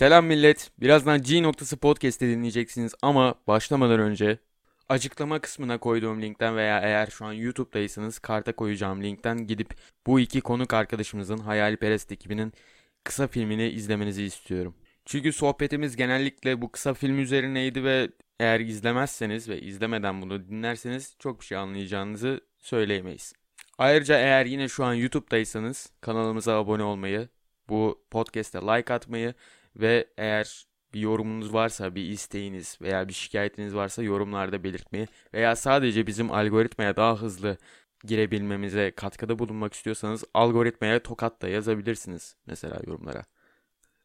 Selam 0.00 0.26
millet. 0.26 0.70
Birazdan 0.80 1.22
G 1.22 1.42
noktası 1.42 1.76
podcast'i 1.76 2.28
dinleyeceksiniz 2.28 2.94
ama 3.02 3.34
başlamadan 3.46 4.00
önce 4.00 4.38
açıklama 4.88 5.38
kısmına 5.38 5.78
koyduğum 5.78 6.22
linkten 6.22 6.56
veya 6.56 6.80
eğer 6.80 7.06
şu 7.06 7.24
an 7.24 7.32
YouTube'daysanız 7.32 8.18
karta 8.18 8.52
koyacağım 8.56 9.02
linkten 9.02 9.46
gidip 9.46 9.74
bu 10.06 10.20
iki 10.20 10.40
konuk 10.40 10.74
arkadaşımızın 10.74 11.38
Hayalperest 11.38 12.12
ekibinin 12.12 12.52
kısa 13.04 13.26
filmini 13.26 13.68
izlemenizi 13.68 14.24
istiyorum. 14.24 14.74
Çünkü 15.04 15.32
sohbetimiz 15.32 15.96
genellikle 15.96 16.62
bu 16.62 16.72
kısa 16.72 16.94
film 16.94 17.18
üzerineydi 17.18 17.84
ve 17.84 18.08
eğer 18.38 18.60
izlemezseniz 18.60 19.48
ve 19.48 19.60
izlemeden 19.60 20.22
bunu 20.22 20.48
dinlerseniz 20.48 21.16
çok 21.18 21.40
bir 21.40 21.46
şey 21.46 21.58
anlayacağınızı 21.58 22.40
söyleyemeyiz. 22.58 23.32
Ayrıca 23.78 24.18
eğer 24.18 24.46
yine 24.46 24.68
şu 24.68 24.84
an 24.84 24.94
YouTube'daysanız 24.94 25.92
kanalımıza 26.00 26.58
abone 26.58 26.82
olmayı, 26.82 27.28
bu 27.68 28.04
podcast'e 28.10 28.58
like 28.58 28.94
atmayı 28.94 29.34
ve 29.80 30.06
eğer 30.18 30.66
bir 30.94 31.00
yorumunuz 31.00 31.52
varsa, 31.52 31.94
bir 31.94 32.04
isteğiniz 32.04 32.78
veya 32.82 33.08
bir 33.08 33.12
şikayetiniz 33.12 33.74
varsa 33.74 34.02
yorumlarda 34.02 34.64
belirtmeyi 34.64 35.06
veya 35.34 35.56
sadece 35.56 36.06
bizim 36.06 36.32
algoritmaya 36.32 36.96
daha 36.96 37.16
hızlı 37.16 37.56
girebilmemize 38.04 38.90
katkıda 38.90 39.38
bulunmak 39.38 39.74
istiyorsanız 39.74 40.24
algoritmaya 40.34 41.02
tokat 41.02 41.42
da 41.42 41.48
yazabilirsiniz 41.48 42.36
mesela 42.46 42.80
yorumlara. 42.86 43.24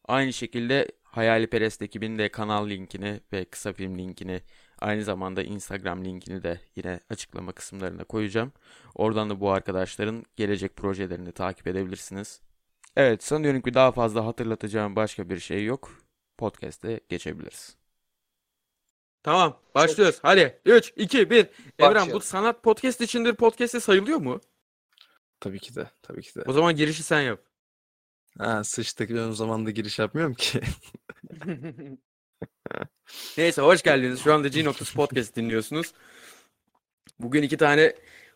Aynı 0.07 0.33
şekilde 0.33 0.87
Hayaliperest 1.15 1.81
ekibinin 1.81 2.17
de 2.17 2.29
kanal 2.29 2.69
linkini 2.69 3.19
ve 3.33 3.45
kısa 3.45 3.73
film 3.73 3.97
linkini 3.97 4.41
aynı 4.79 5.03
zamanda 5.03 5.43
Instagram 5.43 6.05
linkini 6.05 6.43
de 6.43 6.59
yine 6.75 6.99
açıklama 7.09 7.51
kısımlarına 7.51 8.03
koyacağım. 8.03 8.51
Oradan 8.95 9.29
da 9.29 9.39
bu 9.39 9.51
arkadaşların 9.51 10.25
gelecek 10.35 10.75
projelerini 10.75 11.31
takip 11.31 11.67
edebilirsiniz. 11.67 12.41
Evet 12.95 13.23
sanıyorum 13.23 13.61
ki 13.61 13.73
daha 13.73 13.91
fazla 13.91 14.25
hatırlatacağım 14.25 14.95
başka 14.95 15.29
bir 15.29 15.39
şey 15.39 15.65
yok. 15.65 15.91
Podcast'e 16.37 16.99
geçebiliriz. 17.09 17.77
Tamam 19.23 19.59
başlıyoruz. 19.75 20.19
Hadi 20.21 20.61
3, 20.65 20.93
2, 20.95 21.29
1. 21.29 21.47
Evren 21.79 22.11
bu 22.11 22.19
sanat 22.19 22.63
podcast 22.63 23.01
içindir 23.01 23.35
podcast'e 23.35 23.79
sayılıyor 23.79 24.17
mu? 24.17 24.41
Tabii 25.39 25.59
ki 25.59 25.75
de. 25.75 25.89
Tabii 26.01 26.21
ki 26.21 26.35
de. 26.35 26.43
O 26.47 26.53
zaman 26.53 26.75
girişi 26.75 27.03
sen 27.03 27.21
yap. 27.21 27.39
Ha 28.37 28.63
sıçtık 28.63 29.09
ben 29.09 29.15
o 29.15 29.33
zaman 29.33 29.65
da 29.65 29.71
giriş 29.71 29.99
yapmıyorum 29.99 30.33
ki. 30.33 30.61
Neyse 33.37 33.61
hoş 33.61 33.83
geldiniz. 33.83 34.23
Şu 34.23 34.33
anda 34.33 34.47
G 34.47 34.65
Noktası 34.65 34.93
Podcast 34.93 35.35
dinliyorsunuz. 35.35 35.93
Bugün 37.19 37.43
iki 37.43 37.57
tane 37.57 37.95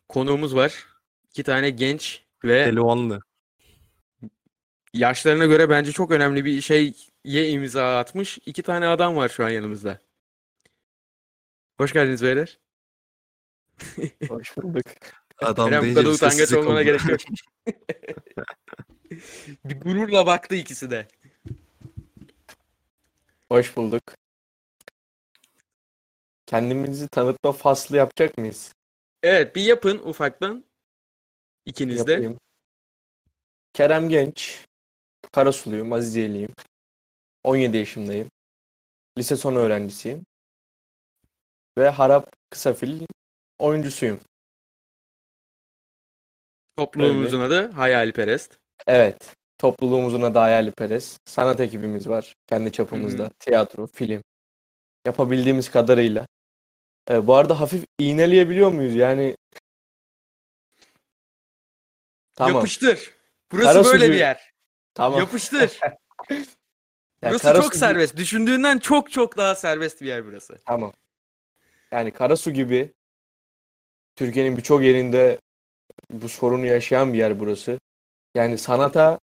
konuğumuz 0.09 0.55
var. 0.55 0.85
İki 1.29 1.43
tane 1.43 1.69
genç 1.69 2.23
ve 2.43 2.65
Telefonlu. 2.65 3.19
Yaşlarına 4.93 5.45
göre 5.45 5.69
bence 5.69 5.91
çok 5.91 6.11
önemli 6.11 6.45
bir 6.45 6.61
şeye 6.61 6.93
imza 7.25 7.97
atmış. 7.97 8.39
iki 8.45 8.63
tane 8.63 8.87
adam 8.87 9.15
var 9.15 9.29
şu 9.29 9.45
an 9.45 9.49
yanımızda. 9.49 10.01
Hoş 11.77 11.93
geldiniz 11.93 12.23
beyler. 12.23 12.59
Hoş 14.29 14.57
bulduk. 14.57 14.85
Adam 15.37 15.69
Kerem 15.69 15.89
bu 15.89 15.93
kadar 15.93 16.05
bir 16.05 16.09
utangaç 16.09 16.53
olmana 16.53 16.75
oldu. 16.75 16.83
gerek 16.83 17.01
yok. 17.09 17.19
bir 19.65 19.81
gururla 19.81 20.25
baktı 20.25 20.55
ikisi 20.55 20.91
de. 20.91 21.07
Hoş 23.49 23.77
bulduk. 23.77 24.03
Kendimizi 26.45 27.07
tanıtma 27.07 27.51
faslı 27.51 27.97
yapacak 27.97 28.37
mıyız? 28.37 28.75
Evet 29.23 29.55
bir 29.55 29.61
yapın 29.61 29.97
ufaktan. 29.97 30.65
İkiniz 31.65 32.07
de. 32.07 32.35
Kerem 33.73 34.09
Genç. 34.09 34.68
Karasuluyum, 35.31 35.93
Aziziyeliyim. 35.93 36.53
17 37.43 37.77
yaşındayım. 37.77 38.31
Lise 39.17 39.35
son 39.35 39.55
öğrencisiyim. 39.55 40.25
Ve 41.77 41.89
Harap 41.89 42.33
Kısa 42.49 42.73
Film 42.73 43.05
oyuncusuyum. 43.59 44.19
Topluluğumuzun 46.77 47.39
adı 47.39 47.71
Hayalperest. 47.71 48.57
Evet. 48.87 49.35
Topluluğumuzun 49.57 50.21
adı 50.21 50.39
Hayali 50.39 50.71
Perez. 50.71 51.19
Sanat 51.25 51.59
ekibimiz 51.59 52.09
var. 52.09 52.35
Kendi 52.47 52.71
çapımızda. 52.71 53.29
Tiyatro, 53.39 53.87
film. 53.87 54.23
Yapabildiğimiz 55.05 55.71
kadarıyla. 55.71 56.27
Ee, 57.09 57.27
bu 57.27 57.35
arada 57.35 57.59
hafif 57.59 57.85
iğneleyebiliyor 57.99 58.71
muyuz? 58.71 58.95
Yani 58.95 59.35
Tamam. 62.35 62.55
Yapıştır. 62.55 63.13
Burası 63.51 63.73
Karasu 63.73 63.91
böyle 63.91 64.11
bir 64.11 64.17
yer. 64.17 64.48
Tamam. 64.99 65.19
Yapıştır. 65.19 65.79
Ya 67.21 67.29
burası 67.29 67.43
Karasu 67.43 67.61
çok 67.63 67.71
gibi- 67.71 67.79
serbest. 67.79 68.17
Düşündüğünden 68.17 68.77
çok 68.79 69.11
çok 69.11 69.37
daha 69.37 69.55
serbest 69.55 70.01
bir 70.01 70.07
yer 70.07 70.25
burası. 70.25 70.61
Tamam. 70.65 70.93
Yani 71.91 72.11
Karasu 72.11 72.51
gibi 72.51 72.93
Türkiye'nin 74.15 74.57
birçok 74.57 74.83
yerinde 74.83 75.39
bu 76.11 76.29
sorunu 76.29 76.65
yaşayan 76.65 77.13
bir 77.13 77.17
yer 77.17 77.39
burası. 77.39 77.79
Yani 78.35 78.57
sanata, 78.57 79.19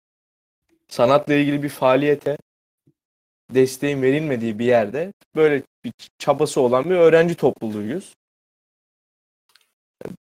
sanatla 0.88 1.34
ilgili 1.34 1.64
bir 1.64 1.70
faaliyete 1.70 2.38
desteğin 3.50 4.02
verilmediği 4.02 4.60
bir 4.60 4.66
yerde 4.66 5.14
böyle 5.36 5.64
bir 5.84 5.94
çabası 6.20 6.62
olan 6.62 6.86
bir 6.86 6.96
öğrenci 6.96 7.36
topluluğuyuz. 7.36 8.16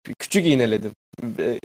Bir 0.06 0.14
Küçük 0.14 0.46
iğneledim. 0.46 0.92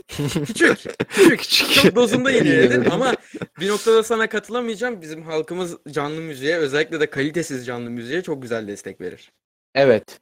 Küçük. 0.08 0.46
Küçük. 0.46 1.38
Küçük. 1.38 1.72
Çok 1.72 1.94
dozunda 1.96 2.30
İğneledim. 2.32 2.92
ama 2.92 3.14
bir 3.60 3.68
noktada 3.68 4.02
sana 4.02 4.28
katılamayacağım. 4.28 5.00
Bizim 5.02 5.22
halkımız 5.22 5.76
canlı 5.90 6.20
müziğe 6.20 6.56
özellikle 6.56 7.00
de 7.00 7.10
kalitesiz 7.10 7.66
canlı 7.66 7.90
müziğe 7.90 8.22
çok 8.22 8.42
güzel 8.42 8.68
destek 8.68 9.00
verir. 9.00 9.32
Evet. 9.74 10.20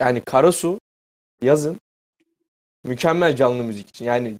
Yani 0.00 0.20
Karasu 0.20 0.80
yazın 1.42 1.80
mükemmel 2.84 3.36
canlı 3.36 3.64
müzik 3.64 3.88
için. 3.88 4.04
Yani 4.04 4.38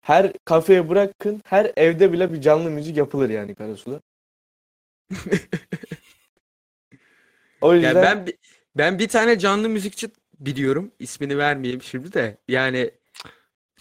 her 0.00 0.32
kafeye 0.44 0.88
bırakın 0.88 1.42
her 1.44 1.72
evde 1.76 2.12
bile 2.12 2.32
bir 2.32 2.40
canlı 2.40 2.70
müzik 2.70 2.96
yapılır 2.96 3.30
yani 3.30 3.54
Karasu'da. 3.54 4.00
O 7.60 7.74
yüzden 7.74 7.94
Yani 7.94 8.02
ben 8.02 8.26
ben 8.76 8.98
bir 8.98 9.08
tane 9.08 9.38
canlı 9.38 9.68
müzikçi 9.68 10.08
biliyorum. 10.38 10.92
İsmini 10.98 11.38
vermeyeyim 11.38 11.82
şimdi 11.82 12.12
de. 12.12 12.36
Yani 12.48 12.90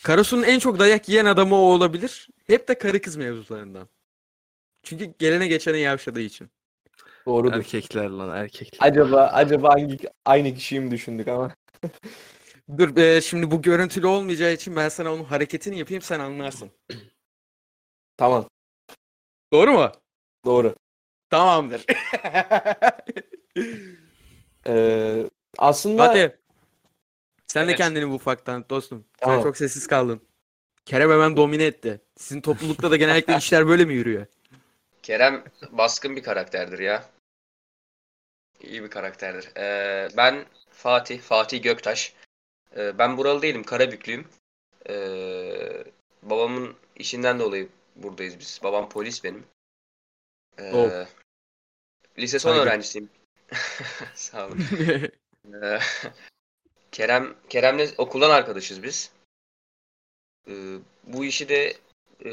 Karasu'nun 0.04 0.44
en 0.44 0.60
çok 0.60 0.80
dayak 0.80 1.10
yiyen 1.10 1.26
adamı 1.26 1.56
o 1.56 1.60
olabilir. 1.60 2.30
Hep 2.48 2.68
de 2.68 2.78
karı 2.78 3.02
kız 3.02 3.16
mevzularından. 3.16 3.88
Çünkü 4.84 5.14
gelene 5.20 5.48
geçene 5.48 5.78
yavşadığı 5.78 6.22
için. 6.22 6.50
doğrudur. 7.26 7.54
Erkekler 7.58 8.10
lan 8.10 8.38
erkekler. 8.38 8.88
Acaba 8.88 9.28
acaba 9.34 9.70
hangi 9.70 9.98
aynı 10.26 10.56
kişiyi 10.56 10.80
mi 10.80 10.92
düşündük 10.92 11.28
ama 11.28 11.56
Dur 12.78 12.98
e, 12.98 13.22
şimdi 13.22 13.52
bu 13.52 13.62
görüntülü 13.62 14.08
olmayacağı 14.08 14.54
için 14.54 14.76
ben 14.76 14.90
sana 14.90 15.14
onun 15.14 15.24
hareketini 15.24 15.80
yapayım 15.80 16.02
sen 16.02 16.20
anlarsın. 16.20 16.72
tamam 18.18 18.50
Doğru 19.54 19.72
mu? 19.72 19.92
doğru. 20.46 20.76
Tamamdır. 21.30 21.86
Ee, 24.68 25.30
aslında 25.58 26.06
Fatih. 26.08 26.30
Sen 27.54 27.68
de 27.68 27.72
Evet. 27.72 27.78
kendini 27.78 28.10
bu 28.10 28.14
ufaktan 28.14 28.66
dostum. 28.70 29.06
Sen 29.20 29.26
Tamam. 29.26 29.44
çok 29.44 29.58
sessiz 29.58 29.88
kaldın. 29.88 30.22
Kerem 30.86 31.12
hemen 31.12 31.38
domine 31.38 31.64
etti. 31.66 32.02
Sizin 32.18 32.42
toplulukta 32.42 32.92
da 32.92 32.96
genellikle 32.96 33.36
işler 33.38 33.68
böyle 33.68 33.86
mi 33.86 33.94
yürüyor? 33.94 34.26
Kerem 35.04 35.44
baskın 35.72 36.16
bir 36.16 36.24
karakterdir 36.24 36.80
ya. 36.80 37.10
İyi 38.62 38.84
bir 38.84 38.90
karakterdir. 38.90 39.50
Ee, 39.58 40.10
ben 40.18 40.46
Fatih, 40.72 41.22
Fatih 41.22 41.64
Göktaş. 41.64 42.14
Ee, 42.78 42.98
ben 42.98 43.18
buralı 43.18 43.42
değilim, 43.42 43.64
Karabüklüyüm. 43.64 44.28
Ee, 44.90 45.84
babamın 46.24 46.76
işinden 46.96 47.40
dolayı 47.40 47.70
buradayız 47.96 48.40
biz. 48.40 48.60
Babam 48.64 48.90
polis 48.90 49.24
benim. 49.24 49.46
Ee, 50.58 50.72
Oh. 50.74 51.06
Lise 52.18 52.40
son 52.40 52.50
Saygı. 52.52 52.64
öğrencisiyim. 52.64 53.10
Sağ 54.16 54.48
olun. 54.48 54.60
Ee, 55.64 55.80
Kerem 56.92 57.36
Kerem'le 57.50 57.88
okuldan 57.98 58.30
arkadaşız 58.30 58.84
biz. 58.84 59.12
Ee, 60.48 60.54
bu 61.04 61.26
işi 61.26 61.50
de 61.50 61.74
e, 62.26 62.30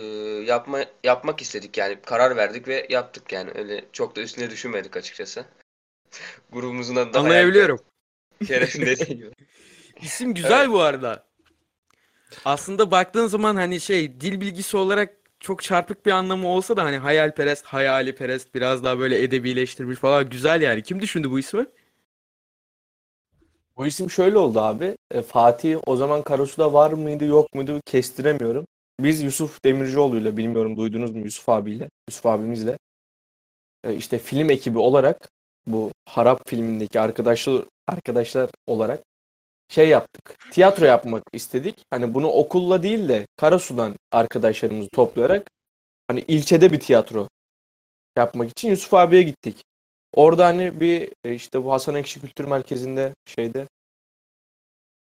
yapma 0.47 0.85
yapmak 1.05 1.43
istedik 1.43 1.79
yani 1.79 1.99
karar 2.07 2.37
verdik 2.37 2.69
ve 2.69 2.87
yaptık 2.91 3.33
yani 3.33 3.51
öyle 3.55 3.85
çok 3.93 4.17
da 4.17 4.21
üstüne 4.21 4.51
düşünmedik 4.51 4.97
açıkçası. 4.97 5.45
Grubumuzun 6.53 6.97
adı 6.97 7.13
da 7.13 7.19
Anlayabiliyorum. 7.19 7.81
Kerem 8.47 8.69
dediği 8.87 9.17
gibi. 9.17 9.31
İsim 10.03 10.35
güzel 10.35 10.73
bu 10.73 10.81
arada. 10.81 11.27
Aslında 12.45 12.91
baktığın 12.91 13.27
zaman 13.27 13.57
hani 13.57 13.81
şey 13.81 14.21
dil 14.21 14.41
bilgisi 14.41 14.77
olarak 14.77 15.17
çok 15.41 15.63
çarpık 15.63 16.07
bir 16.07 16.11
anlamı 16.11 16.49
olsa 16.49 16.77
da 16.77 16.85
hani 16.85 16.97
hayalperest, 16.97 17.65
hayaliperest 17.65 18.55
biraz 18.55 18.85
daha 18.85 18.99
böyle 18.99 19.23
edebileştirmiş 19.23 19.99
falan 19.99 20.31
güzel 20.31 20.63
yani. 20.63 20.83
Kim 20.83 21.01
düşündü 21.01 21.31
bu 21.31 21.39
ismi? 21.39 21.67
Bu 23.77 23.87
isim 23.87 24.11
şöyle 24.11 24.39
oldu 24.39 24.61
abi. 24.61 24.97
E, 25.11 25.23
Fatih 25.23 25.79
o 25.87 25.97
zaman 25.97 26.23
Karasu'da 26.23 26.73
var 26.73 26.93
mıydı 26.93 27.25
yok 27.25 27.55
muydu 27.55 27.81
kestiremiyorum. 27.87 28.67
Biz 29.01 29.23
Yusuf 29.23 29.65
Demircioğlu'yla 29.65 30.37
bilmiyorum 30.37 30.77
duydunuz 30.77 31.11
mu 31.11 31.25
Yusuf 31.25 31.49
abiyle, 31.49 31.89
Yusuf 32.09 32.27
abimizle 32.27 32.79
e, 33.85 33.95
işte 33.95 34.19
film 34.19 34.51
ekibi 34.51 34.79
olarak 34.79 35.29
bu 35.67 35.91
Harap 36.09 36.49
filmindeki 36.49 37.01
arkadaşlar 37.01 37.65
arkadaşlar 37.89 38.51
olarak 38.67 39.03
şey 39.69 39.89
yaptık. 39.89 40.37
Tiyatro 40.53 40.87
yapmak 40.87 41.23
istedik. 41.33 41.85
Hani 41.91 42.15
bunu 42.15 42.29
okulla 42.29 42.83
değil 42.83 43.09
de 43.09 43.27
Karasu'dan 43.37 43.97
arkadaşlarımızı 44.13 44.89
toplayarak 44.95 45.51
hani 46.09 46.21
ilçede 46.29 46.73
bir 46.73 46.81
tiyatro 46.81 47.29
yapmak 48.17 48.51
için 48.51 48.71
Yusuf 48.71 48.95
abiye 48.95 49.23
gittik. 49.23 49.65
Orada 50.17 50.47
hani 50.47 50.81
bir 50.81 51.13
e, 51.25 51.35
işte 51.35 51.65
bu 51.65 51.73
Hasan 51.73 51.95
Ekşi 51.95 52.21
Kültür 52.21 52.45
Merkezi'nde 52.45 53.15
şeyde 53.27 53.69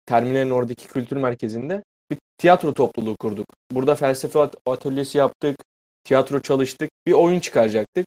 Terminal'in 0.06 0.50
oradaki 0.50 0.88
kültür 0.88 1.18
merkezinde 1.18 1.84
bir 2.12 2.18
tiyatro 2.38 2.74
topluluğu 2.74 3.16
kurduk. 3.18 3.46
Burada 3.72 3.96
felsefe 3.96 4.40
at- 4.40 4.56
atölyesi 4.66 5.18
yaptık, 5.18 5.58
tiyatro 6.04 6.40
çalıştık, 6.40 6.90
bir 7.08 7.12
oyun 7.14 7.40
çıkaracaktık. 7.40 8.06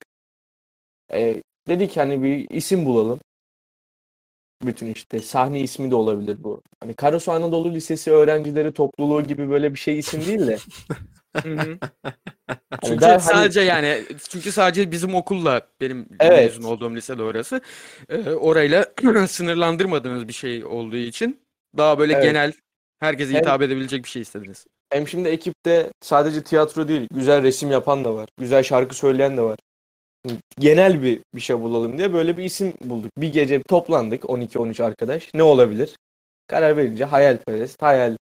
E, 1.13 1.43
dedik 1.69 1.97
hani 1.97 2.23
bir 2.23 2.51
isim 2.51 2.87
bulalım. 2.87 3.21
Bütün 4.67 4.87
işte 4.95 5.19
sahne 5.19 5.61
ismi 5.61 5.91
de 5.91 5.95
olabilir 5.95 6.37
bu. 6.45 6.63
Hani 6.81 6.95
Karasu 6.95 7.33
Anadolu 7.33 7.75
Lisesi 7.75 8.11
öğrencileri 8.13 8.73
topluluğu 8.73 9.23
gibi 9.23 9.51
böyle 9.51 9.75
bir 9.75 9.79
şey 9.79 9.99
isim 9.99 10.27
değil 10.27 10.47
de. 10.47 10.59
Hani 11.37 11.79
Çünkü 12.85 13.01
der- 13.01 13.09
hani- 13.11 13.21
sadece 13.21 13.61
yani 13.61 14.03
çünkü 14.29 14.53
sadece 14.53 14.91
bizim 14.91 15.15
okulla 15.15 15.61
benim 15.81 16.09
Evet. 16.21 16.39
mezun 16.39 16.63
olduğum 16.63 16.95
lise 16.97 17.19
de 17.19 17.23
orası. 17.23 17.61
Ee, 18.09 18.31
orayla 18.31 18.87
sınırlandırmadığınız 19.29 20.29
bir 20.29 20.33
şey 20.33 20.65
olduğu 20.65 20.97
için 20.97 21.41
daha 21.77 21.99
böyle 21.99 22.13
Evet. 22.13 22.25
genel 22.25 22.53
herkese 23.01 23.33
Hem- 23.33 23.41
hitap 23.41 23.63
edebilecek 23.63 24.05
bir 24.05 24.09
şey 24.09 24.23
istediniz. 24.23 24.67
Hem 24.91 25.09
şimdi 25.09 25.29
ekipte 25.29 25.91
sadece 26.01 26.43
tiyatro 26.43 26.89
değil, 26.89 27.09
güzel 27.15 27.43
resim 27.43 27.71
yapan 27.71 28.05
da 28.05 28.15
var. 28.15 28.29
Güzel 28.39 28.63
şarkı 28.63 28.97
söyleyen 28.97 29.37
de 29.37 29.41
var. 29.43 29.59
Genel 30.59 31.03
bir 31.03 31.21
bir 31.35 31.41
şey 31.41 31.61
bulalım 31.61 31.99
diye 31.99 32.13
böyle 32.13 32.37
bir 32.37 32.45
isim 32.45 32.75
bulduk. 32.85 33.11
Bir 33.19 33.33
gece 33.33 33.63
toplandık 33.63 34.25
12-13 34.25 34.85
arkadaş. 34.85 35.35
Ne 35.35 35.43
olabilir? 35.43 35.97
Karar 36.47 36.77
verince 36.77 37.05
hayalperest, 37.05 37.83
hayal 37.83 38.17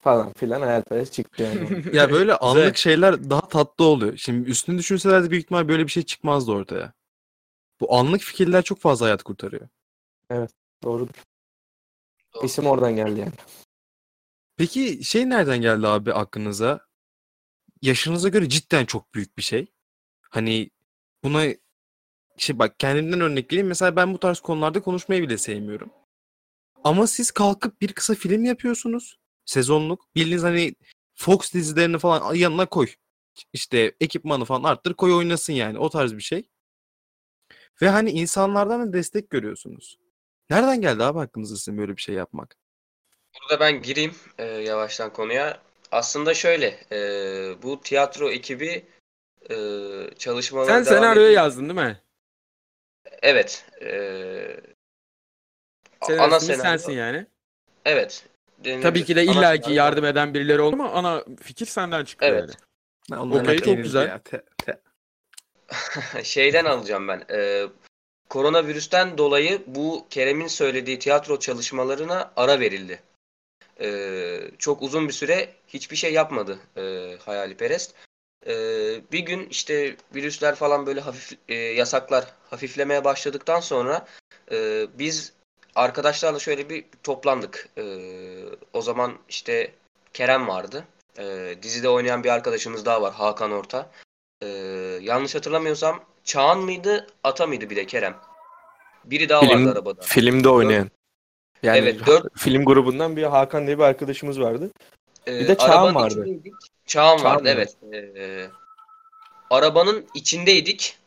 falan 0.00 0.32
filan 0.32 0.60
hayalperest 0.60 1.12
çıktı 1.12 1.42
yani. 1.42 1.84
Ya 1.96 2.10
böyle 2.12 2.34
anlık 2.34 2.76
şeyler 2.76 3.30
daha 3.30 3.48
tatlı 3.48 3.84
oluyor. 3.84 4.16
Şimdi 4.16 4.50
üstünü 4.50 4.78
düşünselerdi 4.78 5.30
büyük 5.30 5.44
ihtimal 5.44 5.68
böyle 5.68 5.86
bir 5.86 5.90
şey 5.90 6.02
çıkmazdı 6.02 6.52
ortaya. 6.52 6.92
Bu 7.80 7.94
anlık 7.94 8.20
fikirler 8.20 8.62
çok 8.62 8.78
fazla 8.78 9.06
hayat 9.06 9.22
kurtarıyor. 9.22 9.68
Doğrudur. 10.82 11.08
Doğru. 12.34 12.46
İsim 12.46 12.66
oradan 12.66 12.96
geldi 12.96 13.20
yani. 13.20 13.32
Peki 14.56 15.04
şey 15.04 15.28
nereden 15.28 15.60
geldi 15.60 15.86
abi 15.86 16.12
aklınıza? 16.12 16.86
Yaşınıza 17.82 18.28
göre 18.28 18.48
cidden 18.48 18.84
çok 18.84 19.14
büyük 19.14 19.38
bir 19.38 19.42
şey. 19.42 19.66
Hani 20.20 20.70
buna 21.24 21.46
şey 22.36 22.58
bak 22.58 22.78
kendimden 22.78 23.20
örnek 23.20 23.52
vereyim. 23.52 23.66
Mesela 23.68 23.96
ben 23.96 24.14
bu 24.14 24.18
tarz 24.20 24.40
konularda 24.40 24.80
konuşmayı 24.82 25.22
bile 25.22 25.38
sevmiyorum. 25.38 25.92
Ama 26.84 27.06
siz 27.06 27.30
kalkıp 27.30 27.80
bir 27.80 27.92
kısa 27.92 28.14
film 28.14 28.44
yapıyorsunuz. 28.44 29.18
Sezonluk. 29.44 30.14
Bildiğiniz 30.14 30.42
hani 30.42 30.74
Fox 31.14 31.52
dizilerini 31.54 31.98
falan 31.98 32.34
yanına 32.34 32.66
koy. 32.66 32.88
İşte 33.52 33.92
ekipmanı 34.00 34.44
falan 34.44 34.62
arttır 34.62 34.94
koy 34.94 35.14
oynasın 35.14 35.52
yani. 35.52 35.78
O 35.78 35.90
tarz 35.90 36.16
bir 36.16 36.22
şey. 36.22 36.48
Ve 37.82 37.88
hani 37.88 38.10
insanlardan 38.10 38.88
da 38.88 38.92
destek 38.92 39.30
görüyorsunuz. 39.30 39.98
Nereden 40.50 40.80
geldi 40.80 41.04
abi 41.04 41.20
aklınıza 41.20 41.56
sizin 41.56 41.78
böyle 41.78 41.96
bir 41.96 42.02
şey 42.02 42.14
yapmak? 42.14 42.56
Burada 43.34 43.60
ben 43.60 43.82
gireyim 43.82 44.14
e, 44.38 44.44
yavaştan 44.44 45.12
konuya. 45.12 45.62
Aslında 45.92 46.34
şöyle, 46.34 46.80
e, 46.92 46.98
bu 47.62 47.80
tiyatro 47.80 48.30
ekibi 48.30 48.86
e, 49.50 49.54
çalışmalara 50.18 50.66
Sen 50.66 50.84
devam 50.84 51.02
senaryoyu 51.02 51.28
ediyor. 51.28 51.42
yazdın 51.42 51.62
değil 51.68 51.88
mi? 51.88 52.00
Evet. 53.22 53.64
E, 53.82 53.86
Senaryo 56.06 56.24
ana 56.24 56.40
senaryo. 56.40 56.62
sensin 56.62 56.92
yani. 56.92 57.26
Evet. 57.84 58.24
denilebilir. 58.58 58.82
Tabii 58.82 59.04
ki 59.04 59.16
de 59.16 59.24
illaki 59.24 59.62
senaryo. 59.62 59.76
yardım 59.76 60.04
eden 60.04 60.34
birileri 60.34 60.60
oldu 60.60 60.74
ama 60.74 60.90
ana 60.92 61.24
fikir 61.42 61.66
senden 61.66 62.04
çıktı 62.04 62.26
Evet. 62.28 62.50
yani. 63.10 63.34
Okey, 63.40 63.58
çok 63.58 63.76
güzel. 63.76 64.08
ya, 64.08 64.18
te- 64.18 64.44
te- 64.58 64.80
Şeyden 66.24 66.64
alacağım 66.64 67.08
ben. 67.08 67.24
E, 67.32 67.66
koronavirüsten 68.28 69.18
dolayı 69.18 69.62
bu 69.66 70.06
Kerem'in 70.10 70.46
söylediği 70.46 70.98
tiyatro 70.98 71.38
çalışmalarına 71.38 72.32
ara 72.36 72.60
verildi. 72.60 73.02
E, 73.80 73.90
çok 74.58 74.82
uzun 74.82 75.08
bir 75.08 75.12
süre 75.12 75.48
hiçbir 75.68 75.96
şey 75.96 76.12
yapmadı 76.12 76.58
e, 76.76 77.16
Hayaliperest. 77.24 77.94
E, 78.46 78.54
bir 79.12 79.18
gün 79.18 79.46
işte 79.50 79.96
virüsler 80.14 80.54
falan 80.54 80.86
böyle 80.86 81.00
hafif 81.00 81.38
e, 81.48 81.54
yasaklar 81.54 82.24
hafiflemeye 82.50 83.04
başladıktan 83.04 83.60
sonra 83.60 84.06
e, 84.52 84.86
biz 84.98 85.32
arkadaşlarla 85.74 86.38
şöyle 86.38 86.68
bir 86.68 86.84
toplandık. 87.02 87.68
E, 87.78 87.84
o 88.72 88.82
zaman 88.82 89.12
işte 89.28 89.72
Kerem 90.14 90.48
vardı. 90.48 90.84
E, 91.18 91.54
dizide 91.62 91.88
oynayan 91.88 92.24
bir 92.24 92.28
arkadaşımız 92.28 92.84
daha 92.84 93.02
var 93.02 93.14
Hakan 93.14 93.52
Orta. 93.52 93.90
Ee, 94.42 94.46
yanlış 95.02 95.34
hatırlamıyorsam 95.34 96.04
Çağan 96.24 96.58
mıydı, 96.58 97.06
Ata 97.24 97.46
mıydı 97.46 97.70
bir 97.70 97.76
de 97.76 97.86
Kerem? 97.86 98.16
Biri 99.04 99.28
daha 99.28 99.40
Film- 99.40 99.66
vardı 99.66 99.72
arabada. 99.72 100.00
Filmde 100.02 100.48
oynayan. 100.48 100.90
Yani 101.62 101.78
Evet, 101.78 102.06
dört- 102.06 102.38
film 102.38 102.64
grubundan 102.64 103.16
bir 103.16 103.22
Hakan 103.22 103.66
diye 103.66 103.78
bir 103.78 103.82
arkadaşımız 103.82 104.40
vardı. 104.40 104.70
Ee, 105.28 105.40
bir 105.40 105.48
de 105.48 105.56
Çağan 105.56 105.70
arabanın 105.70 105.94
vardı. 105.94 106.20
içindeydik. 106.20 106.54
Çağan, 106.90 107.16
Çağan 107.16 107.24
vardı, 107.32 107.48
vardı. 107.48 107.74
evet. 107.92 108.16
Ee, 108.16 108.46
arabanın 109.50 110.06
içindeydik. 110.14 110.98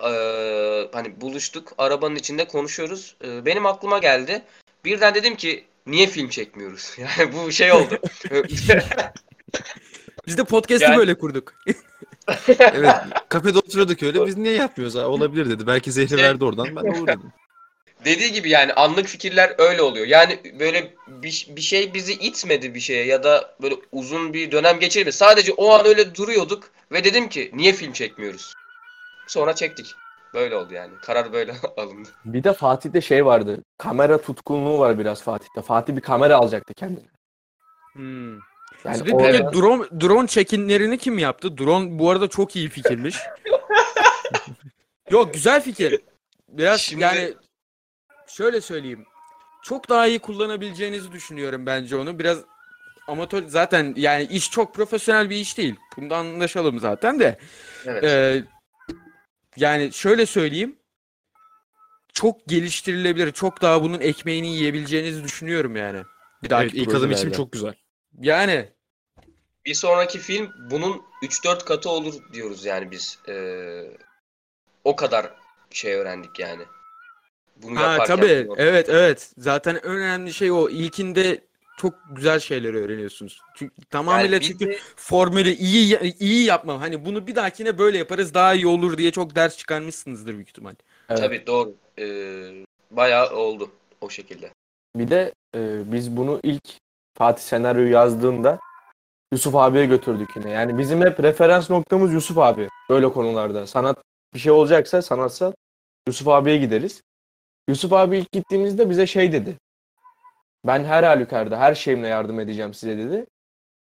Ee, 0.00 0.88
hani 0.92 1.20
buluştuk, 1.20 1.72
arabanın 1.78 2.16
içinde 2.16 2.48
konuşuyoruz. 2.48 3.16
Ee, 3.24 3.44
benim 3.44 3.66
aklıma 3.66 3.98
geldi. 3.98 4.42
Birden 4.84 5.14
dedim 5.14 5.36
ki 5.36 5.64
niye 5.86 6.06
film 6.06 6.28
çekmiyoruz? 6.28 6.94
Yani 6.98 7.32
bu 7.32 7.52
şey 7.52 7.72
oldu. 7.72 7.98
Biz 10.26 10.38
de 10.38 10.44
podcast'ı 10.44 10.84
Yani- 10.84 10.98
böyle 10.98 11.18
kurduk. 11.18 11.54
Evet. 12.58 12.94
Kafede 13.28 13.58
oturuyorduk 13.58 14.02
öyle. 14.02 14.26
Biz 14.26 14.36
niye 14.36 14.54
yapmıyoruz 14.54 14.96
abi? 14.96 15.06
Olabilir 15.06 15.50
dedi. 15.50 15.66
Belki 15.66 15.92
zehri 15.92 16.16
verdi 16.16 16.44
oradan. 16.44 16.76
Ben 16.76 16.84
de 16.84 16.98
olur 16.98 17.06
dedim. 17.06 17.32
Dediği 18.08 18.32
gibi 18.32 18.50
yani 18.50 18.72
anlık 18.72 19.06
fikirler 19.06 19.54
öyle 19.58 19.82
oluyor. 19.82 20.06
Yani 20.06 20.38
böyle 20.60 20.94
bir, 21.08 21.46
bir 21.48 21.60
şey 21.60 21.94
bizi 21.94 22.12
itmedi 22.12 22.74
bir 22.74 22.80
şeye 22.80 23.04
ya 23.04 23.22
da 23.22 23.54
böyle 23.62 23.74
uzun 23.92 24.32
bir 24.32 24.50
dönem 24.50 24.80
geçirmedi. 24.80 25.12
Sadece 25.12 25.52
o 25.52 25.70
an 25.72 25.86
öyle 25.86 26.14
duruyorduk 26.14 26.70
ve 26.92 27.04
dedim 27.04 27.28
ki 27.28 27.50
niye 27.54 27.72
film 27.72 27.92
çekmiyoruz? 27.92 28.54
Sonra 29.26 29.54
çektik. 29.54 29.86
Böyle 30.34 30.56
oldu 30.56 30.74
yani. 30.74 30.92
Karar 31.02 31.32
böyle 31.32 31.54
alındı. 31.76 32.08
Bir 32.24 32.44
de 32.44 32.52
Fatih'te 32.52 33.00
şey 33.00 33.26
vardı. 33.26 33.62
Kamera 33.78 34.20
tutkunluğu 34.20 34.78
var 34.78 34.98
biraz 34.98 35.22
Fatih'te. 35.22 35.62
Fatih 35.62 35.96
bir 35.96 36.00
kamera 36.00 36.36
alacaktı 36.36 36.74
kendine. 36.74 37.06
Hmm. 37.92 38.32
Yani 38.84 38.96
Sizde 38.96 39.12
orada- 39.14 39.32
peki 39.32 39.44
drone, 39.44 39.84
drone 40.00 40.26
çekimlerini 40.26 40.98
kim 40.98 41.18
yaptı? 41.18 41.58
Drone 41.58 41.98
bu 41.98 42.10
arada 42.10 42.28
çok 42.28 42.56
iyi 42.56 42.68
fikirmiş. 42.68 43.16
Yok 45.10 45.34
güzel 45.34 45.62
fikir. 45.62 46.00
Biraz 46.48 46.80
Şimdi- 46.80 47.02
yani 47.02 47.34
şöyle 48.38 48.60
söyleyeyim. 48.60 49.06
Çok 49.62 49.88
daha 49.88 50.06
iyi 50.06 50.18
kullanabileceğinizi 50.18 51.12
düşünüyorum 51.12 51.66
bence 51.66 51.96
onu. 51.96 52.18
Biraz 52.18 52.38
amatör 53.08 53.46
zaten 53.46 53.94
yani 53.96 54.24
iş 54.24 54.50
çok 54.50 54.74
profesyonel 54.74 55.30
bir 55.30 55.36
iş 55.36 55.58
değil. 55.58 55.76
Bunda 55.96 56.16
anlaşalım 56.16 56.78
zaten 56.78 57.20
de. 57.20 57.38
Evet. 57.86 58.04
Ee, 58.04 58.44
yani 59.56 59.92
şöyle 59.92 60.26
söyleyeyim. 60.26 60.78
Çok 62.12 62.46
geliştirilebilir. 62.46 63.32
Çok 63.32 63.62
daha 63.62 63.82
bunun 63.82 64.00
ekmeğini 64.00 64.48
yiyebileceğinizi 64.48 65.24
düşünüyorum 65.24 65.76
yani. 65.76 66.02
Bir 66.42 66.50
dahaki 66.50 66.76
Evet, 66.76 66.88
ilk 66.88 66.94
adım 66.94 67.10
için 67.10 67.30
çok 67.30 67.52
güzel. 67.52 67.74
Yani 68.20 68.72
Bir 69.66 69.74
sonraki 69.74 70.18
film 70.18 70.50
bunun 70.70 71.02
3-4 71.22 71.64
katı 71.64 71.90
olur 71.90 72.14
diyoruz 72.32 72.64
yani 72.64 72.90
biz. 72.90 73.18
Ee, 73.28 73.84
o 74.84 74.96
kadar 74.96 75.34
şey 75.70 75.94
öğrendik 75.94 76.38
yani. 76.38 76.62
Bunu 77.62 77.76
Ha 77.78 77.82
yaparken. 77.92 78.16
tabii. 78.16 78.48
Evet 78.56 78.88
evet. 78.88 79.32
Zaten 79.38 79.74
en 79.74 79.82
önemli 79.84 80.34
şey 80.34 80.52
o. 80.52 80.68
İlkinde 80.68 81.40
çok 81.78 81.94
güzel 82.10 82.40
şeyleri 82.40 82.76
öğreniyorsunuz. 82.76 83.40
Çünkü 83.54 83.74
tamamıyla 83.90 84.34
Yani 84.34 84.44
çünkü 84.44 84.66
de- 84.66 84.78
formülü 84.96 85.50
iyi 85.50 85.98
iyi 86.20 86.44
yapma. 86.44 86.80
Hani 86.80 87.04
bunu 87.04 87.26
bir 87.26 87.34
dahakine 87.36 87.78
böyle 87.78 87.98
yaparız 87.98 88.34
daha 88.34 88.54
iyi 88.54 88.66
olur 88.66 88.98
diye 88.98 89.10
çok 89.10 89.34
ders 89.36 89.56
çıkarmışsınızdır 89.56 90.34
büyük 90.34 90.48
ihtimal. 90.48 90.74
Evet. 91.08 91.20
Tabii 91.20 91.46
doğru. 91.46 91.74
Ee, 91.98 92.64
bayağı 92.90 93.36
oldu 93.36 93.70
o 94.00 94.10
şekilde. 94.10 94.50
Bir 94.96 95.08
de 95.10 95.32
e, 95.54 95.92
biz 95.92 96.16
bunu 96.16 96.40
ilk 96.42 96.64
Fatih 97.18 97.42
senaryoyu 97.42 97.90
yazdığında 97.90 98.58
Yusuf 99.32 99.54
abiye 99.54 99.86
götürdük 99.86 100.28
yine. 100.36 100.50
Yani 100.50 100.78
bizim 100.78 101.00
hep 101.00 101.20
referans 101.22 101.70
noktamız 101.70 102.12
Yusuf 102.12 102.38
abi. 102.38 102.68
Böyle 102.90 103.12
konularda. 103.12 103.66
Sanat 103.66 103.98
bir 104.34 104.38
şey 104.38 104.52
olacaksa 104.52 105.02
sanatsal 105.02 105.52
Yusuf 106.08 106.28
abiye 106.28 106.56
gideriz. 106.56 107.02
Yusuf 107.68 107.92
abi 107.92 108.18
ilk 108.18 108.32
gittiğimizde 108.32 108.90
bize 108.90 109.06
şey 109.06 109.32
dedi. 109.32 109.56
Ben 110.66 110.84
her 110.84 111.02
halükarda 111.02 111.60
her 111.60 111.74
şeyimle 111.74 112.08
yardım 112.08 112.40
edeceğim 112.40 112.74
size 112.74 112.98
dedi. 112.98 113.26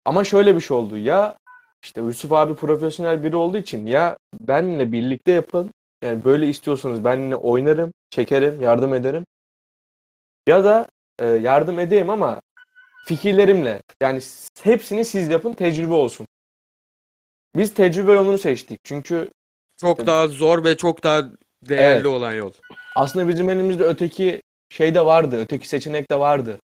Ama 0.05 0.23
şöyle 0.23 0.55
bir 0.55 0.61
şey 0.61 0.77
oldu. 0.77 0.97
Ya 0.97 1.37
işte 1.83 2.01
Yusuf 2.01 2.31
abi 2.31 2.55
profesyonel 2.55 3.23
biri 3.23 3.35
olduğu 3.35 3.57
için 3.57 3.85
ya 3.85 4.17
benimle 4.39 4.91
birlikte 4.91 5.31
yapın. 5.31 5.71
Yani 6.03 6.23
böyle 6.23 6.47
istiyorsanız 6.47 7.03
benimle 7.03 7.35
oynarım, 7.35 7.93
çekerim, 8.09 8.61
yardım 8.61 8.93
ederim. 8.93 9.25
Ya 10.47 10.63
da 10.63 10.87
e, 11.19 11.25
yardım 11.27 11.79
edeyim 11.79 12.09
ama 12.09 12.41
fikirlerimle. 13.05 13.81
Yani 14.01 14.21
hepsini 14.63 15.05
siz 15.05 15.29
yapın, 15.29 15.53
tecrübe 15.53 15.93
olsun. 15.93 16.27
Biz 17.55 17.73
tecrübe 17.73 18.11
yolunu 18.11 18.37
seçtik. 18.37 18.79
Çünkü 18.83 19.29
Çok 19.81 20.05
daha 20.05 20.27
zor 20.27 20.63
ve 20.63 20.77
çok 20.77 21.03
daha 21.03 21.21
değerli 21.69 21.93
Evet. 21.97 22.05
olan 22.05 22.33
yol. 22.33 22.51
aslında 22.95 23.27
bizim 23.27 23.49
elimizde 23.49 23.83
öteki 23.83 24.41
şey 24.69 24.95
de 24.95 25.05
vardı, 25.05 25.37
öteki 25.39 25.67
seçenek 25.67 26.11
de 26.11 26.19
vardı. 26.19 26.59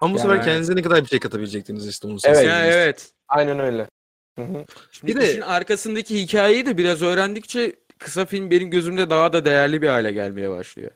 Ama 0.00 0.14
bu 0.14 0.18
Yani 0.18 0.28
sefer 0.28 0.44
kendinize 0.44 0.76
ne 0.76 0.82
kadar 0.82 1.02
bir 1.02 1.08
şey 1.08 1.20
katabilecektiniz 1.20 1.88
işte 1.88 2.06
onu 2.06 2.12
Evet. 2.12 2.22
seçtiniz. 2.22 2.46
Ya 2.50 2.66
evet. 2.66 3.12
Aynen 3.28 3.58
öyle. 3.58 3.88
Hı 4.38 4.42
hı. 4.44 4.64
Şimdi 4.90 5.12
Bir 5.14 5.20
de- 5.20 5.30
işin 5.30 5.40
arkasındaki 5.40 6.22
hikayeyi 6.22 6.66
de 6.66 6.78
biraz 6.78 7.02
öğrendikçe 7.02 7.76
kısa 7.98 8.26
film 8.26 8.50
benim 8.50 8.70
gözümde 8.70 9.10
daha 9.10 9.32
da 9.32 9.44
değerli 9.44 9.82
bir 9.82 9.88
hale 9.88 10.12
gelmeye 10.12 10.50
başlıyor. 10.50 10.90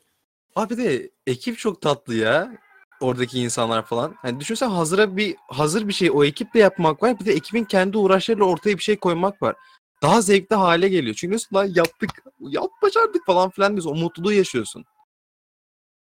Abi 0.56 0.76
de 0.76 1.10
ekip 1.26 1.58
çok 1.58 1.80
tatlı 1.82 2.14
ya. 2.14 2.52
Oradaki 3.00 3.40
insanlar 3.40 3.86
falan. 3.86 4.14
Hani 4.22 4.40
düşünsen 4.40 4.68
hazıra 4.70 5.16
bir 5.16 5.36
hazır 5.48 5.88
bir 5.88 5.92
şey 5.92 6.10
o 6.12 6.24
ekiple 6.24 6.60
yapmak 6.60 7.02
var. 7.02 7.20
Bir 7.20 7.24
de 7.24 7.32
ekibin 7.32 7.64
kendi 7.64 7.98
uğraşlarıyla 7.98 8.44
ortaya 8.46 8.78
bir 8.78 8.82
şey 8.82 8.96
koymak 8.96 9.42
var. 9.42 9.56
Daha 10.04 10.22
zevkli 10.22 10.56
hale 10.56 10.88
geliyor. 10.88 11.14
Çünkü 11.14 11.30
diyorsun 11.30 11.56
lan 11.56 11.72
yaptık, 11.74 12.10
yap 12.40 12.70
başardık 12.82 13.26
falan 13.26 13.50
filan 13.50 13.72
diyorsun. 13.72 13.90
O 13.90 13.94
mutluluğu 13.94 14.32
yaşıyorsun. 14.32 14.84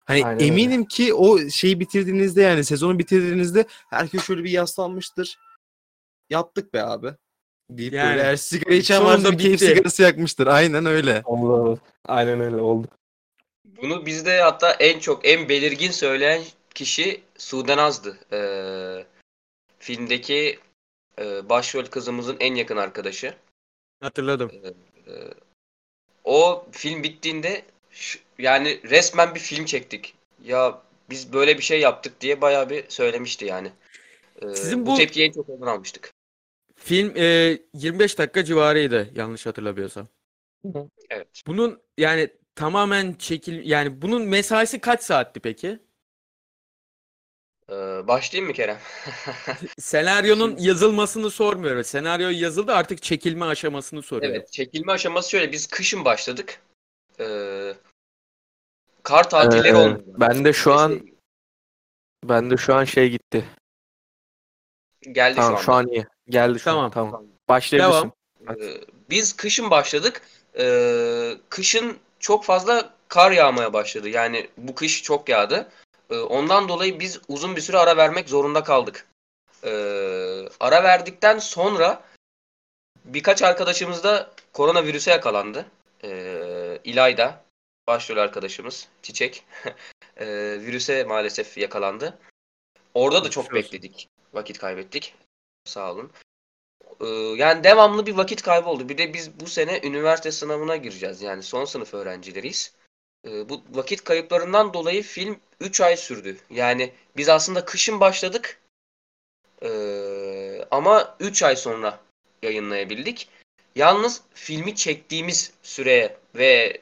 Hani 0.04 0.24
Aynen 0.24 0.40
öyle. 0.40 0.46
eminim 0.46 0.84
ki 0.84 1.14
o 1.14 1.48
şeyi 1.48 1.80
bitirdiğinizde 1.80 2.42
yani 2.42 2.64
sezonu 2.64 2.98
bitirdiğinizde 2.98 3.64
herkes 3.90 4.24
şöyle 4.24 4.44
bir 4.44 4.50
yaslanmıştır. 4.50 5.38
Yaptık 6.30 6.74
be 6.74 6.82
abi. 6.82 7.14
Deyip 7.70 7.92
Yani, 7.92 8.10
böyle 8.10 8.22
eğer 8.22 8.36
sigara 8.36 8.74
içen 8.74 9.04
varsa 9.04 9.32
bir 9.32 9.38
keyif 9.38 9.60
sigarası 9.60 10.02
yakmıştır. 10.02 10.46
Aynen 10.46 10.86
öyle. 10.86 11.22
Oldu. 11.24 11.80
Aynen 12.04 12.40
öyle 12.40 12.56
oldu. 12.56 12.88
Bunu 13.64 14.06
bizde 14.06 14.40
hatta 14.40 14.72
en 14.72 14.98
çok 14.98 15.28
en 15.28 15.48
belirgin 15.48 15.90
söyleyen 15.90 16.42
kişi 16.74 17.22
Sudan 17.38 17.78
Az'dı. 17.78 18.18
Ee, 18.32 19.04
filmdeki 19.78 20.58
e, 21.18 21.48
başrol 21.48 21.84
kızımızın 21.84 22.36
en 22.40 22.54
yakın 22.54 22.76
arkadaşı. 22.76 23.34
Hatırladım. 24.00 24.50
Ee, 25.06 25.12
o 26.24 26.66
film 26.72 27.02
bittiğinde 27.02 27.62
şu- 27.90 28.18
yani 28.38 28.80
resmen 28.84 29.34
bir 29.34 29.40
film 29.40 29.64
çektik. 29.64 30.14
Ya 30.44 30.82
biz 31.10 31.32
böyle 31.32 31.56
bir 31.58 31.62
şey 31.62 31.80
yaptık 31.80 32.20
diye 32.20 32.40
bayağı 32.40 32.70
bir 32.70 32.84
söylemişti 32.88 33.44
yani. 33.44 33.72
Ee, 34.42 34.54
Sizin 34.54 34.86
bu... 34.86 34.90
bu- 34.90 34.96
tepkiyi 34.96 35.28
en 35.28 35.32
çok 35.32 35.48
ondan 35.48 35.66
almıştık. 35.66 36.12
Film 36.76 37.12
e, 37.16 37.58
25 37.74 38.18
dakika 38.18 38.44
civarıydı 38.44 39.10
yanlış 39.14 39.46
hatırlamıyorsam. 39.46 40.08
Evet. 41.10 41.28
Bunun 41.46 41.82
yani 41.98 42.30
tamamen 42.54 43.12
çekil 43.12 43.70
yani 43.70 44.02
bunun 44.02 44.22
mesaisi 44.22 44.80
kaç 44.80 45.02
saatti 45.02 45.40
peki? 45.40 45.78
Ee, 47.70 47.74
başlayayım 48.08 48.48
mı 48.50 48.54
Kerem? 48.56 48.78
Senaryonun 49.78 50.56
yazılmasını 50.58 51.30
sormuyorum. 51.30 51.84
Senaryo 51.84 52.28
yazıldı 52.30 52.72
artık 52.74 53.02
çekilme 53.02 53.44
aşamasını 53.44 54.02
soruyorum. 54.02 54.36
Evet, 54.36 54.52
çekilme 54.52 54.92
aşaması 54.92 55.30
şöyle. 55.30 55.52
Biz 55.52 55.66
kışın 55.66 56.04
başladık. 56.04 56.60
Ee, 57.20 57.74
kar 59.02 59.30
tatilleri 59.30 59.68
Ee, 59.68 59.74
olmadı. 59.74 60.04
ben 60.06 60.44
de 60.44 60.52
şu 60.52 60.72
an 60.74 61.00
ben 62.24 62.50
de 62.50 62.56
şu 62.56 62.74
an 62.74 62.84
şey 62.84 63.10
gitti. 63.10 63.44
geldi 65.12 65.36
Tamam 65.36 65.58
şu 65.58 65.64
şu 65.64 65.72
anda. 65.72 65.90
an 65.90 65.94
iyi. 65.94 66.06
Geldi 66.28 66.58
şu 66.58 66.64
Tamam. 66.64 66.84
an. 66.84 66.90
Tamam. 66.90 67.24
Başlayabilirsin. 67.48 68.12
Ee, 68.50 68.80
biz 69.10 69.32
kışın 69.36 69.70
başladık. 69.70 70.22
Ee, 70.58 71.32
kışın 71.48 71.98
çok 72.20 72.44
fazla 72.44 72.94
kar 73.08 73.30
yağmaya 73.32 73.72
başladı. 73.72 74.08
Yani 74.08 74.48
bu 74.56 74.74
kış 74.74 75.02
çok 75.02 75.28
yağdı. 75.28 75.68
Ee, 76.10 76.16
ondan 76.16 76.68
dolayı 76.68 77.00
biz 77.00 77.20
uzun 77.28 77.56
bir 77.56 77.60
süre 77.60 77.78
ara 77.78 77.96
vermek 77.96 78.28
zorunda 78.28 78.64
kaldık. 78.64 79.06
Ee, 79.64 80.48
ara 80.60 80.84
verdikten 80.84 81.38
sonra 81.38 82.02
birkaç 83.04 83.42
arkadaşımız 83.42 84.04
da 84.04 84.30
koronavirüse 84.52 85.10
yakalandı. 85.10 85.66
Ee, 86.04 86.78
İlayda, 86.84 87.44
başrol 87.86 88.16
arkadaşımız, 88.16 88.88
Çiçek, 89.02 89.44
virüse 90.60 91.04
maalesef 91.04 91.58
yakalandı. 91.58 92.18
Orada 92.94 93.24
da 93.24 93.30
çok 93.30 93.54
bekledik. 93.54 94.08
Vakit 94.32 94.58
kaybettik. 94.58 95.14
Sağ 95.64 95.92
olun. 95.92 96.12
Ee, 97.00 97.06
yani 97.36 97.64
devamlı 97.64 98.06
bir 98.06 98.16
vakit 98.16 98.42
kaybı 98.42 98.68
oldu. 98.68 98.88
Bir 98.88 98.98
de 98.98 99.14
biz 99.14 99.40
bu 99.40 99.46
sene 99.46 99.80
üniversite 99.84 100.32
sınavına 100.32 100.76
gireceğiz. 100.76 101.22
Yani 101.22 101.42
son 101.42 101.64
sınıf 101.64 101.94
öğrencileriyiz. 101.94 102.74
Ee, 103.26 103.48
bu 103.48 103.62
vakit 103.70 104.04
kayıplarından 104.04 104.74
dolayı 104.74 105.02
film 105.02 105.38
3 105.60 105.80
ay 105.80 105.96
sürdü. 105.96 106.36
Yani 106.50 106.92
biz 107.16 107.28
aslında 107.28 107.64
kışın 107.64 108.00
başladık. 108.00 108.60
Ee, 109.62 110.64
ama 110.70 111.16
3 111.20 111.42
ay 111.42 111.56
sonra 111.56 112.00
yayınlayabildik. 112.42 113.28
Yalnız 113.74 114.22
filmi 114.34 114.76
çektiğimiz 114.76 115.52
süreye 115.62 116.16
ve 116.34 116.80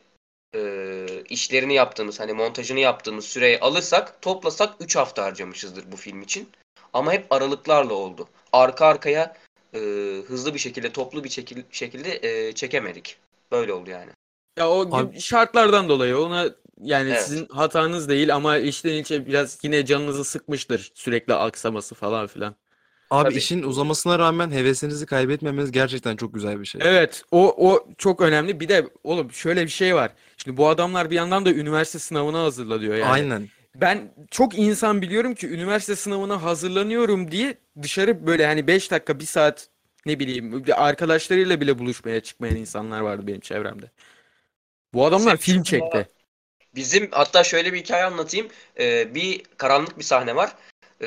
e, 0.55 1.07
işlerini 1.29 1.75
yaptığımız 1.75 2.21
hani 2.21 2.33
montajını 2.33 2.81
yaptığımız 2.81 3.25
süreyi 3.25 3.61
alırsak 3.61 4.23
toplasak 4.23 4.75
3 4.81 4.97
hafta 4.97 5.25
harcamışızdır 5.25 5.93
bu 5.93 5.97
film 5.97 6.23
için. 6.23 6.49
Ama 6.93 7.13
hep 7.13 7.33
aralıklarla 7.33 7.95
oldu. 7.95 8.29
Arka 8.53 8.87
arkaya 8.87 9.37
e, 9.75 9.79
hızlı 10.27 10.55
bir 10.55 10.59
şekilde 10.59 10.93
toplu 10.93 11.25
bir 11.25 11.29
şekil, 11.29 11.63
şekilde 11.71 12.29
e, 12.29 12.53
çekemedik. 12.53 13.17
Böyle 13.53 13.73
oldu 13.73 13.91
yani. 13.91 14.11
Ya 14.59 14.71
o 14.71 14.97
Abi- 14.97 15.21
şartlardan 15.21 15.89
dolayı 15.89 16.19
ona 16.19 16.45
yani 16.83 17.11
Evet. 17.11 17.23
sizin 17.23 17.47
hatanız 17.49 18.09
değil 18.09 18.35
ama 18.35 18.59
içten 18.59 18.93
içe 18.95 19.27
biraz 19.27 19.59
yine 19.63 19.87
canınızı 19.87 20.25
sıkmıştır 20.25 20.91
sürekli 20.95 21.35
aksaması 21.35 21.95
falan 21.95 22.27
filan. 22.27 22.55
Abi 23.11 23.25
Tabii. 23.29 23.39
işin 23.39 23.63
uzamasına 23.63 24.19
rağmen 24.19 24.51
hevesinizi 24.51 25.07
kaybetmemeniz 25.07 25.73
gerçekten 25.73 26.17
çok 26.17 26.35
güzel 26.35 26.61
bir 26.61 26.65
şey. 26.67 26.81
Evet 26.85 27.23
o 27.31 27.69
o 27.71 27.89
çok 27.99 28.21
önemli. 28.21 28.61
Bir 28.61 28.69
de 28.69 28.89
oğlum 29.05 29.33
şöyle 29.33 29.63
bir 29.65 29.69
şey 29.71 29.95
var. 29.95 30.11
Şimdi 30.37 30.57
bu 30.57 30.69
adamlar 30.69 31.11
bir 31.11 31.17
yandan 31.17 31.45
da 31.45 31.51
üniversite 31.51 31.99
sınavına 31.99 32.43
hazırlanıyor 32.43 32.95
yani. 32.95 33.11
Aynen. 33.13 33.49
Ben 33.75 34.15
çok 34.31 34.59
insan 34.59 35.03
biliyorum 35.03 35.35
ki 35.35 35.49
üniversite 35.49 35.97
sınavına 35.97 36.43
hazırlanıyorum 36.43 37.31
diye 37.31 37.59
dışarı 37.83 38.27
böyle 38.27 38.47
hani 38.47 38.67
5 38.67 38.91
dakika 38.91 39.21
1 39.21 39.25
saat 39.25 39.69
ne 40.07 40.19
bileyim 40.19 40.67
bir 40.67 40.87
arkadaşlarıyla 40.89 41.61
bile 41.61 41.79
buluşmaya 41.79 42.21
çıkmayan 42.21 42.57
insanlar 42.57 43.01
vardı 43.01 43.27
benim 43.27 43.41
çevremde. 43.41 43.91
Bu 44.95 45.07
adamlar 45.07 45.37
film 45.37 45.63
çekti. 45.63 46.09
Bizim 46.75 47.09
hatta 47.11 47.45
şöyle 47.45 47.73
bir 47.73 47.79
hikaye 47.79 48.05
anlatayım. 48.05 48.49
Ee, 48.79 49.15
bir 49.15 49.43
karanlık 49.57 49.99
bir 49.99 50.05
sahne 50.05 50.37
var. 50.37 50.55
Ee, 51.03 51.07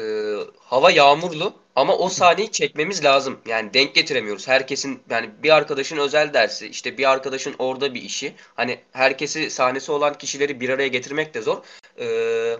hava 0.59 0.91
yağmurlu 0.91 1.53
ama 1.75 1.97
o 1.97 2.09
sahneyi 2.09 2.51
çekmemiz 2.51 3.03
lazım. 3.03 3.39
Yani 3.45 3.73
denk 3.73 3.95
getiremiyoruz. 3.95 4.47
Herkesin 4.47 5.03
yani 5.09 5.29
bir 5.43 5.55
arkadaşın 5.55 5.97
özel 5.97 6.33
dersi, 6.33 6.67
işte 6.67 6.97
bir 6.97 7.11
arkadaşın 7.11 7.55
orada 7.59 7.93
bir 7.93 8.01
işi. 8.01 8.35
Hani 8.55 8.79
herkesi 8.91 9.49
sahnesi 9.49 9.91
olan 9.91 10.17
kişileri 10.17 10.59
bir 10.59 10.69
araya 10.69 10.87
getirmek 10.87 11.33
de 11.33 11.41
zor. 11.41 11.63
Ee, 11.99 12.57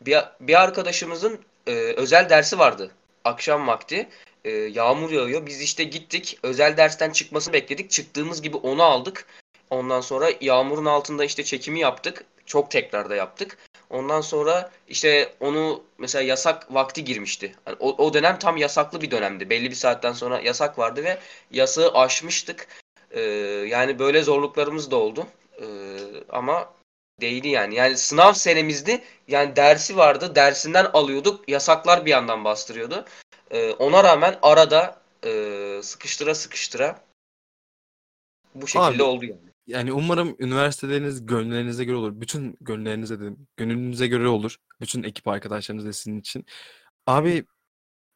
bir, 0.00 0.18
bir 0.40 0.62
arkadaşımızın 0.62 1.40
e, 1.66 1.72
özel 1.72 2.30
dersi 2.30 2.58
vardı. 2.58 2.90
Akşam 3.24 3.66
vakti. 3.66 4.08
Ee, 4.44 4.50
yağmur 4.50 5.10
yağıyor. 5.10 5.46
Biz 5.46 5.60
işte 5.60 5.84
gittik. 5.84 6.38
Özel 6.42 6.76
dersten 6.76 7.10
çıkmasını 7.10 7.54
bekledik. 7.54 7.90
Çıktığımız 7.90 8.42
gibi 8.42 8.56
onu 8.56 8.82
aldık. 8.82 9.26
Ondan 9.72 10.00
sonra 10.00 10.30
yağmurun 10.40 10.84
altında 10.84 11.24
işte 11.24 11.44
çekimi 11.44 11.80
yaptık. 11.80 12.24
Çok 12.46 12.70
tekrarda 12.70 13.14
yaptık. 13.16 13.58
Ondan 13.90 14.20
sonra 14.20 14.70
işte 14.88 15.34
onu 15.40 15.82
mesela 15.98 16.22
yasak 16.22 16.74
vakti 16.74 17.04
girmişti. 17.04 17.54
Hani 17.64 17.76
o, 17.80 18.04
o 18.04 18.14
dönem 18.14 18.38
tam 18.38 18.56
yasaklı 18.56 19.00
bir 19.00 19.10
dönemdi. 19.10 19.50
Belli 19.50 19.70
bir 19.70 19.74
saatten 19.74 20.12
sonra 20.12 20.40
yasak 20.40 20.78
vardı 20.78 21.04
ve 21.04 21.18
yasağı 21.50 21.94
aşmıştık. 21.94 22.68
Ee, 23.10 23.20
yani 23.68 23.98
böyle 23.98 24.22
zorluklarımız 24.22 24.90
da 24.90 24.96
oldu. 24.96 25.26
Ee, 25.60 25.66
ama 26.28 26.74
değdi 27.20 27.48
yani. 27.48 27.74
Yani 27.74 27.96
sınav 27.96 28.32
senemizdi. 28.32 29.02
Yani 29.28 29.56
dersi 29.56 29.96
vardı. 29.96 30.34
Dersinden 30.34 30.84
alıyorduk. 30.84 31.48
Yasaklar 31.48 32.06
bir 32.06 32.10
yandan 32.10 32.44
bastırıyordu. 32.44 33.04
Ee, 33.50 33.72
ona 33.72 34.04
rağmen 34.04 34.38
arada 34.42 35.00
e, 35.26 35.80
sıkıştıra 35.82 36.34
sıkıştıra 36.34 37.00
bu 38.54 38.66
şekilde 38.66 39.02
Abi, 39.02 39.02
oldu 39.02 39.24
yani. 39.24 39.51
Yani 39.66 39.92
umarım 39.92 40.36
üniversiteleriniz 40.38 41.26
gönüllerinize 41.26 41.84
göre 41.84 41.96
olur. 41.96 42.20
Bütün 42.20 42.56
gönüllerinize 42.60 43.20
dedim. 43.20 43.46
Gönlünüze 43.56 44.06
göre 44.06 44.28
olur. 44.28 44.56
Bütün 44.80 45.02
ekip 45.02 45.28
arkadaşlarınız 45.28 45.86
da 45.86 45.92
sizin 45.92 46.20
için. 46.20 46.46
Abi 47.06 47.46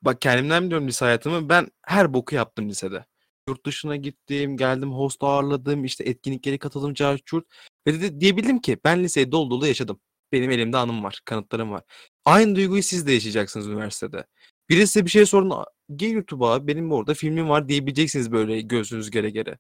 bak 0.03 0.21
kendimden 0.21 0.65
biliyorum 0.67 0.89
lise 0.89 1.05
hayatımı. 1.05 1.49
Ben 1.49 1.69
her 1.87 2.15
boku 2.15 2.35
yaptım 2.35 2.69
lisede. 2.69 3.07
Yurt 3.49 3.67
dışına 3.67 3.97
gittim, 3.97 4.57
geldim 4.57 4.93
host 4.93 5.25
ağırladım, 5.25 5.85
işte 5.85 6.05
etkinliklere 6.05 6.59
katıldım, 6.59 6.95
carçurt. 6.95 7.47
Ve 7.87 8.03
de 8.03 8.21
diyebildim 8.21 8.61
ki 8.61 8.79
ben 8.85 9.05
liseyi 9.05 9.33
dolu 9.33 9.51
dolu 9.51 9.67
yaşadım. 9.67 10.01
Benim 10.33 10.51
elimde 10.51 10.77
anım 10.79 11.05
var, 11.05 11.21
kanıtlarım 11.25 11.71
var. 11.73 11.83
Aynı 12.25 12.57
duyguyu 12.57 12.83
siz 12.83 13.07
de 13.07 13.13
yaşayacaksınız 13.13 13.69
üniversitede. 13.69 14.27
Birisi 14.71 15.05
bir 15.07 15.11
şey 15.11 15.27
sorun. 15.27 15.51
"Aa, 15.51 15.65
Gel 15.97 16.11
YouTube'a 16.13 16.67
benim 16.67 16.93
orada 16.93 17.15
filmim 17.15 17.49
var 17.49 17.69
diyebileceksiniz 17.69 18.33
böyle 18.33 18.61
göğsünüz 18.61 19.11
gere 19.11 19.31
gere. 19.31 19.59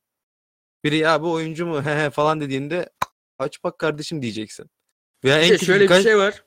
Biri 0.84 0.96
ya 0.96 1.22
bu 1.22 1.32
oyuncu 1.32 1.66
mu 1.66 1.82
he 1.86 2.04
he 2.04 2.10
falan 2.10 2.40
dediğinde 2.40 2.90
aç 3.38 3.64
bak 3.64 3.78
kardeşim 3.78 4.22
diyeceksin. 4.22 4.70
Veya 5.24 5.40
Bir 5.42 5.52
en 5.52 5.56
şöyle 5.56 5.80
bir 5.80 5.84
birkaç- 5.84 6.02
şey 6.02 6.18
var. 6.18 6.44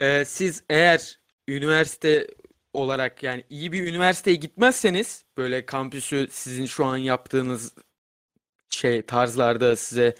Ee, 0.00 0.24
siz 0.24 0.62
eğer 0.70 1.20
üniversite 1.48 2.26
olarak 2.72 3.22
yani 3.22 3.44
iyi 3.50 3.72
bir 3.72 3.86
üniversiteye 3.86 4.36
gitmezseniz 4.36 5.24
böyle 5.36 5.66
kampüsü 5.66 6.28
sizin 6.30 6.66
şu 6.66 6.84
an 6.84 6.96
yaptığınız 6.96 7.72
şey 8.70 9.02
tarzlarda 9.02 9.76
size 9.76 10.14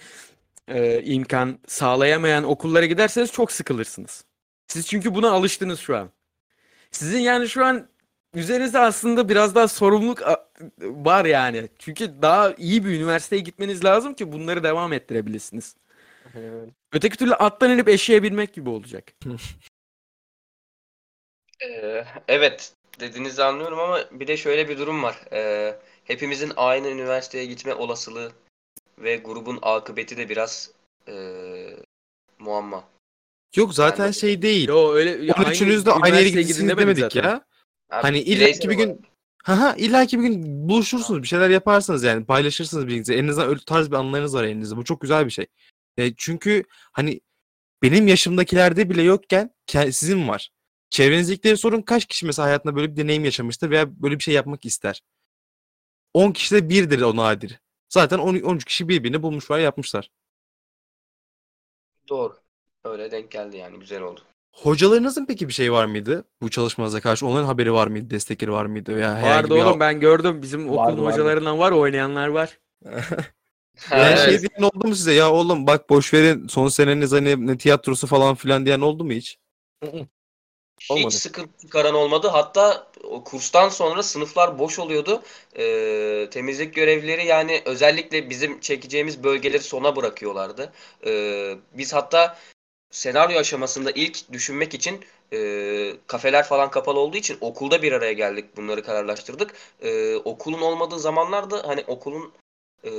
e, 0.68 1.02
imkan 1.02 1.58
sağlayamayan 1.66 2.44
okullara 2.44 2.86
giderseniz 2.86 3.32
çok 3.32 3.52
sıkılırsınız. 3.52 4.24
Siz 4.66 4.86
çünkü 4.86 5.14
buna 5.14 5.30
alıştınız 5.30 5.80
şu 5.80 5.96
an. 5.96 6.10
Sizin 6.90 7.18
yani 7.18 7.48
şu 7.48 7.64
an 7.64 7.88
üzerinizde 8.34 8.78
aslında 8.78 9.28
biraz 9.28 9.54
daha 9.54 9.68
sorumluluk 9.68 10.22
var 10.80 11.24
yani. 11.24 11.68
Çünkü 11.78 12.22
daha 12.22 12.54
iyi 12.54 12.84
bir 12.84 12.90
üniversiteye 12.90 13.42
gitmeniz 13.42 13.84
lazım 13.84 14.14
ki 14.14 14.32
bunları 14.32 14.62
devam 14.62 14.92
ettirebilirsiniz. 14.92 15.76
Öteki 16.92 17.16
türlü 17.16 17.34
attan 17.34 17.70
inip 17.70 17.88
eşeğe 17.88 18.22
binmek 18.22 18.54
gibi 18.54 18.70
olacak. 18.70 19.12
Ee, 21.62 22.04
evet 22.28 22.72
dediğinizi 23.00 23.42
anlıyorum 23.44 23.78
ama 23.78 24.00
bir 24.10 24.26
de 24.26 24.36
şöyle 24.36 24.68
bir 24.68 24.78
durum 24.78 25.02
var. 25.02 25.20
Ee, 25.32 25.74
hepimizin 26.04 26.52
aynı 26.56 26.88
üniversiteye 26.88 27.44
gitme 27.44 27.74
olasılığı 27.74 28.32
ve 28.98 29.16
grubun 29.16 29.58
akıbeti 29.62 30.16
de 30.16 30.28
biraz 30.28 30.70
ee, 31.08 31.76
muamma. 32.38 32.84
Yok 33.56 33.74
zaten 33.74 34.04
Yani- 34.04 34.14
şey 34.14 34.42
değil. 34.42 34.68
Yo 34.68 34.92
öyle 34.92 35.10
ya 35.10 35.34
üçünüz 35.50 35.86
de 35.86 35.92
aynı 35.92 36.06
yere 36.06 36.28
üniversiteye 36.28 36.42
gidin 36.42 36.68
demedik 36.68 37.02
zaten. 37.02 37.22
ya. 37.22 37.44
Abi, 37.90 38.02
Hani 38.02 38.18
illa 38.18 38.52
ki 38.52 38.70
bir 38.70 38.76
olarak. 38.76 38.98
Gün 39.46 39.52
Haha 39.52 39.76
illa 39.76 40.06
ki 40.06 40.18
bir 40.18 40.28
gün 40.28 40.68
buluşursunuz, 40.68 41.22
bir 41.22 41.28
şeyler 41.28 41.50
yaparsınız 41.50 42.02
yani 42.02 42.26
paylaşırsınız 42.26 42.86
birbirinize. 42.86 43.14
En 43.14 43.28
azından 43.28 43.48
öyle 43.48 43.60
tarz 43.66 43.90
bir 43.90 43.96
anılarınız 43.96 44.34
var 44.34 44.44
elinizde. 44.44 44.76
Bu 44.76 44.84
çok 44.84 45.00
güzel 45.00 45.26
bir 45.26 45.30
şey. 45.30 45.46
E, 45.96 46.14
çünkü 46.16 46.64
hani 46.92 47.20
benim 47.82 48.08
yaşımdakilerde 48.08 48.90
bile 48.90 49.02
yokken 49.02 49.54
ke- 49.66 49.92
sizin 49.92 50.28
var. 50.28 50.50
Çevrenizdekileri 50.90 51.56
sorun 51.56 51.82
kaç 51.82 52.06
kişi 52.06 52.26
mesela 52.26 52.48
hayatında 52.48 52.76
böyle 52.76 52.92
bir 52.92 52.96
deneyim 52.96 53.24
yaşamıştır 53.24 53.70
veya 53.70 54.02
böyle 54.02 54.18
bir 54.18 54.22
şey 54.24 54.34
yapmak 54.34 54.64
ister. 54.64 55.02
10 56.14 56.32
kişi 56.32 56.54
de 56.54 56.68
birdir 56.68 57.00
o 57.00 57.16
nadir. 57.16 57.60
Zaten 57.88 58.18
10 58.18 58.40
13 58.40 58.64
kişi 58.64 58.88
birbirini 58.88 59.22
bulmuşlar 59.22 59.58
yapmışlar. 59.58 60.10
Doğru. 62.08 62.36
Öyle 62.84 63.10
denk 63.10 63.30
geldi 63.30 63.56
yani 63.56 63.78
güzel 63.80 64.02
oldu. 64.02 64.20
Hocalarınızın 64.54 65.26
peki 65.26 65.48
bir 65.48 65.52
şey 65.52 65.72
var 65.72 65.84
mıydı 65.84 66.24
bu 66.42 66.50
çalışmanıza 66.50 67.00
karşı? 67.00 67.26
Onların 67.26 67.46
haberi 67.46 67.72
var 67.72 67.86
mıydı? 67.86 68.10
Destekleri 68.10 68.52
var 68.52 68.66
mıydı? 68.66 68.96
Veya 68.96 69.16
herhangi 69.16 69.50
Vardı 69.50 69.54
oğlum 69.68 69.80
ben 69.80 70.00
gördüm 70.00 70.42
bizim 70.42 70.68
Vardı, 70.70 70.80
okulun 70.92 71.04
vardı. 71.04 71.14
hocalarından 71.14 71.58
var 71.58 71.72
oynayanlar 71.72 72.28
var. 72.28 72.58
Yani 73.90 74.02
Evet. 74.18 74.18
şey 74.18 74.38
diyen 74.40 74.62
oldu 74.62 74.88
mu 74.88 74.94
size? 74.94 75.12
Ya 75.12 75.32
oğlum 75.32 75.66
bak 75.66 75.90
boş 75.90 76.14
verin 76.14 76.46
son 76.48 76.68
seneniz 76.68 77.12
hani 77.12 77.46
ne 77.46 77.58
tiyatrosu 77.58 78.06
falan 78.06 78.34
filan 78.34 78.66
diyen 78.66 78.80
oldu 78.80 79.04
mu 79.04 79.12
hiç? 79.12 79.38
Hiç 80.80 80.90
Olmadı. 80.90 81.10
sıkıntı 81.14 81.50
çıkaran 81.62 81.94
olmadı. 81.94 82.28
Hatta 82.28 82.86
o 83.04 83.24
kurstan 83.24 83.68
sonra 83.68 84.02
sınıflar 84.02 84.58
boş 84.58 84.78
oluyordu. 84.78 85.22
Ee, 85.58 86.28
temizlik 86.30 86.74
görevlileri 86.74 87.26
yani 87.26 87.62
özellikle 87.64 88.30
bizim 88.30 88.60
çekeceğimiz 88.60 89.24
bölgeleri 89.24 89.62
sona 89.62 89.96
bırakıyorlardı. 89.96 90.72
Ee, 91.06 91.54
biz 91.72 91.92
hatta 91.94 92.38
senaryo 92.94 93.38
aşamasında 93.38 93.90
ilk 93.90 94.32
düşünmek 94.32 94.74
için 94.74 95.00
e, 95.32 95.38
kafeler 96.06 96.44
falan 96.44 96.70
kapalı 96.70 96.98
olduğu 96.98 97.16
için 97.16 97.38
okulda 97.40 97.82
bir 97.82 97.92
araya 97.92 98.12
geldik. 98.12 98.56
Bunları 98.56 98.82
kararlaştırdık. 98.82 99.54
Ee, 99.80 100.16
okulun 100.16 100.60
olmadığı 100.60 100.98
zamanlarda 100.98 101.68
hani 101.68 101.84
okulun 101.86 102.32
e, 102.84 102.90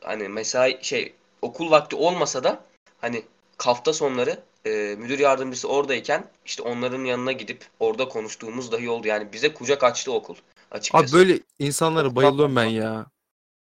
hani 0.00 0.28
mesai 0.28 0.78
şey 0.82 1.14
okul 1.42 1.70
vakti 1.70 1.96
olmasa 1.96 2.44
da 2.44 2.64
hani 3.00 3.22
hafta 3.58 3.92
sonları 3.92 4.40
e, 4.66 4.96
müdür 4.98 5.18
yardımcısı 5.18 5.68
oradayken 5.68 6.24
işte 6.46 6.62
onların 6.62 7.04
yanına 7.04 7.32
gidip 7.32 7.64
orada 7.80 8.08
konuştuğumuz 8.08 8.72
dahi 8.72 8.90
oldu. 8.90 9.08
Yani 9.08 9.32
bize 9.32 9.54
kucak 9.54 9.84
açtı 9.84 10.12
okul 10.12 10.36
açıkçası. 10.70 11.16
Abi 11.16 11.24
böyle 11.24 11.40
insanlara 11.58 12.16
bayılıyorum 12.16 12.56
ben 12.56 12.64
ya. 12.64 13.06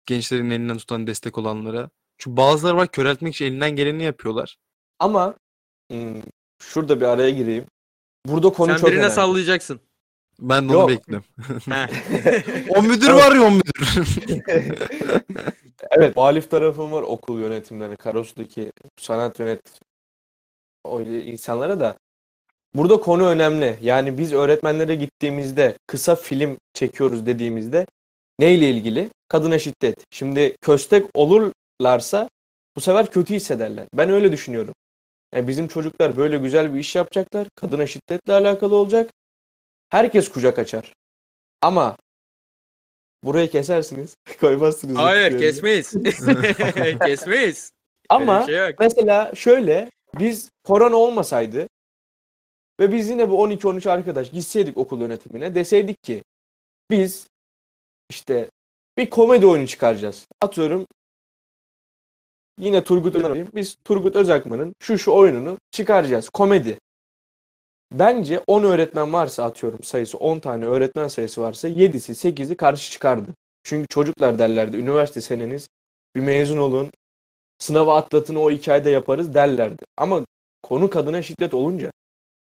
Gençlerin 0.07 0.51
elinden 0.51 0.79
tutan 0.79 1.07
destek 1.07 1.39
olanlara. 1.39 1.91
Çünkü 2.19 2.37
bazıları 2.37 2.77
var 2.77 2.89
köreltmek 2.89 3.35
için 3.35 3.45
elinden 3.45 3.77
geleni 3.77 4.03
yapıyorlar. 4.03 4.57
Ama 4.99 5.35
hmm, 5.91 6.23
şurada 6.63 7.01
bir 7.01 7.07
araya 7.07 7.31
gireyim. 7.31 7.65
Burada 8.27 8.51
konu 8.51 8.71
Sen 8.71 8.77
çok 8.77 8.89
birine 8.89 9.01
önemli. 9.01 9.15
sallayacaksın. 9.15 9.81
Ben 10.41 10.69
de 10.69 10.77
onu 10.77 10.81
Yok. 10.81 10.91
bekliyorum. 10.91 11.27
O 12.77 12.83
müdür 12.83 13.11
var 13.11 13.35
ya 13.35 13.43
o 13.43 13.51
müdür. 13.51 13.99
Evet, 15.91 16.17
muhalif 16.17 16.51
tarafım 16.51 16.93
var 16.93 17.03
okul 17.03 17.41
yönetimleri, 17.41 17.97
Karos'taki 17.97 18.73
sanat 18.97 19.41
yönet 19.41 19.61
o 20.85 21.01
insanlara 21.03 21.81
da. 21.81 21.97
Burada 22.75 23.01
konu 23.01 23.27
önemli. 23.27 23.79
Yani 23.83 24.19
biz 24.19 24.33
öğretmenlere 24.33 24.95
gittiğimizde 24.95 25.77
kısa 25.87 26.17
film 26.17 26.59
çekiyoruz 26.75 27.27
dediğimizde 27.27 27.87
neyle 28.39 28.71
ilgili? 28.71 29.11
Kadına 29.29 29.59
şiddet. 29.59 30.05
Şimdi 30.11 30.57
köstek 30.61 31.07
olurlarsa 31.15 32.29
bu 32.77 32.81
sefer 32.81 33.11
kötü 33.11 33.35
hissederler. 33.35 33.87
Ben 33.95 34.11
öyle 34.11 34.33
düşünüyorum. 34.33 34.75
Yani 35.37 35.49
bizim 35.49 35.69
çocuklar 35.69 36.17
böyle 36.17 36.39
güzel 36.39 36.75
bir 36.75 36.81
iş 36.81 36.97
yapacaklar. 36.97 37.49
Kadına 37.55 37.87
şiddetle 37.87 38.33
alakalı 38.33 38.77
olacak. 38.77 39.11
Herkes 39.89 40.29
kucak 40.29 40.59
açar. 40.59 40.93
Ama 41.61 41.97
burayı 43.25 43.51
kesersiniz. 43.51 44.17
Koymazsınız. 44.41 44.97
Hayır 44.97 45.39
kesmeyiz. 45.39 45.91
kesmeyiz. 47.07 47.73
Ama 48.09 48.47
şey 48.47 48.69
yok. 48.69 48.81
Mesela 48.81 49.35
şöyle 49.35 49.91
biz 50.19 50.51
korona 50.65 50.97
olmasaydı 50.97 51.69
ve 52.81 52.93
biz 52.93 53.09
yine 53.09 53.31
bu 53.31 53.49
12-13 53.49 53.91
arkadaş 53.91 54.31
gitseydik 54.31 54.77
okul 54.77 55.01
yönetimine 55.01 55.55
deseydik 55.55 56.03
ki 56.03 56.23
biz 56.91 57.27
işte 58.11 58.51
bir 58.99 59.11
komedi 59.11 59.47
oyunu 59.47 59.67
çıkaracağız. 59.67 60.27
Atıyorum 60.41 60.87
yine 62.59 62.85
Turgut 62.85 63.15
Özakman'ın 63.15 63.49
biz 63.55 63.77
Turgut 63.85 64.17
Özakman'ın 64.17 64.75
şu 64.81 64.99
şu 64.99 65.13
oyununu 65.13 65.59
çıkaracağız. 65.71 66.29
Komedi. 66.29 66.79
Bence 67.93 68.41
10 68.47 68.63
öğretmen 68.63 69.13
varsa 69.13 69.45
atıyorum 69.45 69.83
sayısı 69.83 70.19
10 70.19 70.39
tane 70.39 70.67
öğretmen 70.67 71.09
sayısı 71.09 71.43
varsa 71.43 71.69
7'si 71.69 72.13
8'i 72.13 72.57
karşı 72.57 72.91
çıkardı. 72.91 73.31
Çünkü 73.63 73.89
çocuklar 73.89 74.39
derlerdi 74.39 74.77
üniversite 74.77 75.21
seneniz 75.21 75.69
bir 76.17 76.21
mezun 76.21 76.59
olun 76.59 76.91
sınavı 77.59 77.93
atlatın 77.93 78.35
o 78.35 78.51
hikayede 78.51 78.91
yaparız 78.91 79.35
derlerdi. 79.35 79.85
Ama 79.97 80.27
konu 80.63 80.91
kadına 80.91 81.23
şiddet 81.23 81.55
olunca 81.55 81.91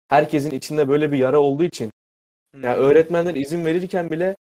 herkesin 0.08 0.50
içinde 0.50 0.88
böyle 0.88 1.12
bir 1.12 1.18
yara 1.18 1.40
olduğu 1.40 1.64
için 1.64 1.90
yani 2.62 2.76
öğretmenler 2.76 3.34
izin 3.34 3.64
verirken 3.64 4.10
bile 4.10 4.36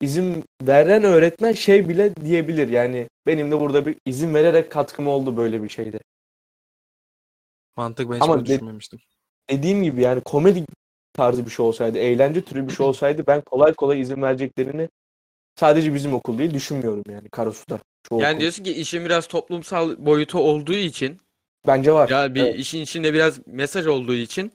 izin 0.00 0.44
veren 0.62 1.04
öğretmen 1.04 1.52
şey 1.52 1.88
bile 1.88 2.16
diyebilir. 2.16 2.68
Yani 2.68 3.08
benim 3.26 3.50
de 3.50 3.60
burada 3.60 3.86
bir 3.86 3.96
izin 4.06 4.34
vererek 4.34 4.70
katkım 4.72 5.08
oldu 5.08 5.36
böyle 5.36 5.62
bir 5.62 5.68
şeyde. 5.68 5.98
Mantık 7.76 8.10
ben 8.10 8.14
hiç 8.14 8.22
Ama 8.22 8.40
de- 8.40 8.46
düşünmemiştim. 8.46 8.98
Dediğim 9.50 9.82
gibi 9.82 10.02
yani 10.02 10.20
komedi 10.20 10.64
tarzı 11.12 11.46
bir 11.46 11.50
şey 11.50 11.66
olsaydı, 11.66 11.98
eğlence 11.98 12.42
türü 12.44 12.68
bir 12.68 12.72
şey 12.72 12.86
olsaydı 12.86 13.26
ben 13.26 13.40
kolay 13.40 13.74
kolay 13.74 14.00
izin 14.00 14.22
vereceklerini 14.22 14.88
sadece 15.56 15.94
bizim 15.94 16.14
okul 16.14 16.38
değil 16.38 16.54
düşünmüyorum 16.54 17.02
yani 17.08 17.28
Karasu'da. 17.28 17.80
Çoğu 18.02 18.20
Yani 18.20 18.32
okul. 18.32 18.40
diyorsun 18.40 18.64
ki 18.64 18.72
işin 18.72 19.04
biraz 19.04 19.26
toplumsal 19.28 20.06
boyutu 20.06 20.38
olduğu 20.38 20.74
için 20.74 21.20
Bence 21.66 21.92
var. 21.92 22.08
ya 22.08 22.34
bir 22.34 22.40
Evet. 22.42 22.58
işin 22.58 22.80
içinde 22.80 23.14
biraz 23.14 23.46
mesaj 23.46 23.86
olduğu 23.86 24.14
için 24.14 24.52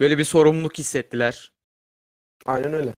böyle 0.00 0.18
bir 0.18 0.24
sorumluluk 0.24 0.78
hissettiler. 0.78 1.52
Aynen 2.46 2.72
öyle. 2.72 2.94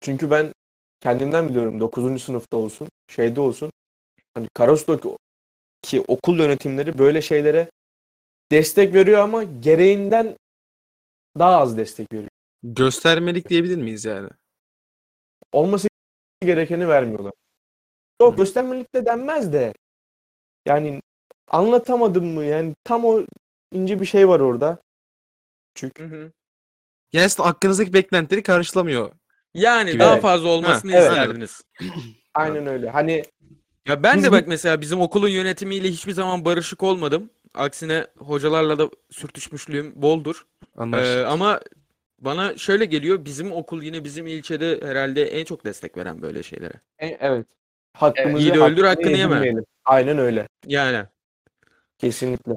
Çünkü 0.00 0.30
ben 0.30 0.52
kendimden 1.00 1.48
biliyorum 1.48 1.80
9. 1.80 2.22
sınıfta 2.22 2.56
olsun, 2.56 2.88
şeyde 3.08 3.40
olsun. 3.40 3.72
Hani 4.34 4.48
Karos'taki 4.54 5.08
ki 5.82 6.04
okul 6.08 6.38
yönetimleri 6.38 6.98
böyle 6.98 7.22
şeylere 7.22 7.70
destek 8.52 8.94
veriyor 8.94 9.20
ama 9.20 9.42
gereğinden 9.42 10.36
daha 11.38 11.56
az 11.56 11.76
destek 11.76 12.12
veriyor. 12.12 12.30
Göstermelik 12.62 13.48
diyebilir 13.48 13.76
miyiz 13.76 14.04
yani? 14.04 14.28
Olması 15.52 15.88
gerekeni 16.42 16.88
vermiyorlar. 16.88 17.32
Yok 18.20 18.36
göstermelik 18.36 18.94
de 18.94 19.06
denmez 19.06 19.52
de. 19.52 19.72
Yani 20.66 21.02
anlatamadım 21.48 22.26
mı? 22.26 22.44
Yani 22.44 22.74
tam 22.84 23.04
o 23.04 23.22
ince 23.72 24.00
bir 24.00 24.06
şey 24.06 24.28
var 24.28 24.40
orada. 24.40 24.82
Çünkü 25.74 26.04
Hı 26.04 26.16
hı. 26.16 26.32
Yani 27.12 27.24
aslında 27.24 27.48
hakkınızdaki 27.48 27.92
beklentileri 27.92 28.42
karşılamıyor. 28.42 29.12
Yani 29.54 29.90
Gibi. 29.90 30.00
daha 30.00 30.12
Evet. 30.12 30.22
fazla 30.22 30.48
olmasını 30.48 30.92
Ha, 30.92 30.98
evet. 30.98 31.10
isterdiniz. 31.10 31.62
aynen 32.34 32.66
öyle. 32.66 32.90
Hani 32.90 33.22
Ya 33.88 34.02
ben 34.02 34.22
de 34.22 34.32
bak 34.32 34.48
mesela 34.48 34.80
bizim 34.80 35.00
okulun 35.00 35.28
yönetimiyle 35.28 35.88
hiçbir 35.88 36.12
zaman 36.12 36.44
barışık 36.44 36.82
olmadım. 36.82 37.30
Aksine 37.54 38.06
hocalarla 38.18 38.78
da 38.78 38.90
sürtüşmüşlüğüm 39.10 39.92
boldur. 40.02 40.46
Ee, 40.62 40.80
Anlaştık. 40.80 41.26
ama 41.26 41.60
bana 42.20 42.56
şöyle 42.58 42.84
geliyor. 42.84 43.24
Bizim 43.24 43.52
okul 43.52 43.82
yine 43.82 44.04
bizim 44.04 44.26
ilçede 44.26 44.80
herhalde 44.88 45.24
en 45.24 45.44
çok 45.44 45.64
destek 45.64 45.96
veren 45.96 46.22
böyle 46.22 46.42
şeylere. 46.42 46.74
E, 46.98 47.06
evet. 47.20 47.46
Hakkımızı 47.92 48.42
Yiğidi 48.42 48.58
öldür, 48.58 48.64
hakkını 48.84 48.86
hakkını 48.86 49.10
yeme. 49.16 49.34
yedirmeyelim. 49.34 49.64
Aynen 49.84 50.18
öyle. 50.18 50.48
Yani 50.66 51.06
Kesinlikle. 51.98 52.52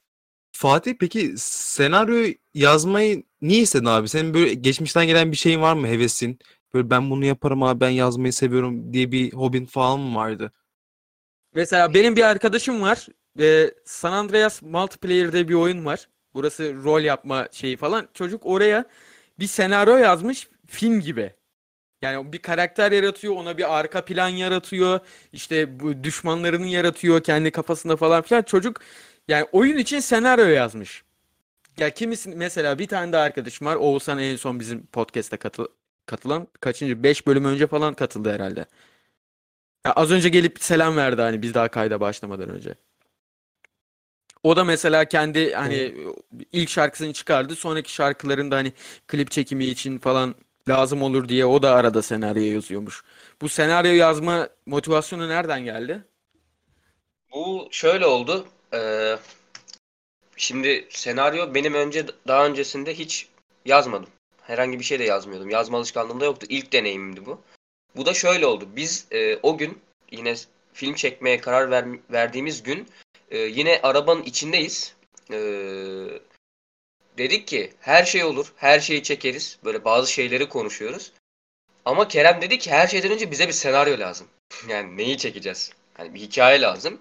Fatih 0.56 0.93
peki 0.99 1.34
senaryo 1.38 2.34
yazmayı 2.53 3.23
niye 3.41 3.62
istedin 3.62 3.86
abi? 3.86 4.10
Senin 4.10 4.34
böyle 4.34 4.53
geçmişten 4.53 5.08
gelen 5.08 5.32
bir 5.32 5.38
şeyin 5.38 5.62
var 5.62 5.73
mı 5.73 5.88
hevesin? 5.88 6.39
Böyle 6.73 6.89
ben 6.89 7.09
bunu 7.09 7.25
yaparım 7.25 7.63
abi 7.63 7.79
ben 7.79 7.89
yazmayı 7.89 8.33
seviyorum 8.33 8.93
diye 8.93 9.12
bir 9.12 9.33
hobin 9.33 9.65
falan 9.65 9.99
mı 9.99 10.15
vardı? 10.15 10.51
Mesela 11.55 11.93
benim 11.93 12.15
bir 12.15 12.23
arkadaşım 12.23 12.81
var. 12.81 13.07
Ee, 13.39 13.71
San 13.86 14.12
Andreas 14.12 14.62
Multiplayer 14.62 15.31
diye 15.33 15.47
bir 15.47 15.53
oyun 15.53 15.86
var. 15.86 16.07
Burası 16.33 16.75
rol 16.83 17.01
yapma 17.01 17.47
şeyi 17.51 17.77
falan. 17.77 18.07
Çocuk 18.13 18.45
oraya 18.45 18.86
bir 19.39 19.47
senaryo 19.47 19.97
yazmış 19.97 20.49
film 20.67 20.99
gibi. 20.99 21.33
Yani 22.01 22.33
bir 22.33 22.39
karakter 22.39 22.91
yaratıyor, 22.91 23.36
ona 23.36 23.57
bir 23.57 23.79
arka 23.79 24.05
plan 24.05 24.29
yaratıyor. 24.29 24.99
İşte 25.33 25.79
bu 25.79 26.03
düşmanlarını 26.03 26.67
yaratıyor 26.67 27.23
kendi 27.23 27.51
kafasında 27.51 27.95
falan 27.97 28.21
filan. 28.21 28.41
Çocuk 28.41 28.81
yani 29.27 29.47
oyun 29.51 29.77
için 29.77 29.99
senaryo 29.99 30.45
yazmış. 30.47 31.03
Ya 31.77 31.89
kimisi 31.89 32.29
mesela 32.29 32.79
bir 32.79 32.88
tane 32.88 33.12
de 33.13 33.17
arkadaşım 33.17 33.67
var. 33.67 33.75
Oğuzhan 33.75 34.19
en 34.19 34.36
son 34.36 34.59
bizim 34.59 34.86
podcast'te 34.86 35.38
katıl 35.38 35.65
katılan 36.06 36.48
kaçıncı 36.62 37.04
5 37.04 37.28
bölüm 37.28 37.46
önce 37.46 37.68
falan 37.68 37.94
katıldı 37.94 38.34
herhalde. 38.34 38.66
Ya 39.86 39.94
az 39.94 40.12
önce 40.12 40.30
gelip 40.30 40.63
selam 40.63 40.98
verdi 40.98 41.22
hani 41.22 41.42
biz 41.42 41.54
daha 41.54 41.68
kayda 41.68 42.00
başlamadan 42.00 42.50
önce. 42.50 42.76
O 44.44 44.56
da 44.56 44.63
mesela 44.63 45.06
kendi 45.06 45.54
hani 45.54 45.96
ilk 46.52 46.70
şarkısını 46.70 47.13
çıkardı. 47.13 47.56
Sonraki 47.56 47.94
şarkılarında 47.94 48.56
hani 48.56 48.74
klip 49.08 49.32
çekimi 49.32 49.66
için 49.66 49.98
falan 50.00 50.36
lazım 50.70 51.02
olur 51.02 51.30
diye 51.30 51.46
o 51.46 51.63
da 51.63 51.76
arada 51.76 52.02
senaryo 52.02 52.44
yazıyormuş. 52.44 53.04
Bu 53.42 53.50
senaryo 53.50 53.92
yazma 53.92 54.50
motivasyonu 54.66 55.30
nereden 55.30 55.66
geldi? 55.66 56.04
Bu 57.34 57.68
şöyle 57.72 58.06
oldu. 58.06 58.46
Ee, 58.74 59.18
şimdi 60.38 60.88
senaryo 60.89 61.54
benim 61.54 61.74
önce 61.74 62.06
daha 62.28 62.46
öncesinde 62.46 62.94
hiç 62.94 63.28
yazmadım. 63.66 64.10
Herhangi 64.43 64.79
bir 64.79 64.84
şey 64.84 64.99
de 64.99 65.03
yazmıyordum. 65.03 65.49
Yazma 65.49 65.77
alışkanlığım 65.77 66.19
da 66.19 66.25
yoktu. 66.25 66.47
İlk 66.49 66.73
deneyimimdi 66.73 67.25
bu. 67.25 67.41
Bu 67.95 68.06
da 68.06 68.13
şöyle 68.13 68.45
oldu. 68.45 68.67
Biz 68.75 69.08
e, 69.12 69.38
o 69.43 69.58
gün 69.58 69.82
yine 70.12 70.36
film 70.73 70.93
çekmeye 70.93 71.41
karar 71.41 71.71
ver, 71.71 71.86
verdiğimiz 72.12 72.63
gün 72.63 72.88
e, 73.32 73.38
yine 73.38 73.79
arabanın 73.84 74.23
içindeyiz. 74.23 74.95
E, 75.32 75.38
dedik 77.17 77.47
ki 77.47 77.73
her 77.79 78.03
şey 78.03 78.23
olur. 78.23 78.53
Her 78.56 78.79
şeyi 78.79 79.03
çekeriz. 79.03 79.60
Böyle 79.65 79.86
bazı 79.86 80.12
şeyleri 80.12 80.49
konuşuyoruz. 80.49 81.12
Ama 81.86 82.08
Kerem 82.08 82.41
dedi 82.41 82.58
ki 82.58 82.71
her 82.71 82.88
şeyden 82.88 83.12
önce 83.12 83.32
bize 83.32 83.47
bir 83.47 83.53
senaryo 83.53 83.99
lazım. 83.99 84.27
Yani 84.67 84.97
neyi 84.97 85.17
çekeceğiz? 85.17 85.71
Hani 85.93 86.13
bir 86.13 86.19
hikaye 86.19 86.62
lazım. 86.62 86.99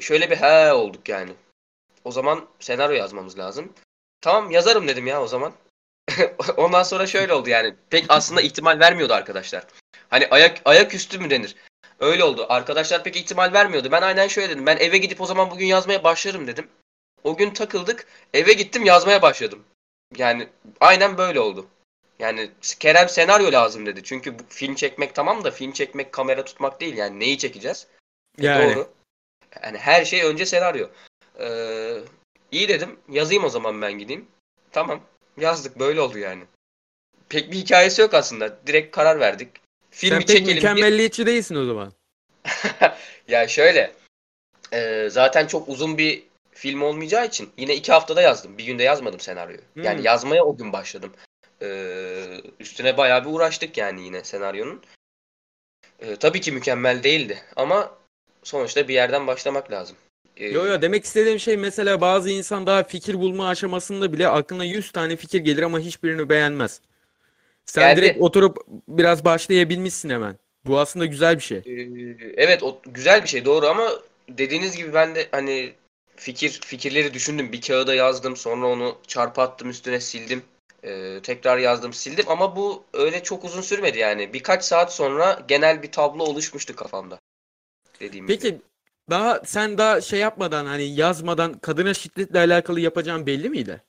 Şöyle 0.00 0.30
bir 0.30 0.36
he 0.36 0.72
olduk 0.72 1.08
yani. 1.08 1.32
O 2.04 2.12
zaman 2.12 2.48
senaryo 2.60 2.96
yazmamız 2.96 3.38
lazım. 3.38 3.72
Tamam 4.20 4.50
yazarım 4.50 4.88
dedim 4.88 5.06
ya 5.06 5.22
o 5.22 5.26
zaman. 5.26 5.52
Ondan 6.56 6.82
sonra 6.82 7.06
şöyle 7.06 7.34
oldu 7.34 7.50
yani. 7.50 7.74
Pek 7.90 8.04
aslında 8.08 8.40
ihtimal 8.40 8.78
vermiyordu 8.80 9.14
arkadaşlar. 9.14 9.64
Hani 10.08 10.26
ayak 10.30 10.60
ayaküstü 10.64 11.18
mü 11.18 11.30
denir? 11.30 11.56
Öyle 12.00 12.24
oldu. 12.24 12.46
Arkadaşlar 12.48 13.04
pek 13.04 13.16
ihtimal 13.16 13.52
vermiyordu. 13.52 13.92
Ben 13.92 14.02
aynen 14.02 14.28
şöyle 14.28 14.48
dedim. 14.48 14.66
Ben 14.66 14.76
eve 14.76 14.98
gidip 14.98 15.20
o 15.20 15.26
zaman 15.26 15.50
bugün 15.50 15.66
yazmaya 15.66 16.04
başlarım 16.04 16.46
dedim. 16.46 16.68
O 17.24 17.36
gün 17.36 17.50
takıldık. 17.50 18.06
Eve 18.34 18.52
gittim 18.52 18.84
yazmaya 18.84 19.22
başladım. 19.22 19.64
Yani 20.16 20.48
aynen 20.80 21.18
böyle 21.18 21.40
oldu. 21.40 21.66
Yani 22.18 22.50
Kerem 22.80 23.08
senaryo 23.08 23.52
lazım 23.52 23.86
dedi. 23.86 24.00
Çünkü 24.04 24.38
bu 24.38 24.42
film 24.48 24.74
çekmek 24.74 25.14
tamam 25.14 25.44
da 25.44 25.50
film 25.50 25.72
çekmek 25.72 26.12
kamera 26.12 26.44
tutmak 26.44 26.80
değil. 26.80 26.96
Yani 26.96 27.20
neyi 27.20 27.38
çekeceğiz? 27.38 27.86
E, 28.38 28.46
Yani. 28.46 28.74
Doğru. 28.74 28.88
Yani 29.62 29.78
her 29.78 30.04
şey 30.04 30.22
önce 30.22 30.46
senaryo. 30.46 30.88
Ee, 31.40 31.98
iyi 32.52 32.68
dedim. 32.68 32.98
Yazayım 33.08 33.44
o 33.44 33.48
zaman 33.48 33.82
ben 33.82 33.92
gideyim. 33.92 34.26
Tamam. 34.72 35.00
Yazdık. 35.36 35.78
Böyle 35.78 36.00
oldu 36.00 36.18
yani. 36.18 36.44
Pek 37.28 37.52
bir 37.52 37.56
hikayesi 37.56 38.02
yok 38.02 38.14
aslında. 38.14 38.66
Direkt 38.66 38.96
karar 38.96 39.20
verdik. 39.20 39.48
Filmi 39.90 40.10
Sen 40.14 40.18
pek 40.26 40.28
çekelim. 40.28 40.54
mükemmelliyetçi 40.54 41.26
değilsin 41.26 41.54
o 41.54 41.64
zaman. 41.64 41.92
ya 43.28 43.48
şöyle. 43.48 43.92
e, 44.72 45.08
zaten 45.10 45.46
çok 45.46 45.68
uzun 45.68 45.98
bir 45.98 46.22
film 46.50 46.82
olmayacağı 46.82 47.26
için 47.26 47.50
yine 47.56 47.74
iki 47.74 47.92
haftada 47.92 48.22
yazdım. 48.22 48.58
Bir 48.58 48.64
günde 48.64 48.82
yazmadım 48.82 49.20
senaryoyu. 49.20 49.60
Yani 49.76 49.96
Hmm. 49.98 50.04
yazmaya 50.04 50.44
o 50.44 50.56
gün 50.56 50.72
başladım. 50.72 51.12
Ee, 51.62 52.40
üstüne 52.60 52.96
bayağı 52.96 53.24
bir 53.24 53.30
uğraştık 53.30 53.76
yani 53.78 54.04
yine 54.04 54.24
senaryonun. 54.24 54.82
Ee, 56.00 56.16
tabii 56.16 56.40
ki 56.40 56.52
mükemmel 56.52 57.02
değildi 57.02 57.42
ama 57.56 57.94
sonuçta 58.42 58.88
bir 58.88 58.94
yerden 58.94 59.26
başlamak 59.26 59.70
lazım. 59.70 59.96
Ee, 60.36 60.48
Yo 60.48 60.66
yo 60.66 60.82
demek 60.82 61.04
istediğim 61.04 61.38
şey 61.38 61.56
mesela 61.56 62.00
bazı 62.00 62.30
insan 62.30 62.66
daha 62.66 62.84
fikir 62.84 63.14
bulma 63.14 63.48
aşamasında 63.48 64.12
bile 64.12 64.28
aklına 64.28 64.64
100 64.64 64.92
tane 64.92 65.16
fikir 65.16 65.40
gelir 65.40 65.62
ama 65.62 65.78
hiçbirini 65.78 66.28
beğenmez. 66.28 66.80
Sen 67.66 67.88
Geldi. 67.88 68.00
direkt 68.00 68.20
oturup 68.20 68.58
biraz 68.88 69.24
başlayabilmişsin 69.24 70.10
hemen. 70.10 70.38
Bu 70.64 70.78
aslında 70.78 71.06
güzel 71.06 71.36
bir 71.36 71.42
şey. 71.42 71.58
Ee, 71.58 72.32
evet 72.36 72.62
o 72.62 72.80
güzel 72.86 73.22
bir 73.22 73.28
şey 73.28 73.44
doğru 73.44 73.66
ama 73.66 73.90
dediğiniz 74.28 74.76
gibi 74.76 74.94
ben 74.94 75.14
de 75.14 75.28
hani 75.30 75.72
fikir 76.16 76.60
fikirleri 76.64 77.14
düşündüm. 77.14 77.52
Bir 77.52 77.60
kağıda 77.60 77.94
yazdım 77.94 78.36
sonra 78.36 78.66
onu 78.66 78.98
çarpı 79.06 79.40
attım 79.40 79.70
üstüne 79.70 80.00
sildim. 80.00 80.42
Ee, 80.84 81.20
tekrar 81.22 81.58
yazdım 81.58 81.92
sildim 81.92 82.24
ama 82.28 82.56
bu 82.56 82.84
öyle 82.92 83.22
çok 83.22 83.44
uzun 83.44 83.60
sürmedi 83.60 83.98
yani. 83.98 84.32
Birkaç 84.32 84.64
saat 84.64 84.94
sonra 84.94 85.42
genel 85.48 85.82
bir 85.82 85.92
tablo 85.92 86.24
oluşmuştu 86.24 86.76
kafamda. 86.76 87.18
Dediğim 88.00 88.26
gibi. 88.26 88.58
Daha 89.10 89.40
sen 89.44 89.78
daha 89.78 90.00
şey 90.00 90.20
yapmadan 90.20 90.66
hani 90.66 90.84
yazmadan 90.84 91.58
kadına 91.58 91.94
şiddetle 91.94 92.38
alakalı 92.38 92.80
yapacağın 92.80 93.26
belli 93.26 93.50
miydi? 93.50 93.82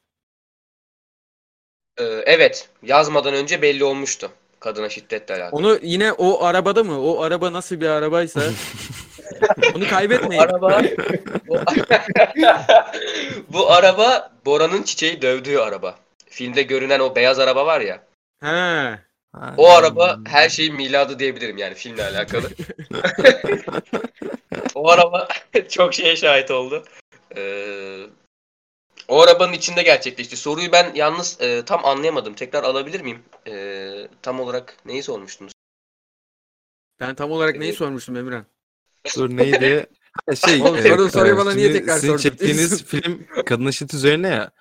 Ee, 1.97 2.03
evet 2.03 2.69
yazmadan 2.83 3.33
önce 3.33 3.61
belli 3.61 3.83
olmuştu 3.83 4.31
kadına 4.63 4.89
şiddetle 4.89 5.35
alakalı. 5.35 5.59
Onu 5.59 5.79
yine 5.81 6.11
o 6.11 6.43
arabada 6.43 6.83
mı? 6.83 7.01
O 7.01 7.21
araba 7.21 7.53
nasıl 7.53 7.81
bir 7.81 7.87
arabaysa 7.87 8.41
onu 9.75 9.87
kaybetmeyin. 9.87 10.41
araba 10.41 10.81
bu, 11.47 11.59
bu 13.53 13.71
araba 13.71 14.31
Bora'nın 14.45 14.83
çiçeği 14.83 15.21
dövdüğü 15.21 15.57
araba. 15.57 15.95
Filmde 16.29 16.63
görünen 16.63 16.99
o 16.99 17.15
beyaz 17.15 17.39
araba 17.39 17.65
var 17.65 17.81
ya. 17.81 18.03
He. 18.41 18.99
O 19.57 19.69
araba 19.69 20.19
her 20.25 20.49
şeyin 20.49 20.75
miladı 20.75 21.19
diyebilirim 21.19 21.57
yani 21.57 21.73
filmle 21.73 22.03
alakalı. 22.03 22.49
o 24.83 24.89
araba 24.89 25.27
çok 25.69 25.93
şeye 25.93 26.15
şahit 26.15 26.51
oldu. 26.51 26.83
Ee, 27.35 28.05
o 29.07 29.21
arabanın 29.21 29.53
içinde 29.53 29.83
gerçekleşti. 29.83 30.37
Soruyu 30.37 30.71
ben 30.71 30.93
yalnız 30.95 31.41
e, 31.41 31.65
tam 31.65 31.85
anlayamadım. 31.85 32.33
Tekrar 32.33 32.63
alabilir 32.63 33.01
miyim? 33.01 33.19
Ee, 33.47 34.07
tam 34.21 34.39
olarak 34.39 34.77
neyi 34.85 35.03
sormuştunuz? 35.03 35.51
Ben 36.99 37.15
tam 37.15 37.31
olarak 37.31 37.55
neyi 37.55 37.73
sormuştum 37.73 38.15
Emirhan? 38.17 38.45
Dur 39.17 39.29
neydi? 39.29 39.85
Şey, 40.45 40.61
Oğlum, 40.61 40.75
e, 40.75 40.81
soru- 40.81 41.09
soruyu 41.11 41.33
e, 41.33 41.37
bana 41.37 41.53
niye 41.53 41.71
tekrar 41.73 41.95
sizin 41.95 42.07
sordun? 42.07 42.21
çektiğiniz 42.21 42.83
film 42.87 43.27
kadın 43.45 43.69
şiddet 43.69 43.93
üzerine 43.93 44.27
ya. 44.27 44.51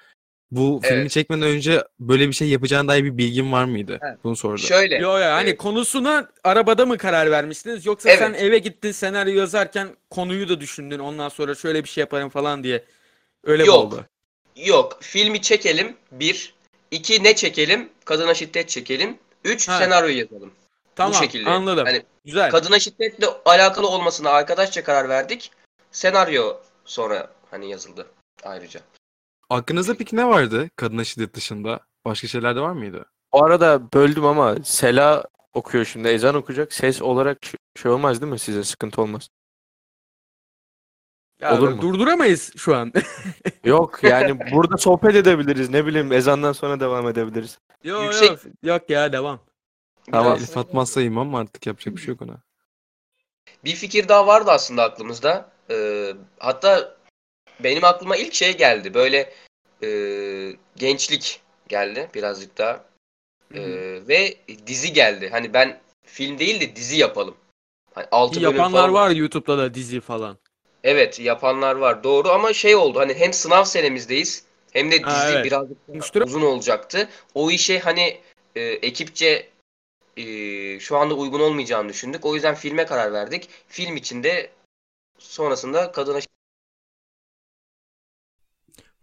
Bu 0.53 0.81
filmi 0.83 1.01
Evet. 1.01 1.11
çekmeden 1.11 1.43
önce 1.43 1.85
böyle 2.01 2.29
bir 2.29 2.33
şey 2.33 2.49
yapacağına 2.49 2.89
dair 2.89 3.05
bir 3.05 3.19
bilgin 3.19 3.53
var 3.53 3.65
mıydı? 3.65 3.99
Evet. 4.03 4.19
Bunu 4.25 4.37
sordu. 4.37 4.59
Şöyle. 4.59 4.97
Yo 4.97 5.19
yo 5.19 5.25
hani 5.25 5.49
Evet. 5.49 5.59
konusuna 5.59 6.29
arabada 6.45 6.87
mı 6.87 6.99
karar 6.99 7.31
vermiştiniz 7.31 7.87
yoksa 7.87 8.09
Evet. 8.11 8.19
sen 8.19 8.35
eve 8.35 8.59
gittin 8.59 8.93
senaryo 8.93 9.35
yazarken 9.39 9.89
konuyu 10.11 10.49
da 10.49 10.61
düşündün 10.61 10.99
ondan 10.99 11.29
sonra 11.29 11.55
şöyle 11.55 11.85
bir 11.85 11.89
şey 11.89 12.01
yaparım 12.03 12.29
falan 12.29 12.65
diye 12.65 12.85
öyle 13.45 13.63
mi 13.63 13.67
Yok. 13.69 13.77
oldu? 13.79 14.07
Yok. 14.57 14.99
Filmi 15.01 15.43
çekelim. 15.43 15.97
Bir. 16.13 16.55
İki 16.91 17.25
ne 17.25 17.35
çekelim? 17.37 17.89
Kadına 18.05 18.35
şiddet 18.35 18.69
çekelim. 18.69 19.19
Üç 19.45 19.69
Ha. 19.69 19.79
senaryo 19.79 20.09
yazalım. 20.09 20.53
Tamam 20.97 21.15
şekilde. 21.15 21.51
anladım. 21.51 21.85
Hani 21.87 22.03
Güzel. 22.25 22.51
kadına 22.51 22.79
şiddetle 22.79 23.27
alakalı 23.45 23.89
olmasına 23.89 24.31
arkadaşça 24.31 24.85
karar 24.85 25.09
verdik. 25.09 25.51
Senaryo 25.93 26.57
sonra 26.85 27.31
hani 27.51 27.71
yazıldı 27.71 28.07
ayrıca. 28.45 28.81
Aklınızda 29.53 29.97
peki 29.97 30.17
ne 30.17 30.29
vardı 30.29 30.71
kadına 30.77 31.05
şiddet 31.05 31.35
dışında? 31.35 31.81
Başka 32.05 32.29
şeyler 32.29 32.57
de 32.57 32.61
var 32.61 32.73
mıydı? 32.73 33.05
Bu 33.33 33.45
arada 33.45 33.93
böldüm 33.93 34.25
ama 34.25 34.57
Sela 34.65 35.25
okuyor 35.53 35.85
şimdi. 35.85 36.09
Ezan 36.09 36.35
okuyacak. 36.35 36.73
Ses 36.73 37.03
olarak 37.03 37.39
şey 37.77 37.91
olmaz 37.91 38.21
değil 38.21 38.33
mi 38.33 38.39
size? 38.39 38.65
Sıkıntı 38.65 39.03
olmaz. 39.03 39.29
Ya, 41.41 41.59
olur 41.59 41.69
mu? 41.69 41.83
Durduramayız 41.83 42.53
şu 42.57 42.77
an. 42.77 42.93
Yok 43.65 43.99
yani 44.03 44.53
burada 44.53 44.77
sohbet 44.77 45.17
edebiliriz. 45.17 45.71
Ne 45.71 45.87
bileyim 45.87 46.13
ezandan 46.13 46.53
sonra 46.53 46.81
devam 46.81 47.09
edebiliriz. 47.09 47.59
Yok 47.85 48.03
Yüksek- 48.05 48.31
yok. 48.31 48.41
Yok 48.63 48.91
ya 48.91 49.13
devam. 49.13 49.41
Tamam. 50.11 50.33
Biraz- 50.33 50.43
Elif 50.43 50.57
atmazsa 50.57 51.03
imam 51.03 51.35
artık 51.35 51.67
yapacak 51.67 51.97
bir 51.97 52.01
şey 52.01 52.09
yok 52.15 52.23
ona. 52.23 52.43
Bir 53.65 53.75
fikir 53.75 54.09
daha 54.09 54.27
vardı 54.27 54.51
aslında 54.51 54.83
aklımızda. 54.83 55.51
Ee, 55.71 56.15
hatta 56.39 57.02
benim 57.65 57.85
aklıma 57.85 58.17
ilk 58.17 58.35
şey 58.35 58.57
geldi. 58.57 58.95
Böyle 58.95 59.33
e, 59.83 59.89
gençlik 60.77 61.41
geldi 61.69 62.09
birazcık 62.15 62.59
daha. 62.59 62.85
Ee, 63.55 63.99
ve 64.09 64.37
dizi 64.67 64.93
geldi. 64.93 65.29
Hani 65.33 65.55
ben 65.55 65.81
film 66.07 66.39
değil 66.39 66.61
de 66.61 66.77
dizi 66.77 66.97
yapalım. 66.97 67.35
Hani 67.95 68.07
6 68.13 68.35
Ki 68.35 68.43
bölüm 68.43 68.57
yapanlar 68.57 68.89
var 68.89 69.11
YouTube'da 69.11 69.59
da 69.59 69.75
dizi 69.75 70.01
falan. 70.01 70.39
Evet 70.85 71.21
yapanlar 71.21 71.77
var 71.77 72.05
doğru 72.05 72.29
ama 72.29 72.53
şey 72.53 72.77
oldu 72.77 73.01
hani 73.01 73.15
hem 73.15 73.33
sınav 73.33 73.65
senemizdeyiz 73.65 74.45
hem 74.73 74.91
de 74.91 74.99
dizi 74.99 75.11
Ha, 75.11 75.31
evet. 75.31 75.45
birazcık 75.45 75.79
uzun 76.27 76.43
olacaktı. 76.43 77.09
O 77.35 77.51
işe 77.51 77.79
hani 77.79 78.21
e, 78.57 78.63
ekipçe 78.63 79.49
e, 80.17 80.25
şu 80.81 80.97
anda 80.97 81.15
uygun 81.15 81.41
olmayacağını 81.41 81.89
düşündük. 81.89 82.25
O 82.27 82.35
yüzden 82.35 82.55
filme 82.55 82.87
karar 82.87 83.13
verdik. 83.13 83.49
Film 83.69 83.97
için 83.97 84.23
de 84.23 84.51
sonrasında 85.19 85.93
kadına 85.93 86.19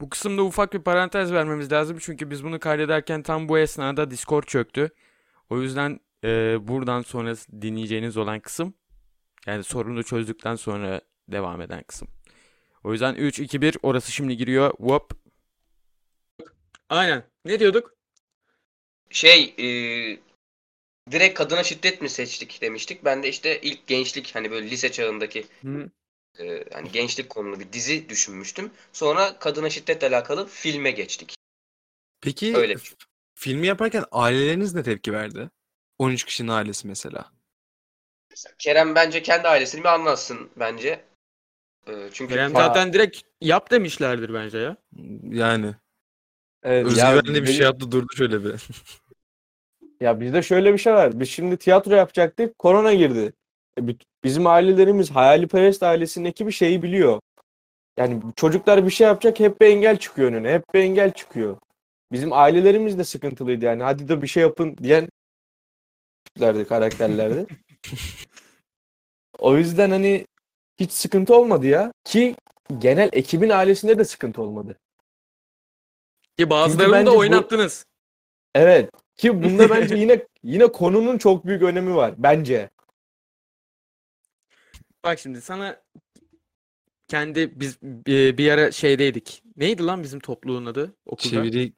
Bu 0.01 0.09
kısımda 0.09 0.43
ufak 0.43 0.73
bir 0.73 0.79
parantez 0.79 1.33
vermemiz 1.33 1.71
lazım 1.71 1.97
çünkü 2.01 2.29
biz 2.29 2.43
bunu 2.43 2.59
kaydederken 2.59 3.23
tam 3.23 3.49
bu 3.49 3.59
esnada 3.59 4.11
Discord 4.11 4.43
çöktü. 4.43 4.89
O 5.49 5.61
yüzden 5.61 5.99
e, 6.23 6.57
buradan 6.67 7.01
sonra 7.01 7.35
dinleyeceğiniz 7.61 8.17
olan 8.17 8.39
kısım 8.39 8.73
yani 9.45 9.63
sorunu 9.63 10.03
çözdükten 10.03 10.55
sonra 10.55 11.01
devam 11.27 11.61
eden 11.61 11.83
kısım. 11.83 12.07
O 12.83 12.91
yüzden 12.91 13.15
3 13.15 13.39
2 13.39 13.61
1 13.61 13.77
orası 13.83 14.11
şimdi 14.11 14.37
giriyor. 14.37 14.71
Whoop. 14.77 15.11
Aynen. 16.89 17.23
Ne 17.45 17.59
diyorduk? 17.59 17.99
şey 19.09 19.53
e, 19.57 19.67
direkt 21.11 21.37
kadına 21.37 21.63
şiddet 21.63 22.01
mi 22.01 22.09
seçtik 22.09 22.61
demiştik. 22.61 23.05
Ben 23.05 23.23
de 23.23 23.29
işte 23.29 23.61
ilk 23.61 23.87
gençlik 23.87 24.35
hani 24.35 24.51
böyle 24.51 24.69
lise 24.69 24.91
çağındaki 24.91 25.45
Hı. 25.61 25.89
E, 26.39 26.63
hani 26.73 26.91
gençlik 26.91 27.29
konulu 27.29 27.59
bir 27.59 27.73
dizi 27.73 28.09
düşünmüştüm. 28.09 28.71
Sonra 28.93 29.39
kadına 29.39 29.69
şiddetle 29.69 30.07
alakalı 30.07 30.47
filme 30.47 30.91
geçtik. 30.91 31.35
Peki 32.21 32.57
Öyle. 32.57 32.75
filmi 33.35 33.67
yaparken 33.67 34.05
aileleriniz 34.11 34.75
ne 34.75 34.83
tepki 34.83 35.13
verdi? 35.13 35.49
13 35.97 36.23
kişinin 36.23 36.47
ailesi 36.47 36.87
mesela. 36.87 37.31
Kerem 38.59 38.95
bence 38.95 39.21
kendi 39.21 39.47
ailesini 39.47 39.83
bir 39.83 39.89
anlatsın 39.89 40.49
bence. 40.55 41.05
E, 41.87 42.09
çünkü 42.13 42.33
Kerem 42.33 42.51
zaten 42.51 42.93
direkt 42.93 43.21
yap 43.41 43.71
demişlerdir 43.71 44.33
bence 44.33 44.57
ya. 44.57 44.77
Yani 45.23 45.75
Evet, 46.63 46.85
ya, 46.85 46.91
özgüvenli 46.91 47.27
bir 47.27 47.33
benim- 47.33 47.45
şey 47.45 47.65
yaptı 47.65 47.91
durdu 47.91 48.07
şöyle 48.17 48.43
bir. 48.45 48.67
Ya 50.01 50.19
bizde 50.19 50.41
şöyle 50.41 50.73
bir 50.73 50.77
şey 50.77 50.93
var. 50.93 51.19
Biz 51.19 51.29
şimdi 51.29 51.57
tiyatro 51.57 51.95
yapacaktık. 51.95 52.59
Korona 52.59 52.93
girdi. 52.93 53.33
E, 53.79 53.87
Bizim 54.23 54.47
ailelerimiz 54.47 55.11
Hayaliperest 55.11 55.83
ailesinin 55.83 56.25
ekibi 56.25 56.51
şeyi 56.51 56.83
biliyor. 56.83 57.19
Yani 57.97 58.21
çocuklar 58.35 58.85
bir 58.85 58.91
şey 58.91 59.07
yapacak 59.07 59.39
hep 59.39 59.61
bir 59.61 59.65
engel 59.67 59.97
çıkıyor 59.97 60.31
önüne. 60.31 60.53
Hep 60.53 60.73
bir 60.73 60.79
engel 60.79 61.11
çıkıyor. 61.11 61.57
Bizim 62.11 62.33
ailelerimiz 62.33 62.97
de 62.97 63.03
sıkıntılıydı 63.03 63.65
yani. 63.65 63.83
Hadi 63.83 64.07
de 64.07 64.21
bir 64.21 64.27
şey 64.27 64.43
yapın 64.43 64.77
diyen 64.77 65.09
tiplerdi, 66.25 66.65
karakterlerdi. 66.65 67.45
o 69.39 69.57
yüzden 69.57 69.91
hani 69.91 70.25
hiç 70.79 70.91
sıkıntı 70.91 71.35
olmadı 71.35 71.67
ya. 71.67 71.91
Ki 72.03 72.35
genel 72.77 73.09
ekibin 73.13 73.49
ailesinde 73.49 73.97
de 73.99 74.05
sıkıntı 74.05 74.41
olmadı. 74.41 74.77
Ki 76.37 76.49
bazılarını 76.49 77.05
da 77.05 77.11
bu- 77.11 77.17
oynattınız. 77.17 77.85
Evet. 78.55 78.89
Ki 79.17 79.43
bunda 79.43 79.69
bence 79.69 79.95
yine 79.99 80.27
yine 80.43 80.67
konunun 80.67 81.17
çok 81.17 81.45
büyük 81.45 81.63
önemi 81.63 81.95
var 81.95 82.13
bence. 82.17 82.69
Bak 85.03 85.19
şimdi 85.19 85.41
sana 85.41 85.81
kendi 87.07 87.59
biz 87.59 87.77
e, 88.07 88.37
bir 88.37 88.51
ara 88.51 88.71
şeydeydik. 88.71 89.43
Neydi 89.55 89.83
lan 89.85 90.03
bizim 90.03 90.19
topluluğun 90.19 90.65
adı 90.65 90.95
okulda? 91.05 91.29
Çeviri 91.29 91.73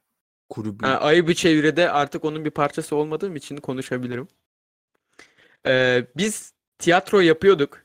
kulübü. 0.48 0.86
Ha, 0.86 0.96
Ayıbı 1.00 1.34
çeviride 1.34 1.90
artık 1.90 2.24
onun 2.24 2.44
bir 2.44 2.50
parçası 2.50 2.96
olmadığım 2.96 3.36
için 3.36 3.56
konuşabilirim. 3.56 4.28
Ee, 5.66 6.06
biz 6.16 6.52
tiyatro 6.78 7.20
yapıyorduk. 7.20 7.84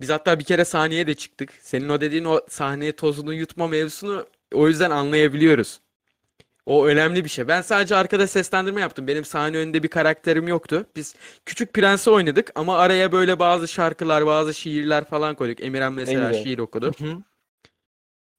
Biz 0.00 0.10
hatta 0.10 0.38
bir 0.38 0.44
kere 0.44 0.64
sahneye 0.64 1.06
de 1.06 1.14
çıktık. 1.14 1.52
Senin 1.60 1.88
o 1.88 2.00
dediğin 2.00 2.24
o 2.24 2.40
sahneye 2.48 2.92
tozunu 2.96 3.34
yutma 3.34 3.68
mevzusunu 3.68 4.26
o 4.54 4.68
yüzden 4.68 4.90
anlayabiliyoruz. 4.90 5.80
O 6.66 6.86
önemli 6.86 7.24
bir 7.24 7.28
şey. 7.28 7.48
Ben 7.48 7.62
sadece 7.62 7.96
arkada 7.96 8.26
seslendirme 8.26 8.80
yaptım. 8.80 9.06
Benim 9.06 9.24
sahne 9.24 9.56
önünde 9.56 9.82
bir 9.82 9.88
karakterim 9.88 10.48
yoktu. 10.48 10.86
Biz 10.96 11.14
Küçük 11.46 11.72
Prens'i 11.72 12.10
oynadık 12.10 12.52
ama 12.54 12.78
araya 12.78 13.12
böyle 13.12 13.38
bazı 13.38 13.68
şarkılar, 13.68 14.26
bazı 14.26 14.54
şiirler 14.54 15.04
falan 15.04 15.34
koyduk. 15.34 15.60
Emirhan 15.60 15.92
mesela 15.92 16.28
güzel. 16.28 16.44
şiir 16.44 16.58
okudu. 16.58 16.92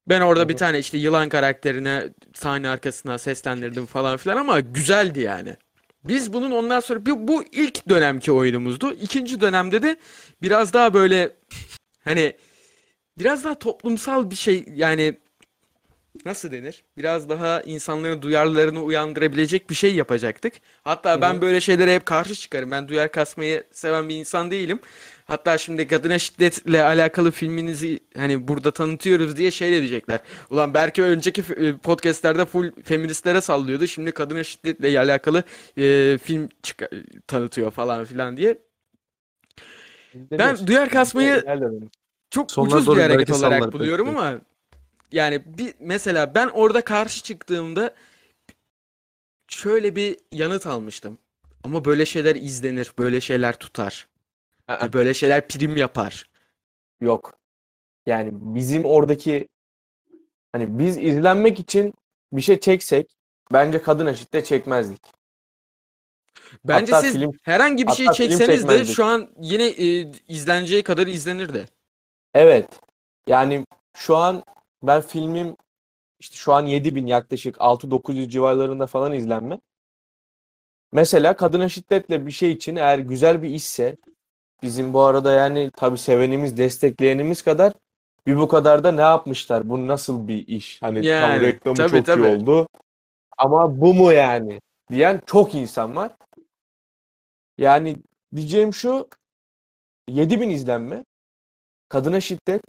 Ben 0.08 0.20
orada 0.20 0.48
bir 0.48 0.56
tane 0.56 0.78
işte 0.78 0.98
yılan 0.98 1.28
karakterine 1.28 2.04
sahne 2.34 2.68
arkasına 2.68 3.18
seslendirdim 3.18 3.86
falan 3.86 4.16
filan 4.16 4.36
ama 4.36 4.60
güzeldi 4.60 5.20
yani. 5.20 5.56
Biz 6.04 6.32
bunun 6.32 6.50
ondan 6.50 6.80
sonra 6.80 7.06
bu, 7.06 7.28
bu 7.28 7.44
ilk 7.52 7.88
dönemki 7.88 8.32
oyunumuzdu. 8.32 8.92
İkinci 8.92 9.40
dönemde 9.40 9.82
de 9.82 9.96
biraz 10.42 10.72
daha 10.72 10.94
böyle 10.94 11.36
hani 12.04 12.36
biraz 13.18 13.44
daha 13.44 13.58
toplumsal 13.58 14.30
bir 14.30 14.36
şey 14.36 14.64
yani 14.74 15.18
nasıl 16.24 16.52
denir? 16.52 16.84
Biraz 16.96 17.28
daha 17.28 17.62
insanların 17.62 18.22
duyarlılığını 18.22 18.82
uyandırabilecek 18.82 19.70
bir 19.70 19.74
şey 19.74 19.94
yapacaktık. 19.94 20.52
Hatta 20.84 21.16
Hı 21.16 21.20
ben 21.20 21.40
böyle 21.40 21.60
şeylere 21.60 21.94
hep 21.94 22.06
karşı 22.06 22.34
çıkarım. 22.34 22.70
Ben 22.70 22.88
duyar 22.88 23.12
kasmayı 23.12 23.64
seven 23.72 24.08
bir 24.08 24.14
insan 24.14 24.50
değilim. 24.50 24.78
Hatta 25.24 25.58
şimdi 25.58 25.88
kadına 25.88 26.18
şiddetle 26.18 26.82
alakalı 26.82 27.30
filminizi 27.30 28.00
hani 28.16 28.48
burada 28.48 28.70
tanıtıyoruz 28.70 29.36
diye 29.36 29.50
şey 29.50 29.70
diyecekler. 29.70 30.20
Ulan 30.50 30.74
belki 30.74 31.02
önceki 31.02 31.42
f- 31.42 31.76
podcastlerde 31.76 32.44
full 32.46 32.72
feministlere 32.84 33.40
sallıyordu. 33.40 33.86
Şimdi 33.86 34.12
kadına 34.12 34.44
şiddetle 34.44 34.98
alakalı 35.00 35.42
e, 35.78 36.18
film 36.22 36.48
çıka- 36.62 36.90
tanıtıyor 37.26 37.70
falan 37.70 38.04
filan 38.04 38.36
diye. 38.36 38.58
Ben 40.14 40.66
duyar 40.66 40.88
kasmayı 40.88 41.44
çok 42.30 42.50
Sonlara 42.50 42.76
ucuz 42.80 42.96
bir 42.96 43.02
hareket 43.02 43.30
olarak 43.32 43.72
buluyorum 43.72 44.06
belki. 44.06 44.18
ama 44.18 44.40
yani 45.12 45.42
bir 45.58 45.74
mesela 45.80 46.34
ben 46.34 46.48
orada 46.48 46.80
karşı 46.84 47.22
çıktığımda 47.22 47.94
şöyle 49.48 49.96
bir 49.96 50.18
yanıt 50.32 50.66
almıştım. 50.66 51.18
Ama 51.64 51.84
böyle 51.84 52.06
şeyler 52.06 52.36
izlenir, 52.36 52.92
böyle 52.98 53.20
şeyler 53.20 53.58
tutar, 53.58 54.08
Aa. 54.68 54.92
böyle 54.92 55.14
şeyler 55.14 55.48
prim 55.48 55.76
yapar. 55.76 56.30
Yok. 57.00 57.38
Yani 58.06 58.30
bizim 58.32 58.84
oradaki 58.84 59.48
hani 60.52 60.78
biz 60.78 60.96
izlenmek 60.98 61.60
için 61.60 61.94
bir 62.32 62.42
şey 62.42 62.60
çeksek 62.60 63.16
bence 63.52 63.82
kadın 63.82 64.06
eşitte 64.06 64.44
çekmezdik. 64.44 65.02
Bence 66.64 66.92
Hatta 66.92 67.06
siz 67.06 67.14
film- 67.14 67.38
herhangi 67.42 67.86
bir 67.86 67.92
şey 67.92 68.06
çekseniz 68.06 68.68
de 68.68 68.84
şu 68.84 69.04
an 69.04 69.30
yine 69.40 69.66
e, 69.66 70.12
izleneceği 70.28 70.82
kadar 70.82 71.06
izlenirdi. 71.06 71.68
Evet. 72.34 72.80
Yani 73.26 73.66
şu 73.96 74.16
an 74.16 74.44
ben 74.86 75.00
filmim 75.00 75.56
işte 76.18 76.36
şu 76.36 76.52
an 76.52 76.66
7000 76.66 77.06
yaklaşık 77.06 77.56
6-900 77.56 78.28
civarlarında 78.28 78.86
falan 78.86 79.12
izlenme. 79.12 79.60
Mesela 80.92 81.36
kadına 81.36 81.68
şiddetle 81.68 82.26
bir 82.26 82.32
şey 82.32 82.52
için 82.52 82.76
eğer 82.76 82.98
güzel 82.98 83.42
bir 83.42 83.50
işse 83.50 83.96
bizim 84.62 84.92
bu 84.92 85.00
arada 85.00 85.32
yani 85.32 85.70
tabii 85.76 85.98
sevenimiz, 85.98 86.56
destekleyenimiz 86.56 87.42
kadar 87.42 87.72
bir 88.26 88.36
bu 88.36 88.48
kadar 88.48 88.84
da 88.84 88.92
ne 88.92 89.00
yapmışlar? 89.00 89.68
Bu 89.68 89.86
nasıl 89.86 90.28
bir 90.28 90.46
iş? 90.46 90.82
Hani 90.82 91.02
tam 91.02 91.10
Yani, 91.10 91.40
reklamı 91.40 91.76
tabii, 91.76 91.90
çok 91.90 92.06
tabii. 92.06 92.22
iyi 92.22 92.36
oldu. 92.36 92.68
Ama 93.38 93.80
bu 93.80 93.94
mu 93.94 94.12
yani? 94.12 94.60
Diyen 94.90 95.20
çok 95.26 95.54
insan 95.54 95.96
var. 95.96 96.12
Yani 97.58 97.96
diyeceğim 98.36 98.74
şu 98.74 99.08
7000 100.08 100.50
izlenme 100.50 101.04
kadına 101.88 102.20
şiddet 102.20 102.62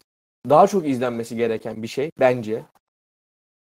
daha 0.50 0.68
çok 0.68 0.88
izlenmesi 0.88 1.36
gereken 1.36 1.84
bir 1.84 1.88
şey 1.88 2.12
bence. 2.20 2.66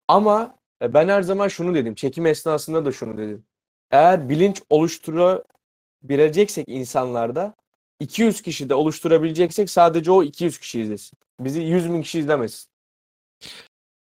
Ama 0.09 0.55
e, 0.83 0.95
ben 0.95 1.09
her 1.09 1.23
zaman 1.23 1.49
şunu 1.49 1.75
dedim. 1.75 1.95
Çekim 1.95 2.27
esnasında 2.27 2.85
da 2.85 2.93
şunu 2.93 3.19
dedim. 3.19 3.45
Eğer 3.91 4.29
bilinç 4.29 4.63
oluşturabileceksek 4.71 6.69
insanlarda 6.69 7.55
200 8.01 8.43
kişi 8.43 8.69
de 8.69 8.75
oluşturabileceksek 8.75 9.71
sadece 9.71 10.11
o 10.11 10.23
200 10.23 10.59
kişi 10.59 10.81
izlesin. 10.81 11.19
Bizi 11.41 11.61
100 11.63 11.93
bin 11.93 12.03
kişi 12.03 12.19
izlemesin. 12.19 12.69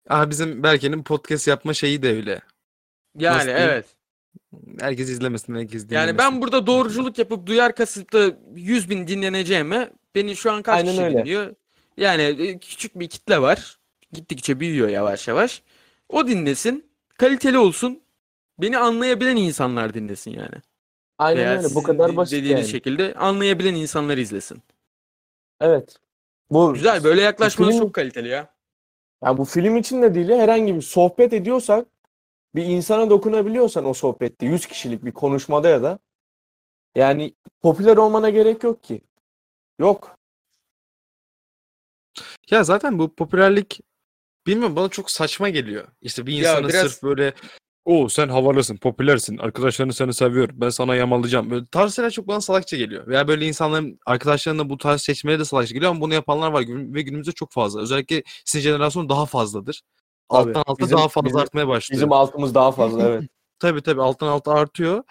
Aa, 0.10 0.30
bizim 0.30 0.64
Berke'nin 0.64 1.04
podcast 1.04 1.48
yapma 1.48 1.74
şeyi 1.74 2.02
de 2.04 2.10
öyle. 2.10 2.42
Yani 3.18 3.38
Nasıl 3.38 3.50
evet. 3.50 3.86
Herkes 4.80 5.10
izlemesin, 5.10 5.56
herkes 5.56 5.82
Yani 5.82 5.90
dinlemesin. 5.90 6.18
ben 6.18 6.42
burada 6.42 6.68
doğruculuk 6.68 7.18
yapıp 7.20 7.46
duyar 7.46 7.76
kasıp 7.76 8.14
da 8.14 8.32
100 8.56 8.90
bin 8.90 9.08
dinleneceğime 9.08 9.92
beni 10.16 10.36
şu 10.36 10.52
an 10.52 10.62
kaç 10.62 10.76
Aynen 10.80 10.92
kişi 10.92 11.04
öyle. 11.04 11.20
dinliyor? 11.20 11.56
Yani 12.00 12.22
e, 12.22 12.60
küçük 12.60 13.00
bir 13.00 13.10
kitle 13.10 13.42
var. 13.42 13.80
Gittikçe 14.12 14.60
büyüyor 14.60 14.90
yavaş 14.90 15.28
yavaş. 15.28 15.64
O 16.10 16.28
dinlesin. 16.28 16.90
Kaliteli 17.18 17.58
olsun. 17.58 18.02
Beni 18.60 18.78
anlayabilen 18.78 19.36
insanlar 19.36 19.94
dinlesin 19.94 20.32
yani. 20.32 20.56
Aynen 21.18 21.38
Veya 21.46 21.58
öyle. 21.58 21.76
Bu 21.76 21.84
kadar 21.84 22.18
basit 22.18 22.34
dediğiniz 22.38 22.62
yani. 22.62 22.72
şekilde 22.72 23.14
anlayabilen 23.14 23.76
insanlar 23.76 24.18
izlesin. 24.18 24.64
Evet. 25.62 25.98
Bu 26.50 26.74
Güzel 26.74 27.04
böyle 27.04 27.22
yaklaşmanız 27.22 27.72
film- 27.72 27.84
çok 27.84 27.94
kaliteli 27.94 28.28
ya. 28.28 28.54
Ya 29.24 29.38
bu 29.38 29.46
film 29.46 29.78
için 29.78 30.02
de 30.02 30.16
değil 30.16 30.30
ya, 30.30 30.38
herhangi 30.38 30.76
bir 30.76 30.82
sohbet 30.82 31.34
ediyorsak 31.34 31.88
bir 32.56 32.66
insana 32.66 33.10
dokunabiliyorsan 33.10 33.86
o 33.86 33.94
sohbette 33.94 34.46
100 34.46 34.66
kişilik 34.66 35.06
bir 35.06 35.12
konuşmada 35.12 35.70
ya 35.70 35.84
da 35.84 36.00
yani 36.96 37.34
popüler 37.62 37.98
olmana 37.98 38.30
gerek 38.30 38.64
yok 38.64 38.84
ki. 38.84 39.02
Yok. 39.80 40.19
Ya 42.52 42.64
zaten 42.64 43.00
bu 43.00 43.16
popülerlik 43.16 43.80
bilmiyorum 44.48 44.76
bana 44.76 44.90
çok 44.90 45.12
saçma 45.12 45.50
geliyor. 45.50 45.88
İşte 46.02 46.26
bir 46.26 46.34
Ya 46.34 46.40
insana 46.40 46.70
biraz- 46.70 46.82
sırf 46.82 47.04
böyle 47.04 47.34
o 47.86 48.10
sen 48.10 48.30
havalısın, 48.30 48.78
popülersin, 48.78 49.38
arkadaşların 49.38 49.92
seni 49.92 50.14
seviyor, 50.14 50.50
ben 50.54 50.70
sana 50.70 50.96
yamalayacağım. 50.96 51.50
Böyle 51.52 51.66
tarz 51.72 51.96
şeyler 51.96 52.12
çok 52.12 52.28
bana 52.28 52.42
salakça 52.42 52.78
geliyor. 52.78 53.08
Veya 53.08 53.28
böyle 53.28 53.46
insanların 53.48 54.00
arkadaşlarına 54.06 54.70
bu 54.70 54.78
tarz 54.78 55.02
seçmeleri 55.02 55.40
de 55.40 55.46
salakça 55.46 55.74
geliyor 55.74 55.92
ama 55.92 56.02
bunu 56.02 56.14
yapanlar 56.14 56.52
var 56.52 56.62
Gün- 56.62 56.94
ve 56.94 57.02
günümüzde 57.02 57.32
çok 57.32 57.52
fazla. 57.52 57.82
Özellikle 57.82 58.24
sizin 58.46 58.64
jenerasyon 58.72 59.10
daha 59.10 59.26
fazladır. 59.26 59.82
Tabii. 60.32 60.50
Alttan 60.50 60.64
alta 60.68 60.84
Bizim- 60.84 60.98
daha 60.98 61.08
fazla 61.08 61.26
bizim- 61.28 61.40
artmaya 61.40 61.68
başlıyor. 61.68 61.98
Bizim 61.98 62.12
altımız 62.14 62.56
daha 62.56 62.72
fazla 62.72 63.04
evet. 63.10 63.24
Tabii 63.60 63.82
tabii 63.82 64.02
alttan 64.02 64.28
alta 64.28 64.54
artıyor. 64.54 65.04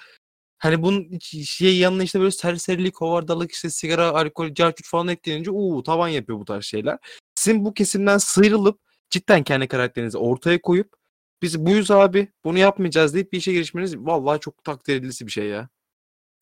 Hani 0.59 0.83
bunun 0.83 1.18
şey 1.44 1.79
yanına 1.79 2.03
işte 2.03 2.21
böyle 2.21 2.31
serserilik, 2.31 2.97
hovardalık, 2.97 3.53
işte 3.53 3.71
sigara, 3.71 4.09
alkol, 4.09 4.55
carçut 4.55 4.87
falan 4.87 5.09
eklenince 5.09 5.51
uuu 5.51 5.83
tavan 5.83 6.09
yapıyor 6.09 6.38
bu 6.38 6.44
tarz 6.44 6.64
şeyler. 6.64 6.99
Sizin 7.35 7.64
bu 7.64 7.75
kesimden 7.75 8.18
sıyrılıp 8.18 8.81
cidden 9.11 9.42
kendi 9.42 9.68
karakterinizi 9.68 10.18
ortaya 10.18 10.61
koyup 10.62 10.94
biz 11.42 11.66
buyuz 11.66 11.90
abi 11.90 12.29
bunu 12.44 12.59
yapmayacağız 12.59 13.14
deyip 13.14 13.33
bir 13.33 13.38
işe 13.38 13.53
girişmeniz 13.53 13.97
vallahi 13.97 14.40
çok 14.40 14.64
takdir 14.64 14.97
edilisi 14.97 15.27
bir 15.27 15.33
şey 15.33 15.47
ya. 15.47 15.68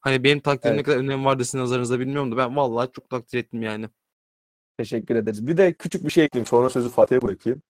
Hani 0.00 0.24
benim 0.24 0.40
takdirim 0.40 0.74
ne 0.74 0.76
Evet. 0.76 0.86
kadar 0.86 0.98
önem 0.98 1.24
vardı 1.24 1.44
sizin 1.44 1.58
nazarınızda 1.58 2.00
bilmiyorum 2.00 2.32
da 2.32 2.36
ben 2.36 2.56
vallahi 2.56 2.90
çok 2.92 3.10
takdir 3.10 3.38
ettim 3.38 3.62
yani. 3.62 3.88
Teşekkür 4.78 5.16
ederiz. 5.16 5.46
Bir 5.46 5.56
de 5.56 5.72
küçük 5.72 6.04
bir 6.04 6.10
şey 6.10 6.24
ekleyeyim. 6.24 6.46
Sonra 6.46 6.70
sözü 6.70 6.88
Fatih'e 6.88 7.22
bırakayım. 7.22 7.62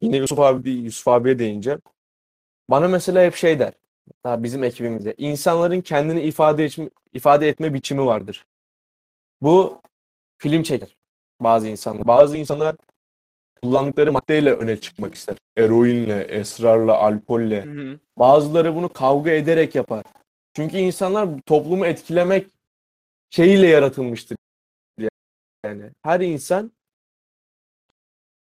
Yine 0.00 0.16
Yusuf 0.16 0.38
abi 0.38 0.70
Yusuf 0.70 1.08
abiye 1.08 1.38
değineceğim. 1.38 1.80
Bana 2.70 2.88
mesela 2.88 3.24
hep 3.24 3.34
şey 3.34 3.58
der. 3.58 3.72
Ha, 4.22 4.42
bizim 4.42 4.64
ekibimizde. 4.64 5.14
İnsanların 5.18 5.80
kendini 5.80 6.22
ifade 6.22 6.64
etme, 6.64 6.90
ifade 7.12 7.48
etme 7.48 7.74
biçimi 7.74 8.06
vardır. 8.06 8.46
Bu 9.40 9.82
film 10.38 10.62
çeker. 10.62 10.96
Bazı 11.40 11.68
insanlar. 11.68 12.06
Bazı 12.06 12.36
insanlar 12.36 12.76
kullandıkları 13.62 14.12
maddeyle 14.12 14.52
öne 14.52 14.80
çıkmak 14.80 15.14
ister. 15.14 15.36
Eroinle, 15.56 16.22
esrarla, 16.22 16.98
alkolle. 16.98 17.66
Bazıları 18.18 18.74
bunu 18.76 18.88
kavga 18.88 19.30
ederek 19.30 19.74
yapar. 19.74 20.04
Çünkü 20.56 20.76
insanlar 20.76 21.28
toplumu 21.46 21.86
etkilemek 21.86 22.46
şeyiyle 23.30 23.66
yaratılmıştır. 23.66 24.36
Yani 25.64 25.90
her 26.02 26.20
insan 26.20 26.72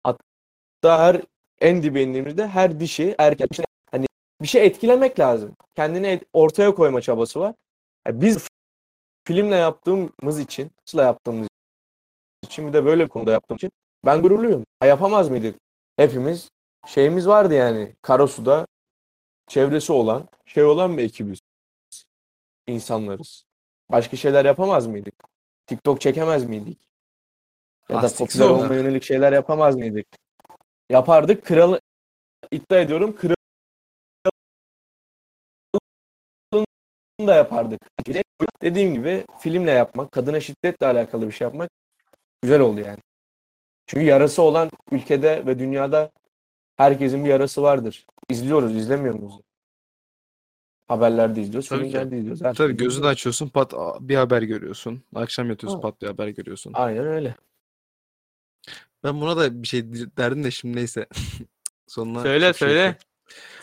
hatta 0.04 0.98
her 0.98 1.22
en 1.60 1.82
dibe 1.82 2.02
indiğimizde 2.02 2.46
her 2.46 2.80
dişi 2.80 3.14
erkek 3.18 3.58
bir 4.42 4.48
şey 4.48 4.66
etkilemek 4.66 5.20
lazım. 5.20 5.56
Kendini 5.76 6.20
ortaya 6.32 6.74
koyma 6.74 7.00
çabası 7.00 7.40
var. 7.40 7.54
Yani 8.06 8.20
biz 8.20 8.48
filmle 9.24 9.56
yaptığımız 9.56 10.38
için, 10.38 10.70
nasıl 10.80 10.98
yaptığımız 10.98 11.48
için 12.44 12.68
bir 12.68 12.72
de 12.72 12.84
böyle 12.84 13.04
bir 13.04 13.08
konuda 13.08 13.32
yaptığım 13.32 13.56
için 13.56 13.70
ben 14.06 14.22
gururluyum. 14.22 14.64
Ha, 14.80 14.86
yapamaz 14.86 15.30
mıydık? 15.30 15.56
Hepimiz 15.96 16.50
şeyimiz 16.86 17.28
vardı 17.28 17.54
yani. 17.54 17.94
Karasu'da 18.02 18.66
çevresi 19.48 19.92
olan, 19.92 20.28
şey 20.46 20.64
olan 20.64 20.98
bir 20.98 21.02
ekibiz. 21.02 21.40
İnsanlarız. 22.66 23.44
Başka 23.90 24.16
şeyler 24.16 24.44
yapamaz 24.44 24.86
mıydık? 24.86 25.14
TikTok 25.66 26.00
çekemez 26.00 26.44
miydik? 26.44 26.78
Ya 27.88 28.02
da 28.02 28.08
popüler 28.18 28.48
olmaya 28.48 28.74
yönelik 28.74 29.02
şeyler 29.02 29.32
yapamaz 29.32 29.76
mıydık? 29.76 30.06
Yapardık. 30.90 31.44
Kralı 31.44 31.80
iddia 32.50 32.78
ediyorum. 32.78 33.16
Kralın 33.16 33.36
da 37.26 37.34
yapardık. 37.34 37.80
Dediğim 38.62 38.94
gibi 38.94 39.24
filmle 39.40 39.70
yapmak, 39.70 40.12
kadına 40.12 40.40
şiddetle 40.40 40.86
alakalı 40.86 41.26
bir 41.26 41.32
şey 41.32 41.44
yapmak 41.44 41.70
güzel 42.42 42.60
oldu 42.60 42.80
yani. 42.80 42.98
Çünkü 43.86 44.06
yarası 44.06 44.42
olan 44.42 44.70
ülkede 44.90 45.46
ve 45.46 45.58
dünyada 45.58 46.10
herkesin 46.76 47.24
bir 47.24 47.30
yarası 47.30 47.62
vardır. 47.62 48.06
İzliyoruz, 48.30 48.76
izlemiyor 48.76 49.14
muyuz? 49.14 49.40
Haberlerde 50.88 51.40
izliyoruz, 51.40 51.68
Tabii 51.68 51.84
ki. 51.84 51.88
filmlerde 51.90 52.18
izliyoruz. 52.18 52.42
her 52.42 52.54
Tabii 52.54 52.68
şeyi 52.68 52.76
gözünü 52.76 53.06
açıyorsun 53.06 53.48
pat 53.48 53.72
bir 54.00 54.16
haber 54.16 54.42
görüyorsun. 54.42 55.02
Akşam 55.14 55.50
yatıyorsun 55.50 55.76
Ha. 55.78 55.82
pat 55.82 56.02
bir 56.02 56.06
haber 56.06 56.28
görüyorsun. 56.28 56.72
Aynen 56.74 57.06
öyle. 57.06 57.34
Ben 59.04 59.20
buna 59.20 59.36
da 59.36 59.62
bir 59.62 59.68
şey 59.68 59.92
derdim 59.92 60.44
de 60.44 60.50
şimdi 60.50 60.76
neyse. 60.76 61.06
Sonuna 61.86 62.22
Söyle 62.22 62.44
şey 62.44 62.52
söyle. 62.52 62.72
ekleyeyim. 62.72 62.96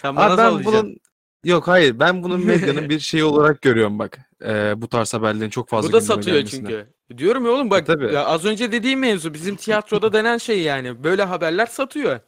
Sen 0.01 0.15
bana 0.15 0.33
Abi 0.33 0.37
ben 0.37 0.65
bunun 0.65 0.97
yok 1.43 1.67
hayır 1.67 1.99
ben 1.99 2.23
bunun 2.23 2.41
medyanın 2.45 2.89
bir 2.89 2.99
şeyi 2.99 3.23
olarak 3.23 3.61
görüyorum 3.61 3.99
bak. 3.99 4.19
Ee, 4.45 4.73
bu 4.81 4.87
tarz 4.89 5.13
haberlerin 5.13 5.49
çok 5.49 5.69
fazla 5.69 5.89
Bu 5.89 5.93
da 5.93 5.99
gündeme 5.99 6.15
satıyor 6.15 6.37
gelmesine. 6.37 6.69
çünkü. 6.69 7.17
Diyorum 7.17 7.45
ya 7.45 7.51
oğlum 7.51 7.69
bak 7.69 7.85
tabii. 7.85 8.13
ya 8.13 8.25
az 8.25 8.45
önce 8.45 8.71
dediğim 8.71 8.99
mevzu 8.99 9.33
bizim 9.33 9.55
tiyatroda 9.55 10.13
denen 10.13 10.37
şey 10.37 10.61
yani. 10.61 11.03
Böyle 11.03 11.23
haberler 11.23 11.65
satıyor. 11.65 12.19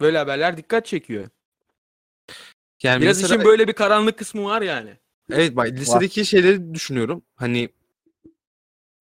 Böyle 0.00 0.18
haberler 0.18 0.56
dikkat 0.56 0.86
çekiyor. 0.86 1.28
Yani 2.82 3.02
Biraz 3.02 3.22
mesela, 3.22 3.34
işin 3.34 3.48
böyle 3.48 3.68
bir 3.68 3.72
karanlık 3.72 4.18
kısmı 4.18 4.44
var 4.44 4.62
yani. 4.62 4.96
evet 5.30 5.56
bak 5.56 5.66
lisedeki 5.68 6.24
şeyleri 6.24 6.74
düşünüyorum. 6.74 7.22
Hani 7.36 7.68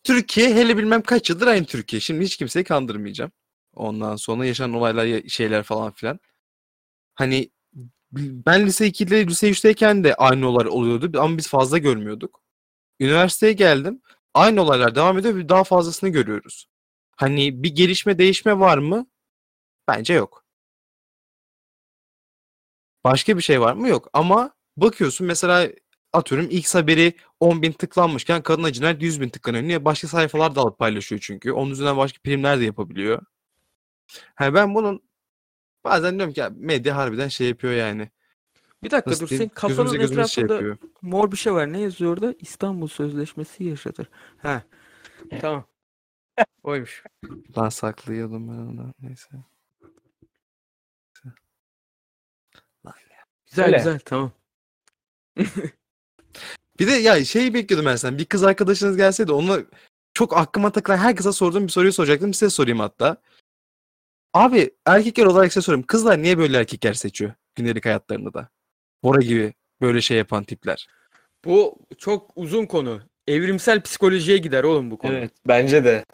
Türkiye 0.04 0.56
hele 0.56 0.78
bilmem 0.78 1.02
kaç 1.02 1.30
yıldır 1.30 1.48
aynı 1.48 1.66
Türkiye. 1.66 2.00
Şimdi 2.00 2.26
hiç 2.26 2.38
kimseyi 2.38 2.64
kandırmayacağım. 2.66 3.32
Ondan 3.74 4.16
sonra 4.16 4.46
yaşanan 4.46 4.74
olaylar 4.74 5.06
ya- 5.06 5.30
şeyler 5.30 5.64
falan 5.64 5.92
filan. 5.92 6.20
Hani 7.16 7.50
ben 8.18 8.66
lise 8.66 8.88
2'de 8.88 9.28
lise 9.28 9.50
3'teyken 9.50 10.04
de 10.04 10.16
aynı 10.16 10.48
olaylar 10.48 10.72
oluyordu 10.72 11.20
ama 11.22 11.38
biz 11.38 11.48
fazla 11.48 11.78
görmüyorduk. 11.78 12.42
Üniversiteye 13.00 13.54
geldim. 13.54 14.02
Aynı 14.34 14.62
olaylar 14.62 14.96
devam 14.96 15.18
ediyor 15.18 15.36
ve 15.36 15.50
daha 15.50 15.64
fazlasını 15.64 16.10
görüyoruz. 16.10 16.68
Hani 17.16 17.64
bir 17.64 17.76
gelişme 17.76 18.18
değişme 18.18 18.60
var 18.60 18.78
mı? 18.78 19.08
Bence 19.88 20.14
yok. 20.14 20.46
Başka 23.04 23.38
bir 23.38 23.42
şey 23.42 23.62
var 23.62 23.74
mı? 23.74 23.88
Yok. 23.90 24.10
Ama 24.14 24.54
bakıyorsun 24.78 25.28
mesela 25.28 25.70
atıyorum 26.14 26.48
X 26.52 26.76
haberi 26.76 27.14
10.000 27.42 27.74
tıklanmışken 27.74 28.42
kadın 28.44 28.72
cinayet 28.72 29.02
100.000 29.02 29.30
tıklanıyor. 29.32 29.64
Niye? 29.64 29.86
Başka 29.86 30.08
sayfalar 30.08 30.56
da 30.56 30.62
alıp 30.62 30.80
paylaşıyor 30.80 31.22
çünkü. 31.22 31.52
Onun 31.52 31.72
üzerinden 31.72 31.98
başka 31.98 32.20
primler 32.24 32.60
de 32.60 32.66
yapabiliyor. 32.66 33.22
Ha 34.36 34.54
ben 34.54 34.76
bunun 34.76 35.02
bazen 35.84 36.16
diyorum 36.16 36.34
ki 36.34 36.40
ya 36.40 36.52
medya 36.56 36.96
harbiden 36.96 37.28
şey 37.28 37.48
yapıyor 37.48 37.74
yani. 37.74 38.10
Bir 38.84 38.92
dakika 38.92 39.12
Nasıl 39.12 39.26
dur 39.26 39.30
diyeyim? 39.30 39.52
senin 39.56 39.56
Gözümüze 39.56 39.84
kafanın 39.84 40.00
gözümüze 40.00 40.28
şey 40.28 40.44
etrafında 40.44 40.68
yapıyor. 40.68 40.90
mor 41.02 41.32
bir 41.32 41.38
şey 41.38 41.54
var. 41.54 41.74
Ne 41.74 41.80
yazıyor 41.80 42.12
orada? 42.14 42.36
İstanbul 42.40 42.88
Sözleşmesi 42.88 43.64
yaşatır. 43.64 44.10
Ha. 44.38 44.64
Tamam. 45.42 45.66
Oymuş. 46.64 47.04
Lan 47.58 47.70
saklıyordum 47.70 48.48
ben 48.48 48.54
onu. 48.54 48.94
Neyse. 49.02 49.30
Güzel 53.54 53.66
Öyle. 53.66 53.78
güzel 53.78 54.00
tamam. 54.00 54.32
Bir 56.80 56.88
de 56.88 56.92
ya 56.92 57.26
şeyi 57.26 57.54
bekliyordum 57.54 57.86
ben 57.86 57.96
senden. 57.96 58.20
Bir 58.20 58.26
kız 58.26 58.44
arkadaşınız 58.44 58.98
gelseydi 58.98 59.32
ona 59.32 59.60
çok 60.14 60.38
aklıma 60.38 60.72
takılan 60.72 60.98
herkese 60.98 61.32
sorduğum 61.32 61.64
bir 61.64 61.72
soruyu 61.72 61.94
soracaktım. 61.94 62.34
Size 62.34 62.50
sorayım 62.50 62.80
hatta. 62.80 63.18
Abi 64.34 64.72
erkekler 64.86 65.26
olarak 65.26 65.54
size 65.54 65.62
sorayım. 65.62 65.86
Kızlar 65.88 66.22
niye 66.22 66.38
böyle 66.38 66.58
erkekler 66.58 66.94
seçiyor 66.94 67.34
gündelik 67.56 67.86
hayatlarında 67.86 68.34
da? 68.34 68.50
Bora 69.04 69.22
gibi 69.22 69.54
böyle 69.82 70.02
şey 70.02 70.18
yapan 70.18 70.44
tipler. 70.44 70.88
Bu 71.46 71.80
çok 71.98 72.32
uzun 72.36 72.66
konu. 72.66 73.02
Evrimsel 73.28 73.82
psikolojiye 73.82 74.38
gider 74.38 74.64
oğlum 74.64 74.92
bu 74.92 74.98
konu. 74.98 75.14
Evet, 75.14 75.32
bence 75.48 75.84
de. 75.84 76.06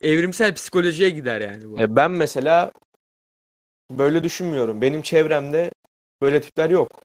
Evrimsel 0.00 0.54
psikolojiye 0.54 1.10
gider 1.10 1.40
yani 1.40 1.70
bu. 1.70 1.80
E, 1.80 1.96
ben 1.96 2.10
mesela 2.10 2.72
böyle 3.90 4.24
düşünmüyorum. 4.24 4.80
Benim 4.80 5.02
çevremde 5.02 5.70
böyle 6.22 6.40
tipler 6.40 6.70
yok. 6.70 7.02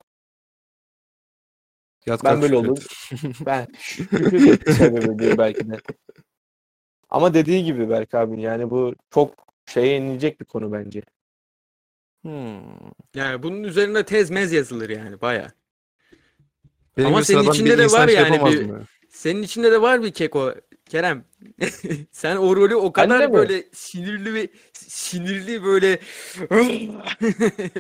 Yat 2.06 2.24
Ben 2.24 2.42
böyle 2.42 2.56
oldum. 2.56 2.76
Ben 3.46 3.68
şükür 3.80 4.74
sebebi 4.74 5.20
diye 5.20 5.38
belki 5.38 5.70
de. 5.70 5.78
Ama 7.10 7.34
dediği 7.34 7.64
gibi 7.64 7.90
Berk 7.90 8.14
abi 8.14 8.42
yani 8.42 8.70
bu 8.70 8.96
çok 9.10 9.47
şeye 9.68 9.98
inilecek 9.98 10.40
bir 10.40 10.46
konu 10.46 10.72
bence. 10.72 11.02
Hmm. 12.22 12.62
Yani 13.16 13.44
bunun 13.44 13.64
üzerine 13.64 14.06
tez 14.06 14.30
mez 14.30 14.52
yazılır 14.52 14.90
yani 14.90 15.22
baya. 15.22 15.52
Ama 17.06 17.24
senin 17.24 17.52
içinde 17.52 17.78
de 17.78 17.86
var 17.86 18.08
şey 18.08 18.18
yani 18.18 18.46
bir-? 18.46 18.88
Senin 19.10 19.44
içinde 19.44 19.72
de 19.72 19.82
var 19.82 20.04
bir 20.04 20.12
keko 20.12 20.54
Kerem. 20.90 21.26
Sen 22.12 22.38
o 22.38 22.56
rolü 22.56 22.76
o 22.76 22.92
kadar 22.92 23.34
böyle 23.34 23.64
sinirli 23.74 24.34
ve 24.34 24.50
sinirli 24.74 25.64
böyle 25.64 26.00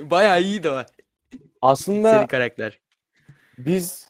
bayağı 0.10 0.42
iyi 0.42 0.64
de 0.64 0.72
var 0.72 0.88
Aslında 1.62 2.12
senin 2.12 2.28
karakter. 2.28 2.80
biz 3.58 4.10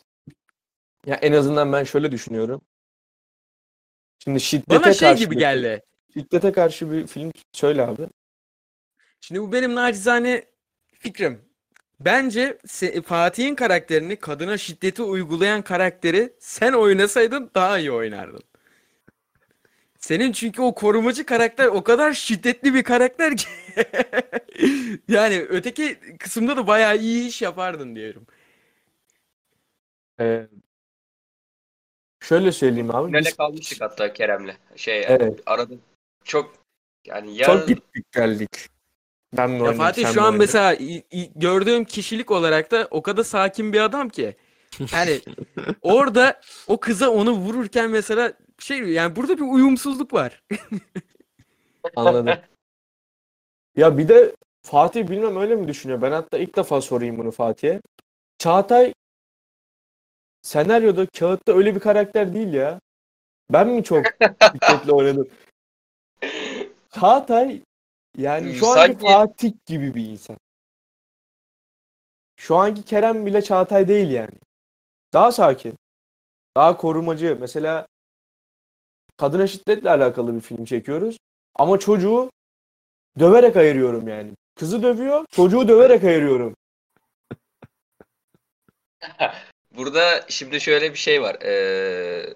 ya 1.05 1.15
en 1.15 1.31
azından 1.31 1.73
ben 1.73 1.83
şöyle 1.83 2.11
düşünüyorum. 2.11 2.61
Şimdi 4.19 4.39
şiddete 4.39 4.83
Bana 4.83 4.93
şey 4.93 5.09
karşı 5.09 5.23
gibi 5.23 5.37
geldi. 5.37 5.83
Şiddete 6.17 6.51
karşı 6.51 6.91
bir 6.91 7.07
film 7.07 7.31
söyle 7.53 7.81
abi. 7.83 8.07
Şimdi 9.21 9.41
bu 9.41 9.51
benim 9.51 9.75
nacizane 9.75 10.45
fikrim. 10.93 11.41
Bence 11.99 12.57
Fatih'in 13.05 13.55
karakterini 13.55 14.15
kadına 14.15 14.57
şiddeti 14.57 15.03
uygulayan 15.03 15.61
karakteri 15.61 16.33
sen 16.39 16.73
oynasaydın 16.73 17.51
daha 17.55 17.79
iyi 17.79 17.91
oynardın. 17.91 18.41
Senin 19.99 20.31
çünkü 20.31 20.61
o 20.61 20.75
korumacı 20.75 21.25
karakter 21.25 21.67
o 21.67 21.83
kadar 21.83 22.13
şiddetli 22.13 22.73
bir 22.73 22.83
karakter 22.83 23.37
ki. 23.37 23.47
yani 25.07 25.45
öteki 25.49 25.99
kısımda 26.19 26.57
da 26.57 26.67
bayağı 26.67 26.97
iyi 26.97 27.27
iş 27.27 27.41
yapardın 27.41 27.95
diyorum. 27.95 28.27
Ee, 30.19 30.47
şöyle 32.19 32.51
söyleyeyim 32.51 32.95
abi. 32.95 33.07
Finale 33.07 33.25
Biz 33.25 33.37
kalmıştık 33.37 33.81
hatta 33.81 34.13
Kerem'le. 34.13 34.51
Şey 34.75 35.03
Evet. 35.07 35.39
arada 35.45 35.73
çok 36.27 36.55
yani 37.05 37.35
ya 37.35 37.45
çok 37.45 37.67
gittik 37.67 38.11
geldik. 38.11 38.49
Ben 39.37 39.47
Ya 39.47 39.55
oynadım, 39.55 39.77
Fatih 39.77 40.01
şu 40.01 40.21
an 40.21 40.25
oynadın? 40.25 40.37
mesela 40.37 40.73
i- 40.75 41.03
i- 41.11 41.31
gördüğüm 41.35 41.85
kişilik 41.85 42.31
olarak 42.31 42.71
da 42.71 42.87
o 42.91 43.01
kadar 43.01 43.23
sakin 43.23 43.73
bir 43.73 43.79
adam 43.79 44.09
ki. 44.09 44.35
Yani 44.93 45.19
orada 45.81 46.41
o 46.67 46.79
kıza 46.79 47.09
onu 47.09 47.31
vururken 47.31 47.89
mesela 47.89 48.33
şey 48.59 48.79
yani 48.79 49.15
burada 49.15 49.37
bir 49.37 49.41
uyumsuzluk 49.41 50.13
var. 50.13 50.43
Anladım. 51.95 52.39
Ya 53.75 53.97
bir 53.97 54.07
de 54.07 54.35
Fatih 54.61 55.07
bilmem 55.07 55.37
öyle 55.37 55.55
mi 55.55 55.67
düşünüyor? 55.67 56.01
Ben 56.01 56.11
hatta 56.11 56.37
ilk 56.37 56.55
defa 56.55 56.81
sorayım 56.81 57.17
bunu 57.17 57.31
Fatih'e. 57.31 57.81
Çağatay 58.39 58.93
senaryoda 60.41 61.05
kağıtta 61.05 61.53
öyle 61.53 61.75
bir 61.75 61.79
karakter 61.79 62.33
değil 62.33 62.53
ya. 62.53 62.79
Ben 63.53 63.67
mi 63.67 63.83
çok 63.83 64.05
şiddetle 64.51 64.91
oynadım? 64.91 65.27
Çağatay 66.99 67.61
yani 68.17 68.55
şu 68.55 68.67
anki 68.67 68.79
Sanki- 68.79 69.05
Fatih 69.05 69.53
gibi 69.65 69.95
bir 69.95 70.05
insan. 70.05 70.37
Şu 72.39 72.55
anki 72.55 72.83
Kerem 72.83 73.25
bile 73.25 73.41
Çağatay 73.41 73.87
değil 73.87 74.09
yani. 74.11 74.37
Daha 75.13 75.31
sakin. 75.31 75.75
Daha 76.55 76.77
korumacı. 76.77 77.37
Mesela 77.39 77.87
kadına 79.17 79.47
şiddetle 79.47 79.89
alakalı 79.89 80.35
bir 80.35 80.41
film 80.41 80.65
çekiyoruz. 80.65 81.17
Ama 81.55 81.79
çocuğu 81.79 82.31
döverek 83.19 83.55
ayırıyorum 83.55 84.07
yani. 84.07 84.31
Kızı 84.55 84.83
dövüyor, 84.83 85.25
çocuğu 85.31 85.67
döverek 85.67 86.03
ayırıyorum. 86.03 86.55
Burada 89.71 90.25
şimdi 90.27 90.61
şöyle 90.61 90.93
bir 90.93 90.97
şey 90.97 91.21
var. 91.21 91.35
Ee, 91.41 92.33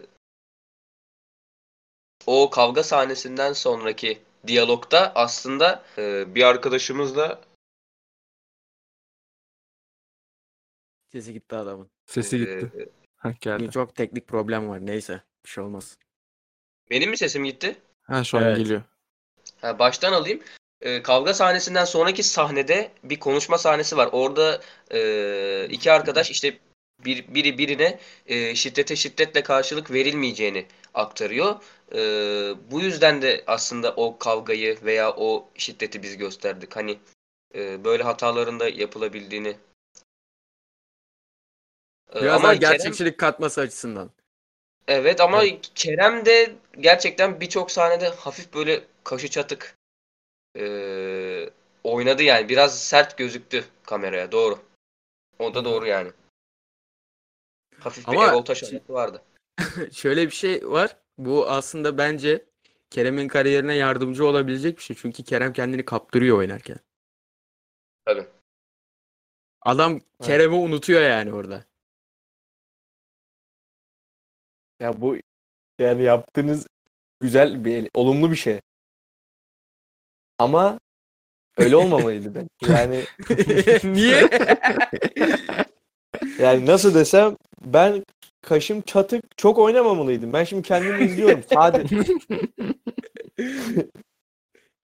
o 2.25 2.49
kavga 2.49 2.83
sahnesinden 2.83 3.53
sonraki 3.53 4.21
diyalogda 4.47 5.11
aslında 5.15 5.83
e, 5.97 6.35
bir 6.35 6.43
arkadaşımızla 6.43 7.41
Sesi 11.11 11.33
gitti 11.33 11.55
adamın. 11.55 11.91
Sesi 12.05 12.35
e, 12.35 12.39
gitti. 12.39 12.89
Ha 13.15 13.33
geldi. 13.41 13.71
Çok 13.71 13.95
teknik 13.95 14.27
problem 14.27 14.69
var 14.69 14.85
neyse 14.85 15.21
bir 15.45 15.49
şey 15.49 15.63
olmaz. 15.63 15.97
benim 16.89 17.09
mi 17.09 17.17
sesim 17.17 17.43
gitti? 17.43 17.75
Ha 18.03 18.23
şu 18.23 18.37
an 18.37 18.43
Evet. 18.43 18.57
geliyor. 18.57 18.81
Ha, 19.61 19.79
baştan 19.79 20.13
alayım. 20.13 20.41
Ee, 20.81 21.03
kavga 21.03 21.33
sahnesinden 21.33 21.85
sonraki 21.85 22.23
sahnede 22.23 22.91
bir 23.03 23.19
konuşma 23.19 23.57
sahnesi 23.57 23.97
var. 23.97 24.09
Orada 24.11 24.61
e, 24.91 25.67
iki 25.69 25.91
arkadaş 25.91 26.31
işte 26.31 26.59
bir, 27.05 27.33
biri 27.33 27.57
birine 27.57 27.99
e, 28.27 28.55
şiddete 28.55 28.95
şiddetle 28.95 29.43
karşılık 29.43 29.91
verilmeyeceğini 29.91 30.65
aktarıyor. 30.93 31.55
E, 31.91 31.99
bu 32.71 32.81
yüzden 32.81 33.21
de 33.21 33.43
aslında 33.47 33.93
o 33.95 34.17
kavgayı 34.17 34.77
veya 34.83 35.11
o 35.11 35.49
şiddeti 35.55 36.03
biz 36.03 36.17
gösterdik. 36.17 36.75
Hani 36.75 36.97
e, 37.55 37.83
böyle 37.83 38.03
hataların 38.03 38.59
da 38.59 38.69
yapılabildiğini. 38.69 39.55
E, 42.15 42.21
Biraz 42.21 42.35
ama 42.35 42.43
daha 42.43 42.53
Kerem- 42.53 42.59
gerçekçilik 42.59 43.17
katması 43.17 43.61
açısından. 43.61 44.09
Evet 44.87 45.21
ama 45.21 45.43
Kerem 45.75 46.25
de 46.25 46.55
gerçekten 46.79 47.41
birçok 47.41 47.71
sahnede 47.71 48.07
hafif 48.09 48.53
böyle 48.53 48.83
kaşı 49.03 49.29
çatık 49.29 49.75
eee, 50.55 51.49
oynadı 51.83 52.23
yani. 52.23 52.49
Biraz 52.49 52.83
sert 52.83 53.17
gözüktü 53.17 53.65
kameraya. 53.83 54.31
Doğru. 54.31 54.59
O 55.39 55.53
da 55.53 55.65
doğru 55.65 55.87
yani. 55.87 56.11
Hafif 57.83 58.07
bir 58.07 58.11
Ama- 58.11 58.27
Erol 58.27 58.45
Taş 58.45 58.63
vardı. 58.89 59.21
Şöyle 59.93 60.25
bir 60.25 60.31
şey 60.31 60.69
var. 60.69 60.97
Bu 61.17 61.49
aslında 61.49 61.97
bence 61.97 62.45
Kerem'in 62.89 63.27
kariyerine 63.27 63.75
yardımcı 63.75 64.25
olabilecek 64.25 64.77
bir 64.77 64.83
şey. 64.83 64.95
Çünkü 64.95 65.23
Kerem 65.23 65.53
kendini 65.53 65.85
kaptırıyor 65.85 66.37
oynarken. 66.37 66.77
Tabii. 68.05 68.27
Adam 69.61 69.99
Kerem'i 70.23 70.55
unutuyor 70.55 71.01
yani 71.01 71.33
orada. 71.33 71.65
Ya 74.79 75.01
bu 75.01 75.17
yani 75.79 76.03
yaptığınız 76.03 76.67
güzel 77.19 77.65
bir 77.65 77.89
olumlu 77.93 78.31
bir 78.31 78.35
şey. 78.35 78.59
Ama 80.37 80.79
öyle 81.57 81.75
olmamalıydı 81.75 82.35
ben. 82.35 82.49
Yani 82.69 83.03
Niye? 83.83 84.29
yani 86.39 86.65
nasıl 86.65 86.93
desem 86.95 87.37
ben 87.65 88.03
kaşım 88.41 88.81
çatık 88.81 89.37
çok 89.37 89.59
oynamamalıydım. 89.59 90.33
Ben 90.33 90.43
şimdi 90.43 90.67
kendimi 90.67 91.05
izliyorum. 91.05 91.43
Sadece 91.53 91.97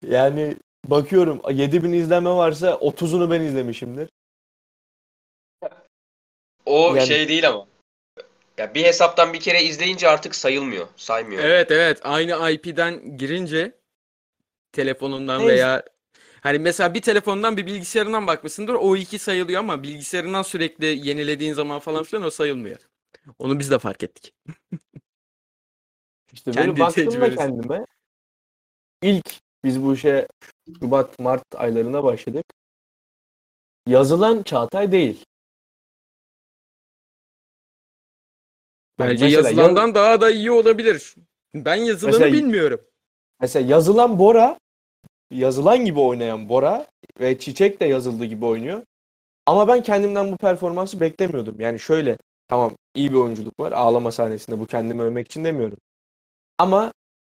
yani 0.08 0.56
bakıyorum 0.86 1.42
7000 1.52 1.94
izlenme 1.94 2.30
varsa 2.30 2.70
30'unu 2.70 3.32
ben 3.32 3.42
izlemişimdir. 3.42 4.10
O 6.66 6.96
Yani- 6.96 7.08
şey 7.08 7.28
değil 7.28 7.48
ama. 7.50 7.68
Ya 8.58 8.74
bir 8.76 8.84
hesaptan 8.84 9.34
bir 9.34 9.40
kere 9.40 9.64
izleyince 9.64 10.10
artık 10.10 10.36
sayılmıyor. 10.36 10.88
Saymıyor. 10.96 11.44
Evet 11.44 11.72
evet 11.72 12.00
aynı 12.04 12.52
IP'den 12.52 13.18
girince 13.18 13.72
telefonundan 14.72 15.40
Neyse. 15.40 15.54
veya 15.54 15.84
hani 16.42 16.60
mesela 16.60 16.94
bir 16.94 17.02
telefondan 17.02 17.58
bir 17.58 17.66
bilgisayarından 17.66 18.28
bakmışsındır 18.28 18.74
o 18.74 18.96
iki 18.96 19.20
sayılıyor 19.20 19.60
ama 19.60 19.84
bilgisayarından 19.84 20.42
sürekli 20.42 21.08
yenilediğin 21.08 21.54
zaman 21.54 21.80
falan 21.80 22.04
filan 22.04 22.24
o 22.24 22.30
sayılmıyor. 22.30 22.80
Onu 23.40 23.60
biz 23.60 23.72
de 23.72 23.80
fark 23.80 24.04
ettik. 24.04 24.34
İşte 26.34 26.52
Kendi 26.52 26.68
böyle 26.68 26.80
baktım 26.80 27.22
da 27.22 27.36
kendime. 27.36 27.86
İlk 29.02 29.40
biz 29.64 29.84
bu 29.84 29.94
işe 29.94 30.28
Şubat 30.80 31.20
Mart 31.20 31.56
aylarına 31.56 32.04
başladık. 32.04 32.46
Yazılan 33.88 34.44
Çağatay 34.44 34.92
değil. 34.92 35.26
Bak 39.00 39.10
Bence 39.10 39.26
mesela 39.26 39.50
yazılandan 39.50 39.96
daha 39.96 40.22
da 40.22 40.32
iyi 40.32 40.52
olabilir. 40.52 41.16
Ben 41.56 41.76
yazılanı 41.76 42.20
Mesela- 42.20 42.34
bilmiyorum. 42.34 42.82
Mesela 43.40 43.68
yazılan 43.70 44.20
Bora, 44.20 44.60
yazılan 45.32 45.86
gibi 45.86 46.00
oynayan 46.00 46.50
Bora 46.50 46.88
ve 47.20 47.40
Çiçek 47.40 47.80
de 47.80 47.86
yazıldığı 47.86 48.26
gibi 48.26 48.46
oynuyor. 48.46 48.84
Ama 49.46 49.68
ben 49.68 49.84
kendimden 49.84 50.32
bu 50.32 50.38
performansı 50.38 51.00
beklemiyordum. 51.00 51.60
Yani 51.60 51.80
şöyle, 51.80 52.18
tamam 52.48 52.76
iyi 52.96 53.12
bir 53.12 53.16
oyunculuk 53.18 53.60
var. 53.60 53.72
Ağlama 53.72 54.12
sahnesinde 54.12 54.60
bu 54.60 54.66
kendimi 54.66 55.02
övmek 55.02 55.28
için 55.28 55.44
demiyorum. 55.44 55.78
Ama 56.58 56.94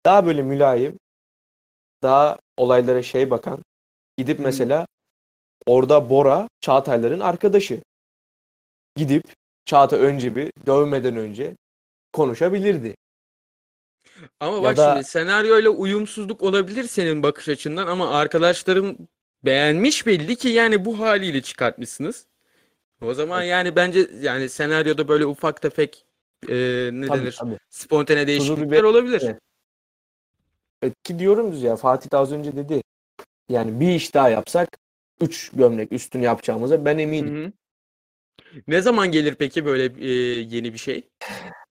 daha 0.05 0.27
böyle 0.27 0.43
mülayim, 0.43 0.99
daha 2.03 2.39
olaylara 2.57 3.03
şey 3.03 3.31
bakan, 3.31 3.65
gidip 4.17 4.41
mesela 4.41 4.87
orada 5.67 6.11
Bora 6.11 6.49
Çağatay'ların 6.61 7.21
arkadaşı. 7.21 7.83
Gidip 8.97 9.25
Çağatay 9.65 10.01
önce 10.01 10.37
bir 10.37 10.53
dövmeden 10.67 11.17
önce 11.17 11.57
konuşabilirdi. 12.13 12.95
Ama 14.41 14.57
Ya 14.57 14.63
bak 14.63 14.77
da- 14.77 14.93
şimdi 14.93 15.05
senaryoyla 15.05 15.71
uyumsuzluk 15.71 16.43
olabilir 16.43 16.85
senin 16.85 17.23
bakış 17.23 17.49
açından 17.49 17.87
ama 17.87 18.11
arkadaşlarım 18.11 18.97
beğenmiş 19.45 20.07
belli 20.07 20.37
ki 20.37 20.49
yani 20.49 20.85
bu 20.85 20.99
haliyle 21.01 21.43
çıkartmışsınız. 21.43 22.27
O 23.03 23.15
zaman 23.15 23.43
yani 23.43 23.77
bence 23.77 24.11
yani 24.21 24.49
senaryoda 24.49 25.09
böyle 25.09 25.27
ufak 25.27 25.63
tefek 25.63 26.05
e, 26.49 26.55
ne 26.93 27.09
Tabii, 27.09 27.19
denir 27.19 27.37
tabii. 27.41 27.59
spontane 27.71 28.27
değişiklikler 28.27 28.83
olabilir. 28.83 29.21
Evet. 29.25 29.39
Evet, 30.83 30.95
ki 31.05 31.19
diyoruz 31.19 31.63
ya 31.63 31.77
Fatih 31.77 32.19
az 32.19 32.33
önce 32.33 32.57
dedi. 32.57 32.83
Yani 33.49 33.81
bir 33.81 33.89
iş 33.89 34.15
daha 34.15 34.29
yapsak 34.29 34.69
3 35.21 35.51
gömlek 35.55 35.93
üstünü 35.93 36.25
yapacağımıza 36.25 36.85
ben 36.85 36.99
eminim. 36.99 37.45
hı. 37.45 37.53
Ne 38.69 38.81
zaman 38.81 39.13
gelir 39.13 39.35
peki 39.35 39.65
böyle 39.65 39.85
e, 40.07 40.11
yeni 40.41 40.73
bir 40.73 40.79
şey? 40.79 41.09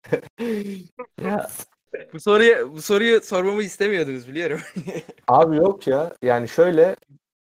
Ya, 1.22 1.50
Bu 2.14 2.20
soruyu 2.20 2.74
bu 2.76 2.82
soruyu 2.82 3.22
sormamı 3.22 3.64
istemiyordunuz 3.64 4.28
biliyorum. 4.28 4.62
abi 5.28 5.56
yok 5.58 5.88
ya. 5.88 6.16
Yani 6.22 6.48
şöyle 6.50 6.96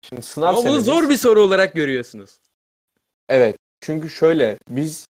şimdi 0.02 0.22
sınav 0.22 0.46
Ama 0.48 0.56
bunu 0.56 0.64
senemiz. 0.64 0.84
zor 0.84 1.08
bir 1.08 1.16
soru 1.16 1.40
olarak 1.42 1.74
görüyorsunuz. 1.74 2.38
Evet. 3.28 3.56
Çünkü 3.80 4.10
şöyle 4.10 4.58
biz 4.68 5.06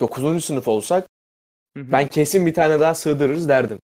9. 0.00 0.44
sınıf 0.44 0.68
olsak 0.68 1.08
Hı 1.76 1.80
hı. 1.82 1.92
ben 1.92 2.08
kesin 2.08 2.46
bir 2.46 2.54
tane 2.54 2.80
daha 2.80 2.94
sığdırırız 2.94 3.48
derdim. 3.48 3.78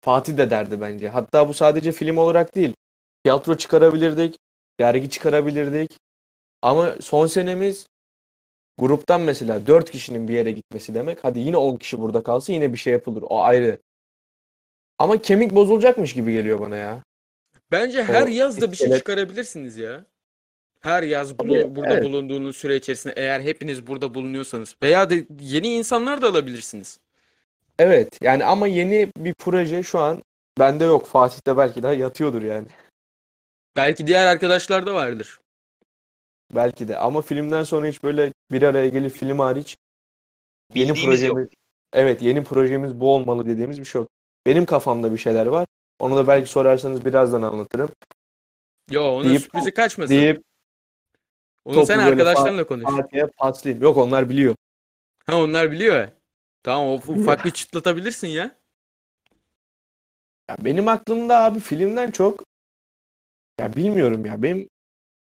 Fatih 0.00 0.36
de 0.36 0.50
derdi 0.50 0.80
bence. 0.80 1.08
Hatta 1.08 1.48
bu 1.48 1.54
sadece 1.54 1.92
film 1.92 2.16
olarak 2.18 2.54
değil. 2.54 2.74
Tiyatro 3.24 3.56
çıkarabilirdik. 3.56 4.36
dergi 4.80 5.10
çıkarabilirdik. 5.10 5.98
Ama 6.62 6.94
son 7.00 7.26
senemiz 7.26 7.86
gruptan 8.78 9.20
mesela 9.20 9.66
4 9.66 9.90
kişinin 9.90 10.28
bir 10.28 10.34
yere 10.34 10.52
gitmesi 10.52 10.94
demek. 10.94 11.18
Hadi 11.22 11.38
yine 11.38 11.56
10 11.56 11.76
kişi 11.76 12.00
burada 12.00 12.22
kalsa 12.22 12.52
yine 12.52 12.72
bir 12.72 12.78
şey 12.78 12.92
yapılır. 12.92 13.24
O 13.28 13.42
ayrı. 13.42 13.78
Ama 14.98 15.22
kemik 15.22 15.54
bozulacakmış 15.54 16.14
gibi 16.14 16.32
geliyor 16.32 16.60
bana 16.60 16.76
ya. 16.76 17.02
Bence 17.72 18.04
her 18.04 18.22
O 18.22 18.26
yaz 18.26 18.60
da 18.60 18.72
bir 18.72 18.76
şey 18.76 18.92
çıkarabilirsiniz 18.92 19.76
ya. 19.76 20.04
Her 20.80 21.02
yaz 21.02 21.38
bunu, 21.38 21.76
burada 21.76 21.94
evet. 21.94 22.04
bulunduğunuz 22.04 22.56
süre 22.56 22.76
içerisinde 22.76 23.14
eğer 23.16 23.40
hepiniz 23.40 23.86
burada 23.86 24.14
bulunuyorsanız 24.14 24.76
veya 24.82 25.10
da 25.10 25.14
yeni 25.40 25.74
insanlar 25.74 26.22
da 26.22 26.28
alabilirsiniz. 26.28 26.98
Evet 27.78 28.18
yani 28.22 28.44
ama 28.44 28.66
yeni 28.66 29.12
bir 29.16 29.34
proje 29.34 29.82
şu 29.82 29.98
an 29.98 30.22
bende 30.58 30.84
yok. 30.84 31.06
Fatih'te 31.06 31.56
belki 31.56 31.82
daha 31.82 31.92
yatıyordur 31.92 32.42
yani. 32.42 32.66
Belki 33.76 34.06
diğer 34.06 34.26
arkadaşlar 34.26 34.86
da 34.86 34.94
vardır. 34.94 35.40
Belki 36.54 36.88
de. 36.88 36.98
Ama 36.98 37.22
filmden 37.22 37.62
sonra 37.62 37.86
hiç 37.86 38.02
böyle 38.02 38.32
bir 38.50 38.62
araya 38.62 38.88
gelip 38.88 39.12
film 39.12 39.38
hariç 39.38 39.76
yeni 40.74 40.88
Bildiğimiz 40.94 41.22
yok. 41.22 41.32
projemiz 41.32 41.48
evet 41.92 42.22
yeni 42.22 42.44
projemiz 42.44 43.00
bu 43.00 43.14
olmalı 43.14 43.46
dediğimiz 43.46 43.80
bir 43.80 43.84
şey 43.84 44.00
yok. 44.00 44.10
Benim 44.46 44.66
kafamda 44.66 45.12
bir 45.12 45.18
şeyler 45.18 45.46
var. 45.46 45.66
Onu 45.98 46.16
da 46.16 46.26
belki 46.26 46.50
sorarsanız 46.50 47.04
birazdan 47.04 47.42
anlatırım. 47.42 47.90
Yo 48.90 49.02
onun 49.02 49.24
Deyip- 49.28 49.40
sürprizi 49.42 49.74
kaçmasın. 49.74 50.14
Deyip 50.14 50.42
Onu 51.64 51.86
sen 51.86 51.98
arkadaşlarınla 51.98 52.66
konuş. 52.66 52.84
Fatih'e 52.84 53.26
paslayayım. 53.26 53.82
Yok 53.82 53.96
onlar 53.96 54.28
biliyor. 54.28 54.54
Ha 55.26 55.42
onlar 55.42 55.72
biliyor. 55.72 56.08
Tamam 56.62 56.86
o 56.86 56.94
ufak 56.94 57.44
bir 57.44 57.50
çıtlatabilirsin 57.50 58.28
ya. 58.28 58.58
Ya 60.50 60.56
benim 60.60 60.88
aklımda 60.88 61.38
abi 61.44 61.60
filmden 61.60 62.10
çok 62.10 62.44
ya 63.60 63.76
bilmiyorum 63.76 64.26
ya. 64.26 64.42
Benim 64.42 64.68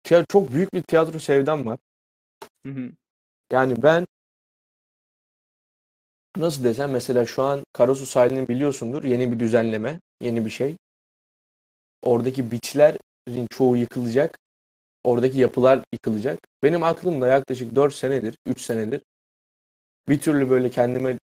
tiya- 0.03 0.25
çok 0.29 0.51
büyük 0.53 0.73
bir 0.73 0.81
tiyatro 0.83 1.19
sevdam 1.19 1.65
var. 1.65 1.79
Hı 2.67 2.73
hı. 2.73 2.91
Yani 3.53 3.83
ben 3.83 4.07
nasıl 6.37 6.63
desem 6.63 6.91
mesela 6.91 7.25
şu 7.25 7.43
an 7.43 7.63
Karasu 7.73 8.05
sahilini 8.05 8.47
biliyorsundur. 8.47 9.03
Yeni 9.03 9.31
bir 9.31 9.39
düzenleme, 9.39 9.99
yeni 10.21 10.45
bir 10.45 10.49
şey. 10.49 10.75
Oradaki 12.01 12.51
beachlerin 12.51 13.47
çoğu 13.49 13.77
yıkılacak. 13.77 14.37
Oradaki 15.03 15.39
yapılar 15.39 15.81
yıkılacak. 15.93 16.39
Benim 16.63 16.83
aklımda 16.83 17.27
yaklaşık 17.27 17.75
4 17.75 17.95
senedir, 17.95 18.35
3 18.47 18.61
senedir 18.61 19.01
bir 20.09 20.19
türlü 20.19 20.49
böyle 20.49 20.69
kendime 20.69 21.17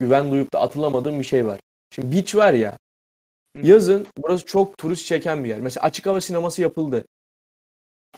güven 0.00 0.30
duyup 0.30 0.52
da 0.52 0.60
atılamadığım 0.60 1.18
bir 1.18 1.24
şey 1.24 1.46
var. 1.46 1.60
Şimdi 1.90 2.16
beach 2.16 2.34
var 2.34 2.52
ya, 2.52 2.78
yazın 3.62 4.06
burası 4.18 4.46
çok 4.46 4.78
turist 4.78 5.06
çeken 5.06 5.44
bir 5.44 5.48
yer. 5.48 5.60
Mesela 5.60 5.84
açık 5.86 6.06
hava 6.06 6.22
sineması 6.22 6.62
yapıldı. 6.62 7.06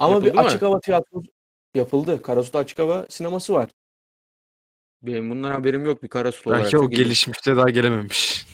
Ama 0.01 0.15
Yapıldı 0.15 0.33
bir 0.33 0.39
açık 0.39 0.63
hava 0.63 0.81
tiyatrosu 0.81 1.27
yapıldı. 1.75 2.23
Karasu'da 2.23 2.59
açık 2.59 2.79
hava 2.79 3.07
sineması 3.09 3.53
var. 3.53 3.71
Benim 5.03 5.31
bundan 5.31 5.51
haberim 5.51 5.85
yok 5.87 6.03
bir 6.03 6.09
Karasu 6.09 6.51
olarak. 6.51 6.65
Belki 6.65 6.79
o 6.79 6.81
Çok 6.81 6.93
ilginç. 6.93 7.05
gelişmiş 7.07 7.47
de 7.47 7.57
daha 7.57 7.71
gelememiş. 7.71 8.47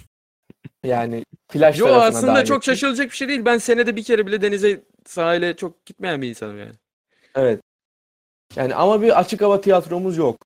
Yani 0.85 1.25
plaj 1.49 1.81
Yo 1.81 1.87
tarafına 1.87 2.05
aslında 2.19 2.45
çok 2.45 2.57
ettim. 2.63 2.75
şaşılacak 2.75 3.11
bir 3.11 3.17
şey 3.17 3.29
değil. 3.29 3.45
Ben 3.45 3.59
senede 3.59 3.97
bir 3.97 4.05
kere 4.05 4.27
bile 4.27 4.43
denize 4.43 4.81
sahile 5.07 5.57
çok 5.57 5.87
gitmeyen 5.87 6.23
bir 6.23 6.29
insanım 6.29 6.59
yani. 6.59 6.73
Evet. 7.35 7.61
Yani 8.57 8.75
ama 8.75 9.03
bir 9.03 9.19
açık 9.21 9.41
hava 9.43 9.61
tiyatromuz 9.61 10.17
yok. 10.17 10.37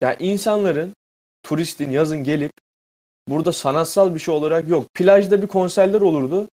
Yani 0.00 0.16
insanların 0.18 0.94
turistin 1.42 1.90
yazın 1.90 2.24
gelip 2.24 2.52
burada 3.28 3.52
sanatsal 3.52 4.14
bir 4.14 4.20
şey 4.20 4.34
olarak 4.34 4.68
yok. 4.68 4.94
Plajda 4.94 5.42
bir 5.42 5.46
konserler 5.46 6.00
olurdu. 6.00 6.48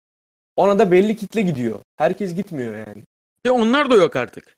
Ona 0.56 0.78
da 0.78 0.90
belli 0.90 1.16
kitle 1.16 1.42
gidiyor. 1.42 1.80
Herkes 1.96 2.34
gitmiyor 2.34 2.86
yani. 2.86 3.04
Ve 3.46 3.50
onlar 3.50 3.90
da 3.90 3.94
yok 3.94 4.16
artık. 4.16 4.56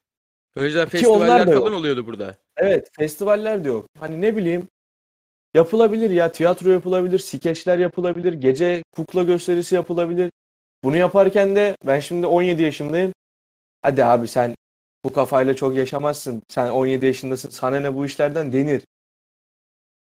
Önceden 0.56 0.88
festivaller 0.88 1.46
yok. 1.46 1.62
falan 1.62 1.72
oluyordu 1.72 2.06
burada. 2.06 2.36
Evet, 2.56 2.90
festivaller 2.92 3.64
de 3.64 3.68
yok. 3.68 3.86
Hani 3.98 4.20
ne 4.20 4.36
bileyim 4.36 4.68
yapılabilir 5.54 6.10
ya 6.10 6.32
tiyatro 6.32 6.70
yapılabilir, 6.70 7.18
skeçler 7.18 7.78
yapılabilir, 7.78 8.32
gece 8.32 8.82
kukla 8.92 9.22
gösterisi 9.22 9.74
yapılabilir. 9.74 10.30
Bunu 10.84 10.96
yaparken 10.96 11.56
de 11.56 11.76
ben 11.86 12.00
şimdi 12.00 12.26
17 12.26 12.62
yaşındayım. 12.62 13.12
Hadi 13.82 14.04
abi 14.04 14.28
sen 14.28 14.54
bu 15.04 15.12
kafayla 15.12 15.56
çok 15.56 15.76
yaşamazsın. 15.76 16.42
Sen 16.48 16.70
17 16.70 17.06
yaşındasın. 17.06 17.50
Sana 17.50 17.80
ne 17.80 17.94
bu 17.94 18.06
işlerden 18.06 18.52
denir. 18.52 18.82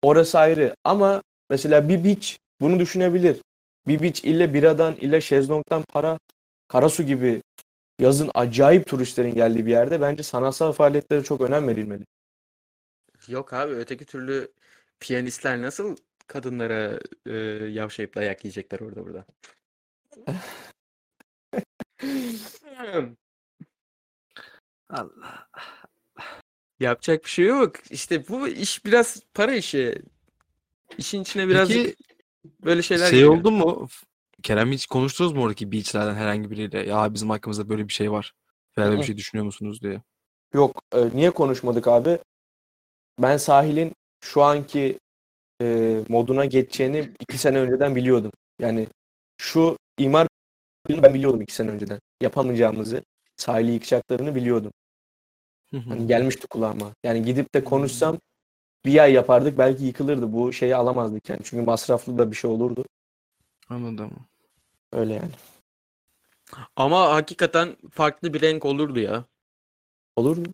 Orası 0.02 0.38
ayrı 0.38 0.74
ama 0.84 1.22
mesela 1.50 1.88
bir 1.88 2.04
beach 2.04 2.36
bunu 2.60 2.78
düşünebilir. 2.80 3.40
Bir 3.86 4.02
beach 4.02 4.24
ille 4.24 4.54
biradan 4.54 4.96
ille 4.96 5.20
şezlongdan 5.20 5.82
para 5.92 6.18
Karasu 6.68 7.02
gibi 7.02 7.42
yazın 7.98 8.30
acayip 8.34 8.86
turistlerin 8.86 9.34
geldiği 9.34 9.66
bir 9.66 9.70
yerde 9.70 10.00
bence 10.00 10.22
sanatsal 10.22 10.72
faaliyetlere 10.72 11.24
çok 11.24 11.40
önem 11.40 11.68
verilmeli. 11.68 12.04
Yok 13.28 13.52
abi 13.52 13.74
öteki 13.74 14.04
türlü 14.04 14.52
piyanistler 15.00 15.62
nasıl 15.62 15.96
kadınlara 16.26 17.00
e, 17.26 17.32
yavşayıp 17.70 18.14
dayak 18.14 18.44
yiyecekler 18.44 18.80
orada 18.80 19.06
burada. 19.06 19.24
Allah. 24.88 25.48
Yapacak 26.80 27.24
bir 27.24 27.30
şey 27.30 27.44
yok. 27.44 27.90
İşte 27.90 28.28
bu 28.28 28.48
iş 28.48 28.84
biraz 28.84 29.22
para 29.34 29.54
işi. 29.54 30.02
İşin 30.98 31.22
içine 31.22 31.48
Peki 31.48 31.96
böyle 32.64 32.82
şeyler 32.82 33.06
şey 33.06 33.18
giriyor. 33.18 33.36
oldu 33.36 33.50
mu? 33.50 33.88
Kerem 34.44 34.72
hiç 34.72 34.86
konuştunuz 34.86 35.32
mu 35.32 35.42
oradaki 35.42 35.72
beachlerden 35.72 36.14
herhangi 36.14 36.50
biriyle? 36.50 36.86
Ya 36.86 37.14
bizim 37.14 37.30
hakkımızda 37.30 37.68
böyle 37.68 37.88
bir 37.88 37.92
şey 37.92 38.12
var. 38.12 38.32
Böyle 38.76 38.98
bir 38.98 39.02
şey 39.02 39.16
düşünüyor 39.16 39.44
musunuz 39.44 39.82
diye. 39.82 40.02
Yok, 40.54 40.82
e, 40.94 41.08
niye 41.14 41.30
konuşmadık 41.30 41.88
abi? 41.88 42.18
Ben 43.22 43.36
sahilin 43.36 43.92
şu 44.20 44.42
anki 44.42 44.98
e, 45.62 45.98
moduna 46.08 46.44
geçeceğini 46.44 47.10
iki 47.20 47.38
sene 47.38 47.58
önceden 47.58 47.96
biliyordum. 47.96 48.30
Yani 48.58 48.86
şu 49.38 49.78
imar 49.98 50.28
ben 50.88 51.14
biliyordum 51.14 51.40
iki 51.40 51.54
sene 51.54 51.70
önceden. 51.70 52.00
Yapamayacağımızı, 52.20 53.02
sahili 53.36 53.72
yıkacaklarını 53.72 54.34
biliyordum. 54.34 54.72
Hani 55.88 56.06
gelmişti 56.06 56.46
kulağıma. 56.46 56.92
Yani 57.04 57.22
gidip 57.22 57.54
de 57.54 57.64
konuşsam 57.64 58.18
bir 58.84 58.98
ay 58.98 59.12
yapardık 59.12 59.58
belki 59.58 59.84
yıkılırdı. 59.84 60.32
Bu 60.32 60.52
şeyi 60.52 60.76
alamazdık 60.76 61.28
yani. 61.28 61.40
Çünkü 61.44 61.64
masraflı 61.64 62.18
da 62.18 62.30
bir 62.30 62.36
şey 62.36 62.50
olurdu. 62.50 62.84
Anladım. 63.68 64.10
Öyle 64.94 65.14
yani. 65.14 65.32
Ama 66.76 67.14
hakikaten 67.14 67.76
farklı 67.90 68.34
bir 68.34 68.40
renk 68.40 68.64
olurdu 68.64 69.00
ya. 69.00 69.24
Olur 70.16 70.36
mu? 70.36 70.44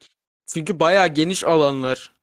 Çünkü 0.46 0.80
bayağı 0.80 1.08
geniş 1.08 1.44
alanlar. 1.44 2.14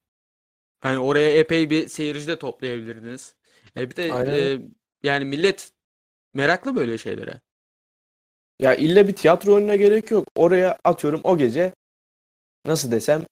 Hani 0.79 0.99
oraya 0.99 1.37
epey 1.37 1.69
bir 1.69 1.87
seyirci 1.87 2.27
de 2.27 2.39
toplayabilirdiniz. 2.39 3.35
E 3.77 3.89
bir 3.89 3.95
de 3.95 4.11
Aynen. 4.13 4.33
e, 4.33 4.59
yani 5.03 5.25
millet 5.25 5.71
meraklı 6.33 6.75
böyle 6.75 6.97
şeylere. 6.97 7.41
Ya 8.59 8.75
illa 8.75 9.07
bir 9.07 9.15
tiyatro 9.15 9.53
oyununa 9.53 9.75
gerek 9.75 10.11
yok. 10.11 10.27
Oraya 10.35 10.77
atıyorum 10.83 11.21
o 11.23 11.37
gece 11.37 11.73
nasıl 12.65 12.91
desem 12.91 13.25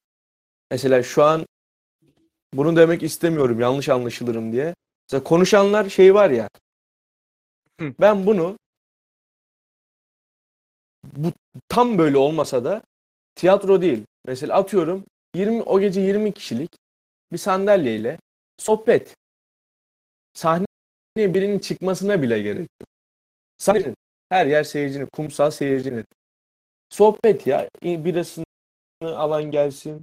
mesela 0.71 1.03
şu 1.03 1.23
an 1.23 1.45
bunu 2.53 2.75
demek 2.75 3.03
istemiyorum 3.03 3.59
yanlış 3.59 3.89
anlaşılırım 3.89 4.51
diye. 4.51 4.75
Mesela 5.07 5.23
konuşanlar 5.23 5.89
şey 5.89 6.13
var 6.13 6.29
ya 6.29 6.49
Hı. 7.79 7.93
ben 7.99 8.25
bunu 8.25 8.57
bu 11.15 11.31
tam 11.69 11.97
böyle 11.97 12.17
olmasa 12.17 12.65
da 12.65 12.81
tiyatro 13.35 13.81
değil. 13.81 14.03
Mesela 14.25 14.57
atıyorum 14.57 15.05
20 15.35 15.61
o 15.61 15.79
gece 15.79 16.01
20 16.01 16.31
kişilik 16.31 16.71
bir 17.31 17.37
sandalyeyle 17.37 18.17
sohbet. 18.57 19.15
Sahneye 20.33 20.65
birinin 21.17 21.59
çıkmasına 21.59 22.21
bile 22.21 22.41
gerek 22.41 22.67
yok. 22.81 22.89
Sahnenin 23.57 23.95
her 24.29 24.45
yer 24.45 24.63
seyircinin, 24.63 25.07
kumsal 25.13 25.51
seyircinin. 25.51 26.05
Sohbet 26.89 27.47
ya. 27.47 27.69
Birasını 27.83 28.45
alan 29.01 29.43
gelsin, 29.43 30.01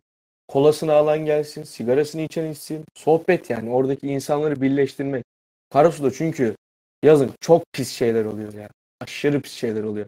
kolasını 0.48 0.92
alan 0.92 1.18
gelsin, 1.18 1.62
sigarasını 1.62 2.22
içen 2.22 2.52
içsin. 2.52 2.84
Sohbet 2.94 3.50
yani. 3.50 3.70
Oradaki 3.70 4.06
insanları 4.06 4.60
birleştirmek. 4.62 5.24
Karasu'da 5.70 6.10
çünkü 6.10 6.56
yazın 7.02 7.30
çok 7.40 7.62
pis 7.72 7.92
şeyler 7.92 8.24
oluyor 8.24 8.52
ya. 8.52 8.68
Aşırı 9.00 9.40
pis 9.40 9.52
şeyler 9.52 9.82
oluyor. 9.82 10.06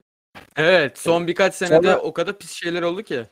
Evet, 0.56 0.98
son 0.98 1.26
birkaç 1.26 1.54
senede 1.54 1.86
Sonra- 1.86 1.98
o 1.98 2.12
kadar 2.12 2.38
pis 2.38 2.50
şeyler 2.50 2.82
oldu 2.82 3.02
ki. 3.02 3.26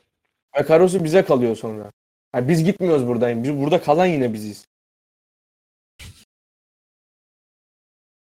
Ve 0.57 0.65
Karasu 0.65 1.03
bize 1.03 1.25
kalıyor 1.25 1.55
sonra. 1.55 1.91
Yani 2.35 2.47
biz 2.47 2.63
gitmiyoruz 2.63 3.07
buradan. 3.07 3.43
Biz, 3.43 3.53
burada 3.53 3.81
kalan 3.81 4.05
yine 4.05 4.33
biziz. 4.33 4.65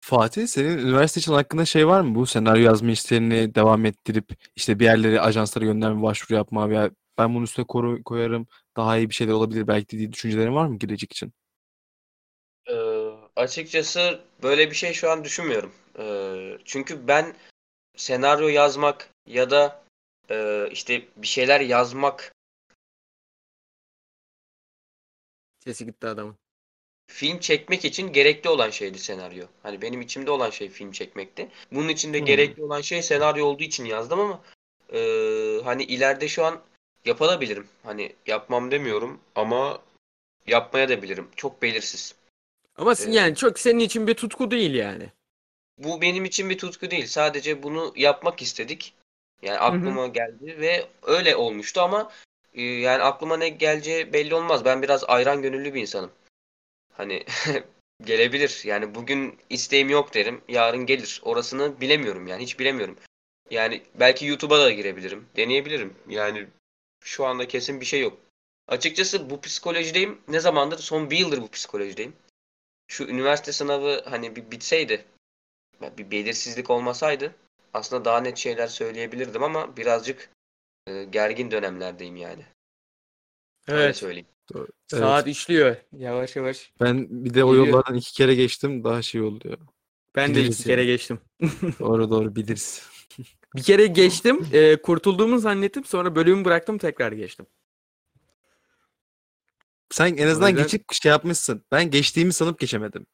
Fatih 0.00 0.46
senin 0.46 0.78
üniversite 0.78 1.20
için 1.20 1.32
hakkında 1.32 1.64
şey 1.64 1.86
var 1.86 2.00
mı? 2.00 2.14
Bu 2.14 2.26
senaryo 2.26 2.62
yazma 2.62 2.90
işlerini 2.90 3.54
devam 3.54 3.84
ettirip 3.84 4.24
işte 4.56 4.78
bir 4.78 4.84
yerlere 4.84 5.20
ajanslara 5.20 5.64
gönderme 5.64 6.02
başvuru 6.02 6.34
yapma 6.36 6.70
veya 6.70 6.90
ben 7.18 7.34
bunun 7.34 7.44
üstüne 7.44 7.64
koru- 7.66 8.02
koyarım 8.02 8.46
daha 8.76 8.98
iyi 8.98 9.10
bir 9.10 9.14
şeyler 9.14 9.32
olabilir 9.32 9.66
belki 9.66 9.98
diye 9.98 10.12
düşüncelerin 10.12 10.54
var 10.54 10.66
mı 10.66 10.78
gelecek 10.78 11.12
için? 11.12 11.32
Ee, 12.70 12.74
açıkçası 13.36 14.20
böyle 14.42 14.70
bir 14.70 14.76
şey 14.76 14.92
şu 14.92 15.10
an 15.10 15.24
düşünmüyorum. 15.24 15.72
Ee, 15.98 16.58
çünkü 16.64 17.08
ben 17.08 17.34
senaryo 17.96 18.48
yazmak 18.48 19.08
ya 19.26 19.50
da 19.50 19.84
e, 20.30 20.68
işte 20.70 21.02
bir 21.16 21.26
şeyler 21.26 21.60
yazmak, 21.60 22.34
Sesi 25.58 25.86
gitti 25.86 26.06
adamın. 26.06 26.36
film 27.06 27.38
çekmek 27.38 27.84
için 27.84 28.12
gerekli 28.12 28.48
olan 28.50 28.70
şeydi 28.70 28.98
senaryo. 28.98 29.46
Hani 29.62 29.82
benim 29.82 30.00
içimde 30.00 30.30
olan 30.30 30.50
şey 30.50 30.68
film 30.68 30.92
çekmekti. 30.92 31.48
Bunun 31.72 31.88
içinde 31.88 32.18
Hmm. 32.18 32.26
gerekli 32.26 32.62
olan 32.62 32.80
şey 32.80 33.02
senaryo 33.02 33.46
olduğu 33.46 33.62
için 33.62 33.84
yazdım 33.84 34.20
ama 34.20 34.40
e, 34.92 34.98
hani 35.64 35.84
ileride 35.84 36.28
şu 36.28 36.44
an 36.44 36.60
yapabilirim. 37.04 37.68
Hani 37.82 38.12
yapmam 38.26 38.70
demiyorum 38.70 39.20
ama 39.34 39.82
yapmaya 40.46 40.88
da 40.88 41.02
bilirim. 41.02 41.28
Çok 41.36 41.62
belirsiz. 41.62 42.14
Ama 42.76 42.94
Evet. 42.98 43.14
yani 43.14 43.36
çok 43.36 43.58
senin 43.58 43.78
için 43.78 44.06
bir 44.06 44.14
tutku 44.14 44.50
değil 44.50 44.74
yani. 44.74 45.12
Bu 45.78 46.00
benim 46.00 46.24
için 46.24 46.50
bir 46.50 46.58
tutku 46.58 46.90
değil. 46.90 47.06
Sadece 47.06 47.62
bunu 47.62 47.92
yapmak 47.96 48.42
istedik. 48.42 48.94
Yani 49.42 49.58
aklıma 49.58 50.06
geldi 50.06 50.60
ve 50.60 50.86
öyle 51.02 51.36
olmuştu 51.36 51.80
ama 51.80 52.12
e, 52.54 52.62
yani 52.62 53.02
aklıma 53.02 53.36
ne 53.36 53.48
geleceği 53.48 54.12
belli 54.12 54.34
olmaz. 54.34 54.64
Ben 54.64 54.82
biraz 54.82 55.04
ayran 55.04 55.42
gönüllü 55.42 55.74
bir 55.74 55.80
insanım. 55.80 56.10
Hani 56.92 57.24
gelebilir. 58.04 58.60
Yani 58.64 58.94
bugün 58.94 59.38
isteğim 59.50 59.90
yok 59.90 60.14
derim. 60.14 60.40
Yarın 60.48 60.86
gelir. 60.86 61.20
Orasını 61.24 61.80
bilemiyorum 61.80 62.26
yani. 62.26 62.42
Hiç 62.42 62.58
bilemiyorum. 62.58 62.96
Yani 63.50 63.82
belki 63.94 64.26
YouTube'a 64.26 64.58
da 64.58 64.70
girebilirim. 64.70 65.26
Deneyebilirim. 65.36 65.94
Yani 66.08 66.46
şu 67.04 67.26
anda 67.26 67.48
kesin 67.48 67.80
bir 67.80 67.86
şey 67.86 68.00
yok. 68.00 68.18
Açıkçası 68.68 69.30
bu 69.30 69.40
psikolojideyim. 69.40 70.20
Ne 70.28 70.40
zamandır? 70.40 70.78
Son 70.78 71.10
bir 71.10 71.18
yıldır 71.18 71.42
bu 71.42 71.50
psikolojideyim. 71.50 72.16
Şu 72.88 73.04
üniversite 73.04 73.52
sınavı 73.52 74.04
hani 74.04 74.36
bir 74.36 74.50
bitseydi 74.50 75.04
bir 75.98 76.10
belirsizlik 76.10 76.70
olmasaydı 76.70 77.34
aslında 77.74 78.04
daha 78.04 78.20
net 78.20 78.36
şeyler 78.38 78.66
söyleyebilirdim 78.66 79.42
ama 79.42 79.76
birazcık 79.76 80.30
e, 80.86 81.04
gergin 81.04 81.50
dönemlerdeyim 81.50 82.16
yani. 82.16 82.44
Öyle 83.68 83.82
Evet. 83.84 83.96
söyleyeyim. 83.96 84.26
Evet. 84.56 84.70
Saat 84.88 85.26
işliyor. 85.26 85.76
Yavaş 85.92 86.36
yavaş. 86.36 86.72
Ben 86.80 87.24
bir 87.24 87.34
de 87.34 87.44
o 87.44 87.50
Geliyor. 87.50 87.66
yollardan 87.66 87.94
iki 87.94 88.12
kere 88.12 88.34
geçtim. 88.34 88.84
Daha 88.84 89.02
şey 89.02 89.20
oluyor. 89.20 89.58
Ben 90.16 90.30
de 90.30 90.34
Biliriz 90.38 90.54
iki 90.60 90.64
kere 90.68 90.80
yani. 90.80 90.86
geçtim. 90.90 91.20
Doğru 91.80 92.10
doğru 92.10 92.36
biliriz. 92.36 92.88
Bir 93.56 93.62
kere 93.62 93.86
geçtim. 93.86 94.48
e, 94.52 94.76
kurtulduğumu 94.82 95.38
zannettim. 95.38 95.84
Sonra 95.84 96.16
bölümü 96.16 96.44
bıraktım 96.44 96.78
tekrar 96.78 97.12
geçtim. 97.12 97.46
Sen 99.90 100.16
en 100.16 100.26
azından 100.26 100.48
yüzden- 100.48 100.62
geçip 100.62 100.92
şey 100.92 101.10
yapmışsın. 101.10 101.64
Ben 101.72 101.90
geçtiğimi 101.90 102.32
sanıp 102.32 102.58
geçemedim. 102.58 103.06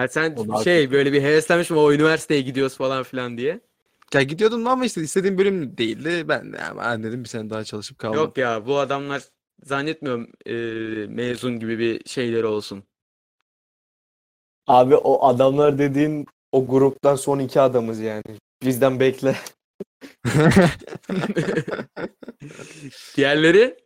Ha 0.00 0.08
sen 0.08 0.34
O 0.36 0.48
daha 0.48 0.64
şey 0.64 0.90
böyle 0.90 1.12
bir 1.12 1.22
heveslenmişim 1.22 1.76
o 1.76 1.92
üniversiteye 1.92 2.40
gidiyoruz 2.40 2.76
falan 2.76 3.02
filan 3.02 3.38
diye. 3.38 3.60
Ya 4.14 4.22
gidiyordum 4.22 4.66
ama 4.66 4.84
işte 4.84 5.00
istediğim 5.00 5.38
bölüm 5.38 5.78
değildi. 5.78 6.28
Ben 6.28 6.52
de 6.52 6.62
ama 6.62 7.02
dedim 7.02 7.24
bir 7.24 7.28
sene 7.28 7.50
daha 7.50 7.64
çalışıp 7.64 7.98
kaldım. 7.98 8.18
Yok 8.18 8.38
ya 8.38 8.66
bu 8.66 8.78
adamlar 8.78 9.22
zannetmiyorum 9.62 10.28
e, 10.46 10.52
mezun 11.06 11.58
gibi 11.58 11.78
bir 11.78 12.08
şeyleri 12.08 12.46
olsun. 12.46 12.84
Abi 14.66 14.96
o 14.96 15.26
adamlar 15.26 15.78
dediğin 15.78 16.26
o 16.52 16.66
gruptan 16.66 17.16
son 17.16 17.38
iki 17.38 17.60
adamız 17.60 18.00
yani. 18.00 18.22
Bizden 18.62 19.00
bekle. 19.00 19.36
Diğerleri 23.16 23.76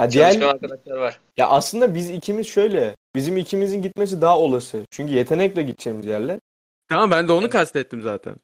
Ya, 0.00 0.10
diğer, 0.10 0.32
Çalışkan 0.32 0.48
arkadaşlar 0.54 0.96
var. 0.96 1.20
ya 1.36 1.48
aslında 1.48 1.94
biz 1.94 2.10
ikimiz 2.10 2.46
şöyle. 2.46 2.96
Bizim 3.14 3.36
ikimizin 3.36 3.82
gitmesi 3.82 4.20
daha 4.20 4.38
olası. 4.38 4.86
Çünkü 4.90 5.12
yetenekle 5.12 5.62
gideceğimiz 5.62 6.06
yerler. 6.06 6.40
tamam 6.88 7.10
ben 7.10 7.28
de 7.28 7.32
onu 7.32 7.40
Evet. 7.42 7.52
kastettim 7.52 8.02
zaten. 8.02 8.36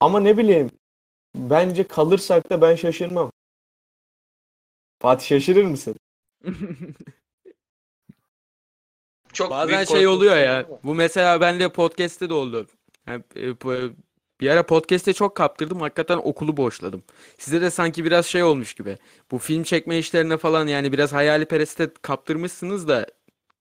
Ama 0.00 0.20
ne 0.20 0.36
bileyim. 0.38 0.70
Bence 1.34 1.86
kalırsak 1.86 2.50
da 2.50 2.60
ben 2.62 2.74
şaşırmam. 2.74 3.32
Fatih 5.02 5.26
şaşırır 5.26 5.64
mısın? 5.64 5.94
Çok 9.32 9.50
Bazen 9.50 9.84
şey 9.84 10.06
oluyor 10.06 10.36
ya. 10.36 10.58
ama 10.68 10.78
Bu 10.84 10.94
mesela 10.94 11.40
bende 11.40 11.68
podcast'te 11.72 12.28
de 12.28 12.34
oldu. 12.34 12.66
Yani, 13.06 13.22
bir 14.42 14.50
ara 14.50 14.66
podcast'te 14.66 15.12
çok 15.12 15.36
kaptırdım. 15.36 15.80
Hakikaten 15.80 16.16
okulu 16.16 16.56
boşladım. 16.56 17.02
Size 17.38 17.60
de 17.60 17.70
sanki 17.70 18.04
biraz 18.04 18.26
şey 18.26 18.42
olmuş 18.42 18.74
gibi. 18.74 18.98
Bu 19.30 19.38
film 19.38 19.62
çekme 19.62 19.98
işlerine 19.98 20.36
falan 20.36 20.66
yani 20.66 20.92
biraz 20.92 21.12
hayali 21.12 21.44
pereste 21.44 21.90
kaptırmışsınız 22.02 22.88
da 22.88 23.06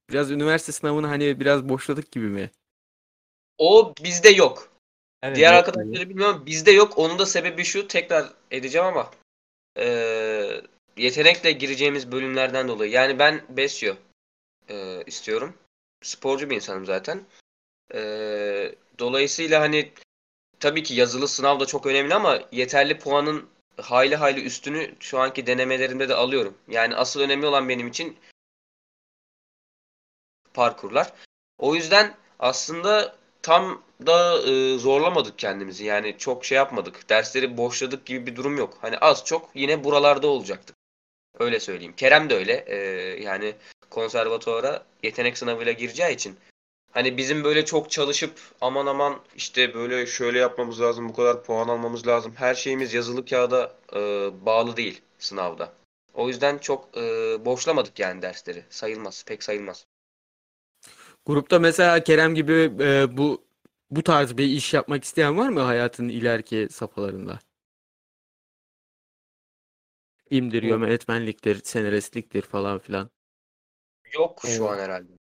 biraz 0.09 0.31
üniversite 0.31 0.71
sınavını 0.71 1.07
hani 1.07 1.39
biraz 1.39 1.69
boşladık 1.69 2.11
gibi 2.11 2.25
mi? 2.25 2.51
O 3.57 3.93
bizde 4.03 4.29
yok. 4.29 4.69
Evet, 5.23 5.35
Diğer 5.37 5.53
yok 5.53 5.67
arkadaşları 5.67 6.09
bilmiyorum. 6.09 6.43
Bizde 6.45 6.71
yok. 6.71 6.97
Onun 6.97 7.19
da 7.19 7.25
sebebi 7.25 7.63
şu. 7.63 7.87
Tekrar 7.87 8.33
edeceğim 8.51 8.87
ama 8.87 9.11
eee, 9.77 10.61
yetenekle 10.97 11.51
gireceğimiz 11.51 12.11
bölümlerden 12.11 12.67
dolayı. 12.67 12.91
Yani 12.91 13.19
ben 13.19 13.41
Besyo 13.49 13.95
eee, 14.69 15.03
istiyorum. 15.05 15.53
Sporcu 16.03 16.49
bir 16.49 16.55
insanım 16.55 16.85
zaten. 16.85 17.21
Eee, 17.93 18.75
dolayısıyla 18.99 19.61
hani 19.61 19.91
tabii 20.61 20.83
ki 20.83 20.93
yazılı 20.95 21.27
sınav 21.27 21.59
da 21.59 21.65
çok 21.65 21.85
önemli 21.85 22.13
ama 22.13 22.39
yeterli 22.51 22.99
puanın 22.99 23.49
hayli 23.81 24.15
hayli 24.15 24.43
üstünü 24.43 24.95
şu 24.99 25.19
anki 25.19 25.47
denemelerimde 25.47 26.09
de 26.09 26.15
alıyorum. 26.15 26.57
Yani 26.67 26.95
asıl 26.95 27.19
önemli 27.19 27.45
olan 27.45 27.69
benim 27.69 27.87
için 27.87 28.17
parkurlar. 30.53 31.13
O 31.57 31.75
yüzden 31.75 32.15
aslında 32.39 33.15
tam 33.41 33.83
da 34.07 34.41
e, 34.41 34.77
zorlamadık 34.77 35.39
kendimizi. 35.39 35.85
Yani 35.85 36.15
çok 36.17 36.45
şey 36.45 36.55
yapmadık. 36.55 37.09
Dersleri 37.09 37.57
boşladık 37.57 38.05
gibi 38.05 38.25
bir 38.25 38.35
durum 38.35 38.57
yok. 38.57 38.77
Hani 38.81 38.97
az 38.97 39.25
çok 39.25 39.49
yine 39.53 39.83
buralarda 39.83 40.27
olacaktık. 40.27 40.75
Öyle 41.39 41.59
söyleyeyim. 41.59 41.93
Kerem 41.97 42.29
de 42.29 42.35
öyle. 42.35 42.65
E, 42.67 42.77
yani 43.23 43.55
konservatuara 43.89 44.85
yetenek 45.03 45.37
sınavıyla 45.37 45.71
gireceği 45.71 46.15
için. 46.15 46.37
Hani 46.91 47.17
bizim 47.17 47.43
böyle 47.43 47.65
çok 47.65 47.91
çalışıp 47.91 48.33
aman 48.61 48.85
aman 48.85 49.19
işte 49.35 49.73
böyle 49.73 50.05
şöyle 50.05 50.39
yapmamız 50.39 50.81
lazım, 50.81 51.09
bu 51.09 51.13
kadar 51.13 51.43
puan 51.43 51.67
almamız 51.67 52.07
lazım. 52.07 52.33
Her 52.35 52.55
şeyimiz 52.55 52.93
yazılı 52.93 53.25
kağıda 53.25 53.75
e, 53.95 53.99
bağlı 54.45 54.77
değil 54.77 55.01
sınavda. 55.19 55.73
O 56.13 56.27
yüzden 56.27 56.57
çok 56.57 56.97
e, 56.97 57.01
boşlamadık 57.45 57.99
yani 57.99 58.21
dersleri. 58.21 58.63
Sayılmaz, 58.69 59.23
pek 59.27 59.43
sayılmaz. 59.43 59.85
Grupta 61.25 61.59
mesela 61.59 62.03
Kerem 62.03 62.35
gibi 62.35 62.73
e, 62.79 63.17
bu 63.17 63.43
bu 63.91 64.03
tarz 64.03 64.37
bir 64.37 64.45
iş 64.45 64.73
yapmak 64.73 65.03
isteyen 65.03 65.37
var 65.37 65.49
mı 65.49 65.59
hayatın 65.59 66.09
ileriki 66.09 66.67
safhalarında? 66.71 67.39
İmdir, 70.29 70.63
Yok. 70.63 70.81
yönetmenliktir, 70.81 71.61
senaristliktir 71.63 72.41
falan 72.41 72.79
filan. 72.79 73.09
Yok 74.13 74.41
şu 74.45 74.69
an 74.69 74.79
herhalde. 74.79 75.20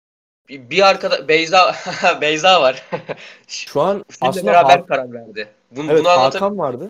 Bir, 0.50 0.70
bir 0.70 0.88
arkada 0.88 1.28
Beyza 1.28 1.76
Beyza 2.22 2.62
var. 2.62 2.84
Şu 3.48 3.82
an 3.82 4.06
aslında 4.22 4.48
beraber 4.48 4.70
Hak- 4.70 4.88
karar 4.88 5.14
verdi. 5.14 5.50
Bunu, 5.72 5.92
evet, 5.92 6.00
bunu 6.00 6.10
Hakan 6.10 6.58
vardı. 6.58 6.90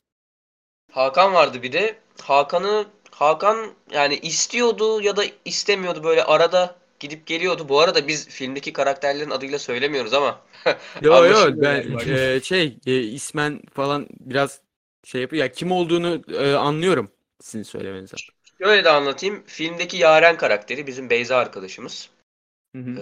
Hakan 0.92 1.34
vardı 1.34 1.64
bir 1.64 1.72
de. 1.72 1.96
Hakan'ı 2.22 2.86
Hakan 3.12 3.72
yani 3.92 4.16
istiyordu 4.16 5.02
ya 5.02 5.16
da 5.16 5.24
istemiyordu 5.46 6.04
böyle 6.04 6.24
arada 6.24 6.76
gidip 7.00 7.28
geliyordu. 7.28 7.70
Bu 7.70 7.80
arada 7.80 8.08
biz 8.08 8.30
filmdeki 8.30 8.74
karakterlerin 8.74 9.30
adıyla 9.30 9.60
söylemiyoruz 9.60 10.14
ama 10.14 10.42
Yo 11.02 11.26
yo 11.26 11.62
ben 11.62 11.98
e, 12.08 12.42
şey 12.42 12.78
e, 12.86 13.00
ismen 13.00 13.62
falan 13.74 14.08
biraz 14.20 14.62
şey 15.04 15.22
yapıyor. 15.22 15.44
Ya 15.44 15.52
kim 15.52 15.72
olduğunu 15.72 16.22
e, 16.34 16.54
anlıyorum 16.54 17.12
sizin 17.42 17.64
söylemenizden. 17.64 18.18
şöyle 18.58 18.84
de 18.84 18.90
anlatayım. 18.90 19.44
Filmdeki 19.48 19.98
Yaren 19.98 20.38
karakteri 20.38 20.88
bizim 20.88 21.10
Beyza 21.10 21.38
arkadaşımız. 21.38 22.10
Hı 22.86 22.92
hı. 22.92 23.02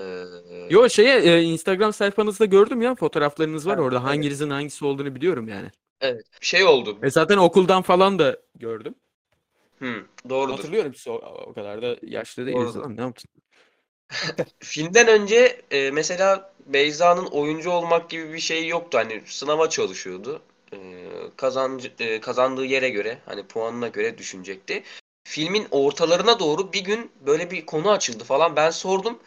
Ee, 0.52 0.74
Yo 0.74 0.90
şeye 0.90 1.20
e, 1.20 1.42
Instagram 1.42 1.94
sayfanızda 1.94 2.46
gördüm 2.46 2.82
ya 2.82 2.96
fotoğraflarınız 2.96 3.68
var 3.68 3.74
Evet, 3.74 3.84
orada. 3.84 3.98
evet. 3.98 4.08
Hanginizin 4.08 4.50
hangisi 4.50 4.86
olduğunu 4.86 5.16
biliyorum 5.16 5.48
yani. 5.48 5.68
evet. 6.02 6.26
Şey 6.42 6.64
oldu. 6.64 6.98
E 7.04 7.10
zaten 7.10 7.38
okuldan 7.38 7.82
falan 7.82 8.20
da 8.20 8.38
gördüm. 8.56 8.96
Hı, 9.80 9.94
doğrudur. 10.30 10.56
Hatırlıyorum 10.56 10.96
siz 10.96 11.08
o, 11.08 11.14
o 11.48 11.54
kadar 11.54 11.82
da 11.82 11.96
yaşlı 12.02 12.46
değiliz 12.46 12.76
lan 12.78 12.98
ne 12.98 13.02
yaptın? 13.02 13.30
Filmden 14.60 15.08
önce 15.08 15.62
e, 15.72 15.92
mesela 15.92 16.54
Beyza'nın 16.66 17.26
oyuncu 17.26 17.72
olmak 17.72 18.10
gibi 18.10 18.34
bir 18.34 18.40
şey 18.40 18.68
yoktu. 18.68 18.98
Hani 18.98 19.22
sınava 19.26 19.70
çalışıyordu. 19.70 20.42
E, 20.74 20.78
kazancı, 21.38 21.92
e, 22.00 22.20
kazandığı 22.20 22.66
yere 22.66 22.90
göre 22.90 23.18
hani 23.26 23.44
puanına 23.44 23.88
göre 23.88 24.18
düşünecekti. 24.18 24.84
Filmin 25.24 25.68
ortalarına 25.72 26.40
doğru 26.40 26.74
bir 26.74 26.84
gün 26.84 27.12
böyle 27.26 27.52
bir 27.52 27.66
konu 27.66 27.92
açıldı 27.92 28.24
falan. 28.24 28.56
Ben 28.56 28.70
sordum. 28.70 29.20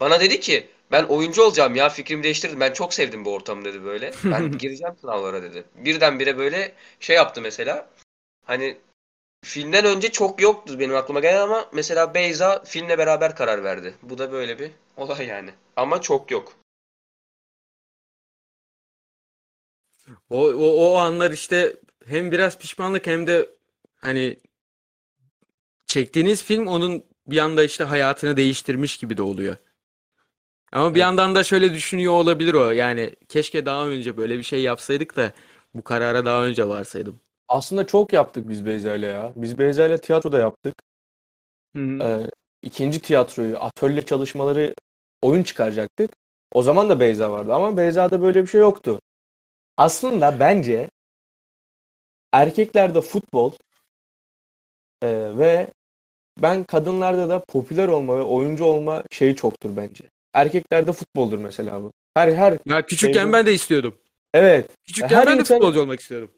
Bana 0.00 0.20
dedi 0.20 0.40
ki 0.40 0.66
ben 0.92 1.04
oyuncu 1.04 1.42
olacağım 1.42 1.74
ya 1.74 1.88
fikrimi 1.88 2.22
değiştirdim. 2.22 2.60
Ben 2.60 2.72
çok 2.72 2.94
sevdim 2.94 3.24
bu 3.24 3.34
ortamı 3.34 3.64
dedi 3.64 3.84
böyle. 3.84 4.12
Ben 4.24 4.58
gireceğim 4.58 4.94
sınavlara 5.00 5.42
dedi. 5.42 5.64
Birdenbire 5.74 6.38
böyle 6.38 6.72
şey 7.00 7.16
yaptı 7.16 7.40
mesela. 7.40 7.90
Hani 8.44 8.76
Filmden 9.44 9.84
önce 9.84 10.12
çok 10.12 10.42
yoktu 10.42 10.78
benim 10.78 10.96
aklıma 10.96 11.20
gelen 11.20 11.40
ama 11.40 11.70
mesela 11.72 12.14
Beyza 12.14 12.64
filmle 12.64 12.98
beraber 12.98 13.36
karar 13.36 13.64
verdi. 13.64 13.94
Bu 14.02 14.18
da 14.18 14.32
böyle 14.32 14.58
bir 14.58 14.70
olay 14.96 15.26
yani. 15.26 15.50
Ama 15.76 16.00
çok 16.00 16.30
yok. 16.30 16.56
O, 20.30 20.48
o, 20.48 20.92
o 20.92 20.96
anlar 20.96 21.30
işte 21.30 21.76
hem 22.06 22.32
biraz 22.32 22.58
pişmanlık 22.58 23.06
hem 23.06 23.26
de 23.26 23.50
hani 23.96 24.36
çektiğiniz 25.86 26.44
film 26.44 26.66
onun 26.66 27.04
bir 27.26 27.38
anda 27.38 27.64
işte 27.64 27.84
hayatını 27.84 28.36
değiştirmiş 28.36 28.96
gibi 28.96 29.16
de 29.16 29.22
oluyor. 29.22 29.56
Ama 30.72 30.84
bir 30.94 31.00
Evet. 31.00 31.02
yandan 31.02 31.34
da 31.34 31.44
şöyle 31.44 31.74
düşünüyor 31.74 32.12
olabilir 32.12 32.54
o. 32.54 32.70
Yani 32.70 33.14
keşke 33.28 33.66
daha 33.66 33.86
önce 33.88 34.16
böyle 34.16 34.38
bir 34.38 34.42
şey 34.42 34.62
yapsaydık 34.62 35.16
da 35.16 35.32
bu 35.74 35.82
karara 35.84 36.24
daha 36.24 36.44
önce 36.44 36.68
varsaydım. 36.68 37.20
Aslında 37.48 37.86
çok 37.86 38.12
yaptık 38.12 38.48
biz 38.48 38.66
Beyza 38.66 38.94
ile 38.94 39.06
ya. 39.06 39.32
Biz 39.36 39.58
Beyza 39.58 39.86
ile 39.86 40.00
tiyatroda 40.00 40.38
yaptık. 40.38 40.74
Hı 41.76 41.82
hı. 41.82 42.02
Ee, 42.02 42.30
ikinci 42.62 43.00
tiyatroyu, 43.00 43.58
atölye 43.58 44.02
çalışmaları, 44.02 44.74
oyun 45.22 45.42
çıkaracaktık. 45.42 46.10
O 46.52 46.62
zaman 46.62 46.90
da 46.90 47.00
Beyza 47.00 47.30
vardı 47.32 47.54
ama 47.54 47.76
Beyza'da 47.76 48.22
böyle 48.22 48.42
bir 48.42 48.48
şey 48.48 48.60
yoktu. 48.60 49.00
Aslında 49.76 50.40
bence 50.40 50.90
erkeklerde 52.32 53.00
futbol 53.00 53.52
e, 55.02 55.38
ve 55.38 55.70
ben 56.42 56.64
kadınlarda 56.64 57.28
da 57.28 57.44
popüler 57.48 57.88
olma 57.88 58.18
ve 58.18 58.22
oyuncu 58.22 58.64
olma 58.64 59.02
şeyi 59.10 59.36
çoktur 59.36 59.76
bence. 59.76 60.04
Erkeklerde 60.42 60.92
futboldur 60.92 61.38
mesela 61.38 61.82
bu. 61.82 61.92
Her 62.14 62.32
her 62.32 62.58
Ya 62.66 62.82
küçükken 62.86 63.14
Beyza- 63.26 63.32
ben 63.32 63.46
de 63.46 63.54
istiyordum. 63.54 63.94
evet 64.34 64.70
Küçükken 64.86 65.16
Her 65.16 65.26
ben 65.26 65.36
de 65.36 65.40
insan- 65.40 65.56
futbolcu 65.56 65.80
olmak 65.80 66.00
istiyordum. 66.00 66.30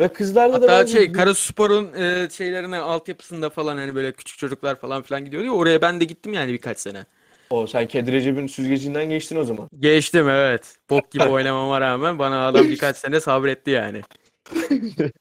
ve 0.00 0.12
kızlarda 0.12 0.52
da 0.52 0.56
Hatta 0.66 0.80
bence 0.80 0.92
şey 0.92 1.12
Karaspor'un 1.12 1.92
e, 1.94 2.28
şeylerine 2.30 2.78
altyapısında 2.78 3.50
falan 3.50 3.76
hani 3.76 3.94
böyle 3.94 4.12
küçük 4.12 4.38
çocuklar 4.38 4.80
falan 4.80 5.02
filan 5.02 5.24
gidiyordu 5.24 5.46
ya 5.46 5.52
oraya 5.52 5.82
ben 5.82 6.00
de 6.00 6.04
gittim 6.04 6.32
yani 6.32 6.52
birkaç 6.52 6.78
sene. 6.78 7.04
o 7.50 7.66
sen 7.66 7.86
Kedi 7.88 8.12
Recep'in 8.12 8.46
süzgecinden 8.46 9.08
geçtin 9.10 9.36
o 9.36 9.44
zaman. 9.44 9.68
Geçtim 9.80 10.28
evet. 10.28 10.76
Bok 10.90 11.10
gibi 11.12 11.24
oynamama 11.28 11.80
rağmen 11.80 12.18
bana 12.18 12.46
adam 12.48 12.68
birkaç 12.68 12.96
sene 12.96 13.20
sabretti 13.20 13.70
yani. 13.70 14.02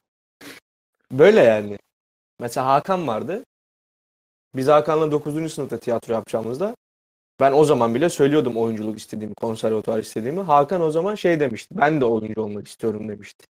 Böyle 1.11 1.39
yani. 1.39 1.77
Mesela 2.39 2.65
Hakan 2.67 3.07
vardı. 3.07 3.43
Biz 4.55 4.67
Hakan'la 4.67 5.11
9. 5.11 5.53
sınıfta 5.53 5.79
tiyatro 5.79 6.13
yapacağımızda 6.13 6.75
ben 7.39 7.51
o 7.51 7.65
zaman 7.65 7.95
bile 7.95 8.09
söylüyordum 8.09 8.57
oyunculuk 8.57 8.99
istediğimi, 8.99 9.35
konservatuvar 9.35 9.99
istediğimi. 9.99 10.41
Hakan 10.41 10.81
o 10.81 10.91
zaman 10.91 11.15
şey 11.15 11.39
demişti. 11.39 11.75
Ben 11.77 12.01
de 12.01 12.05
oyuncu 12.05 12.41
olmak 12.41 12.67
istiyorum 12.67 13.09
demişti. 13.09 13.45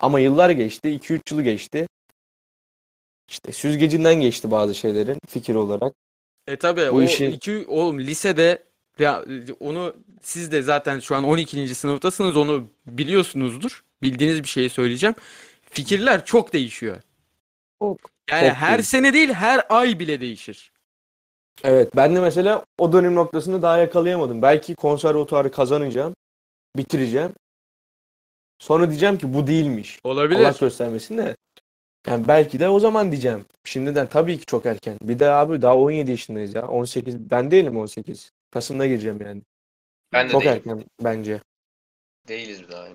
Ama 0.00 0.20
yıllar 0.20 0.50
geçti. 0.50 0.88
2-3 0.88 1.20
yılı 1.30 1.42
geçti. 1.42 1.86
İşte 3.28 3.52
süzgecinden 3.52 4.14
geçti 4.14 4.50
bazı 4.50 4.74
şeylerin 4.74 5.18
fikir 5.28 5.54
olarak. 5.54 5.92
E 6.46 6.56
tabi 6.56 6.90
o 6.90 7.02
işin- 7.02 7.30
iki 7.30 7.64
oğlum 7.68 7.98
lisede 8.00 8.62
ya 8.98 9.24
onu 9.60 9.96
siz 10.22 10.52
de 10.52 10.62
zaten 10.62 11.00
şu 11.00 11.16
an 11.16 11.24
12. 11.24 11.74
sınıftasınız 11.74 12.36
onu 12.36 12.68
biliyorsunuzdur. 12.86 13.84
Bildiğiniz 14.02 14.42
bir 14.42 14.48
şeyi 14.48 14.70
söyleyeceğim. 14.70 15.14
Fikirler 15.70 16.24
çok 16.24 16.52
değişiyor. 16.52 16.96
Çok, 17.82 17.98
Yani 18.30 18.48
çok 18.48 18.56
her 18.56 18.78
değil. 18.78 18.82
sene 18.82 19.12
değil 19.12 19.32
her 19.32 19.66
ay 19.68 19.98
bile 19.98 20.20
değişir. 20.20 20.72
Evet 21.64 21.96
ben 21.96 22.16
de 22.16 22.20
mesela 22.20 22.64
o 22.78 22.92
dönem 22.92 23.14
noktasını 23.14 23.62
daha 23.62 23.78
yakalayamadım. 23.78 24.42
Belki 24.42 24.74
konservatuvarı 24.74 25.50
kazanacağım. 25.50 26.14
Bitireceğim. 26.76 27.32
Sonra 28.58 28.88
diyeceğim 28.90 29.18
ki 29.18 29.34
bu 29.34 29.46
değilmiş. 29.46 30.00
Olabilir. 30.04 30.40
Allah 30.40 30.54
göstermesin 30.60 31.18
de. 31.18 31.36
Yani 32.06 32.28
belki 32.28 32.60
de 32.60 32.68
o 32.68 32.80
zaman 32.80 33.10
diyeceğim. 33.12 33.44
Şimdiden 33.64 34.06
tabii 34.06 34.38
ki 34.38 34.46
çok 34.46 34.66
erken. 34.66 34.98
Bir 35.02 35.18
de 35.18 35.30
abi 35.30 35.62
daha 35.62 35.76
17 35.76 36.10
yaşındayız 36.10 36.54
ya. 36.54 36.68
18 36.68 37.30
ben 37.30 37.50
değilim 37.50 37.76
18. 37.78 38.32
Kasım'da 38.50 38.86
gireceğim 38.86 39.18
yani. 39.26 39.42
Ben 40.12 40.28
de 40.28 40.32
Çok 40.32 40.40
değilim. 40.42 40.52
erken 40.54 40.84
bence. 41.00 41.40
Değiliz 42.28 42.62
bir 42.62 42.68
daha. 42.68 42.88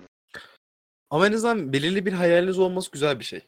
Ama 1.10 1.26
en 1.26 1.32
azından 1.32 1.72
belirli 1.72 2.06
bir 2.06 2.12
hayaliniz 2.12 2.58
olması 2.58 2.90
güzel 2.90 3.18
bir 3.18 3.24
şey. 3.24 3.40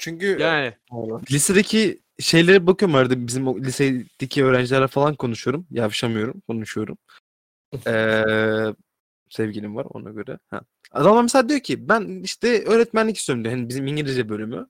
Çünkü 0.00 0.38
Yani 0.40 0.72
lisedeki 1.30 2.00
şeylere 2.18 2.66
bakıyorum 2.66 2.94
arada 2.94 3.26
bizim 3.26 3.48
o 3.48 3.58
lisedeki 3.58 4.44
öğrencilerle 4.44 4.86
falan 4.86 5.14
konuşuyorum. 5.14 5.66
Yavşamıyorum, 5.70 6.40
konuşuyorum. 6.40 6.98
Ee, 7.86 8.24
sevgilim 9.30 9.76
var 9.76 9.86
ona 9.90 10.10
göre. 10.10 10.38
Ha. 10.50 10.60
Adamlar 10.92 11.22
mesela 11.22 11.48
diyor 11.48 11.60
ki 11.60 11.88
ben 11.88 12.22
işte 12.22 12.64
öğretmenlik 12.64 13.16
istiyorum 13.16 13.44
diyor. 13.44 13.56
Hani 13.56 13.68
bizim 13.68 13.86
İngilizce 13.86 14.28
bölümü. 14.28 14.66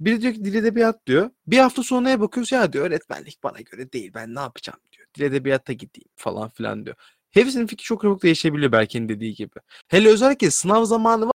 Biri 0.00 0.22
diyor 0.22 0.34
ki 0.34 0.44
dil 0.44 0.54
edebiyat 0.54 1.06
diyor. 1.06 1.30
Bir 1.46 1.58
hafta 1.58 1.82
sonraya 1.82 2.20
bakıyoruz 2.20 2.52
ya 2.52 2.72
diyor 2.72 2.86
öğretmenlik 2.86 3.42
bana 3.42 3.60
göre 3.60 3.92
değil 3.92 4.10
ben 4.14 4.34
ne 4.34 4.40
yapacağım 4.40 4.80
diyor. 4.92 5.06
Dil 5.14 5.22
edebiyata 5.22 5.72
gideyim 5.72 6.10
falan 6.16 6.48
filan 6.48 6.84
diyor. 6.86 6.96
Hepsinin 7.30 7.66
fikri 7.66 7.82
çok 7.82 8.02
çabuk 8.02 8.22
değişebiliyor 8.22 8.72
Berke'nin 8.72 9.08
dediği 9.08 9.34
gibi. 9.34 9.54
Hele 9.88 10.08
özellikle 10.08 10.50
sınav 10.50 10.84
zamanı 10.84 11.26
var, 11.26 11.32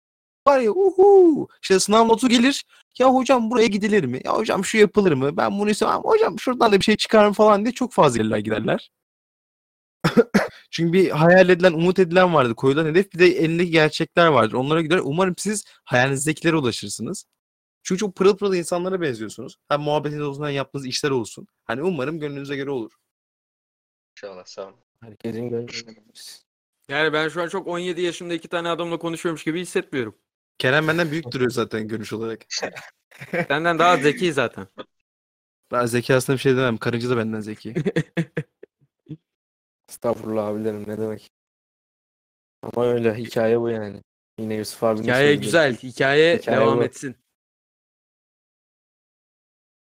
var 0.47 0.59
ya 0.59 0.71
uhu 0.71 1.47
işte 1.61 1.79
sınav 1.79 2.07
notu 2.07 2.29
gelir. 2.29 2.65
Ya 2.99 3.13
hocam 3.13 3.51
buraya 3.51 3.67
gidilir 3.67 4.03
mi? 4.03 4.21
Ya 4.25 4.37
hocam 4.37 4.65
şu 4.65 4.77
yapılır 4.77 5.11
mı? 5.11 5.37
Ben 5.37 5.59
bunu 5.59 5.69
istemem. 5.69 6.01
Hocam 6.03 6.39
şuradan 6.39 6.71
da 6.71 6.79
bir 6.79 6.83
şey 6.83 6.95
çıkar 6.97 7.27
mı 7.27 7.33
falan 7.33 7.65
diye 7.65 7.73
çok 7.73 7.93
fazla 7.93 8.21
yerler 8.23 8.37
giderler. 8.37 8.91
Çünkü 10.71 10.93
bir 10.93 11.09
hayal 11.09 11.49
edilen, 11.49 11.73
umut 11.73 11.99
edilen 11.99 12.33
vardır. 12.33 12.55
Koyulan 12.55 12.85
hedef 12.85 13.13
bir 13.13 13.19
de 13.19 13.25
elindeki 13.25 13.71
gerçekler 13.71 14.27
vardır. 14.27 14.53
Onlara 14.53 14.81
gider. 14.81 14.99
Umarım 15.03 15.35
siz 15.37 15.65
hayalinizdekilere 15.83 16.55
ulaşırsınız. 16.55 17.25
Çünkü 17.83 17.99
çok 17.99 18.15
pırıl 18.15 18.37
pırıl 18.37 18.55
insanlara 18.55 19.01
benziyorsunuz. 19.01 19.57
Hem 19.67 19.81
muhabbetiniz 19.81 20.21
olsun 20.21 20.45
hem 20.45 20.53
yaptığınız 20.53 20.85
işler 20.85 21.09
olsun. 21.11 21.47
Hani 21.65 21.83
umarım 21.83 22.19
gönlünüze 22.19 22.55
göre 22.55 22.69
olur. 22.69 22.91
İnşallah 24.17 24.45
sağ 24.45 24.63
olun. 24.63 24.75
Herkesin 25.01 25.49
gönlünde. 25.49 25.71
yani 26.89 27.13
ben 27.13 27.29
şu 27.29 27.41
an 27.41 27.47
çok 27.47 27.67
17 27.67 28.01
yaşında 28.01 28.33
iki 28.33 28.47
tane 28.47 28.69
adamla 28.69 28.99
konuşuyormuş 28.99 29.43
gibi 29.43 29.61
hissetmiyorum. 29.61 30.15
Kerem 30.57 30.87
benden 30.87 31.11
büyük 31.11 31.31
duruyor 31.31 31.51
zaten 31.51 31.87
görünüş 31.87 32.13
olarak. 32.13 32.41
Senden 33.47 33.79
daha 33.79 33.97
zeki 33.97 34.33
zaten. 34.33 34.67
Ben 35.71 35.85
zekasına 35.85 36.35
bir 36.35 36.41
şey 36.41 36.51
demem. 36.57 36.77
Karınca 36.77 37.09
da 37.09 37.17
benden 37.17 37.39
zeki. 37.39 37.73
Estağfurullah 39.89 40.47
abilerim 40.47 40.83
ne 40.89 40.97
demek. 40.97 41.31
Ama 42.63 42.85
öyle 42.87 43.15
hikaye 43.15 43.61
bu 43.61 43.69
yani. 43.69 44.01
Yine 44.39 44.55
Yusuf 44.55 44.83
abinin 44.83 45.03
Hikaye 45.03 45.25
söylediği. 45.25 45.45
güzel. 45.45 45.75
Hikaye, 45.77 46.37
Hikaye 46.37 46.57
devam 46.57 46.77
bu. 46.79 46.83
etsin. 46.83 47.15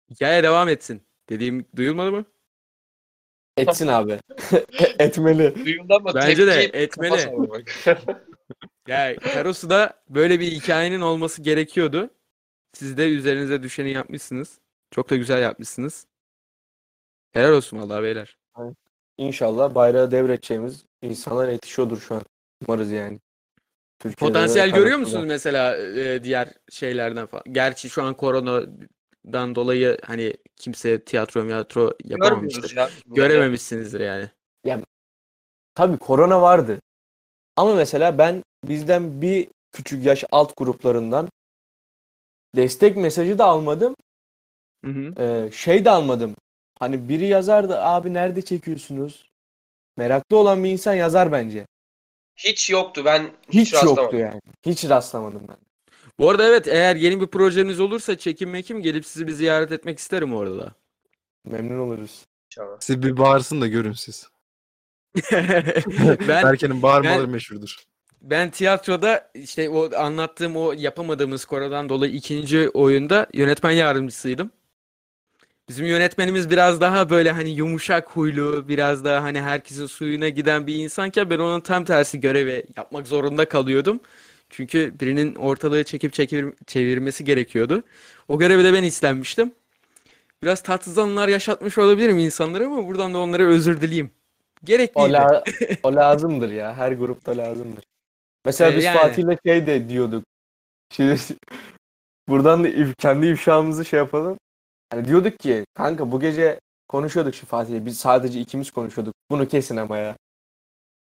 Hikaye 0.10 0.44
devam 0.44 0.70
etsin. 0.70 1.08
Dediğim 1.30 1.66
duyulmadı 1.76 2.12
mı? 2.12 2.26
Etsin 3.58 3.88
abi. 3.88 4.20
Etmeli. 5.00 5.66
Duyuldu 5.66 5.94
ama 5.94 6.16
Bence 6.16 6.48
de 6.48 6.64
etmeli. 6.64 7.36
Kafa 8.86 8.98
sallamak. 8.98 9.26
Ya 9.26 9.34
Karasu'da 9.34 9.94
böyle 10.10 10.40
bir 10.40 10.52
hikayenin 10.52 11.02
olması 11.02 11.42
gerekiyordu. 11.42 12.10
Siz 12.74 12.98
de 12.98 13.10
üzerinize 13.10 13.64
düşeni 13.64 13.92
yapmışsınız. 13.92 14.60
Çok 14.92 15.10
da 15.10 15.16
güzel 15.16 15.42
yapmışsınız. 15.42 16.08
Helal 17.32 17.54
olsun 17.54 17.80
vallahi 17.82 18.04
beyler. 18.04 18.38
İnşallah 19.18 19.76
bayrağı 19.76 20.12
devredeceğimiz 20.12 20.86
insanlar 21.02 21.50
yetişiyordur 21.50 22.00
şu 22.00 22.16
an. 22.16 22.22
Umarız 22.68 22.92
yani. 22.92 23.20
Türkiye'de 24.00 24.34
de 24.34 24.40
Potansiyel 24.40 24.70
görüyor 24.74 24.98
musunuz 24.98 25.26
mesela 25.28 25.78
e, 25.78 26.24
diğer 26.24 26.54
şeylerden 26.70 27.26
falan? 27.26 27.44
Gerçi 27.52 27.90
şu 27.90 28.04
an 28.04 28.14
koronadan 28.14 29.56
dolayı 29.56 29.98
hani 30.06 30.34
kimse 30.56 31.04
tiyatro 31.04 31.42
tiyatro 31.42 31.82
Görmüyoruz 31.82 32.12
yapamamıştır. 32.12 32.76
ya. 32.76 32.90
Görememişsinizdir 33.06 34.00
yani. 34.00 34.30
Tabii 35.76 35.98
korona 35.98 36.42
vardı. 36.42 36.82
Ama 37.56 37.76
mesela 37.76 38.18
ben 38.18 38.44
bizden 38.64 39.22
bir 39.22 39.48
küçük 39.72 40.06
yaş 40.06 40.24
alt 40.32 40.58
gruplarından 40.58 41.30
destek 42.56 42.98
mesajı 42.98 43.38
da 43.38 43.46
almadım. 43.46 43.96
Hı 44.86 44.92
hı. 44.92 45.24
Ee, 45.24 45.52
şey 45.52 45.86
de 45.86 45.90
almadım. 45.90 46.36
Hani 46.80 47.10
biri 47.10 47.28
yazardı 47.28 47.80
abi 47.80 48.14
nerede 48.14 48.42
çekiyorsunuz? 48.42 49.30
Meraklı 49.98 50.38
olan 50.38 50.64
bir 50.64 50.70
insan 50.70 50.94
yazar 50.94 51.32
bence. 51.32 51.66
Hiç 52.36 52.70
yoktu. 52.70 53.02
Ben 53.06 53.32
hiç, 53.50 53.74
Hiç, 53.74 53.84
yoktu 53.84 54.18
yani. 54.18 54.42
Hiç 54.66 54.90
rastlamadım 54.90 55.42
ben. 55.50 55.58
Bu 56.20 56.30
arada 56.30 56.46
evet 56.48 56.68
eğer 56.68 56.96
yeni 56.96 57.22
bir 57.22 57.28
projeniz 57.28 57.80
olursa 57.80 58.18
çekim 58.18 58.50
mekim 58.50 58.82
gelip 58.82 59.06
sizi 59.06 59.28
bir 59.28 59.32
ziyaret 59.32 59.72
etmek 59.72 60.00
isterim 60.00 60.36
orada 60.36 60.60
da. 60.60 60.74
Memnun 61.46 61.80
oluruz. 61.80 62.26
İnşallah. 62.52 62.78
Siz 62.80 63.04
bir 63.04 63.18
bağırsın 63.18 63.62
da 63.62 63.68
görün 63.68 63.94
siz. 63.94 64.31
ben 66.28 66.44
Berke'nin 66.44 66.82
bağırmaları 66.82 67.24
ben- 67.24 67.30
meşhurdur. 67.30 67.76
ben 68.22 68.50
tiyatroda 68.52 69.32
işte 69.36 69.70
o 69.70 69.96
anlattığım 69.96 70.58
o 70.58 70.74
yapamadığımız 70.74 71.46
koronadan 71.46 71.90
dolayı 71.90 72.14
ikinci 72.14 72.70
oyunda 72.70 73.28
yönetmen 73.34 73.72
yardımcısıydım. 73.72 74.52
Bizim 75.70 75.86
yönetmenimiz 75.86 76.50
biraz 76.50 76.82
daha 76.82 77.10
böyle 77.10 77.32
hani 77.32 77.50
yumuşak 77.50 78.10
huylu, 78.10 78.68
biraz 78.68 79.06
daha 79.06 79.24
hani 79.24 79.42
herkesin 79.42 79.86
suyuna 79.86 80.30
giden 80.30 80.68
bir 80.68 80.76
insanken 80.76 81.30
ben 81.30 81.40
onun 81.40 81.62
tam 81.62 81.86
tersi 81.86 82.20
görevi 82.20 82.66
yapmak 82.78 83.08
zorunda 83.08 83.46
kalıyordum. 83.50 84.00
Çünkü 84.50 84.94
birinin 85.00 85.36
ortalığı 85.36 85.84
çekip 85.84 86.14
çekir, 86.14 86.46
çevirmesi 86.68 87.24
gerekiyordu. 87.24 87.84
O 88.28 88.40
görevi 88.40 88.64
de 88.64 88.74
ben 88.74 88.84
istenmiştim. 88.84 89.52
Biraz 90.44 90.64
tatsız 90.64 90.98
anılar 90.98 91.28
yaşatmış 91.28 91.78
olabilirim 91.78 92.20
insanlara 92.20 92.66
ama 92.66 92.88
buradan 92.88 93.14
da 93.14 93.18
onlara 93.18 93.44
özür 93.44 93.82
dileyeyim. 94.66 94.92
O, 94.96 95.08
Gerekliydi. 95.08 95.14
la- 95.14 95.44
o 95.84 95.96
lazımdır 95.96 96.52
ya. 96.52 96.74
Her 96.78 96.92
grupta 96.92 97.38
lazımdır. 97.38 97.84
Mesela 98.46 98.72
Ee, 98.72 98.78
biz 98.78 98.84
yani. 98.84 98.98
Fatih'le 98.98 99.38
şey 99.46 99.68
de 99.68 99.90
diyorduk. 99.90 100.24
Şimdi 100.94 101.18
buradan 102.30 102.64
da 102.64 102.68
if- 102.70 102.96
kendi 102.98 103.28
ifşamızı 103.28 103.86
şey 103.86 103.98
yapalım. 103.98 104.38
Hani 104.92 105.06
diyorduk 105.08 105.40
ki 105.40 105.66
kanka 105.74 106.12
bu 106.12 106.20
gece 106.20 106.60
konuşuyorduk 106.90 107.36
şu 107.36 107.46
Fatih'le. 107.46 107.86
Biz 107.86 107.98
sadece 107.98 108.40
ikimiz 108.40 108.72
konuşuyorduk. 108.72 109.14
Bunu 109.32 109.48
kesin 109.48 109.78
ama 109.78 109.98
ya. 109.98 110.16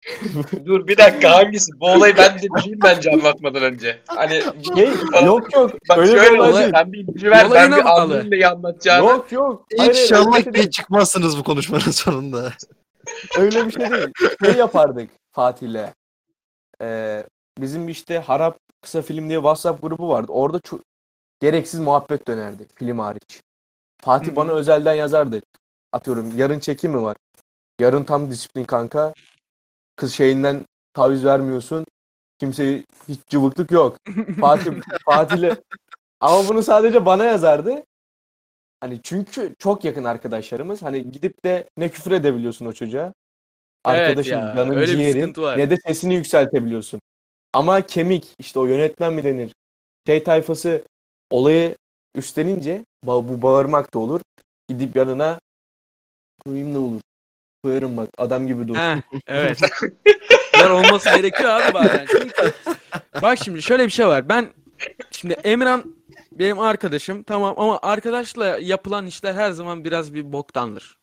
Dur 0.67 0.87
bir 0.89 0.97
dakika 0.97 1.31
hangisi? 1.37 1.73
Bu 1.81 1.87
olayı 1.87 2.17
ben 2.17 2.39
de 2.39 2.43
bileyim 2.43 2.79
bence 2.85 3.11
anlatmadan 3.11 3.63
önce. 3.63 3.99
Hani 4.07 4.43
Şey, 4.77 4.89
yok 5.25 5.55
yok. 5.55 5.71
Bak 5.89 5.99
öyle 5.99 6.11
şöyle 6.13 6.41
olay 6.41 6.51
olay, 6.51 6.71
sen 6.75 6.93
bir 6.93 6.99
ipucu 6.99 7.31
ver 7.31 7.47
ben 7.55 7.73
bir 7.73 8.01
anlayayım 8.01 8.31
neyi 8.31 8.47
anlatacağını. 8.47 9.07
Yok 9.07 9.33
yok. 9.33 9.67
Hayır, 9.79 9.91
İnşallah 9.95 10.47
bir 10.47 10.55
şey 10.61 10.71
çıkmazsınız 10.71 11.39
bu 11.39 11.45
konuşmanın 11.45 11.81
sonunda. 11.91 12.53
Öyle 13.39 13.67
bir 13.67 13.71
şey 13.71 13.91
değil. 13.91 14.09
Şey 14.45 14.55
yapardık 14.55 15.11
Fatih'le. 15.33 15.93
Ee, 16.81 17.27
bizim 17.59 17.89
işte 17.89 18.19
Harap 18.19 18.59
Kısa 18.83 19.03
Film 19.03 19.29
diye 19.29 19.39
WhatsApp 19.39 19.83
grubu 19.83 20.09
vardı. 20.09 20.33
Orada 20.33 20.61
çok 20.61 20.81
gereksiz 21.41 21.81
muhabbet 21.81 22.29
dönerdi 22.29 22.67
film 22.75 22.99
hariç. 22.99 23.41
Fatih 24.03 24.33
Hı. 24.33 24.37
bana 24.37 24.53
özelden 24.53 24.95
yazardı. 24.95 25.43
Atıyorum 25.93 26.39
yarın 26.39 26.59
çekim 26.59 26.93
mi 26.93 27.03
var? 27.03 27.17
Yarın 27.81 28.05
tam 28.05 28.31
disiplin 28.31 28.65
kanka. 28.65 29.15
Kız 29.97 30.15
şeyinden 30.15 30.67
taviz 30.95 31.25
vermiyorsun. 31.25 31.87
Kimseye 32.39 32.85
hiç 33.09 33.21
cıvıklık 33.29 33.71
yok. 33.71 33.97
Fatih 34.41 34.73
Fatih'le 35.05 35.57
ama 36.21 36.49
bunu 36.49 36.63
sadece 36.63 37.07
bana 37.07 37.25
yazardı. 37.25 37.83
Hani 38.87 39.01
çünkü 39.03 39.55
çok 39.59 39.85
yakın 39.85 40.05
arkadaşlarımız. 40.05 40.83
Hani 40.83 41.11
gidip 41.11 41.45
de 41.45 41.69
ne 41.77 41.89
küfür 41.89 42.11
edebiliyorsun 42.11 42.67
o 42.67 42.73
çocuğa. 42.73 43.13
Evet 43.87 44.01
Arkadaşın 44.01 44.39
ya, 44.39 44.53
canın 44.57 44.77
öyle 44.77 44.87
ciğerin 44.87 45.35
ne 45.57 45.71
de 45.71 45.77
sesini 45.77 46.15
yükseltebiliyorsun. 46.15 47.01
Ama 47.53 47.81
kemik 47.81 48.35
işte 48.39 48.59
o 48.59 48.67
yönetmen 48.67 49.13
mi 49.13 49.25
denir? 49.25 49.53
Şey 50.07 50.25
tayfası 50.25 50.83
olayı 51.31 51.77
üstlenince 52.15 52.85
bu 53.03 53.43
bağırmak 53.43 53.95
da 53.95 53.99
olur. 53.99 54.21
Gidip 54.69 54.97
yanına 54.97 55.41
koyayım 56.45 56.75
ne 56.75 56.79
olur. 56.79 57.01
Koyarım 57.65 57.97
bak 57.97 58.09
adam 58.19 58.47
gibi 58.47 58.69
dur. 58.69 58.77
Heh, 58.77 58.97
evet. 59.27 59.59
Bunlar 60.55 60.71
olması 60.71 61.17
gerekiyor 61.17 61.51
abi 61.51 61.75
bazen. 61.75 62.07
Çünkü 62.09 62.53
bak 63.23 63.39
şimdi 63.45 63.63
şöyle 63.63 63.85
bir 63.87 63.91
şey 63.91 64.07
var. 64.07 64.29
Ben 64.29 64.49
şimdi 65.11 65.35
Emran 65.35 65.97
benim 66.39 66.59
arkadaşım 66.59 67.23
tamam 67.23 67.55
ama 67.57 67.79
arkadaşla 67.83 68.59
yapılan 68.59 69.07
işler 69.07 69.35
her 69.35 69.51
zaman 69.51 69.85
biraz 69.85 70.15
bir 70.15 70.33
boktandır. 70.33 70.99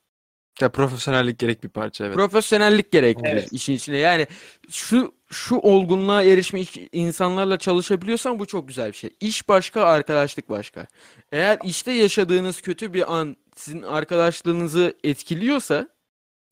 Ya 0.62 0.72
profesyonellik 0.72 1.40
gerek 1.40 1.64
bir 1.64 1.70
parça 1.70 2.06
evet. 2.06 2.16
Profesyonellik 2.16 2.92
gerektirir 2.92 3.32
Evet. 3.32 3.54
işin 3.54 3.74
içine. 3.74 3.98
Yani 3.98 4.28
şu 4.70 5.14
şu 5.32 5.56
olgunluğa 5.56 6.24
erişmiş 6.24 6.78
insanlarla 6.92 7.58
çalışabiliyorsan 7.58 8.40
bu 8.40 8.46
çok 8.46 8.68
güzel 8.68 8.92
bir 8.92 8.98
şey. 8.98 9.10
İş 9.20 9.50
başka, 9.50 9.84
arkadaşlık 9.84 10.50
başka. 10.50 10.88
Eğer 11.32 11.60
işte 11.64 11.92
yaşadığınız 11.92 12.62
kötü 12.62 12.94
bir 12.94 13.16
an 13.16 13.36
sizin 13.56 13.82
arkadaşlığınızı 13.82 14.98
etkiliyorsa, 15.04 15.90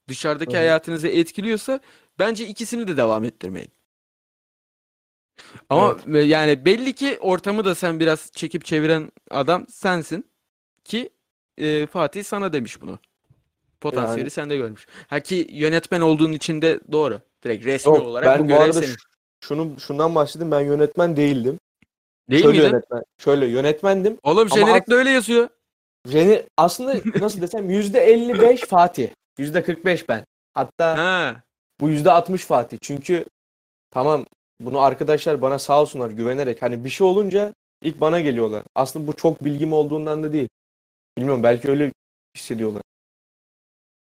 dışarıdaki 0.07 0.53
hı. 0.53 0.57
hayatınızı 0.57 1.07
etkiliyorsa 1.07 1.79
bence 2.19 2.47
ikisini 2.47 2.87
de 2.87 2.97
devam 2.97 3.23
ettirmeyin. 3.23 3.71
Ama 5.69 5.97
e, 6.13 6.17
yani 6.19 6.65
belli 6.65 6.93
ki 6.93 7.17
ortamı 7.21 7.65
da 7.65 7.75
sen 7.75 7.99
biraz 7.99 8.31
çekip 8.31 8.65
çeviren 8.65 9.11
adam 9.31 9.67
sensin 9.67 10.31
ki 10.83 11.09
e, 11.57 11.85
Fatih 11.87 12.23
sana 12.23 12.53
demiş 12.53 12.81
bunu. 12.81 12.99
Potansiyeli 13.81 14.19
Yani- 14.19 14.29
sende 14.29 14.57
görmüş. 14.57 14.87
Ha 15.07 15.19
ki 15.19 15.47
yönetmen 15.51 16.01
olduğun 16.01 16.31
için 16.31 16.61
de 16.61 16.79
doğru. 16.91 17.21
Direkt 17.43 17.65
resmi 17.65 17.95
Yok, 17.95 18.05
olarak 18.05 18.25
ben 18.39 18.43
bu 18.43 18.47
görev 18.47 18.71
senin. 18.71 18.95
şunu 19.43 19.79
şundan 19.79 20.15
başladım. 20.15 20.51
Ben 20.51 20.59
yönetmen 20.59 21.15
değildim. 21.15 21.59
Değil 22.29 22.43
şöyle 22.43 22.57
miydin? 22.57 22.71
yönetmen. 22.73 23.03
Şöyle 23.17 23.45
yönetmendim. 23.45 24.17
Oğlum 24.23 24.49
jenerikte 24.49 24.95
öyle 24.95 25.09
yazıyor. 25.09 25.49
Jeni, 26.07 26.43
aslında 26.57 26.95
nasıl 27.19 27.41
desem 27.41 27.69
%55 27.69 28.65
Fatih. 28.65 29.09
%45 29.39 30.07
ben. 30.09 30.25
Hatta 30.53 30.97
Ha. 30.97 31.43
bu 31.79 31.89
%60 31.89 32.37
Fatih. 32.45 32.77
Çünkü 32.81 33.25
tamam 33.91 34.25
bunu 34.65 34.79
arkadaşlar 34.79 35.41
bana 35.41 35.59
sağ 35.59 35.81
olsunlar 35.81 36.09
güvenerek 36.09 36.61
hani 36.61 36.85
bir 36.85 36.89
şey 36.89 37.07
olunca 37.07 37.53
ilk 37.81 38.01
bana 38.01 38.19
geliyorlar. 38.19 38.63
Aslında 38.75 39.07
bu 39.07 39.13
çok 39.13 39.45
bilgim 39.45 39.73
olduğundan 39.73 40.23
da 40.23 40.33
değil. 40.33 40.49
Bilmiyorum 41.17 41.43
belki 41.43 41.69
öyle 41.71 41.93
hissediyorlar. 42.37 42.81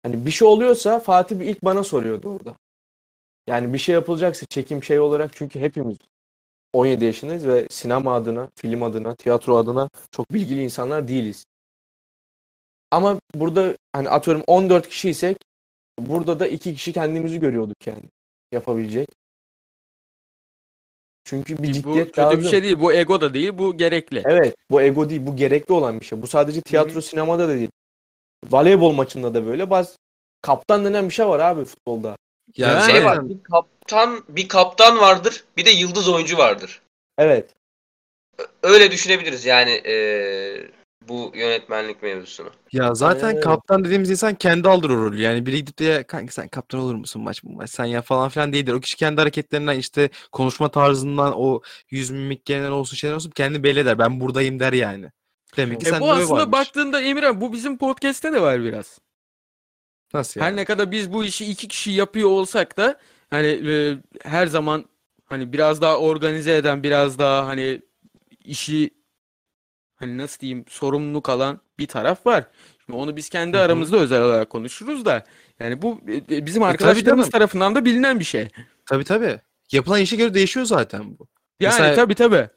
Hani 0.02 0.26
bir 0.26 0.30
şey 0.30 0.48
oluyorsa 0.48 1.00
Fatih 1.00 1.40
ilk 1.40 1.64
bana 1.64 1.84
soruyordu 1.84 2.28
orada. 2.30 2.56
Yani 3.46 3.72
bir 3.72 3.78
şey 3.78 3.94
yapılacaksa 3.94 4.46
çekim 4.46 4.82
şey 4.82 5.00
olarak 5.00 5.30
çünkü 5.36 5.60
hepimiz 5.60 5.96
17 6.72 7.04
yaşındayız 7.04 7.46
ve 7.46 7.66
sinema 7.70 8.14
adına, 8.14 8.48
film 8.56 8.82
adına, 8.82 9.14
tiyatro 9.14 9.56
adına 9.56 9.88
çok 10.10 10.32
bilgili 10.32 10.62
insanlar 10.62 11.08
değiliz. 11.08 11.44
Ama 12.90 13.20
burada 13.34 13.76
hani 13.92 14.08
atıyorum 14.08 14.44
14 14.46 14.88
kişiysek 14.88 15.36
burada 15.98 16.40
da 16.40 16.46
iki 16.46 16.74
kişi 16.74 16.92
kendimizi 16.92 17.40
görüyorduk 17.40 17.86
yani 17.86 18.02
yapabilecek. 18.52 19.08
Çünkü 21.28 21.58
bir 21.62 21.68
Bu 21.68 21.72
ciddiyet 21.72 22.06
kötü 22.06 22.20
lazım. 22.20 22.40
bir 22.40 22.48
şey 22.48 22.62
değil. 22.62 22.80
Bu 22.80 22.92
ego 22.92 23.20
da 23.20 23.34
değil. 23.34 23.58
Bu 23.58 23.76
gerekli. 23.76 24.22
Evet, 24.26 24.54
bu 24.70 24.82
ego 24.82 25.10
değil, 25.10 25.20
bu 25.26 25.36
gerekli 25.36 25.72
olan 25.72 26.00
bir 26.00 26.04
şey. 26.06 26.22
Bu 26.22 26.26
sadece 26.26 26.60
tiyatro, 26.60 27.00
sinemada 27.00 27.48
da 27.48 27.54
değil. 27.54 27.70
Voleybol 28.50 28.92
maçında 28.92 29.34
da 29.34 29.46
böyle. 29.46 29.70
Baz 29.70 29.96
kaptan 30.42 30.84
denen 30.84 31.08
bir 31.08 31.14
şey 31.14 31.26
var 31.26 31.40
abi 31.40 31.64
futbolda. 31.64 32.16
Ya 32.56 32.68
Yani- 32.68 32.92
Şey 32.92 33.04
var, 33.04 33.28
bir 33.28 33.42
kaptan, 33.42 34.24
bir 34.28 34.48
kaptan 34.48 34.98
vardır, 34.98 35.44
bir 35.56 35.64
de 35.66 35.70
yıldız 35.70 36.08
oyuncu 36.08 36.38
vardır. 36.38 36.80
Evet. 37.18 37.50
Öyle 38.62 38.90
düşünebiliriz 38.90 39.44
yani 39.46 39.70
eee, 39.70 40.70
bu 41.08 41.32
yönetmenlik 41.34 42.02
mevzusunu. 42.02 42.50
Ya 42.72 42.94
zaten 42.94 43.28
öyle. 43.30 43.40
kaptan 43.40 43.84
dediğimiz 43.84 44.10
insan 44.10 44.34
kendi 44.34 44.68
alır 44.68 44.90
o 44.90 44.96
rolü. 44.96 45.20
Yani 45.20 45.46
biri 45.46 45.56
gidip 45.56 45.78
de 45.78 45.84
ya 45.84 46.06
kanka 46.06 46.32
sen 46.32 46.48
kaptan 46.48 46.80
olur 46.80 46.94
musun 46.94 47.22
maç 47.22 47.44
bu 47.44 47.52
maç 47.52 47.70
sen 47.70 47.84
ya 47.84 48.02
falan 48.02 48.28
filan 48.28 48.52
değildir. 48.52 48.72
O 48.72 48.80
kişi 48.80 48.96
kendi 48.96 49.20
hareketlerinden 49.20 49.78
işte 49.78 50.10
konuşma 50.32 50.68
tarzından 50.68 51.32
o 51.36 51.60
yüz 51.90 52.10
mimiklerinden 52.10 52.70
olsun 52.70 52.96
şeyler 52.96 53.14
olsun 53.14 53.30
kendi 53.30 53.62
belli 53.62 53.80
eder. 53.80 53.98
Ben 53.98 54.20
buradayım 54.20 54.60
der 54.60 54.72
yani. 54.72 55.06
Demek 55.56 55.80
ki 55.80 55.86
E 55.86 55.90
sen 55.90 56.00
bu 56.00 56.10
aslında 56.10 56.40
varmış. 56.40 56.52
baktığında 56.52 57.00
Emirhan 57.00 57.40
bu 57.40 57.52
bizim 57.52 57.78
podcast'te 57.78 58.32
de 58.32 58.42
var 58.42 58.64
biraz. 58.64 58.98
Nasıl 60.14 60.40
yani? 60.40 60.50
Her 60.50 60.56
ne 60.56 60.64
kadar 60.64 60.90
biz 60.90 61.12
bu 61.12 61.24
işi 61.24 61.46
iki 61.50 61.68
kişi 61.68 61.90
yapıyor 61.90 62.28
olsak 62.28 62.76
da 62.76 62.98
hani 63.30 63.46
e, 63.46 63.98
her 64.22 64.46
zaman 64.46 64.84
hani 65.24 65.52
biraz 65.52 65.82
daha 65.82 65.98
organize 65.98 66.56
eden, 66.56 66.82
biraz 66.82 67.18
daha 67.18 67.46
hani 67.46 67.80
işi 68.44 68.90
hani 69.98 70.18
nasıl 70.18 70.40
diyeyim 70.40 70.64
sorumluluk 70.68 71.28
alan 71.28 71.60
bir 71.78 71.86
taraf 71.86 72.26
var. 72.26 72.44
Şimdi 72.86 72.98
onu 72.98 73.16
biz 73.16 73.28
kendi 73.28 73.58
aramızda 73.58 73.96
özel 73.96 74.22
olarak 74.22 74.50
konuşuruz 74.50 75.04
da 75.04 75.24
yani 75.60 75.82
bu 75.82 76.00
e, 76.30 76.46
bizim 76.46 76.62
tabii 76.62 76.70
arkadaşlarımız 76.70 77.24
canım. 77.24 77.30
tarafından 77.30 77.74
da 77.74 77.84
bilinen 77.84 78.20
bir 78.20 78.24
şey. 78.24 78.48
Tabii 78.86 79.04
tabii. 79.04 79.40
Yapılan 79.72 80.00
işe 80.00 80.16
göre 80.16 80.34
değişiyor 80.34 80.66
zaten 80.66 81.18
bu. 81.18 81.28
Yani 81.60 81.72
Mesela- 81.72 81.94
tabii 81.94 82.14
tabii. 82.14 82.48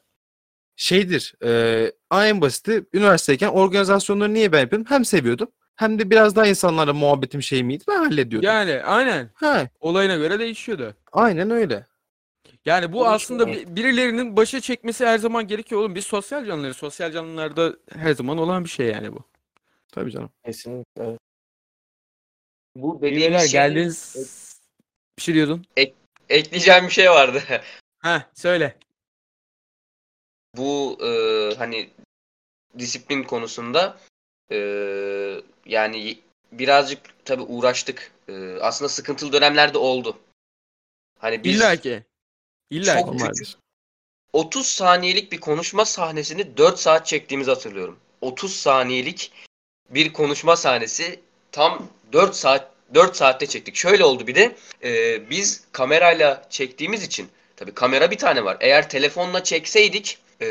Şeydir. 0.76 1.34
E, 1.44 1.92
en 2.12 2.40
basiti 2.40 2.84
üniversiteyken 2.92 3.48
organizasyonları 3.48 4.34
niye 4.34 4.52
ben 4.52 4.60
yapıyordum? 4.60 4.86
Hem 4.90 5.04
seviyordum 5.04 5.48
hem 5.76 5.98
de 5.98 6.10
biraz 6.10 6.36
daha 6.36 6.46
insanlarla 6.46 6.92
muhabbetim 6.94 7.42
şey 7.42 7.62
miydi 7.62 7.84
ben 7.88 7.96
hallediyordum. 7.98 8.46
Yani 8.48 8.82
aynen 8.84 9.30
Ha, 9.34 9.68
olayına 9.80 10.16
göre 10.16 10.38
değişiyordu. 10.38 10.94
aynen 11.12 11.50
öyle. 11.50 11.86
Yani 12.64 12.92
bu 12.92 13.00
Onun 13.00 13.10
aslında 13.12 13.52
bi- 13.52 13.76
birilerinin 13.76 14.36
başa 14.36 14.60
çekmesi 14.60 15.06
her 15.06 15.18
zaman 15.18 15.46
gerekiyor 15.46 15.80
oğlum. 15.80 15.94
Biz 15.94 16.06
sosyal 16.06 16.44
canlıları, 16.46 16.74
sosyal 16.74 17.12
canlılarda 17.12 17.76
her 17.92 18.12
zaman 18.14 18.38
olan 18.38 18.64
bir 18.64 18.70
şey 18.70 18.86
yani 18.86 19.12
bu. 19.12 19.24
Tabii 19.92 20.10
canım. 20.10 20.30
Kesinlikle. 20.44 21.02
Evet. 21.04 21.18
Bu 22.76 23.02
Beyler 23.02 23.16
dediğimiz 23.16 23.40
şey, 23.50 23.60
geldiniz. 23.60 24.16
Bir 25.18 25.22
şey 25.22 25.34
diyordun. 25.34 25.66
ekleyeceğim 26.28 26.86
bir 26.86 26.92
şey 26.92 27.10
vardı. 27.10 27.42
Ha 27.98 28.30
söyle. 28.34 28.76
bu 30.56 30.98
eee, 31.00 31.54
hani 31.58 31.90
disiplin 32.78 33.22
konusunda 33.22 33.98
eee, 34.50 35.42
yani 35.66 36.18
birazcık 36.52 37.00
tabii 37.24 37.42
uğraştık. 37.42 38.12
Eee, 38.28 38.58
aslında 38.60 38.88
sıkıntılı 38.88 39.32
dönemlerde 39.32 39.78
oldu. 39.78 40.18
Hani 41.18 41.44
biz 41.44 41.56
İlla 41.56 41.76
ki. 41.76 42.04
İlla 42.72 43.00
çok 43.00 43.20
küçük 43.20 43.48
30 44.32 44.66
saniyelik 44.66 45.32
bir 45.32 45.40
konuşma 45.40 45.84
sahnesini 45.84 46.56
4 46.56 46.78
saat 46.78 47.06
çektiğimizi 47.06 47.50
hatırlıyorum. 47.50 47.98
30 48.20 48.56
saniyelik 48.56 49.32
bir 49.90 50.12
konuşma 50.12 50.56
sahnesi 50.56 51.20
tam 51.52 51.88
4 52.12 52.36
saat 52.36 52.70
4 52.94 53.16
saatte 53.16 53.46
çektik. 53.46 53.76
Şöyle 53.76 54.04
oldu 54.04 54.26
bir 54.26 54.34
de 54.34 54.56
e, 54.84 55.30
biz 55.30 55.64
kamerayla 55.72 56.46
çektiğimiz 56.50 57.02
için 57.02 57.28
tabii 57.56 57.74
kamera 57.74 58.10
bir 58.10 58.18
tane 58.18 58.44
var. 58.44 58.56
Eğer 58.60 58.88
telefonla 58.88 59.44
çekseydik 59.44 60.18
e, 60.40 60.46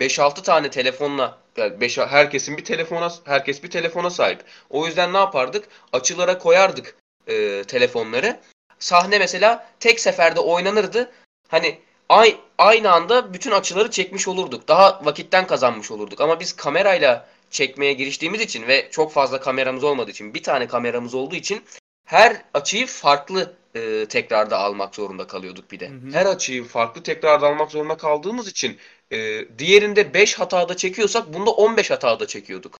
5-6 0.00 0.42
tane 0.42 0.70
telefonla 0.70 1.38
yani 1.56 1.80
beş, 1.80 1.98
herkesin 1.98 2.56
bir 2.56 2.64
telefona 2.64 3.12
herkes 3.24 3.62
bir 3.62 3.70
telefona 3.70 4.10
sahip. 4.10 4.44
O 4.70 4.86
yüzden 4.86 5.12
ne 5.12 5.18
yapardık? 5.18 5.68
Açılara 5.92 6.38
koyardık 6.38 6.96
e, 7.26 7.64
telefonları. 7.64 8.40
Sahne 8.78 9.18
mesela 9.18 9.66
tek 9.80 10.00
seferde 10.00 10.40
oynanırdı. 10.40 11.12
hani 11.48 11.78
ay- 12.08 12.36
aynı 12.58 12.92
anda 12.92 13.34
bütün 13.34 13.50
açıları 13.50 13.90
çekmiş 13.90 14.28
olurduk. 14.28 14.68
Daha 14.68 15.04
vakitten 15.04 15.46
kazanmış 15.46 15.90
olurduk. 15.90 16.20
Ama 16.20 16.40
biz 16.40 16.52
kamerayla 16.56 17.28
çekmeye 17.50 17.92
giriştiğimiz 17.92 18.40
için 18.40 18.66
ve 18.68 18.88
çok 18.90 19.12
fazla 19.12 19.40
kameramız 19.40 19.84
olmadığı 19.84 20.10
için 20.10 20.34
bir 20.34 20.42
tane 20.42 20.66
kameramız 20.66 21.14
olduğu 21.14 21.34
için 21.34 21.64
her 22.04 22.42
açıyı 22.54 22.86
farklı 22.86 23.54
e, 23.74 24.06
tekrarda 24.08 24.58
almak 24.58 24.94
zorunda 24.94 25.26
kalıyorduk 25.26 25.70
bir 25.72 25.80
de. 25.80 25.88
Hı 25.88 25.94
hı. 25.94 26.12
Her 26.12 26.26
açıyı 26.26 26.64
farklı 26.64 27.02
tekrarda 27.02 27.46
almak 27.46 27.70
zorunda 27.70 27.96
kaldığımız 27.96 28.48
için 28.48 28.78
e, 29.12 29.44
diğerinde 29.58 30.14
5 30.14 30.34
hatada 30.38 30.76
çekiyorsak 30.76 31.34
bunda 31.34 31.50
15 31.50 31.90
hatada 31.90 32.26
çekiyorduk. 32.26 32.78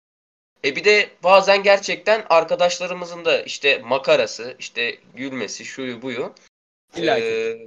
E 0.64 0.76
bir 0.76 0.84
de 0.84 1.10
bazen 1.22 1.62
gerçekten 1.62 2.24
arkadaşlarımızın 2.30 3.24
da 3.24 3.42
işte 3.42 3.78
makarası, 3.78 4.56
işte 4.58 4.98
gülmesi, 5.14 5.64
şuyu 5.64 6.02
buyu. 6.02 6.32
İlla 6.96 7.18
e, 7.18 7.58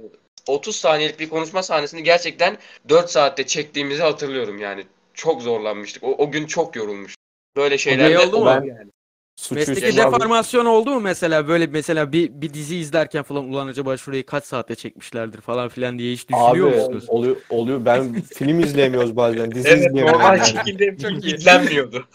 30 0.46 0.76
saniyelik 0.76 1.20
bir 1.20 1.28
konuşma 1.28 1.62
sahnesini 1.62 2.02
gerçekten 2.02 2.58
4 2.88 3.10
saatte 3.10 3.46
çektiğimizi 3.46 4.02
hatırlıyorum 4.02 4.58
yani. 4.58 4.86
Çok 5.14 5.42
zorlanmıştık. 5.42 6.04
O, 6.04 6.14
o 6.18 6.30
gün 6.30 6.46
çok 6.46 6.76
yorulmuştuk. 6.76 7.22
Böyle 7.56 7.78
şeyler 7.78 8.06
şey 8.06 8.18
oldu 8.18 8.40
mu? 8.40 8.48
yani. 8.50 8.90
Suçu 9.36 9.54
Mesleki 9.54 9.86
alıp- 9.86 9.96
deformasyon 10.14 10.64
oldu 10.66 10.90
mu 10.90 11.00
mesela 11.00 11.48
böyle 11.48 11.66
mesela 11.66 12.12
bir 12.12 12.30
bir 12.42 12.54
dizi 12.54 12.76
izlerken 12.76 13.22
falan 13.22 13.44
ulan 13.44 13.66
acaba 13.66 13.96
şurayı 13.96 14.26
kaç 14.26 14.44
saatte 14.44 14.74
çekmişlerdir 14.74 15.40
falan 15.40 15.68
filan 15.68 15.98
diye 15.98 16.12
hiç 16.12 16.28
düşünüyor 16.28 16.68
Abi 16.72 16.76
musunuz? 16.76 17.04
oluyor, 17.08 17.36
oluyor. 17.50 17.84
Ben 17.84 18.20
film 18.34 18.60
izleyemiyoruz 18.60 19.16
bazen. 19.16 19.50
Dizi 19.52 19.68
Evet 19.68 19.78
izleyemiyoruz. 19.78 20.12
normal 20.12 20.38
yani. 20.38 20.46
şekilde 20.46 20.96
Çok 20.96 21.24
izlenmiyordu. 21.24 22.08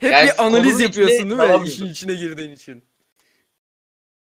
Hep 0.00 0.12
Yani 0.12 0.28
bir 0.28 0.44
analiz 0.44 0.72
konunun 0.72 0.78
yapıyorsun 0.82 1.14
içine 1.14 1.18
değil 1.18 1.32
mi? 1.32 1.38
dalamıyordun. 1.38 1.64
İşin 1.66 1.86
içine 1.86 2.14
girdiğin 2.14 2.52
için. 2.52 2.82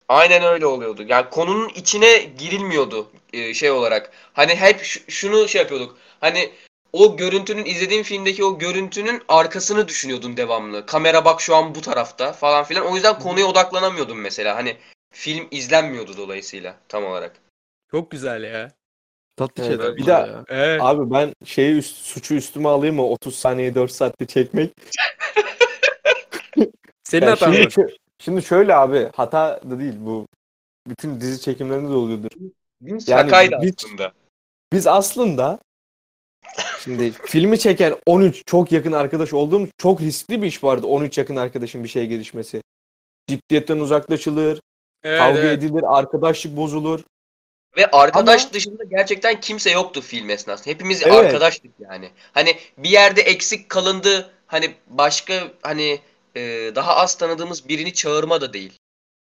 Aynen 0.09 0.43
öyle 0.43 0.67
oluyordu. 0.67 1.05
Yani 1.09 1.31
konunun 1.31 1.69
içine 1.69 2.19
girilmiyordu 2.39 3.11
e, 3.33 3.55
şey 3.55 3.71
olarak. 3.71 4.11
Hani 4.33 4.55
hep 4.55 4.85
ş- 4.85 5.01
şunu 5.09 5.49
şey 5.49 5.61
yapıyorduk. 5.63 5.99
Hani 6.21 6.51
o 6.93 7.17
görüntünün 7.17 7.65
izlediğin 7.65 8.03
filmdeki 8.03 8.45
o 8.45 8.59
görüntünün 8.59 9.23
arkasını 9.29 9.89
düşünüyordun 9.89 10.37
devamlı. 10.37 10.87
Kamera 10.87 11.25
bak 11.25 11.41
şu 11.41 11.57
an 11.57 11.75
bu 11.75 11.81
tarafta 11.81 12.33
falan 12.33 12.65
filan. 12.65 12.87
O 12.87 12.95
yüzden 12.95 13.19
konuya 13.19 13.47
odaklanamıyordum 13.47 14.21
mesela. 14.21 14.57
Hani 14.57 14.77
film 15.15 15.49
izlenmiyordu 15.51 16.17
dolayısıyla 16.17 16.77
tam 16.89 17.05
olarak. 17.05 17.37
Çok 17.91 18.11
güzel 18.11 18.45
ya. 18.45 18.73
Tatlı 19.37 19.63
Evet, 19.65 19.81
şeyler 19.81 19.97
bir 19.97 20.07
ya. 20.07 20.45
Evet. 20.49 20.81
Abi 20.83 21.11
ben 21.11 21.33
şeyi 21.45 21.75
üst, 21.77 21.97
suçu 21.97 22.35
üstüme 22.35 22.69
alayım 22.69 22.97
mı? 22.97 23.07
30 23.07 23.35
saniye 23.37 23.75
4 23.75 23.93
saatte 23.93 24.27
çekmek. 24.27 24.73
Senin 27.05 27.27
Ya 27.27 27.33
hatan 27.33 27.53
şimdi, 27.53 27.67
şö- 27.67 27.97
şimdi 28.19 28.43
şöyle 28.43 28.75
abi 28.77 29.09
hata 29.17 29.61
da 29.71 29.79
değil 29.79 29.95
bu. 29.99 30.27
Bütün 30.87 31.21
dizi 31.21 31.41
çekimlerinde 31.41 31.89
de 31.91 31.95
oluyordur. 31.95 32.31
Yani 32.81 33.03
Şakaydı 33.03 33.57
biz- 33.63 33.75
aslında. 33.79 34.13
Biz 34.73 34.87
aslında 34.87 35.59
şimdi 36.85 37.13
filmi 37.13 37.59
çeken 37.59 37.97
13 38.07 38.43
çok 38.47 38.73
yakın 38.73 38.93
arkadaş 38.93 39.33
olduğumuz 39.33 39.71
çok 39.79 40.01
riskli 40.01 40.43
bir 40.43 40.47
iş 40.47 40.65
vardı 40.65 40.87
13 40.87 41.19
yakın 41.19 41.37
arkadaşın 41.37 41.85
bir 41.85 41.89
şeye 41.89 42.07
gelişmesi. 42.07 42.63
Ciddiyetten 43.29 43.79
uzaklaşılır, 43.79 44.61
Evet, 45.05 45.19
kavga 45.19 45.41
evet. 45.41 45.59
edilir, 45.59 45.99
arkadaşlık 45.99 46.57
bozulur. 46.57 47.01
Ve 47.77 47.87
arkadaş 47.87 48.45
Ama- 48.45 48.53
dışında 48.53 48.85
gerçekten 48.85 49.41
kimse 49.41 49.71
yoktu 49.71 50.01
film 50.01 50.31
esnasında. 50.31 50.71
Hepimiz 50.75 51.03
Evet. 51.03 51.15
arkadaştık 51.15 51.71
yani. 51.81 52.11
Hani 52.33 52.57
bir 52.79 52.91
yerde 52.91 53.21
eksik 53.23 53.69
kalındı. 53.69 54.31
Hani 54.47 54.75
başka 54.87 55.49
hani 55.63 55.99
e, 56.37 56.41
daha 56.75 56.97
az 56.97 57.15
tanıdığımız 57.19 57.69
birini 57.69 57.93
çağırma 57.93 58.41
da 58.41 58.53
değil. 58.53 58.73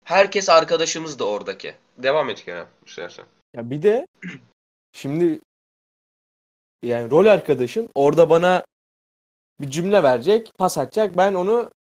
Herkes 0.05 0.49
arkadaşımız 0.49 1.19
da 1.19 1.27
oradaki. 1.27 1.73
Devam 1.97 2.29
et 2.29 2.45
Kerem 2.45 2.67
istersen. 2.85 3.25
Ya 3.55 3.69
bir 3.69 3.81
de 3.81 4.07
şimdi 4.93 5.39
yani 6.83 7.11
rol 7.11 7.25
arkadaşın 7.25 7.89
orada 7.95 8.29
bana 8.29 8.65
bir 9.61 9.69
cümle 9.69 10.03
verecek, 10.03 10.51
pas 10.57 10.77
atacak. 10.77 11.17
Ben 11.17 11.33
onu 11.33 11.71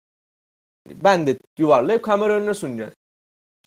ben 0.91 1.27
de 1.27 1.39
yuvarlayıp 1.59 2.03
kamera 2.05 2.33
önüne 2.33 2.55
sunacağım. 2.55 2.93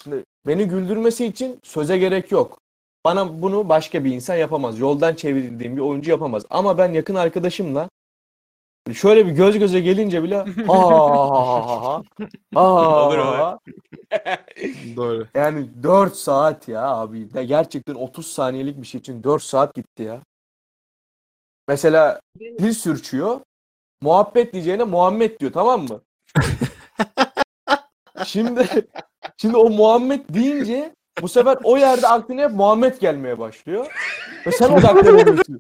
Şimdi 0.04 0.24
beni 0.48 0.66
güldürmesi 0.68 1.26
için 1.26 1.60
söze 1.64 1.98
gerek 1.98 2.32
yok. 2.32 2.60
Bana 3.06 3.42
bunu 3.42 3.70
başka 3.70 4.04
bir 4.06 4.12
insan 4.14 4.36
yapamaz. 4.36 4.80
Yoldan 4.80 5.16
çevrildiğim 5.16 5.78
bir 5.78 5.82
oyuncu 5.82 6.12
yapamaz. 6.12 6.44
Ama 6.50 6.78
ben 6.78 6.94
yakın 6.94 7.16
arkadaşımla 7.16 7.90
şöyle 8.94 9.26
bir 9.28 9.32
göz 9.32 9.60
göze 9.60 9.80
gelince 9.80 10.24
bile 10.24 10.42
olur. 10.68 12.02
ha 12.56 13.60
Doğru. 14.96 15.28
yani 15.36 15.84
4 15.84 16.16
saat 16.16 16.68
ya 16.68 16.88
abi. 16.88 17.28
Ya 17.34 17.44
gerçekten 17.44 17.96
30 17.96 18.28
saniyelik 18.28 18.82
bir 18.82 18.88
şey 18.88 19.00
için 19.00 19.24
4 19.24 19.44
saat 19.44 19.76
gitti 19.76 20.04
ya. 20.04 20.22
Mesela 21.72 22.20
dil 22.40 22.74
sürçüyor. 22.74 23.40
Muhabbet 24.02 24.54
diyeceğine 24.54 24.84
Muhammed 24.84 25.40
diyor 25.40 25.52
tamam 25.52 25.82
mı? 25.82 26.02
şimdi 28.26 28.68
şimdi 29.38 29.58
o 29.58 29.70
Muhammed 29.70 30.22
deyince 30.30 30.94
bu 31.22 31.28
sefer 31.28 31.58
o 31.64 31.78
yerde 31.78 32.08
aklına 32.08 32.42
hep 32.42 32.52
Muhammed 32.52 33.00
gelmeye 33.00 33.40
başlıyor. 33.40 33.88
Ve 34.48 34.52
sen 34.52 34.70
odaklanamıyorsun. 34.70 35.60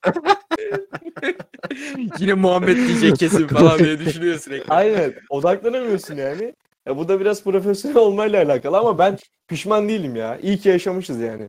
Yine 2.19 2.33
Muhammed 2.33 2.77
diyecek 2.77 3.19
kesin 3.19 3.47
falan 3.47 3.79
diye 3.79 3.99
düşünüyor 3.99 4.39
sürekli. 4.39 4.73
Aynen. 4.73 5.13
Odaklanamıyorsun 5.29 6.15
yani. 6.15 6.53
Ya 6.87 6.97
bu 6.97 7.07
da 7.07 7.19
biraz 7.19 7.43
profesyonel 7.43 7.97
olmayla 7.97 8.43
alakalı 8.43 8.77
ama 8.77 8.97
ben 8.97 9.17
pişman 9.47 9.89
değilim 9.89 10.15
ya. 10.15 10.37
İyi 10.37 10.57
ki 10.57 10.69
yaşamışız 10.69 11.19
yani. 11.19 11.47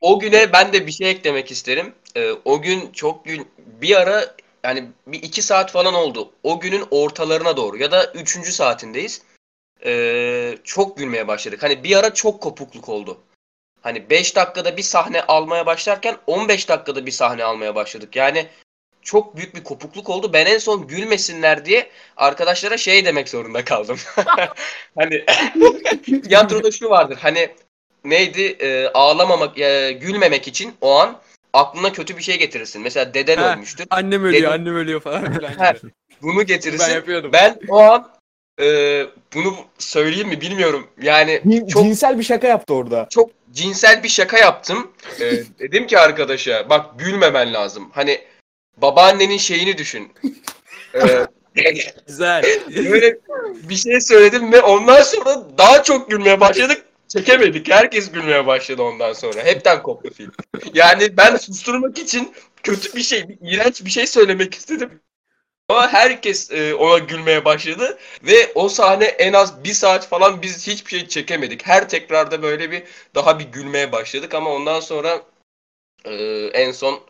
O 0.00 0.20
güne 0.20 0.52
ben 0.52 0.72
de 0.72 0.86
bir 0.86 0.92
şey 0.92 1.10
eklemek 1.10 1.50
isterim. 1.50 1.94
Ee, 2.16 2.32
o 2.44 2.62
gün 2.62 2.92
çok 2.92 3.24
gün 3.24 3.48
bir 3.56 4.00
ara 4.00 4.34
yani 4.64 4.88
bir 5.06 5.22
iki 5.22 5.42
saat 5.42 5.72
falan 5.72 5.94
oldu. 5.94 6.32
O 6.42 6.60
günün 6.60 6.84
ortalarına 6.90 7.56
doğru 7.56 7.76
ya 7.76 7.92
da 7.92 8.12
üçüncü 8.12 8.52
saatindeyiz. 8.52 9.22
Ee, 9.84 10.58
çok 10.64 10.96
gülmeye 10.96 11.28
başladık. 11.28 11.62
Hani 11.62 11.84
bir 11.84 11.96
ara 11.96 12.14
çok 12.14 12.40
kopukluk 12.40 12.88
oldu. 12.88 13.18
Hani 13.80 14.10
5 14.10 14.36
dakikada 14.36 14.76
bir 14.76 14.82
sahne 14.82 15.22
almaya 15.22 15.66
başlarken 15.66 16.16
15 16.26 16.68
dakikada 16.68 17.06
bir 17.06 17.10
sahne 17.10 17.44
almaya 17.44 17.74
başladık. 17.74 18.16
Yani 18.16 18.46
çok 19.02 19.36
büyük 19.36 19.54
bir 19.54 19.64
kopukluk 19.64 20.08
oldu. 20.10 20.32
Ben 20.32 20.46
en 20.46 20.58
son 20.58 20.86
gülmesinler 20.86 21.64
diye 21.64 21.90
arkadaşlara 22.16 22.76
şey 22.76 23.04
demek 23.04 23.28
zorunda 23.28 23.64
kaldım. 23.64 23.98
hani 24.98 25.24
tiyatroda 26.22 26.70
şu 26.70 26.90
vardır. 26.90 27.18
Hani 27.22 27.50
neydi? 28.04 28.56
Ee, 28.60 28.88
ağlamamak, 28.94 29.58
e, 29.58 29.92
gülmemek 29.92 30.48
için 30.48 30.74
o 30.80 30.98
an 30.98 31.16
aklına 31.52 31.92
kötü 31.92 32.16
bir 32.16 32.22
şey 32.22 32.38
getirirsin. 32.38 32.82
Mesela 32.82 33.14
deden 33.14 33.36
Ha, 33.36 33.52
ölmüştür. 33.54 33.86
Annem 33.90 34.24
ölüyor, 34.24 34.42
Dedim- 34.42 34.52
annem 34.52 34.76
ölüyor 34.76 35.00
falan 35.00 35.32
filan. 35.34 35.52
Ha. 35.52 35.74
Bunu 36.22 36.42
getirirsin. 36.42 36.86
ben 36.88 36.94
yapıyordum. 36.94 37.32
Ben 37.32 37.58
o 37.68 37.78
an 37.78 38.10
e, 38.60 39.06
bunu 39.34 39.54
söyleyeyim 39.78 40.28
mi 40.28 40.40
bilmiyorum. 40.40 40.86
Yani 41.02 41.40
Cin- 41.46 41.68
çok 41.68 41.82
Cinsel 41.82 42.18
bir 42.18 42.24
şaka 42.24 42.46
yaptı 42.46 42.74
orada. 42.74 43.06
çok 43.10 43.30
cinsel 43.52 44.02
bir 44.02 44.08
şaka 44.08 44.38
yaptım. 44.38 44.92
E, 45.20 45.30
dedim 45.58 45.86
ki 45.86 45.98
arkadaşa 45.98 46.70
bak 46.70 46.98
gülmemen 46.98 47.52
lazım. 47.54 47.90
Hani 47.94 48.20
babaannenin 48.76 49.38
şeyini 49.38 49.78
düşün. 49.78 50.12
E, 50.94 51.26
Güzel. 52.06 52.42
böyle 52.76 53.18
bir 53.68 53.76
şey 53.76 54.00
söyledim 54.00 54.52
ve 54.52 54.60
ondan 54.62 55.02
sonra 55.02 55.42
daha 55.58 55.82
çok 55.82 56.10
gülmeye 56.10 56.40
başladık. 56.40 56.84
Çekemedik. 57.08 57.70
Herkes 57.70 58.12
gülmeye 58.12 58.46
başladı 58.46 58.82
ondan 58.82 59.12
sonra. 59.12 59.44
Hepten 59.44 59.82
koptu 59.82 60.10
film. 60.14 60.32
Yani 60.74 61.16
ben 61.16 61.36
susturmak 61.36 61.98
için 61.98 62.34
kötü 62.62 62.96
bir 62.96 63.02
şey, 63.02 63.28
bir 63.28 63.38
iğrenç 63.42 63.84
bir 63.84 63.90
şey 63.90 64.06
söylemek 64.06 64.54
istedim. 64.54 65.00
Ama 65.68 65.92
herkes 65.92 66.50
e, 66.50 66.74
ona 66.74 66.98
gülmeye 66.98 67.44
başladı 67.44 67.98
ve 68.22 68.52
o 68.54 68.68
sahne 68.68 69.04
en 69.04 69.32
az 69.32 69.64
bir 69.64 69.72
saat 69.72 70.08
falan 70.08 70.42
biz 70.42 70.66
hiçbir 70.66 70.90
şey 70.90 71.08
çekemedik. 71.08 71.66
Her 71.66 71.88
tekrarda 71.88 72.42
böyle 72.42 72.70
bir 72.70 72.82
daha 73.14 73.38
bir 73.38 73.44
gülmeye 73.44 73.92
başladık 73.92 74.34
ama 74.34 74.50
ondan 74.50 74.80
sonra 74.80 75.22
e, 76.04 76.14
en 76.54 76.72
son 76.72 77.00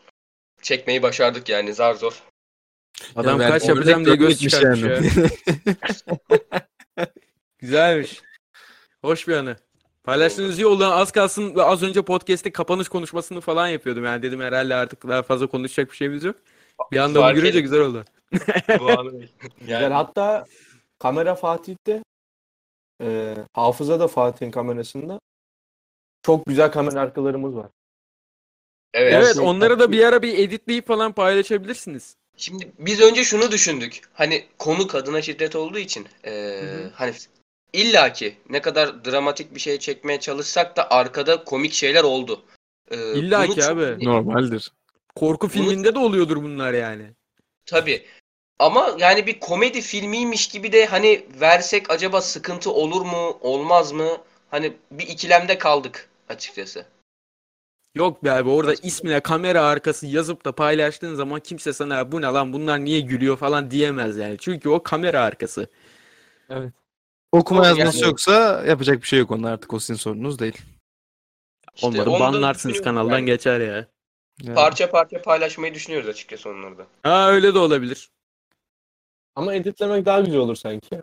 çekmeyi 0.61 1.01
başardık 1.03 1.49
yani 1.49 1.73
zar 1.73 1.93
zor. 1.93 2.23
Adam 3.15 3.41
Yani 3.41 3.51
kaç 3.51 3.67
yapacağım 3.67 4.05
diye 4.05 4.15
göz 4.15 4.41
çıkartmış 4.41 4.81
yani. 4.81 5.11
ya. 6.97 7.05
Güzelmiş. 7.59 8.21
Hoş 9.01 9.27
bir 9.27 9.33
anı. 9.33 9.57
Paylaştığınız 10.09 10.59
iyi 10.59 10.65
oldu. 10.65 10.85
Az 10.85 11.11
kalsın 11.11 11.55
ve 11.55 11.63
az 11.63 11.83
önce 11.83 12.01
podcast'te 12.01 12.51
kapanış 12.51 12.89
konuşmasını 12.89 13.41
falan 13.41 13.67
yapıyordum. 13.67 14.05
Yani 14.05 14.23
dedim 14.23 14.41
herhalde 14.41 14.75
artık 14.75 15.07
daha 15.07 15.23
fazla 15.23 15.47
konuşacak 15.47 15.91
bir 15.91 15.95
şeyimiz 15.95 16.23
yok. 16.23 16.35
Bir 16.91 16.97
anda 16.97 17.21
bunu 17.21 17.33
görünce 17.33 17.61
güzel 17.61 17.79
oldu. 17.79 18.05
Bu 18.79 18.89
anı- 18.89 19.27
Yani 19.67 19.83
yani, 19.83 19.93
hatta 19.93 20.45
kamera 20.99 21.35
Fatih'te 21.35 22.03
e, 23.01 23.35
hafıza 23.53 23.99
da 23.99 24.07
Fatih'in 24.07 24.51
kamerasında 24.51 25.19
çok 26.23 26.45
güzel 26.45 26.71
kamera 26.71 26.99
arkalarımız 27.01 27.55
var. 27.55 27.69
evet. 28.93 29.13
Evet, 29.13 29.23
Gerçekten. 29.23 29.43
onları 29.43 29.79
da 29.79 29.91
bir 29.91 30.05
ara 30.05 30.21
bir 30.21 30.37
editleyip 30.37 30.87
falan 30.87 31.11
paylaşabilirsiniz. 31.11 32.15
Şimdi 32.37 32.71
biz 32.79 33.01
önce 33.01 33.23
şunu 33.23 33.51
düşündük. 33.51 34.01
Hani 34.13 34.45
konu 34.57 34.87
kadına 34.87 35.21
şiddet 35.21 35.55
olduğu 35.55 35.77
için 35.79 36.07
eee, 36.25 36.61
hı. 36.61 36.91
hani 36.93 37.13
illaki 37.73 38.37
ne 38.49 38.61
kadar 38.61 39.05
dramatik 39.05 39.55
bir 39.55 39.59
şey 39.59 39.79
çekmeye 39.79 40.19
çalışsak 40.19 40.77
da 40.77 40.91
arkada 40.91 41.43
komik 41.43 41.73
şeyler 41.73 42.03
oldu. 42.03 42.41
Ee, 42.91 43.13
İlla 43.13 43.43
bunu 43.43 43.55
ki 43.55 43.61
çok 43.61 43.69
abi. 43.69 44.05
Normaldir. 44.05 44.71
Korku 45.15 45.47
filminde 45.47 45.95
de 45.95 45.99
oluyordur 45.99 46.37
bunlar 46.37 46.73
yani. 46.73 47.11
Tabii. 47.65 48.05
Ama 48.59 48.95
yani 48.99 49.27
bir 49.27 49.39
komedi 49.39 49.81
filmiymiş 49.81 50.47
gibi 50.47 50.71
de 50.71 50.85
hani 50.85 51.25
versek 51.41 51.91
acaba 51.91 52.21
sıkıntı 52.21 52.71
olur 52.71 53.01
mu, 53.01 53.37
olmaz 53.41 53.91
mı? 53.91 54.17
Hani 54.51 54.73
bir 54.91 55.07
ikilemde 55.07 55.57
kaldık 55.57 56.09
açıkçası. 56.29 56.85
Yok 57.95 58.23
be 58.23 58.31
abi 58.31 58.49
orada 58.49 58.73
ismine 58.83 59.19
kamera 59.19 59.65
arkası 59.65 60.07
yazıp 60.07 60.45
da 60.45 60.51
paylaştığın 60.51 61.15
zaman 61.15 61.39
kimse 61.39 61.73
sana 61.73 62.11
bu 62.11 62.21
ne 62.21 62.25
lan 62.25 62.53
bunlar 62.53 62.79
niye 62.85 62.99
gülüyor 62.99 63.37
falan 63.37 63.71
diyemez 63.71 64.17
yani. 64.17 64.37
Çünkü 64.39 64.69
o 64.69 64.83
kamera 64.83 65.21
arkası. 65.21 65.67
Okuma 67.31 67.67
yazması 67.67 67.97
yani- 67.97 68.09
yoksa 68.09 68.63
yapacak 68.67 69.01
bir 69.01 69.07
şey 69.07 69.19
yok 69.19 69.31
onlar 69.31 69.51
artık 69.53 69.73
o 69.73 69.79
sizin 69.79 69.93
sorunuz 69.95 70.39
değil. 70.39 70.57
İşte 71.75 71.87
Onları 71.87 72.09
onu 72.09 72.15
da 72.15 72.19
banlarsınız 72.19 72.75
düşünüyorum 72.75 72.97
kanaldan 72.97 73.17
yani. 73.17 73.25
geçer 73.25 73.59
ya. 73.59 73.87
Yani. 74.41 74.55
Parça 74.55 74.89
parça 74.91 75.21
paylaşmayı 75.21 75.73
düşünüyoruz 75.73 76.09
açıkçası 76.09 76.49
onları 76.49 76.77
da. 76.77 76.85
Ha 77.03 77.31
öyle 77.31 77.53
de 77.53 77.59
olabilir. 77.59 78.09
Ama 79.35 79.53
editlemek 79.53 80.05
daha 80.05 80.19
güzel 80.21 80.39
olur 80.39 80.55
sanki 80.55 80.95
ya. 80.95 81.01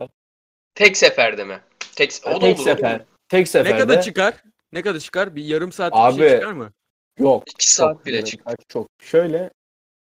Tek 0.75 0.97
seferde 0.97 1.45
mi? 1.45 1.61
Tek, 1.97 2.21
o 2.27 2.31
da 2.31 2.39
tek 2.39 2.57
olur, 2.57 2.65
sefer. 2.65 2.97
olur. 2.97 3.05
Tek 3.29 3.41
Ne 3.41 3.47
seferde. 3.47 3.79
kadar 3.79 4.03
çıkar? 4.03 4.35
Ne 4.73 4.83
kadar 4.83 5.01
çıkar? 5.01 5.37
Bir 5.37 5.45
yarım 5.45 5.73
saatlik 5.73 6.19
bir 6.19 6.19
şey 6.19 6.33
Abi, 6.33 6.41
çıkar 6.41 6.53
mı? 6.53 6.73
Yok. 7.19 7.45
İki 7.51 7.73
saat 7.73 7.97
çok 7.97 8.07
bile 8.07 8.17
evet, 8.17 8.27
çık. 8.27 8.45
kaç 8.45 8.59
Çok. 8.69 8.89
Şöyle. 9.03 9.51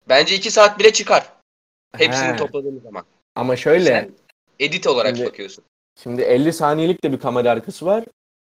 Bence 0.09 0.36
iki 0.36 0.51
saat 0.51 0.80
bile 0.80 0.93
çıkar. 0.93 1.34
Hepsini 1.97 2.34
He. 2.34 2.36
topladığımız 2.36 2.84
zaman. 2.84 3.05
Ama 3.36 3.55
şöyle. 3.55 3.86
Sen 3.86 4.11
edit 4.59 4.88
olarak 4.88 5.16
Şimdi- 5.16 5.30
bakıyorsun. 5.30 5.63
Şimdi 6.03 6.21
50 6.21 6.53
saniyelik 6.53 7.03
de 7.03 7.11
bir 7.11 7.19
kamera 7.19 7.49
arkası 7.51 7.85
var. 7.85 8.03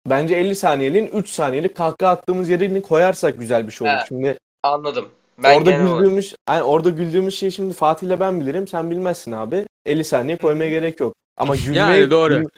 Bence 0.09 0.35
50 0.35 0.55
saniyeliğin 0.55 1.07
3 1.07 1.29
saniyelik 1.29 1.75
kahkaha 1.77 2.11
attığımız 2.11 2.49
yerini 2.49 2.81
koyarsak 2.81 3.39
güzel 3.39 3.67
bir 3.67 3.71
şey 3.71 3.87
olur. 3.87 3.97
He. 3.97 4.05
Şimdi 4.07 4.37
Anladım. 4.63 5.09
Ben 5.37 5.57
orada 5.57 5.71
güldüğümüz 5.71 6.35
yani 6.49 6.63
orada 6.63 6.89
güldüğümüz 6.89 7.39
şeyi 7.39 7.51
şimdi 7.51 7.73
Fatih'le 7.73 8.19
ben 8.19 8.41
bilirim. 8.41 8.67
Sen 8.67 8.91
bilmezsin 8.91 9.31
abi. 9.31 9.65
50 9.85 10.03
saniye 10.03 10.37
koymaya 10.37 10.69
gerek 10.69 10.99
yok. 10.99 11.13
Ama 11.37 11.55
gülmeye 11.55 11.79
Yani 11.79 12.11
doğru. 12.11 12.33
gül- 12.33 12.49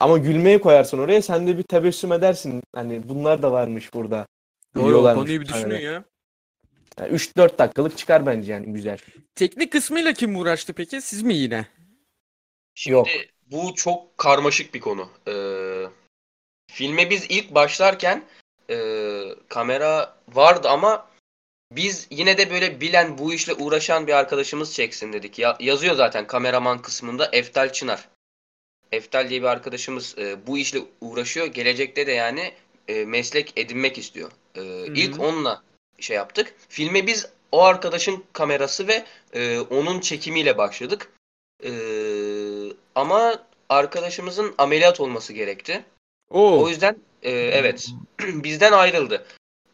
ama 0.00 0.18
gülmeye 0.18 0.60
koyarsan 0.60 1.00
oraya 1.00 1.22
sen 1.22 1.46
de 1.46 1.58
bir 1.58 1.62
tebessüm 1.62 2.12
edersin. 2.12 2.62
Hani 2.74 3.08
bunlar 3.08 3.42
da 3.42 3.52
varmış 3.52 3.94
burada. 3.94 4.26
Doğru 4.74 5.02
konuyu 5.02 5.40
bir 5.40 5.48
düşünün 5.48 5.80
ya. 5.80 6.04
Yani 7.00 7.12
3-4 7.12 7.58
dakikalık 7.58 7.98
çıkar 7.98 8.26
bence 8.26 8.52
yani 8.52 8.72
güzel. 8.72 8.98
Teknik 9.34 9.72
kısmıyla 9.72 10.12
kim 10.12 10.36
uğraştı 10.36 10.72
peki? 10.72 11.00
Siz 11.00 11.22
mi 11.22 11.34
yine? 11.34 11.66
Şimdi 12.74 12.94
Yok. 12.94 13.08
Bu 13.50 13.74
çok 13.74 14.18
karmaşık 14.18 14.74
bir 14.74 14.80
konu. 14.80 15.08
Ee, 15.28 15.86
filme 16.72 17.10
biz 17.10 17.26
ilk 17.28 17.54
başlarken 17.54 18.24
e, 18.70 18.76
kamera 19.48 20.16
vardı 20.28 20.68
ama 20.68 21.10
biz 21.72 22.06
yine 22.10 22.38
de 22.38 22.50
böyle 22.50 22.80
bilen 22.80 23.18
bu 23.18 23.34
işle 23.34 23.54
uğraşan 23.54 24.06
bir 24.06 24.12
arkadaşımız 24.12 24.74
çeksin 24.74 25.12
dedik. 25.12 25.38
Ya, 25.38 25.56
yazıyor 25.60 25.94
zaten 25.94 26.26
kameraman 26.26 26.82
kısmında 26.82 27.28
Eftal 27.32 27.72
Çınar. 27.72 28.08
Eftal 28.92 29.30
diye 29.30 29.42
bir 29.42 29.46
arkadaşımız 29.46 30.18
e, 30.18 30.46
bu 30.46 30.58
işle 30.58 30.80
uğraşıyor. 31.00 31.46
Gelecekte 31.46 32.06
de 32.06 32.12
yani 32.12 32.52
e, 32.88 33.04
meslek 33.04 33.52
edinmek 33.56 33.98
istiyor. 33.98 34.30
E, 34.54 34.86
ilk 34.86 35.20
onunla 35.20 35.62
şey 36.00 36.16
yaptık. 36.16 36.54
Filme 36.68 37.06
biz 37.06 37.26
o 37.52 37.62
arkadaşın 37.62 38.24
kamerası 38.32 38.88
ve 38.88 39.04
e, 39.32 39.60
onun 39.60 40.00
çekimiyle 40.00 40.58
başladık. 40.58 41.12
E, 41.64 41.70
ama 42.94 43.34
arkadaşımızın 43.68 44.54
ameliyat 44.58 45.00
olması 45.00 45.32
gerekti. 45.32 45.84
Oo. 46.30 46.62
O 46.64 46.68
yüzden 46.68 46.96
e, 47.22 47.30
evet 47.30 47.88
bizden 48.20 48.72
ayrıldı. 48.72 49.24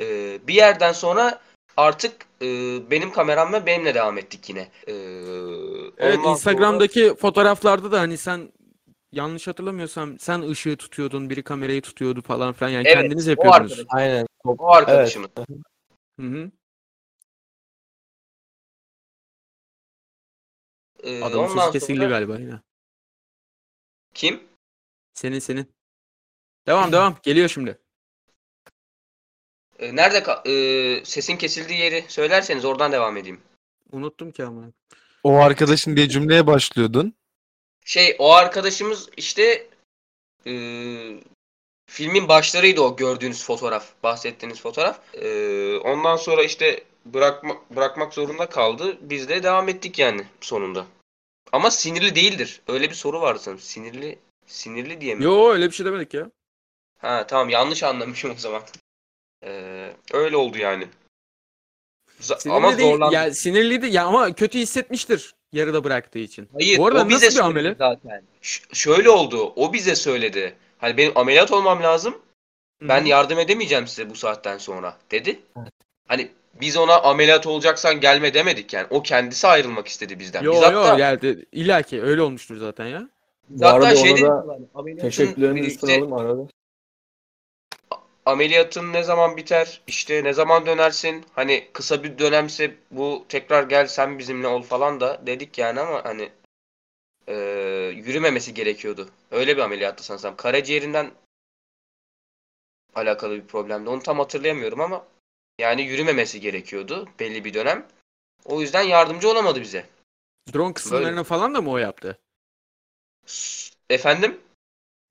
E, 0.01 0.39
bir 0.49 0.55
yerden 0.55 0.93
sonra 0.93 1.41
artık 1.77 2.27
e, 2.43 2.47
benim 2.91 3.13
kameram 3.13 3.53
ve 3.53 3.67
benimle 3.67 3.95
devam 3.95 4.19
ettik 4.19 4.49
yine. 4.49 4.69
E, 4.87 4.95
Evet 5.99 6.19
Instagram'daki 6.27 7.15
fotoğraflarda 7.15 7.93
da 7.93 8.01
hani 8.01 8.17
sen 8.17 8.53
yanlış 9.13 9.47
hatırlamıyorsam 9.47 10.19
sen 10.19 10.43
ışığı 10.43 10.77
tutuyordun, 10.77 11.31
biri 11.31 11.43
kamerayı 11.43 11.83
tutuyordu 11.83 12.23
falan 12.23 12.53
filan 12.53 12.71
yani 12.71 12.89
Evet, 12.89 13.03
kendiniz 13.03 13.29
o 13.29 13.31
yapıyordunuz. 13.31 13.73
arkadaş. 13.73 13.87
Aynen. 13.91 14.27
sonra 14.45 14.57
o 14.59 14.73
arkadaşımız. 14.73 15.31
Hı 16.21 16.27
hı. 16.27 16.51
E, 21.03 21.23
Adamın 21.25 21.45
ondan 21.45 21.65
sözü 21.67 21.73
kesildi 21.73 21.99
sonra 21.99 22.09
galiba 22.09 22.39
yine. 22.39 22.61
Kim? 24.17 24.43
Senin 25.15 25.39
senin. 25.39 25.73
Devam 26.67 26.93
devam. 26.93 27.17
Geliyor 27.23 27.49
şimdi. 27.49 27.79
E, 29.79 29.97
nerede 29.97 30.19
ka- 30.19 30.49
e, 30.49 31.05
sesin 31.05 31.37
kesildiği 31.37 31.79
yeri 31.79 32.05
söylerseniz 32.09 32.65
oradan 32.65 32.93
devam 32.93 33.17
edeyim. 33.17 33.41
Unuttum 33.93 34.33
ki 34.33 34.45
ama. 34.45 34.63
O 35.23 35.37
arkadaşın 35.37 35.97
diye 35.97 36.09
cümleye 36.09 36.47
başlıyordun. 36.47 37.15
Şey 37.85 38.17
o 38.19 38.33
arkadaşımız 38.33 39.09
işte 39.17 39.69
e, 40.47 40.53
filmin 41.87 42.29
başlarıydı 42.29 42.81
o 42.81 42.97
gördüğünüz 42.97 43.45
fotoğraf, 43.45 43.93
bahsettiğiniz 44.03 44.61
fotoğraf. 44.61 45.15
E, 45.15 45.29
ondan 45.77 46.17
sonra 46.17 46.43
işte 46.45 46.85
bırakma, 47.05 47.57
bırakmak 47.71 48.15
zorunda 48.15 48.49
kaldı. 48.49 48.99
Biz 49.01 49.29
de 49.29 49.43
devam 49.43 49.69
ettik 49.69 49.99
yani 49.99 50.27
sonunda. 50.41 50.87
Ama 51.53 51.71
sinirli 51.71 52.15
değildir. 52.15 52.61
Öyle 52.69 52.91
bir 52.91 52.95
soru 52.95 53.21
vardı 53.21 53.39
sanırım. 53.43 53.61
Sinirli 53.61 54.19
sinirli 54.47 55.01
diye 55.01 55.15
mi? 55.15 55.25
Yo 55.25 55.51
öyle 55.51 55.67
bir 55.67 55.73
şey 55.75 55.87
demedik 55.87 56.15
ya. 56.15 56.31
Ha 56.99 57.27
tamam 57.27 57.49
yanlış 57.49 57.83
anlamışım 57.83 58.31
o 58.31 58.35
zaman. 58.39 58.63
E, 59.45 59.51
öyle 60.13 60.37
oldu 60.37 60.59
yani. 60.59 60.89
Z- 62.21 62.41
Sinirli 62.41 62.57
ama 62.57 62.79
değil. 62.79 62.91
zorlandı. 62.91 63.15
Ya 63.15 63.35
sinirliydi 63.35 63.87
ya 63.87 64.05
ama 64.05 64.33
kötü 64.33 64.59
hissetmiştir 64.59 65.35
yarıda 65.53 65.85
bıraktığı 65.85 66.19
için. 66.19 66.49
Hayır, 66.53 66.79
Bu 66.79 66.87
arada 66.87 67.03
o 67.05 67.09
bize 67.09 67.15
nasıl 67.27 67.27
bir 67.27 67.43
söyledi 67.43 67.59
amele? 67.59 67.75
zaten. 67.79 68.23
Ş- 68.43 68.65
şöyle 68.73 69.11
oldu. 69.11 69.53
O 69.57 69.73
bize 69.73 69.95
söyledi. 69.97 70.57
Hani 70.79 70.97
benim 70.97 71.19
ameliyat 71.19 71.53
olmam 71.53 71.83
lazım. 71.83 72.19
Ben 72.83 73.05
Hı. 73.05 73.09
yardım 73.09 73.39
edemeyeceğim 73.39 73.87
size 73.87 74.11
bu 74.11 74.15
saatten 74.15 74.59
sonra 74.59 74.97
dedi. 75.11 75.41
Hani 76.09 76.31
biz 76.61 76.77
ona 76.77 77.03
ameliyat 77.03 77.47
olacaksan 77.47 78.01
gelme 78.01 78.35
demedik 78.35 78.73
yani. 78.73 78.87
O 78.91 79.03
kendisi 79.03 79.47
ayrılmak 79.47 79.89
istedi 79.89 80.19
bizden. 80.19 80.43
Yo 80.43 80.53
biz 80.53 80.61
yo 80.61 80.83
hatta, 80.83 81.23
de- 81.23 81.45
illa 81.53 81.83
ki 81.83 82.03
öyle 82.03 82.23
olmuştur 82.23 82.57
zaten 82.57 82.87
ya. 82.87 83.09
Bu 83.49 83.67
hatta 83.67 83.77
arada 83.77 83.97
şey 83.97 84.23
da 84.23 84.47
Teşekkürlerimizi 85.01 85.69
işte, 85.69 85.87
sunalım 85.87 86.13
arada. 86.13 86.49
ameliyatın 88.27 88.93
ne 88.93 89.03
zaman 89.03 89.37
biter? 89.37 89.81
İşte 89.87 90.25
ne 90.25 90.33
zaman 90.33 90.67
dönersin? 90.67 91.25
Hani 91.35 91.69
kısa 91.73 92.03
bir 92.03 92.19
dönemse 92.19 92.75
bu 92.91 93.25
tekrar 93.29 93.63
gel 93.63 93.87
sen 93.87 94.19
bizimle 94.19 94.47
ol 94.47 94.63
falan 94.63 95.01
da 95.01 95.27
dedik 95.27 95.59
yani 95.59 95.81
ama 95.81 96.05
hani 96.05 96.29
e, 97.29 97.35
yürümemesi 97.97 98.55
gerekiyordu. 98.55 99.09
Öyle 99.31 99.57
bir 99.57 99.63
ameliyattı 99.63 100.05
sanırsam. 100.05 100.37
Karaciğerinden 100.37 101.11
alakalı 102.95 103.35
bir 103.35 103.47
problemdi. 103.47 103.91
Onu 103.91 104.03
tam 104.03 104.19
hatırlayamıyorum 104.19 104.81
ama 104.81 105.05
yani 105.59 105.83
yürümemesi 105.83 106.41
gerekiyordu 106.41 107.09
belli 107.21 107.45
bir 107.45 107.55
dönem. 107.55 107.87
O 108.45 108.61
yüzden 108.61 108.83
yardımcı 108.83 109.29
olamadı 109.31 109.61
bize. 109.61 109.87
Drone 110.55 110.75
kısımlarını 110.75 111.25
falan 111.25 111.55
da 111.55 111.61
mı 111.63 111.71
o 111.71 111.79
yaptı? 111.79 112.19
Efendim? 113.91 114.41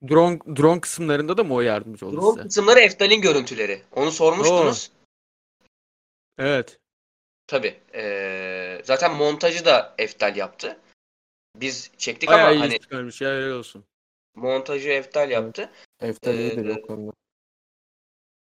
Drone 0.09 0.39
drone 0.39 0.81
kısımlarında 0.81 1.37
da 1.37 1.43
mı 1.43 1.53
o 1.53 1.61
yardımcı 1.61 2.07
oldu 2.07 2.15
Drone 2.15 2.31
size? 2.31 2.47
kısımları 2.47 2.79
Eftal'in 2.79 3.21
görüntüleri. 3.21 3.81
Onu 3.91 4.11
sormuştunuz. 4.11 4.91
Evet. 6.37 6.79
Tabii. 7.47 7.79
Ee, 7.93 8.81
zaten 8.83 9.15
montajı 9.15 9.65
da 9.65 9.95
Eftal 9.97 10.35
yaptı. 10.35 10.79
Biz 11.55 11.91
çektik 11.97 12.29
Bayağı 12.29 12.45
ama 12.45 12.55
iyi 12.55 12.59
hani 12.59 12.79
çıkarmış 12.79 13.21
ya 13.21 13.29
helal 13.29 13.51
olsun. 13.51 13.85
montajı 14.35 14.89
Eftal 14.89 15.31
yaptı. 15.31 15.71
Eftel 16.01 16.39
iyidir 16.39 16.65
Ee, 16.65 16.73
o 16.73 16.81
konuda. 16.81 17.11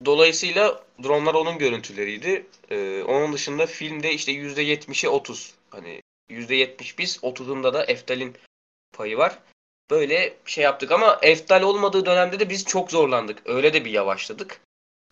Dolayısıyla 0.06 0.84
dronlar 1.03 1.34
onun 1.34 1.57
görüntüleriydi. 1.57 2.45
Ee, 2.69 3.03
onun 3.03 3.34
dışında 3.34 3.65
filmde 3.65 4.14
işte 4.14 4.32
%70'e 4.32 5.10
30. 5.10 5.53
Hani 5.69 6.02
%70 6.30 6.98
biz, 6.98 7.18
30'unda 7.18 7.74
da 7.74 7.86
Eftal'in 7.86 8.34
payı 8.94 9.18
var. 9.18 9.40
Böyle 9.90 10.34
şey 10.45 10.64
yaptık 10.64 10.91
ama 10.91 11.19
Eftal 11.22 11.61
olmadığı 11.61 12.06
dönemde 12.06 12.40
de 12.40 12.49
biz 12.49 12.65
çok 12.65 12.91
zorlandık. 12.91 13.41
Öyle 13.45 13.74
de 13.74 13.86
bir 13.86 13.91
yavaşladık. 13.91 14.61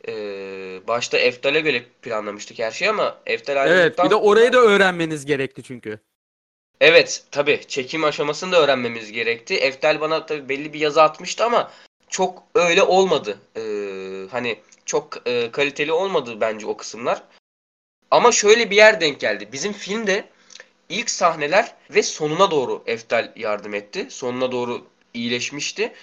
Ee, 0.08 0.80
başta 0.88 1.18
Eftal'e 1.18 1.60
göre 1.60 1.84
planlamıştık 2.02 2.60
her 2.60 2.72
şeyi 2.72 2.90
ama 2.90 3.22
Eftal 3.26 3.56
Evet 3.56 3.68
ayrıldıktan 3.68 4.06
bir 4.06 4.12
de 4.12 4.16
orayı 4.16 4.54
da 4.54 4.58
öğrenmeniz 4.60 5.26
gerekti 5.26 5.64
çünkü. 5.64 6.00
Evet 6.82 7.24
tabii 7.32 7.62
çekim 7.68 8.04
aşamasını 8.04 8.52
da 8.52 8.62
öğrenmemiz 8.62 9.12
gerekti. 9.12 9.56
Eftel 9.56 10.02
bana 10.02 10.26
tabii 10.26 10.50
belli 10.50 10.74
bir 10.74 10.80
yazı 10.80 11.02
atmıştı 11.02 11.46
ama 11.46 11.72
çok 12.16 12.44
öyle 12.56 12.84
olmadı. 12.84 13.38
Ee, 13.58 14.28
hani 14.32 14.60
çok 14.86 15.28
e, 15.28 15.52
kaliteli 15.52 15.92
olmadı 15.92 16.42
bence 16.42 16.68
o 16.68 16.78
kısımlar. 16.78 17.24
Ama 18.12 18.32
şöyle 18.32 18.70
bir 18.70 18.76
yer 18.76 19.02
denk 19.02 19.20
geldi. 19.20 19.50
Bizim 19.52 19.74
filmde 19.74 20.30
ilk 20.90 21.10
sahneler 21.10 21.76
ve 21.90 22.04
sonuna 22.04 22.52
doğru 22.52 22.84
Eftel 22.86 23.34
yardım 23.36 23.74
etti. 23.74 24.08
Sonuna 24.10 24.52
doğru 24.52 24.86
iyileşmişti. 25.14 25.94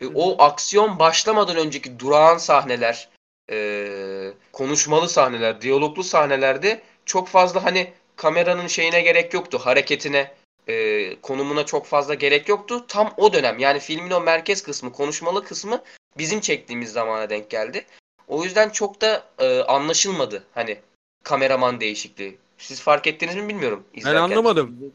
E, 0.00 0.06
o 0.06 0.42
aksiyon 0.42 0.98
başlamadan 0.98 1.56
önceki 1.56 1.98
durağan 1.98 2.38
sahneler, 2.38 3.08
e, 3.50 4.32
konuşmalı 4.52 5.08
sahneler, 5.08 5.60
diyaloglu 5.60 6.04
sahnelerde 6.04 6.82
çok 7.04 7.28
fazla 7.28 7.64
hani 7.64 7.92
kameranın 8.16 8.66
şeyine 8.66 9.00
gerek 9.00 9.34
yoktu. 9.34 9.58
Hareketine, 9.62 10.34
e, 10.68 11.16
konumuna 11.20 11.66
çok 11.66 11.86
fazla 11.86 12.14
gerek 12.14 12.48
yoktu. 12.48 12.84
Tam 12.88 13.14
o 13.16 13.32
dönem 13.32 13.58
yani 13.58 13.80
filmin 13.80 14.10
o 14.10 14.20
merkez 14.20 14.62
kısmı, 14.62 14.92
konuşmalı 14.92 15.44
kısmı 15.44 15.82
bizim 16.18 16.40
çektiğimiz 16.40 16.92
zamana 16.92 17.30
denk 17.30 17.50
geldi. 17.50 17.84
O 18.28 18.44
yüzden 18.44 18.68
çok 18.70 19.00
da 19.00 19.24
e, 19.38 19.60
anlaşılmadı 19.62 20.44
hani 20.54 20.78
kameraman 21.24 21.80
değişikliği. 21.80 22.38
Siz 22.58 22.80
fark 22.80 23.06
ettiniz 23.06 23.36
mi 23.36 23.48
bilmiyorum 23.48 23.84
Ben 23.94 23.98
izlerken. 24.00 24.20
anlamadım. 24.20 24.92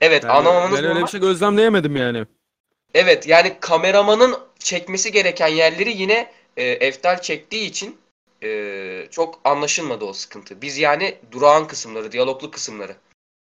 Evet 0.00 0.24
Yani 0.24 0.32
anlamamanız 0.32 0.72
ben 0.72 0.78
öyle 0.84 0.88
normal. 0.88 1.06
bir 1.06 1.10
şey 1.10 1.20
gözlemleyemedim 1.20 1.96
yani. 1.96 2.24
Evet 2.94 3.26
yani 3.26 3.56
kameramanın 3.60 4.38
çekmesi 4.58 5.12
gereken 5.12 5.48
yerleri 5.48 5.90
yine 6.02 6.32
e, 6.56 6.64
Eftal 6.64 7.20
çektiği 7.22 7.66
için 7.66 7.98
e, 8.42 9.08
çok 9.10 9.40
anlaşılmadı 9.44 10.04
o 10.04 10.12
sıkıntı. 10.12 10.62
Biz 10.62 10.78
yani 10.78 11.18
durağan 11.32 11.66
kısımları, 11.66 12.12
diyaloglu 12.12 12.50
kısımları, 12.50 12.96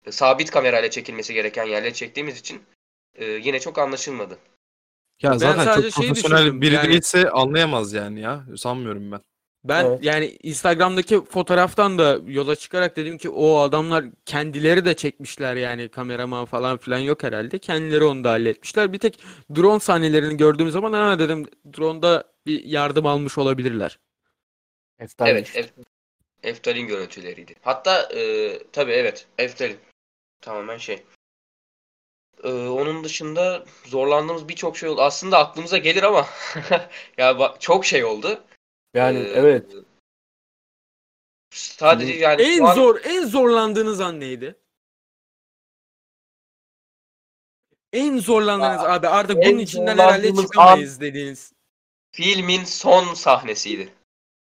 sabit 0.10 0.52
kamerayla 0.52 0.90
çekilmesi 0.90 1.34
gereken 1.34 1.64
yerleri 1.66 1.94
çektiğimiz 1.94 2.40
için 2.40 2.62
e, 3.16 3.26
yine 3.26 3.60
çok 3.60 3.78
anlaşılmadı. 3.80 4.38
Ya 5.22 5.32
Ben 5.32 5.38
zaten 5.38 5.66
sadece 5.66 5.92
çok 5.92 6.06
profesyonel 6.06 6.62
biri 6.62 6.76
yani- 6.76 6.90
değilse 6.90 7.30
anlayamaz 7.30 7.94
yani 7.94 8.20
ya. 8.20 8.46
Sanmıyorum 8.58 9.12
ben. 9.12 9.22
Ben 9.64 9.86
Evet. 9.86 10.04
yani 10.04 10.38
Instagram'daki 10.44 11.26
fotoğraftan 11.26 11.98
da 11.98 12.20
yola 12.26 12.56
çıkarak 12.56 12.96
dedim 12.96 13.18
ki 13.18 13.30
o 13.30 13.58
adamlar 13.60 14.06
kendileri 14.26 14.86
de 14.86 14.94
çekmişler 14.94 15.56
yani 15.56 15.90
kameraman 15.90 16.46
falan 16.46 16.78
filan 16.78 17.00
yok 17.00 17.24
herhalde. 17.24 17.60
Kendileri 17.60 18.04
onu 18.04 18.24
da 18.24 18.32
halletmişler. 18.32 18.94
Bir 18.94 19.00
tek 19.00 19.20
drone 19.56 19.80
sahnelerini 19.80 20.38
gördüğüm 20.38 20.72
zaman 20.72 20.94
ha 20.94 21.20
dedim 21.20 21.46
drone'da 21.78 22.24
bir 22.46 22.64
yardım 22.64 23.06
almış 23.06 23.38
olabilirler. 23.38 24.00
Eftal 25.00 25.28
Evet, 25.28 25.72
Eftal'in 26.44 26.88
görüntüleriydi. 26.88 27.56
Hatta 27.62 28.02
e, 28.16 28.60
tabii 28.72 28.92
evet, 28.92 29.26
Eftal'in. 29.38 29.78
Tamamen 30.44 30.78
şey. 30.78 31.04
E, 32.44 32.52
onun 32.52 33.04
dışında 33.04 33.66
zorlandığımız 33.86 34.48
birçok 34.50 34.78
şey 34.78 34.90
oldu. 34.90 35.02
Aslında 35.02 35.38
aklımıza 35.38 35.78
gelir 35.78 36.04
ama 36.04 36.28
ya 37.18 37.40
bak 37.40 37.62
çok 37.62 37.86
şey 37.86 38.04
oldu. 38.04 38.44
Yani 38.94 39.18
Ee, 39.20 39.32
evet. 39.36 39.66
Sadece 41.54 42.14
yani 42.14 42.42
En 42.42 42.64
an- 42.64 42.76
zor 42.76 43.00
en 43.04 43.26
zorlandığınız 43.26 44.02
an 44.02 44.20
neydi? 44.20 44.56
En 47.94 48.18
zorlandığınız 48.20 48.84
abi 48.84 49.08
artık 49.08 49.38
bunun 49.38 49.58
içinden 49.60 49.98
herhalde 49.98 50.36
çıkamayız 50.36 51.02
dediğiniz. 51.02 51.54
filmin 52.12 52.64
son 52.64 53.14
sahnesiydi. 53.14 53.94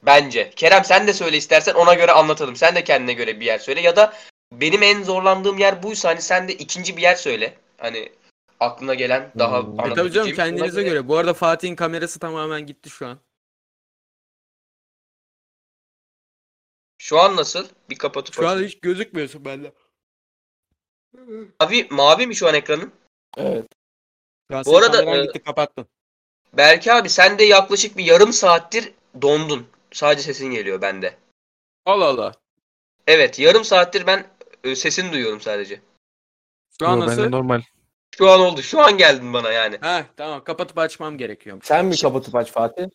Bence. 0.04 0.50
Kerem 0.56 0.84
sen 0.86 1.08
de 1.08 1.14
söyle 1.14 1.38
istersen 1.38 1.74
ona 1.74 1.94
göre 1.94 2.12
anlatalım. 2.12 2.56
Sen 2.56 2.76
de 2.76 2.84
kendine 2.84 3.14
göre 3.14 3.40
bir 3.40 3.46
yer 3.46 3.60
söyle 3.60 3.82
ya 3.82 3.96
da 3.96 4.14
benim 4.52 4.84
en 4.84 5.04
zorlandığım 5.04 5.58
yer 5.58 5.84
buysa 5.84 6.10
hani 6.10 6.22
sen 6.22 6.48
de 6.48 6.54
ikinci 6.54 6.98
bir 6.98 7.02
yer 7.02 7.16
söyle. 7.16 7.58
Hani 7.78 8.12
aklına 8.60 8.94
gelen 8.94 9.32
daha 9.40 9.62
Hmm. 9.62 9.80
E 9.80 9.94
tabii 9.94 10.12
canım 10.12 10.36
kendinize 10.36 10.84
göre. 10.84 11.08
Bu 11.08 11.18
arada 11.18 11.34
Fatih'in 11.34 11.76
kamerası 11.76 12.20
tamamen 12.20 12.66
gitti 12.66 12.90
şu 12.90 13.08
an. 13.08 13.20
Şu 16.98 17.20
an 17.20 17.36
nasıl? 17.36 17.68
Bir 17.90 17.96
kapatıp 17.96 18.36
Şu 18.36 18.48
an 18.48 18.64
hiç 18.64 18.80
gözükmüyorsun 18.80 19.46
bende. 19.46 19.74
Mavi, 21.60 21.88
mavi 21.90 22.28
mi 22.28 22.36
şu 22.36 22.48
an 22.48 22.54
ekranın? 22.54 22.92
Evet. 23.38 23.66
Bu 24.66 24.78
arada, 24.78 25.18
e, 25.18 25.26
gitti 25.26 25.40
kapattın. 25.44 25.88
Belki 26.54 26.94
abi 26.94 27.10
sen 27.10 27.40
de 27.40 27.44
yaklaşık 27.44 27.98
bir 27.98 28.06
yarım 28.06 28.34
saattir 28.34 28.94
dondun. 29.22 29.68
Sadece 29.92 30.24
sesin 30.24 30.52
geliyor 30.52 30.82
bende. 30.82 31.18
Allah 31.86 32.06
Allah. 32.06 32.34
Evet 33.08 33.40
yarım 33.40 33.64
saattir 33.64 34.08
ben 34.08 34.35
e, 34.66 34.76
sesini 34.76 35.12
duyuyorum 35.14 35.42
sadece. 35.42 35.82
Şu 36.80 36.88
an 36.88 36.96
Yo, 36.96 37.02
bende 37.02 37.12
nasıl? 37.22 37.30
normal. 37.30 37.62
Şu 38.18 38.30
an 38.32 38.40
oldu. 38.40 38.62
Şu 38.62 38.82
an 38.82 38.98
geldin 38.98 39.34
bana 39.34 39.52
yani. 39.52 39.78
Ha 39.82 40.06
tamam 40.18 40.44
kapatıp 40.44 40.78
açmam 40.78 41.18
gerekiyormuş. 41.18 41.66
Sen 41.66 41.86
mi 41.86 41.96
kapatıp 41.98 42.36
aç 42.36 42.52
Fatih? 42.52 42.86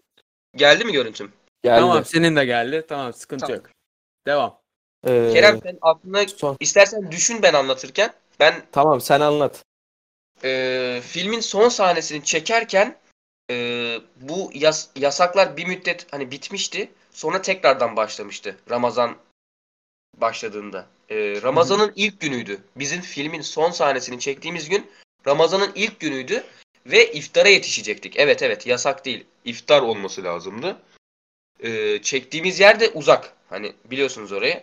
Geldi 0.56 0.84
mi 0.84 0.92
görüntüm? 0.92 1.32
Geldi. 1.62 1.80
Tamam 1.80 2.04
senin 2.04 2.36
de 2.36 2.44
geldi. 2.44 2.84
Tamam 2.88 3.12
sıkıntı 3.12 3.46
Tamam. 3.46 3.56
yok. 3.56 3.70
Devam. 4.26 4.60
Ee, 5.06 5.30
Kerem 5.32 5.60
sen 5.62 5.78
aklına 5.82 6.28
son. 6.28 6.56
istersen 6.60 7.10
düşün 7.12 7.42
ben 7.42 7.54
anlatırken. 7.54 8.12
Ben 8.40 8.62
Tamam 8.72 9.00
sen 9.00 9.20
anlat. 9.20 9.64
e, 10.44 11.00
filmin 11.04 11.40
son 11.40 11.68
sahnesini 11.68 12.24
çekerken 12.24 12.96
e, 13.50 13.54
bu 14.16 14.50
yas- 14.54 14.88
yasaklar 14.96 15.56
bir 15.56 15.66
müddet 15.66 16.06
hani 16.10 16.30
bitmişti. 16.30 16.90
Sonra 17.10 17.42
tekrardan 17.42 17.96
başlamıştı. 17.96 18.56
Ramazan 18.70 19.16
başladığında. 20.20 20.86
E, 21.08 21.42
Ramazan'ın 21.42 21.92
ilk 21.96 22.20
günüydü. 22.20 22.58
Bizim 22.76 23.00
filmin 23.00 23.40
son 23.40 23.70
sahnesini 23.70 24.20
çektiğimiz 24.20 24.68
gün 24.68 24.86
Ramazan'ın 25.26 25.72
ilk 25.74 26.00
günüydü 26.00 26.44
ve 26.86 27.12
iftara 27.12 27.48
yetişecektik. 27.48 28.14
Evet 28.16 28.42
evet 28.42 28.66
yasak 28.66 29.04
değil. 29.04 29.24
İftar 29.44 29.82
olması 29.82 30.24
lazımdı. 30.24 30.76
E, 31.60 32.02
çektiğimiz 32.02 32.60
yer 32.60 32.80
de 32.80 32.88
uzak. 32.88 33.32
Hani 33.50 33.72
biliyorsunuz 33.84 34.32
orayı. 34.32 34.62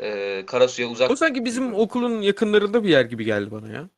E, 0.00 0.42
Karasu'ya 0.46 0.88
uzak. 0.88 1.10
O 1.10 1.16
sanki 1.16 1.44
bizim 1.44 1.74
okulun 1.74 2.22
yakınlarında 2.22 2.84
bir 2.84 2.88
yer 2.88 3.04
gibi 3.04 3.24
geldi 3.24 3.50
bana 3.50 3.68
ya. 3.68 3.88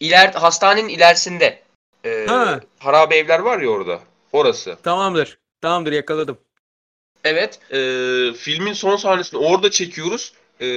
İler, 0.00 0.32
hastanenin 0.32 0.88
ilerisinde. 0.88 1.62
E, 2.04 2.26
Ha. 2.28 2.60
harabe 2.78 3.16
evler 3.16 3.38
var 3.38 3.60
ya 3.60 3.68
orada. 3.68 4.00
Orası. 4.32 4.76
Tamamdır. 4.82 5.38
Tamamdır 5.60 5.92
yakaladım. 5.92 6.38
Evet. 7.24 7.72
e, 7.72 7.78
filmin 8.32 8.72
son 8.72 8.96
sahnesini 8.96 9.40
orada 9.40 9.70
çekiyoruz. 9.70 10.32
E, 10.60 10.68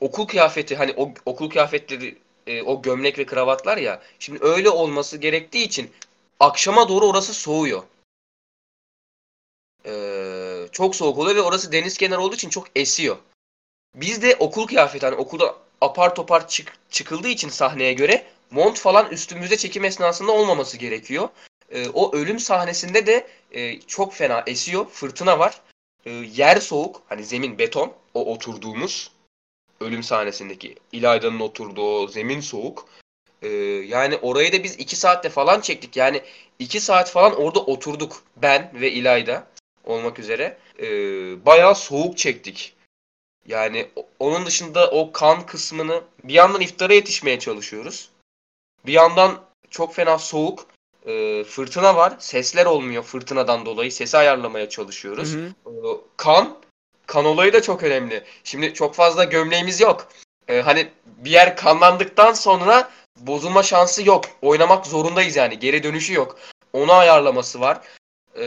okul 0.00 0.26
kıyafeti 0.26 0.76
hani 0.76 0.94
o 0.96 1.14
okul 1.26 1.50
kıyafetleri 1.50 2.18
e, 2.46 2.62
o 2.62 2.82
gömlek 2.82 3.18
ve 3.18 3.26
kravatlar 3.26 3.76
ya. 3.76 4.02
Şimdi 4.18 4.38
öyle 4.42 4.70
olması 4.70 5.16
gerektiği 5.16 5.64
için 5.64 5.90
akşama 6.40 6.88
doğru 6.88 7.06
orası 7.06 7.34
soğuyor. 7.34 7.82
E, 9.86 9.92
çok 10.72 10.96
soğuk 10.96 11.18
oluyor 11.18 11.36
ve 11.36 11.40
orası 11.40 11.72
deniz 11.72 11.96
kenarı 11.98 12.20
olduğu 12.20 12.34
için 12.34 12.48
çok 12.48 12.66
esiyor. 12.76 13.16
Biz 13.94 14.22
de 14.22 14.36
okul 14.38 14.66
kıyafeti 14.66 15.06
hani 15.06 15.16
okulda 15.16 15.56
apar 15.80 16.14
topar 16.14 16.48
çık, 16.48 16.72
çıkıldığı 16.90 17.28
için 17.28 17.48
sahneye 17.48 17.92
göre 17.92 18.26
mont 18.50 18.78
falan 18.78 19.10
üstümüzde 19.10 19.56
çekim 19.56 19.84
esnasında 19.84 20.32
olmaması 20.32 20.76
gerekiyor. 20.76 21.28
E, 21.70 21.88
o 21.88 22.16
ölüm 22.16 22.38
sahnesinde 22.38 23.06
de 23.06 23.26
e, 23.52 23.80
çok 23.80 24.14
fena 24.14 24.42
esiyor. 24.46 24.86
Fırtına 24.88 25.38
var. 25.38 25.60
E, 26.06 26.10
yer 26.10 26.56
soğuk. 26.56 27.02
Hani 27.08 27.24
zemin 27.24 27.58
beton. 27.58 27.92
O 28.14 28.32
oturduğumuz 28.32 29.10
ölüm 29.80 30.02
sahnesindeki 30.02 30.76
İlayda'nın 30.92 31.40
oturduğu 31.40 32.08
zemin 32.08 32.40
soğuk. 32.40 32.88
E, 33.42 33.48
yani 33.88 34.16
orayı 34.16 34.52
da 34.52 34.64
biz 34.64 34.76
iki 34.78 34.96
saatte 34.96 35.28
falan 35.28 35.60
çektik. 35.60 35.96
Yani 35.96 36.22
iki 36.58 36.80
saat 36.80 37.10
falan 37.10 37.34
orada 37.34 37.60
oturduk. 37.60 38.22
Ben 38.36 38.70
ve 38.74 38.92
İlayda 38.92 39.46
olmak 39.84 40.18
üzere. 40.18 40.58
E, 40.78 40.86
bayağı 41.46 41.74
soğuk 41.74 42.18
çektik. 42.18 42.74
Yani 43.46 43.88
onun 44.18 44.46
dışında 44.46 44.90
o 44.90 45.12
kan 45.12 45.46
kısmını 45.46 46.02
bir 46.24 46.34
yandan 46.34 46.60
iftara 46.60 46.94
yetişmeye 46.94 47.38
çalışıyoruz. 47.38 48.10
Bir 48.86 48.92
yandan 48.92 49.44
çok 49.70 49.94
fena 49.94 50.18
soğuk. 50.18 50.66
E, 51.06 51.44
fırtına 51.44 51.96
var. 51.96 52.12
Sesler 52.18 52.66
olmuyor 52.66 53.02
fırtınadan 53.02 53.66
dolayı. 53.66 53.92
Sesi 53.92 54.16
ayarlamaya 54.16 54.68
çalışıyoruz. 54.68 55.34
Hı 55.34 55.38
hı. 55.38 55.46
Ee, 55.66 56.00
kan 56.16 56.58
kan 57.06 57.24
olayı 57.24 57.52
da 57.52 57.62
çok 57.62 57.82
önemli. 57.82 58.24
Şimdi 58.44 58.74
çok 58.74 58.94
fazla 58.94 59.24
gömleğimiz 59.24 59.80
yok. 59.80 60.08
Ee, 60.48 60.60
hani 60.60 60.88
bir 61.06 61.30
yer 61.30 61.56
kanlandıktan 61.56 62.32
sonra 62.32 62.90
bozulma 63.20 63.62
şansı 63.62 64.08
yok. 64.08 64.24
Oynamak 64.42 64.86
zorundayız 64.86 65.36
yani. 65.36 65.58
Geri 65.58 65.82
dönüşü 65.82 66.14
yok. 66.14 66.38
Onu 66.72 66.92
ayarlaması 66.92 67.60
var. 67.60 67.80
Ee, 68.36 68.44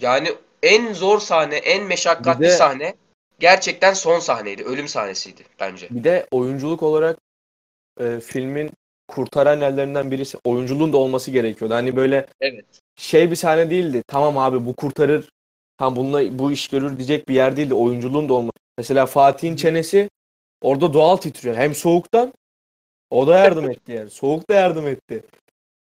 yani 0.00 0.34
en 0.62 0.92
zor 0.92 1.20
sahne, 1.20 1.56
en 1.56 1.84
meşakkatli 1.84 2.40
Bir 2.40 2.46
de- 2.46 2.56
sahne 2.56 2.94
gerçekten 3.38 3.92
son 3.92 4.18
sahneydi. 4.18 4.64
Ölüm 4.64 4.88
sahnesiydi 4.88 5.42
bence. 5.60 5.88
Bir 5.90 6.04
de 6.04 6.26
oyunculuk 6.30 6.82
olarak 6.82 7.18
e, 8.00 8.20
filmin 8.20 8.70
kurtaran 9.08 9.60
ellerinden 9.60 10.10
birisi 10.10 10.38
oyunculuğun 10.44 10.92
da 10.92 10.96
olması 10.96 11.30
gerekiyordu. 11.30 11.74
Hani 11.74 11.96
böyle 11.96 12.26
Evet. 12.40 12.64
şey 12.96 13.30
bir 13.30 13.36
sahne 13.36 13.70
değildi. 13.70 14.02
Tamam 14.08 14.38
abi 14.38 14.66
bu 14.66 14.76
kurtarır. 14.76 15.28
Tam 15.78 15.96
bununla 15.96 16.38
bu 16.38 16.52
iş 16.52 16.68
görür 16.68 16.96
diyecek 16.96 17.28
bir 17.28 17.34
yer 17.34 17.56
değildi. 17.56 17.74
Oyunculuğun 17.74 18.28
da 18.28 18.34
olması. 18.34 18.56
Mesela 18.78 19.06
Fatih'in 19.06 19.56
çenesi 19.56 20.10
orada 20.62 20.92
doğal 20.92 21.16
titriyor. 21.16 21.56
Hem 21.56 21.74
soğuktan 21.74 22.32
o 23.10 23.26
da 23.26 23.38
yardım 23.38 23.70
etti 23.70 23.92
yani. 23.92 24.10
Soğuk 24.10 24.50
da 24.50 24.54
yardım 24.54 24.86
etti. 24.86 25.22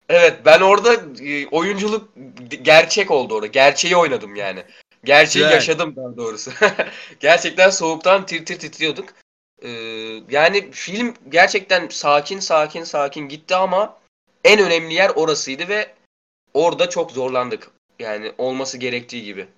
Evet 0.09 0.39
ben 0.45 0.61
orada 0.61 0.95
e, 1.25 1.47
oyunculuk 1.47 2.09
gerçek 2.63 3.11
oldu 3.11 3.35
orada. 3.35 3.47
Gerçeği 3.47 3.97
oynadım 3.97 4.37
yani. 4.37 4.63
Gerçeği 5.05 5.43
Güzel. 5.43 5.55
yaşadım 5.55 5.97
daha 5.97 6.17
doğrusu. 6.17 6.51
Gerçekten 7.21 7.71
soğuktan 7.71 8.27
tir 8.27 8.45
tir 8.45 8.59
titriyorduk. 8.59 9.09
Ee, 9.63 9.69
yani 10.31 10.71
film 10.71 11.15
gerçekten 11.29 11.89
sakin 11.89 12.41
sakin 12.41 12.85
sakin 12.85 13.29
gitti 13.29 13.55
ama 13.57 13.99
en 14.45 14.61
önemli 14.61 14.95
yer 14.95 15.11
orasıydı 15.11 15.69
ve 15.69 15.95
orada 16.55 16.89
çok 16.89 17.13
zorlandık. 17.13 17.71
Yani 17.99 18.33
olması 18.39 18.79
gerektiği 18.79 19.25
gibi. 19.25 19.49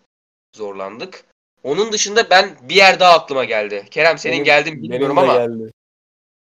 zorlandık. 0.57 1.25
Onun 1.65 1.93
dışında 1.93 2.31
ben 2.31 2.57
bir 2.63 2.75
yer 2.75 3.01
daha 3.01 3.13
aklıma 3.15 3.45
geldi. 3.45 3.87
Kerem 3.91 4.19
senin 4.19 4.33
Benim- 4.35 4.45
geldi 4.45 4.73
mi 4.73 4.83
bilmiyorum 4.83 5.17
benim 5.17 5.29
de 5.29 5.33
ama 5.33 5.47
geldi. 5.47 5.73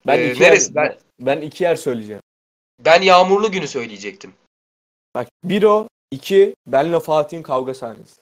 Ben 0.07 0.19
Ee, 0.19 0.31
iki 0.31 0.41
neresi? 0.41 0.71
yer, 0.75 0.75
Ben- 0.75 0.97
ben 1.19 1.41
iki 1.41 1.63
yer 1.63 1.75
söyleyeceğim. 1.75 2.21
ben 2.79 3.01
yağmurlu 3.01 3.51
günü 3.51 3.67
söyleyecektim. 3.67 4.33
Bak 5.15 5.27
bir 5.43 5.63
o, 5.63 5.87
iki 6.11 6.55
benle 6.67 6.99
Fatih'in 6.99 7.43
kavga 7.43 7.73
sahnesi. 7.73 8.21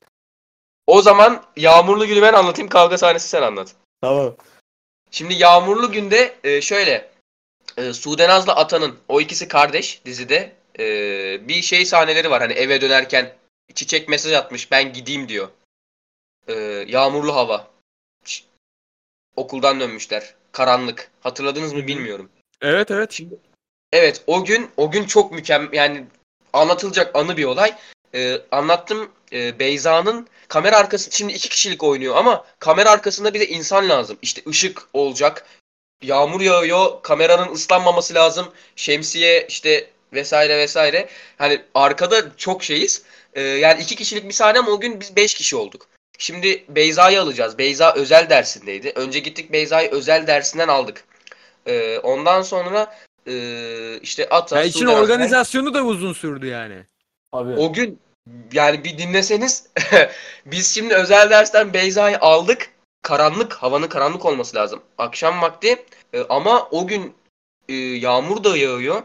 O 0.87 1.01
zaman 1.01 1.43
yağmurlu 1.55 2.07
günü 2.07 2.21
ben 2.21 2.33
anlatayım 2.33 2.69
kavga 2.69 2.97
sahnesi 2.97 3.29
sen 3.29 3.41
anlat. 3.41 3.75
Tamam. 4.01 4.35
Şimdi 5.11 5.33
Yağmurlu 5.33 5.91
Gün'de 5.91 6.35
e, 6.43 6.61
şöyle 6.61 7.09
e, 7.77 7.93
Sude 7.93 8.27
Naz'la 8.29 8.55
Atan'ın 8.55 8.97
o 9.07 9.21
ikisi 9.21 9.47
kardeş 9.47 10.01
dizide 10.05 10.51
e, 10.79 10.83
bir 11.47 11.61
şey 11.61 11.85
sahneleri 11.85 12.29
var. 12.29 12.41
Hani 12.41 12.53
eve 12.53 12.81
dönerken 12.81 13.33
çiçek 13.75 14.09
mesaj 14.09 14.33
atmış 14.33 14.71
ben 14.71 14.93
gideyim 14.93 15.29
diyor. 15.29 15.49
E, 16.47 16.53
yağmurlu 16.87 17.35
hava. 17.35 17.67
Ş- 18.25 18.43
Okuldan 19.35 19.79
dönmüşler. 19.79 20.35
Karanlık. 20.51 21.11
Hatırladınız 21.21 21.73
mı 21.73 21.87
bilmiyorum. 21.87 22.29
Evet 22.61 22.91
evet. 22.91 23.19
Evet 23.91 24.23
o 24.27 24.45
gün 24.45 24.69
o 24.77 24.91
gün 24.91 25.05
çok 25.05 25.31
mükemmel 25.31 25.73
yani 25.73 26.05
anlatılacak 26.53 27.15
anı 27.15 27.37
bir 27.37 27.45
olay. 27.45 27.75
Ee, 28.15 28.41
anlattım 28.51 29.09
e, 29.33 29.59
Beyza'nın 29.59 30.27
kamera 30.47 30.77
arkası 30.77 31.17
şimdi 31.17 31.33
iki 31.33 31.49
kişilik 31.49 31.83
oynuyor 31.83 32.15
ama 32.15 32.45
kamera 32.59 32.91
arkasında 32.91 33.33
bir 33.33 33.39
de 33.39 33.47
insan 33.47 33.89
lazım. 33.89 34.17
İşte 34.21 34.41
ışık 34.47 34.81
olacak. 34.93 35.45
Yağmur 36.01 36.41
yağıyor. 36.41 37.01
Kameranın 37.01 37.53
ıslanmaması 37.53 38.13
lazım. 38.13 38.47
Şemsiye 38.75 39.45
işte 39.47 39.89
vesaire 40.13 40.57
vesaire. 40.57 41.09
Hani 41.37 41.61
arkada 41.73 42.35
çok 42.37 42.63
şeyiz. 42.63 43.03
Ee, 43.33 43.41
yani 43.41 43.81
iki 43.81 43.95
kişilik 43.95 44.27
bir 44.27 44.33
sahne 44.33 44.59
ama 44.59 44.71
o 44.71 44.79
gün 44.79 44.99
biz 44.99 45.15
beş 45.15 45.33
kişi 45.33 45.55
olduk. 45.55 45.87
Şimdi 46.17 46.63
Beyza'yı 46.69 47.21
alacağız. 47.21 47.57
Beyza 47.57 47.93
özel 47.93 48.29
dersindeydi. 48.29 48.91
Önce 48.95 49.19
gittik 49.19 49.51
Beyza'yı 49.51 49.91
özel 49.91 50.27
dersinden 50.27 50.67
aldık. 50.67 51.03
Ee, 51.65 51.99
ondan 51.99 52.41
sonra 52.41 52.97
ee, 53.27 53.99
işte 54.01 54.29
Ata, 54.29 54.57
Ya 54.57 54.63
için 54.63 54.85
organizasyonu 54.85 55.73
da 55.73 55.83
uzun 55.83 56.13
sürdü 56.13 56.47
yani. 56.47 56.85
Abi. 57.31 57.53
o 57.53 57.73
gün 57.73 57.99
yani 58.53 58.83
bir 58.83 58.97
dinleseniz 58.97 59.67
biz 60.45 60.75
şimdi 60.75 60.93
özel 60.93 61.29
dersten 61.29 61.73
Beyza'yı 61.73 62.19
aldık. 62.19 62.71
Karanlık, 63.01 63.53
havanın 63.53 63.87
karanlık 63.87 64.25
olması 64.25 64.55
lazım. 64.55 64.81
Akşam 64.97 65.41
vakti 65.41 65.85
E, 66.13 66.23
ama 66.29 66.67
o 66.71 66.87
gün 66.87 67.13
e, 67.69 67.73
yağmur 67.73 68.43
da 68.43 68.57
yağıyor. 68.57 69.03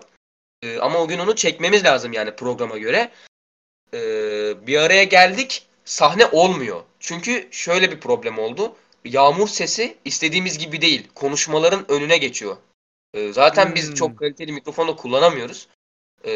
E, 0.63 0.79
ama 0.79 0.99
o 0.99 1.09
gün 1.09 1.19
onu 1.19 1.37
çekmemiz 1.37 1.85
lazım 1.85 2.13
yani 2.13 2.37
programa 2.37 2.79
göre. 2.79 3.11
E, 3.95 4.01
bir 4.67 4.79
araya 4.79 5.05
geldik. 5.05 5.67
Sahne 5.85 6.27
olmuyor. 6.27 6.83
Çünkü 7.01 7.49
şöyle 7.51 7.91
bir 7.91 8.01
problem 8.01 8.39
oldu. 8.39 8.77
Yağmur 9.05 9.49
sesi 9.49 9.97
istediğimiz 10.05 10.59
gibi 10.59 10.81
değil. 10.81 11.09
Konuşmaların 11.15 11.91
önüne 11.91 12.19
geçiyor. 12.19 12.57
E, 13.15 13.33
zaten 13.33 13.75
biz 13.75 13.89
Hmm. 13.89 13.95
çok 13.95 14.19
kaliteli 14.19 14.53
mikrofon 14.53 14.89
da 14.89 14.97
kullanamıyoruz. 14.97 15.69
E, 16.25 16.33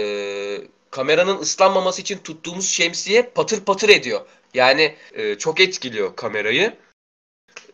kameranın 1.03 1.39
ıslanmaması 1.39 2.03
için 2.03 2.19
tuttuğumuz 2.19 2.69
şemsiye 2.69 3.23
patır 3.23 3.61
patır 3.65 3.89
ediyor. 3.89 4.21
Yani 4.55 4.95
e, 5.13 5.35
çok 5.35 5.61
etkiliyor 5.61 6.17
kamerayı. 6.17 6.77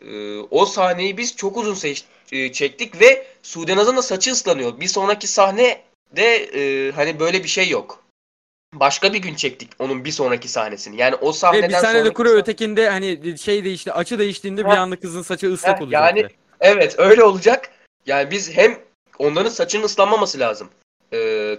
E, 0.01 0.37
o 0.51 0.65
sahneyi 0.65 1.17
biz 1.17 1.35
çok 1.35 1.57
uzun 1.57 1.73
seç- 1.73 2.03
e, 2.31 2.51
çektik 2.51 3.01
ve 3.01 3.27
Sudenaz'ın 3.43 3.97
da 3.97 4.01
saçı 4.01 4.31
ıslanıyor. 4.31 4.79
Bir 4.79 4.87
sonraki 4.87 5.27
sahnede 5.27 6.35
e, 6.35 6.91
hani 6.91 7.19
böyle 7.19 7.43
bir 7.43 7.47
şey 7.49 7.69
yok. 7.69 8.03
Başka 8.73 9.13
bir 9.13 9.19
gün 9.19 9.35
çektik 9.35 9.69
onun 9.79 10.05
bir 10.05 10.11
sonraki 10.11 10.47
sahnesini. 10.47 11.01
Yani 11.01 11.15
o 11.15 11.29
Ve 11.29 11.33
sahneden 11.33 11.69
bir 11.69 11.75
sahnede 11.75 12.13
kuru 12.13 12.27
sahne- 12.29 12.39
ötekinde 12.39 12.89
hani 12.89 13.37
şey 13.37 13.63
değişti 13.63 13.91
açı 13.93 14.19
değiştiğinde 14.19 14.65
bir 14.65 14.69
Heh. 14.69 14.79
anda 14.79 14.99
kızın 14.99 15.21
saçı 15.21 15.53
ıslak 15.53 15.77
Heh, 15.77 15.83
olacaktı. 15.83 16.19
yani- 16.19 16.29
Evet 16.59 16.95
öyle 16.99 17.23
olacak. 17.23 17.71
Yani 18.05 18.31
biz 18.31 18.51
hem 18.51 18.79
onların 19.19 19.49
saçının 19.49 19.83
ıslanmaması 19.83 20.39
lazım. 20.39 20.69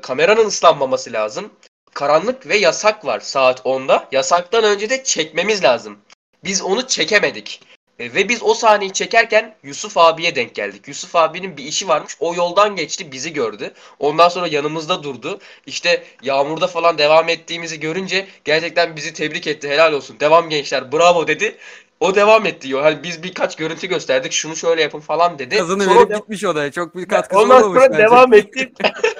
Kameranın 0.00 0.46
ıslanmaması 0.46 1.12
lazım. 1.12 1.50
Karanlık 1.94 2.46
ve 2.46 2.56
yasak 2.56 3.04
var 3.04 3.20
saat 3.20 3.60
10'da. 3.60 4.08
Yasaktan 4.12 4.64
önce 4.64 4.90
de 4.90 5.04
çekmemiz 5.04 5.64
lazım. 5.64 5.98
Biz 6.44 6.62
onu 6.62 6.86
çekemedik. 6.86 7.60
Ee, 7.98 8.14
ve 8.14 8.28
biz 8.28 8.42
o 8.42 8.54
sahneyi 8.54 8.92
çekerken 8.92 9.54
Yusuf 9.62 9.98
abiye 9.98 10.34
denk 10.34 10.54
geldik. 10.54 10.88
Yusuf 10.88 11.16
abinin 11.16 11.56
bir 11.56 11.64
işi 11.64 11.88
varmış. 11.88 12.16
O 12.20 12.34
yoldan 12.34 12.76
geçti 12.76 13.12
bizi 13.12 13.32
gördü. 13.32 13.72
Ondan 13.98 14.28
sonra 14.28 14.46
yanımızda 14.46 15.02
durdu. 15.02 15.40
İşte 15.66 16.04
yağmurda 16.22 16.66
falan 16.66 16.98
devam 16.98 17.28
ettiğimizi 17.28 17.80
görünce 17.80 18.28
gerçekten 18.44 18.96
bizi 18.96 19.12
tebrik 19.12 19.46
etti. 19.46 19.68
Helal 19.68 19.92
olsun. 19.92 20.20
Devam 20.20 20.48
gençler. 20.48 20.92
Bravo 20.92 21.26
dedi. 21.28 21.56
O 22.00 22.14
devam 22.14 22.46
etti. 22.46 22.68
diyor. 22.68 22.82
Hani 22.82 23.02
biz 23.02 23.22
birkaç 23.22 23.56
görüntü 23.56 23.86
gösterdik. 23.86 24.32
Şunu 24.32 24.56
şöyle 24.56 24.82
yapın 24.82 25.00
falan 25.00 25.38
dedi. 25.38 25.56
Kazını 25.58 25.84
Sonra 25.84 26.00
verip 26.00 26.14
gitmiş 26.16 26.44
odaya. 26.44 26.72
Çok 26.72 26.96
bir 26.96 27.08
katkısı 27.08 27.42
Ondan 27.42 27.62
olmamış 27.62 27.82
sonra 27.82 27.92
bence. 27.92 28.02
devam 28.02 28.32
etti. 28.34 28.72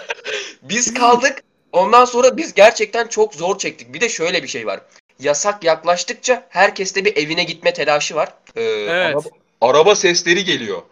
biz 0.63 0.95
kaldık. 0.95 1.43
Ondan 1.73 2.05
sonra 2.05 2.37
biz 2.37 2.55
gerçekten 2.55 3.07
çok 3.07 3.35
zor 3.35 3.59
çektik. 3.59 3.95
Bir 3.95 4.01
de 4.01 4.09
şöyle 4.09 4.43
bir 4.43 4.49
şey 4.49 4.67
var. 4.67 4.81
Yasak 5.21 5.65
yaklaştıkça 5.65 6.47
herkeste 6.49 7.05
bir 7.05 7.17
evine 7.17 7.45
gitme 7.45 7.73
telaşı 7.73 8.15
var. 8.15 8.35
Ee, 8.57 8.63
Evet. 8.63 9.07
Araba, 9.17 9.29
araba 9.61 9.95
sesleri 9.95 10.45
geliyor. 10.45 10.83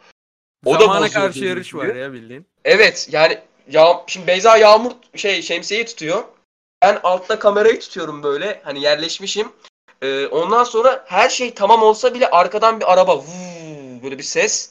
O 0.65 0.75
da 0.75 0.79
Zamana 0.79 1.05
bozuyor 1.05 1.25
karşı 1.25 1.45
yarış 1.45 1.71
görüntüyü. 1.71 1.95
var 1.95 2.01
ya 2.01 2.13
bildiğin. 2.13 2.47
Evet 2.65 3.09
yani 3.13 3.39
ya 3.71 4.05
şimdi 4.07 4.27
Beyza 4.27 4.57
Yağmur 4.57 4.93
şey 5.17 5.43
şemsiyeyi 5.43 5.87
tutuyor. 5.87 6.23
Ben 6.83 7.01
altta 7.03 7.39
kamerayı 7.39 7.81
tutuyorum 7.81 8.23
böyle 8.23 8.61
hani 8.65 8.81
yerleşmişim. 8.83 9.49
Ee, 10.03 10.27
ondan 10.27 10.65
sonra 10.65 11.05
her 11.07 11.29
şey 11.29 11.55
tamam 11.55 11.83
olsa 11.83 12.15
bile 12.15 12.31
arkadan 12.31 12.81
bir 12.81 12.93
araba 12.93 13.17
vuu, 13.19 14.03
böyle 14.03 14.19
bir 14.19 14.23
ses. 14.23 14.71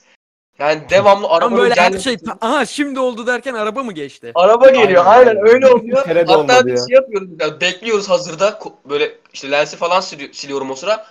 Yani 0.59 0.81
devamlı 0.89 1.27
Tam 1.27 1.31
arabanın 1.35 1.57
böyle 1.57 1.73
her 1.81 1.99
şey 1.99 2.17
ta- 2.17 2.37
aha 2.41 2.65
şimdi 2.65 2.99
oldu 2.99 3.27
derken 3.27 3.53
araba 3.53 3.83
mı 3.83 3.91
geçti? 3.91 4.31
Araba 4.35 4.69
geliyor. 4.69 5.05
Aynen. 5.05 5.27
Aynen, 5.29 5.47
öyle 5.47 5.67
oluyor. 5.67 6.01
Bir 6.01 6.03
kere 6.07 6.27
de 6.27 6.31
Hatta 6.31 6.39
olmadı 6.39 6.63
biz 6.65 6.81
ya. 6.81 6.87
şey 6.87 6.95
yapıyoruz. 6.95 7.29
yani 7.39 7.61
bekliyoruz 7.61 8.09
hazırda. 8.09 8.49
Ko- 8.49 8.73
Böyle 8.85 9.15
işte 9.33 9.51
lensi 9.51 9.77
falan 9.77 10.01
sili- 10.01 10.33
siliyorum 10.33 10.71
o 10.71 10.75
sıra. 10.75 11.07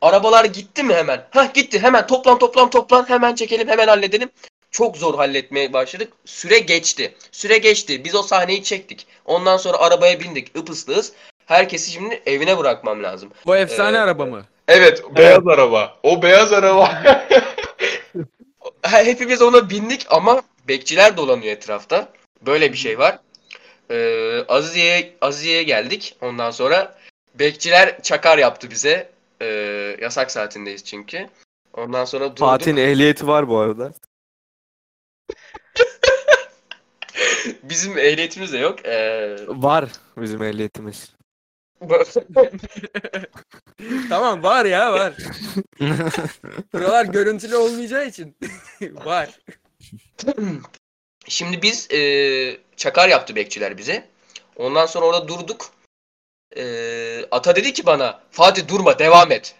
Arabalar 0.00 0.44
gitti 0.44 0.82
mi 0.82 0.94
hemen? 0.94 1.26
Hah 1.30 1.54
gitti. 1.54 1.78
Hemen 1.78 2.06
toplan 2.06 2.38
toplan 2.38 2.70
toplan. 2.70 3.08
Hemen 3.08 3.34
çekelim 3.34 3.68
hemen 3.68 3.88
halledelim. 3.88 4.30
Çok 4.70 4.96
zor 4.96 5.14
halletmeye 5.14 5.72
başladık. 5.72 6.12
Süre 6.24 6.58
geçti. 6.58 7.14
Süre 7.32 7.58
geçti. 7.58 8.04
Biz 8.04 8.14
o 8.14 8.22
sahneyi 8.22 8.62
çektik. 8.62 9.06
Ondan 9.24 9.56
sonra 9.56 9.76
arabaya 9.78 10.20
bindik. 10.20 10.56
Ipıslığız. 10.56 11.12
Herkesi 11.52 11.92
şimdi 11.92 12.22
evine 12.26 12.58
bırakmam 12.58 13.02
lazım. 13.02 13.30
Bu 13.46 13.56
efsane 13.56 13.96
Ee, 13.96 14.00
araba 14.00 14.26
mı? 14.26 14.44
Evet, 14.68 15.02
beyaz 15.16 15.46
araba. 15.48 15.98
O 16.02 16.22
beyaz 16.22 16.52
araba. 16.52 17.02
Hepimiz 18.82 19.42
ona 19.42 19.70
bindik 19.70 20.06
ama 20.10 20.42
bekçiler 20.68 21.16
dolanıyor 21.16 21.52
etrafta. 21.52 22.08
Böyle 22.46 22.72
bir 22.72 22.78
şey 22.78 22.98
var. 22.98 23.18
Ee, 23.90 24.44
Azize'ye 24.48 25.12
Azize'ye 25.20 25.62
geldik. 25.62 26.16
Ondan 26.22 26.50
sonra 26.50 26.98
bekçiler 27.34 28.02
çakar 28.02 28.38
yaptı 28.38 28.70
bize. 28.70 29.10
Ee, 29.42 29.46
yasak 30.00 30.30
saatindeyiz 30.30 30.84
çünkü. 30.84 31.28
Ondan 31.76 32.04
sonra 32.04 32.24
durduk. 32.24 32.38
Fatih'in 32.38 32.76
ehliyeti 32.76 33.26
var 33.26 33.48
bu 33.48 33.58
arada. 33.58 33.92
Bizim 37.62 37.98
ehliyetimiz 37.98 38.52
de 38.52 38.58
yok. 38.58 38.86
Ee, 38.86 39.36
Var 39.48 39.84
bizim 40.16 40.42
ehliyetimiz. 40.42 41.17
Tamam 44.08 44.42
var 44.42 44.64
ya 44.64 44.92
var. 44.92 45.12
Buralar 46.72 47.04
görüntülü 47.04 47.56
olmayacağı 47.56 48.06
için 48.06 48.36
var. 49.04 49.38
Şimdi 51.28 51.62
biz 51.62 51.90
e, 51.92 52.00
çakar 52.76 53.08
yaptı 53.08 53.36
bekçiler 53.36 53.78
bize. 53.78 54.08
Ondan 54.56 54.86
sonra 54.86 55.06
orada 55.06 55.28
durduk. 55.28 55.70
E, 56.56 57.24
ata 57.30 57.56
dedi 57.56 57.72
ki 57.72 57.86
bana 57.86 58.20
Fatih 58.30 58.68
durma 58.68 58.98
devam 58.98 59.32
et. 59.32 59.54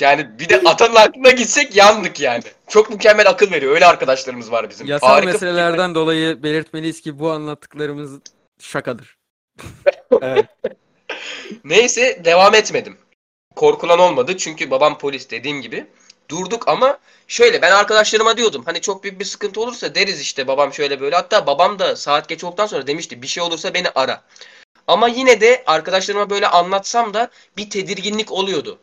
Yani 0.00 0.38
bir 0.38 0.48
de 0.48 0.60
atanın 0.64 0.94
aklına 0.94 1.30
gitsek 1.30 1.76
yandık 1.76 2.20
yani. 2.20 2.42
Çok 2.68 2.90
mükemmel 2.90 3.28
akıl 3.28 3.50
veriyor. 3.50 3.74
Öyle 3.74 3.86
arkadaşlarımız 3.86 4.52
var 4.52 4.70
bizim. 4.70 4.86
Yasal 4.86 5.06
Harika 5.06 5.32
meselelerden 5.32 5.94
dolayı 5.94 6.42
belirtmeliyiz 6.42 7.00
ki 7.00 7.18
bu 7.18 7.30
anlattıklarımız 7.30 8.20
şakadır. 8.60 9.16
Evet. 10.22 10.46
Neyse 11.64 12.24
devam 12.24 12.54
etmedim. 12.54 12.98
Korkulan 13.56 13.98
olmadı 13.98 14.36
çünkü 14.36 14.70
babam 14.70 14.98
polis 14.98 15.30
dediğim 15.30 15.60
gibi. 15.60 15.86
Durduk 16.28 16.68
ama 16.68 16.98
şöyle 17.28 17.62
ben 17.62 17.70
arkadaşlarıma 17.70 18.36
diyordum 18.36 18.62
hani 18.66 18.80
çok 18.80 19.04
büyük 19.04 19.20
bir 19.20 19.24
sıkıntı 19.24 19.60
olursa 19.60 19.94
deriz 19.94 20.20
işte 20.20 20.46
babam 20.46 20.74
şöyle 20.74 21.00
böyle. 21.00 21.16
Hatta 21.16 21.46
babam 21.46 21.78
da 21.78 21.96
saat 21.96 22.28
geç 22.28 22.44
olduktan 22.44 22.66
sonra 22.66 22.86
demişti 22.86 23.22
bir 23.22 23.26
şey 23.26 23.42
olursa 23.42 23.74
beni 23.74 23.88
ara. 23.94 24.22
Ama 24.86 25.08
yine 25.08 25.40
de 25.40 25.62
arkadaşlarıma 25.66 26.30
böyle 26.30 26.48
anlatsam 26.48 27.14
da 27.14 27.30
bir 27.56 27.70
tedirginlik 27.70 28.32
oluyordu. 28.32 28.78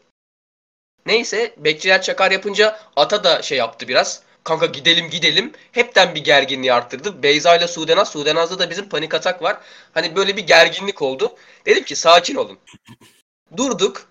Neyse 1.06 1.56
bekçiler 1.58 2.02
çakar 2.02 2.32
yapınca 2.32 2.80
ata 2.96 3.24
da 3.24 3.42
şey 3.42 3.58
yaptı 3.58 3.88
biraz. 3.88 4.22
Kanka 4.44 4.66
gidelim 4.66 5.10
gidelim. 5.10 5.52
Hepten 5.72 6.16
bir 6.16 6.24
gerginliği 6.24 6.74
arttırdı. 6.74 7.24
Beyza 7.24 7.56
ile 7.56 7.68
Sudenaz. 7.68 8.12
Sudenaz'da 8.12 8.60
da 8.60 8.70
bizim 8.70 8.90
panik 8.90 9.14
atak 9.14 9.42
var. 9.44 9.58
Hani 9.94 10.16
böyle 10.16 10.38
bir 10.38 10.48
gerginlik 10.48 11.02
oldu. 11.02 11.36
Dedim 11.66 11.84
ki 11.84 11.96
sakin 11.96 12.36
olun. 12.36 12.60
Durduk. 13.58 14.08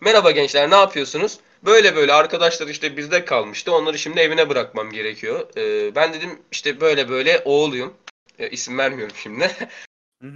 Merhaba 0.00 0.30
gençler 0.30 0.70
ne 0.70 0.74
yapıyorsunuz? 0.74 1.38
Böyle 1.62 1.96
böyle 1.96 2.12
arkadaşlar 2.12 2.68
işte 2.68 2.96
bizde 2.96 3.24
kalmıştı. 3.24 3.74
Onları 3.74 3.98
şimdi 3.98 4.20
evine 4.20 4.48
bırakmam 4.48 4.90
gerekiyor. 4.90 5.48
Ee, 5.56 5.94
ben 5.94 6.14
dedim 6.14 6.42
işte 6.52 6.80
böyle 6.80 7.08
böyle 7.08 7.42
oğluyum. 7.44 7.94
Ee, 8.38 8.48
isim 8.50 8.78
vermiyorum 8.78 9.16
şimdi. 9.22 9.50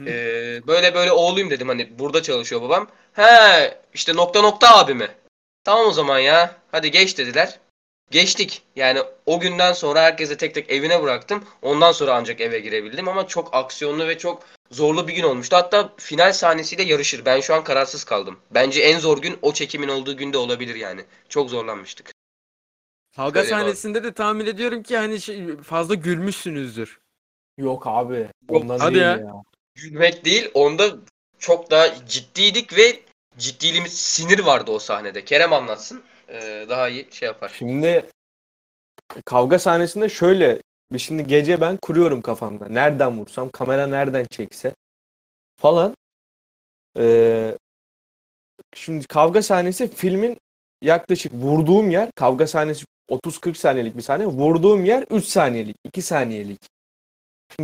Ee, 0.07 0.63
böyle 0.67 0.95
böyle 0.95 1.13
oğluyum 1.13 1.51
dedim 1.51 1.69
hani 1.69 1.99
burada 1.99 2.23
çalışıyor 2.23 2.63
babam. 2.63 2.89
He 3.13 3.81
işte 3.95 4.17
nokta 4.17 4.43
nokta 4.43 4.79
abi 4.79 4.95
mi? 4.95 5.09
Tamam 5.65 5.87
o 5.87 5.93
zaman 5.93 6.19
ya. 6.19 6.57
Hadi 6.73 6.91
geç 6.91 7.19
dediler. 7.19 7.59
Geçtik. 8.11 8.63
Yani 8.77 9.01
o 9.27 9.41
günden 9.41 9.73
sonra 9.73 10.03
herkese 10.03 10.37
tek 10.37 10.55
tek 10.55 10.71
evine 10.71 11.03
bıraktım. 11.03 11.45
Ondan 11.63 11.93
sonra 11.93 12.15
ancak 12.15 12.41
eve 12.41 12.61
girebildim 12.61 13.09
ama 13.09 13.27
çok 13.27 13.55
aksiyonlu 13.55 14.09
ve 14.09 14.19
çok 14.19 14.43
zorlu 14.71 15.09
bir 15.09 15.15
gün 15.15 15.23
olmuştu. 15.23 15.57
Hatta 15.57 15.93
final 15.97 16.33
sahnesiyle 16.33 16.83
yarışır. 16.83 17.25
Ben 17.25 17.41
şu 17.41 17.55
an 17.55 17.65
kararsız 17.65 18.05
kaldım. 18.05 18.39
Bence 18.51 18.83
en 18.83 18.99
zor 18.99 19.23
gün 19.23 19.39
o 19.43 19.53
çekimin 19.53 19.89
olduğu 19.89 20.17
günde 20.17 20.39
olabilir 20.39 20.75
yani. 20.75 21.05
Çok 21.29 21.51
zorlanmıştık. 21.51 22.11
Kavga 23.17 23.41
Öyle 23.41 23.51
sahnesinde 23.51 24.05
de 24.05 24.13
tahmin 24.13 24.47
ediyorum 24.47 24.83
ki 24.83 24.97
hani 24.97 25.21
şey, 25.21 25.57
fazla 25.57 25.95
gülmüşsünüzdür. 25.95 26.99
Yok 27.59 27.87
abi. 27.87 28.29
Ondan 28.49 28.79
Hadi 28.79 28.95
değil 28.95 29.07
ya. 29.07 29.11
ya. 29.11 29.43
Gülmek 29.75 30.25
değil, 30.25 30.51
onda 30.55 30.97
çok 31.39 31.71
daha 31.71 32.07
ciddiydik 32.07 32.77
ve 32.77 33.01
ciddiliğimiz 33.39 33.93
sinir 33.93 34.39
vardı 34.39 34.71
o 34.71 34.79
sahnede. 34.79 35.25
Kerem 35.25 35.53
anlatsın. 35.53 36.03
Ee, 36.29 36.67
daha 36.69 36.89
iyi 36.89 37.09
şey 37.11 37.27
yapar. 37.27 37.53
Şimdi 37.59 38.07
kavga 39.25 39.59
sahnesinde 39.59 40.09
şöyle 40.09 40.63
şimdi 40.99 41.27
gece 41.27 41.61
ben 41.61 41.77
kuruyorum 41.77 42.23
kafamda. 42.23 42.69
Nereden 42.69 43.19
vursam, 43.19 43.49
kamera 43.51 43.87
nereden 43.87 44.25
çekse 44.25 44.75
falan. 45.57 45.97
Ee, 46.99 47.59
şimdi 48.75 49.07
kavga 49.07 49.43
sahnesi 49.43 49.89
filmin 49.89 50.39
yaklaşık 50.83 51.33
vurduğum 51.35 51.91
yer 51.91 52.11
kavga 52.13 52.47
sahnesi 52.47 52.85
30-40 53.11 53.55
saniyelik 53.55 53.97
bir 53.97 54.03
sahne. 54.03 54.27
Vurduğum 54.27 54.85
yer 54.85 55.05
3 55.11 55.25
saniyelik, 55.25 55.77
2 55.85 56.03
saniyelik. 56.03 56.61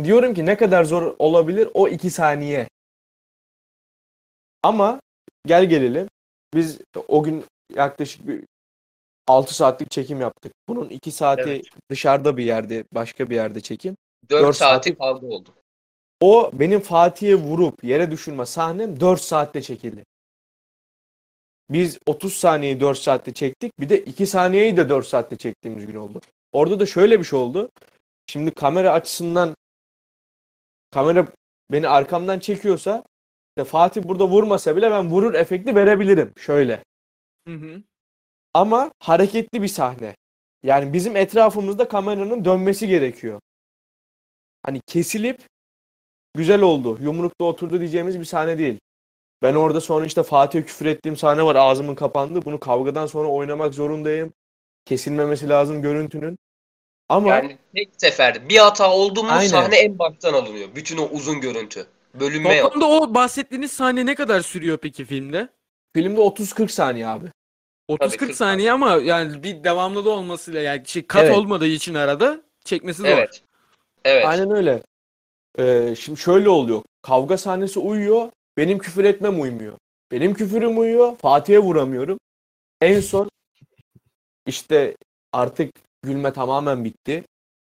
Diyorum 0.03 0.33
ki 0.33 0.45
ne 0.45 0.57
kadar 0.57 0.83
zor 0.83 1.15
olabilir 1.19 1.69
o 1.73 1.87
2 1.87 2.09
saniye. 2.09 2.67
Ama 4.63 5.01
gel 5.45 5.65
gelelim. 5.65 6.09
Biz 6.53 6.79
o 7.07 7.23
gün 7.23 7.45
yaklaşık 7.75 8.27
bir 8.27 8.43
6 9.31 9.55
saatlik 9.55 9.91
çekim 9.91 10.21
yaptık. 10.21 10.53
Bunun 10.69 10.89
2 10.89 11.11
saati 11.11 11.41
Evet. 11.41 11.65
dışarıda 11.89 12.37
bir 12.37 12.43
yerde, 12.45 12.83
başka 12.91 13.29
bir 13.29 13.35
yerde 13.35 13.61
çekim. 13.61 13.97
4, 14.29 14.43
Dört 14.43 14.55
saati 14.55 14.89
saati- 14.89 14.97
kavga 14.97 15.27
oldu. 15.27 15.49
O 16.21 16.51
benim 16.53 16.79
Fatih'e 16.79 17.35
vurup 17.35 17.83
yere 17.83 18.11
düşürme 18.11 18.45
sahnem 18.45 18.99
4 18.99 19.21
saatte 19.21 19.61
çekildi. 19.61 20.03
Biz 21.69 21.97
30 22.05 22.33
saniyeyi 22.33 22.79
4 22.79 22.97
saatte 22.97 23.33
çektik. 23.33 23.79
Bir 23.79 23.89
de 23.89 23.99
2 24.03 24.27
saniyeyi 24.27 24.77
de 24.77 24.89
4 24.89 25.07
saatte 25.07 25.35
çektiğimiz 25.35 25.85
gün 25.85 25.95
oldu. 25.95 26.21
Orada 26.51 26.79
da 26.79 26.85
şöyle 26.85 27.19
bir 27.19 27.23
şey 27.23 27.39
oldu. 27.39 27.69
Şimdi 28.27 28.51
kamera 28.51 28.91
açısından 28.91 29.55
kamera 30.91 31.27
beni 31.71 31.87
arkamdan 31.87 32.39
çekiyorsa 32.39 33.03
işte 33.57 33.69
Fatih 33.69 34.03
burada 34.03 34.27
vurmasa 34.27 34.75
bile 34.75 34.91
ben 34.91 35.09
vurur 35.11 35.33
efekti 35.33 35.75
verebilirim. 35.75 36.33
Şöyle. 36.37 36.83
Hı 37.47 37.53
hı. 37.53 37.81
Ama 38.53 38.91
hareketli 38.99 39.61
bir 39.61 39.67
sahne. 39.67 40.15
Yani 40.63 40.93
bizim 40.93 41.15
etrafımızda 41.15 41.87
kameranın 41.87 42.45
dönmesi 42.45 42.87
gerekiyor. 42.87 43.39
Hani 44.63 44.81
kesilip 44.87 45.41
güzel 46.35 46.61
oldu, 46.61 46.97
yumrukta 47.01 47.45
oturdu 47.45 47.79
diyeceğimiz 47.79 48.19
bir 48.19 48.25
sahne 48.25 48.57
değil. 48.57 48.79
Ben 49.41 49.55
orada 49.55 49.81
sonra 49.81 50.05
işte 50.05 50.23
Fatih'e 50.23 50.65
küfür 50.65 50.85
ettiğim 50.85 51.17
sahne 51.17 51.43
var. 51.43 51.55
Ağzımın 51.55 51.95
kapandı. 51.95 52.45
Bunu 52.45 52.59
kavgadan 52.59 53.05
sonra 53.05 53.27
oynamak 53.27 53.73
zorundayım. 53.73 54.33
Kesilmemesi 54.85 55.49
lazım 55.49 55.81
görüntünün. 55.81 56.37
Ama 57.09 57.29
Yani 57.29 57.57
tek 57.75 57.89
seferde 57.97 58.49
bir 58.49 58.57
hata 58.57 58.93
oldu 58.93 59.23
mu 59.23 59.29
Aynen. 59.31 59.47
sahne 59.47 59.77
en 59.77 59.99
baştan 59.99 60.33
alınıyor. 60.33 60.69
Bütün 60.75 60.97
o 60.97 61.05
uzun 61.05 61.41
görüntü. 61.41 61.87
Bölünme. 62.19 62.61
Toplamda 62.61 62.85
o 62.85 63.13
bahsettiğiniz 63.13 63.71
sahne 63.71 64.05
ne 64.05 64.15
kadar 64.15 64.41
sürüyor 64.41 64.77
peki 64.77 65.05
filmde? 65.05 65.49
filmde 65.95 66.21
30-40 66.21 66.67
saniye 66.69 67.07
abi. 67.07 67.25
30-40 67.95 68.17
40 68.17 68.35
saniye 68.35 68.71
ama 68.71 68.91
yani 68.95 69.43
bir 69.43 69.63
devamlı 69.63 70.05
da 70.05 70.09
olmasıyla 70.09 70.61
yani 70.61 70.81
şey, 70.87 71.07
kat 71.07 71.23
Evet. 71.25 71.37
olmadığı 71.37 71.67
için 71.67 71.93
arada 71.93 72.41
çekmesi 72.65 73.01
zor. 73.01 73.07
Evet. 73.07 73.41
Evet. 74.05 74.25
Aynen 74.25 74.51
öyle. 74.51 74.83
Ee, 75.59 75.95
şimdi 75.99 76.19
şöyle 76.19 76.49
oluyor. 76.49 76.81
Kavga 77.01 77.37
sahnesi 77.37 77.79
uyuyor. 77.79 78.31
Benim 78.57 78.77
küfür 78.79 79.03
etmem 79.03 79.41
uymuyor. 79.41 79.73
Benim 80.11 80.33
küfürüm 80.33 80.79
uyuyor. 80.79 81.17
Fatih'e 81.17 81.59
vuramıyorum. 81.59 82.19
En 82.81 82.99
son 82.99 83.29
işte 84.47 84.95
artık 85.33 85.71
gülme 86.03 86.33
tamamen 86.33 86.85
bitti. 86.85 87.23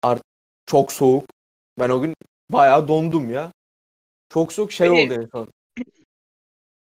Art 0.04 0.22
çok 0.66 0.92
soğuk. 0.92 1.26
Ben 1.80 1.90
o 1.90 2.02
gün 2.02 2.16
bayağı 2.50 2.88
dondum 2.88 3.30
ya. 3.34 3.52
Çok 4.30 4.54
soğuk 4.54 4.72
şey 4.72 4.90
Peki- 4.90 5.02
oldu 5.14 5.22
en 5.22 5.30
son. 5.32 5.48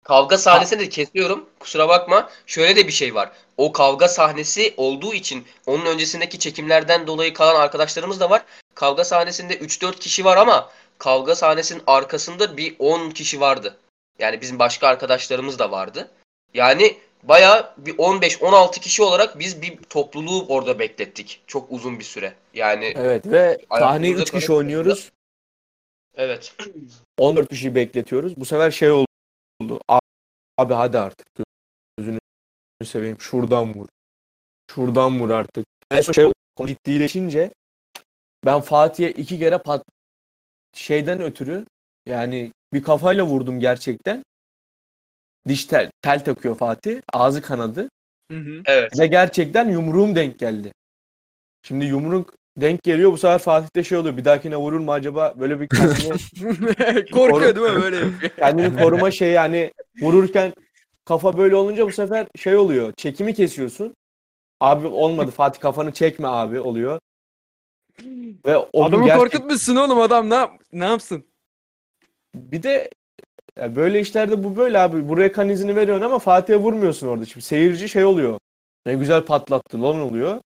Kavga 0.06 0.38
sahnesini 0.38 0.80
de 0.80 0.88
kesiyorum. 0.88 1.46
Kusura 1.58 1.88
bakma. 1.88 2.30
Şöyle 2.46 2.76
de 2.76 2.86
bir 2.86 2.92
şey 2.92 3.14
var. 3.14 3.30
O 3.56 3.72
kavga 3.72 4.08
sahnesi 4.08 4.74
olduğu 4.76 5.14
için 5.14 5.44
onun 5.66 5.86
öncesindeki 5.86 6.38
çekimlerden 6.38 7.06
dolayı 7.06 7.34
kalan 7.34 7.60
arkadaşlarımız 7.60 8.20
da 8.20 8.30
var. 8.30 8.44
Kavga 8.74 9.04
sahnesinde 9.04 9.54
3-4 9.58 9.98
kişi 9.98 10.24
var 10.24 10.36
ama 10.36 10.70
kavga 10.98 11.34
sahnesinin 11.34 11.82
arkasında 11.86 12.56
bir 12.56 12.76
10 12.78 13.10
kişi 13.10 13.40
vardı. 13.40 13.76
Yani 14.18 14.40
bizim 14.40 14.58
başka 14.58 14.88
arkadaşlarımız 14.88 15.58
da 15.58 15.70
vardı. 15.70 16.08
Yani 16.54 16.96
bayağı 17.22 17.74
bir 17.76 17.96
15-16 17.96 18.80
kişi 18.80 19.02
olarak 19.02 19.38
biz 19.38 19.62
bir 19.62 19.76
topluluğu 19.76 20.46
orada 20.48 20.78
beklettik. 20.78 21.40
Çok 21.46 21.72
uzun 21.72 21.98
bir 21.98 22.04
süre. 22.04 22.32
Yani 22.54 22.94
Evet 22.96 23.26
ve 23.26 23.58
sahneyi 23.70 23.70
Ayaklarımıza 23.70 24.22
3 24.22 24.30
kişi 24.30 24.52
oynuyoruz. 24.52 25.10
evet. 26.14 26.54
14 27.18 27.48
kişiyi 27.48 27.74
bekletiyoruz. 27.74 28.36
Bu 28.36 28.44
sefer 28.44 28.70
şey 28.70 28.90
oldu. 28.90 29.05
A- 29.88 29.98
Abi 30.58 30.74
hadi 30.74 30.98
artık. 30.98 31.26
Gözünü 31.98 32.18
seveyim. 32.84 33.20
Şuradan 33.20 33.74
vur. 33.74 33.88
Şuradan 34.70 35.20
vur 35.20 35.30
artık. 35.30 35.66
En 35.90 36.00
son 36.00 36.12
şey 36.12 36.32
ciddileşince 36.66 37.50
ben 38.44 38.60
Fatih'e 38.60 39.10
iki 39.10 39.38
kere 39.38 39.58
pat 39.58 39.84
şeyden 40.74 41.20
ötürü 41.20 41.66
yani 42.06 42.52
bir 42.72 42.82
kafayla 42.82 43.26
vurdum 43.26 43.60
gerçekten. 43.60 44.22
Diş 45.48 45.64
tel, 45.64 45.90
tel 46.02 46.24
takıyor 46.24 46.56
Fatih. 46.56 47.00
Ağzı 47.12 47.42
kanadı. 47.42 47.88
Hı 48.30 48.38
hı. 48.38 48.62
Evet. 48.66 48.98
Ve 48.98 49.06
gerçekten 49.06 49.68
yumruğum 49.68 50.16
denk 50.16 50.38
geldi. 50.38 50.72
Şimdi 51.62 51.84
yumruk 51.84 52.34
denk 52.56 52.82
geliyor. 52.82 53.12
Bu 53.12 53.18
sefer 53.18 53.38
Fatih'te 53.38 53.84
şey 53.84 53.98
oluyor. 53.98 54.16
Bir 54.16 54.24
dahakine 54.24 54.56
vurur 54.56 54.80
mu 54.80 54.92
acaba? 54.92 55.34
Böyle 55.36 55.60
bir 55.60 55.68
kendini 55.68 57.10
Korkuyor 57.10 57.56
değil 57.56 57.76
mi 57.76 57.82
böyle 57.82 58.30
kendini 58.36 58.82
koruma 58.82 59.10
şeyi 59.10 59.32
yani 59.32 59.72
vururken 60.00 60.52
kafa 61.04 61.38
böyle 61.38 61.56
olunca 61.56 61.86
bu 61.86 61.92
sefer 61.92 62.26
şey 62.36 62.56
oluyor. 62.56 62.92
Çekimi 62.96 63.34
kesiyorsun. 63.34 63.94
Abi 64.60 64.86
olmadı 64.86 65.30
Fatih 65.30 65.60
kafanı 65.60 65.92
çekme 65.92 66.28
abi 66.28 66.60
oluyor. 66.60 67.00
Ve 68.46 68.56
o 68.56 68.84
Adamı 68.84 69.04
gerçek- 69.04 69.20
korkutmuşsun 69.20 69.76
oğlum 69.76 70.00
adam 70.00 70.30
ne, 70.30 70.34
yap- 70.34 70.60
ne 70.72 70.84
yapsın? 70.84 71.24
bir 72.34 72.62
de 72.62 72.90
ya 73.58 73.76
böyle 73.76 74.00
işlerde 74.00 74.44
bu 74.44 74.56
böyle 74.56 74.78
abi. 74.78 75.08
Buraya 75.08 75.32
kan 75.32 75.48
izini 75.48 75.76
veriyorsun 75.76 76.04
ama 76.04 76.18
Fatih'e 76.18 76.56
vurmuyorsun 76.56 77.06
orada. 77.08 77.24
Şimdi 77.24 77.46
seyirci 77.46 77.88
şey 77.88 78.04
oluyor. 78.04 78.38
Ne 78.86 78.94
güzel 78.94 79.24
patlattı 79.24 79.82
lan 79.82 80.00
oluyor. 80.00 80.40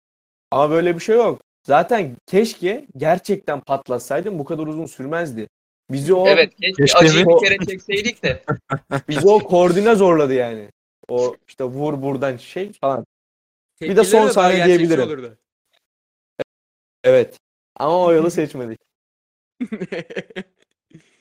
Ama 0.52 0.70
böyle 0.70 0.96
bir 0.96 1.00
şey 1.00 1.16
yok. 1.16 1.42
Zaten 1.68 2.18
keşke 2.28 2.88
gerçekten 2.98 3.62
patlatsaydım 3.62 4.40
bu 4.40 4.46
kadar 4.46 4.68
uzun 4.68 4.86
sürmezdi. 4.86 5.50
Bizi 5.92 6.14
o 6.14 6.28
Evet. 6.28 6.56
Keşke 6.56 6.84
Keşke 6.84 6.98
acıyı 6.98 7.26
bir 7.26 7.48
kere 7.48 7.66
çekseydik 7.66 8.24
de. 8.24 8.44
bizi 9.10 9.28
o 9.28 9.40
koordine 9.40 9.96
zorladı 9.96 10.34
yani. 10.34 10.70
O 11.10 11.36
işte 11.48 11.64
vur 11.64 12.02
buradan 12.02 12.38
şey 12.38 12.74
falan. 12.74 13.06
Bir 13.82 13.96
de 13.96 14.04
son 14.04 14.12
Tepkileri 14.12 14.34
sahne 14.34 14.66
diyebilirim. 14.66 15.04
olurdu. 15.04 15.38
Evet. 17.04 17.38
Ama 17.76 18.06
o 18.06 18.14
yolu 18.14 18.32
seçmedik. 18.32 18.80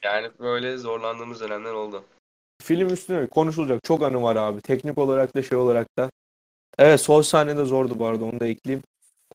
Yani 0.05 0.31
böyle 0.39 0.77
zorlandığımız 0.77 1.41
dönemler 1.41 1.73
oldu. 1.73 2.05
Film 2.63 2.89
üstüne 2.89 3.27
konuşulacak 3.27 3.85
çok 3.85 4.03
anı 4.03 4.23
var 4.23 4.37
abi. 4.37 4.61
Teknik 4.61 4.99
olarak 4.99 5.37
da 5.37 5.43
şey 5.43 5.59
olarak 5.59 5.97
da. 5.99 6.11
Evet 6.79 7.01
sol 7.01 7.23
sahne 7.23 7.57
de 7.57 7.65
zordu 7.65 7.99
bu 7.99 8.07
arada 8.07 8.25
onu 8.25 8.41
da 8.41 8.47
ekleyeyim. 8.47 8.83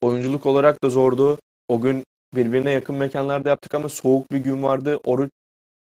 Oyunculuk 0.02 0.45
olarak 0.45 0.84
da 0.84 0.90
zordu. 0.90 1.40
O 1.68 1.82
gün 1.82 2.03
birbirine 2.36 2.72
yakın 2.72 2.95
mekanlarda 2.95 3.49
yaptık 3.49 3.73
ama 3.73 3.90
soğuk 3.90 4.32
bir 4.32 4.38
gün 4.38 4.64
vardı. 4.64 4.99
Oruç. 5.03 5.32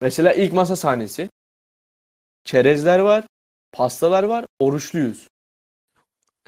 Mesela 0.01 0.32
ilk 0.32 0.52
masa 0.52 0.76
sahnesi. 0.76 1.30
Çerezler 2.44 2.98
var. 2.98 3.24
Pastalar 3.72 4.22
var. 4.22 4.47
Oruçluyuz. 4.59 5.28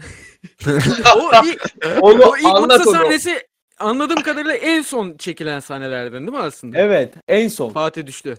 o 1.16 1.30
ilk, 1.44 1.74
Onu 2.00 2.24
o 2.24 2.36
ilk 2.36 2.44
masa 2.68 2.90
onu. 2.90 2.92
sahnesi 2.92 3.46
anladığım 3.78 4.22
kadarıyla 4.22 4.54
en 4.54 4.82
son 4.82 5.16
çekilen 5.16 5.60
sahnelerden 5.60 6.20
değil 6.20 6.38
mi 6.38 6.38
aslında? 6.38 6.78
Evet. 6.78 7.14
En 7.28 7.48
son. 7.48 7.70
Fatih 7.70 8.06
düştü. 8.06 8.36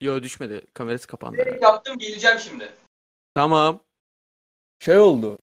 Yo 0.00 0.22
düşmedi. 0.22 0.66
Kamerası 0.74 1.06
kapandı. 1.06 1.38
herhalde. 1.38 1.58
Yaptım 1.64 1.98
geleceğim 1.98 2.38
şimdi. 2.38 2.72
Tamam. 3.34 3.80
şey 4.80 4.98
oldu. 4.98 5.38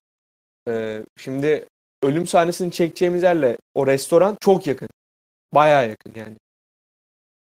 Ee, 0.68 1.04
şimdi 1.16 1.68
ölüm 2.02 2.26
sahnesini 2.26 2.72
çekeceğimiz 2.72 3.22
yerle 3.22 3.58
o 3.74 3.86
restoran 3.86 4.36
çok 4.40 4.66
yakın. 4.66 4.88
Bayağı 5.54 5.88
yakın 5.88 6.12
yani. 6.14 6.36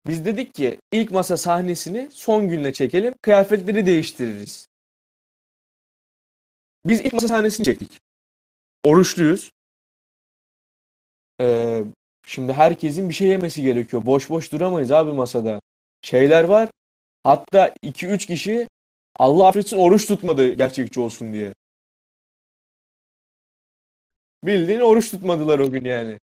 Biz 0.06 0.24
dedik 0.24 0.54
ki 0.54 0.78
ilk 0.92 1.10
masa 1.10 1.36
sahnesini 1.36 2.08
son 2.12 2.48
günle 2.48 2.72
çekelim. 2.72 3.14
Kıyafetleri 3.22 3.86
değiştiririz. 3.86 4.68
Biz 6.86 7.00
ilk 7.00 7.12
masa 7.12 7.28
sahnesini 7.28 7.64
çektik. 7.64 8.00
Oruçluyuz. 8.84 9.50
Ee, 11.40 11.84
şimdi 12.26 12.52
herkesin 12.52 13.08
bir 13.08 13.14
şey 13.14 13.28
yemesi 13.28 13.62
gerekiyor. 13.62 14.06
Boş 14.06 14.30
boş 14.30 14.52
duramayız 14.52 14.92
abi 14.92 15.12
masada. 15.12 15.60
Şeyler 16.02 16.44
var. 16.44 16.68
Hatta 17.24 17.74
2-3 17.82 18.26
kişi 18.26 18.68
Allah 19.16 19.48
affetsin 19.48 19.76
oruç 19.76 20.06
tutmadı 20.06 20.52
gerçekçi 20.52 21.00
olsun 21.00 21.32
diye. 21.32 21.52
Bildiğin 24.44 24.80
oruç 24.80 25.10
tutmadılar 25.10 25.58
o 25.58 25.70
gün 25.70 25.84
yani. 25.84 26.18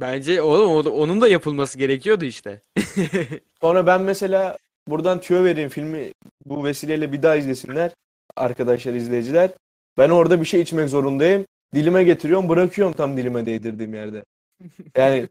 Bence 0.00 0.42
oğlum 0.42 0.70
o 0.70 0.84
da- 0.84 0.90
onun 0.92 1.20
da 1.20 1.28
yapılması 1.28 1.78
gerekiyordu 1.78 2.24
işte. 2.24 2.62
Sonra 3.60 3.86
ben 3.86 4.02
mesela 4.02 4.58
buradan 4.88 5.20
tüyo 5.20 5.44
vereyim 5.44 5.68
filmi 5.70 6.12
bu 6.46 6.64
vesileyle 6.64 7.12
bir 7.12 7.22
daha 7.22 7.36
izlesinler 7.36 7.92
arkadaşlar 8.36 8.94
izleyiciler. 8.94 9.50
Ben 9.98 10.10
orada 10.10 10.40
bir 10.40 10.46
şey 10.46 10.60
içmek 10.60 10.88
zorundayım. 10.88 11.46
Dilime 11.74 12.04
getiriyorum 12.04 12.48
bırakıyorum 12.48 12.92
tam 12.94 13.16
dilime 13.16 13.46
değdirdiğim 13.46 13.94
yerde. 13.94 14.24
Yani 14.96 15.28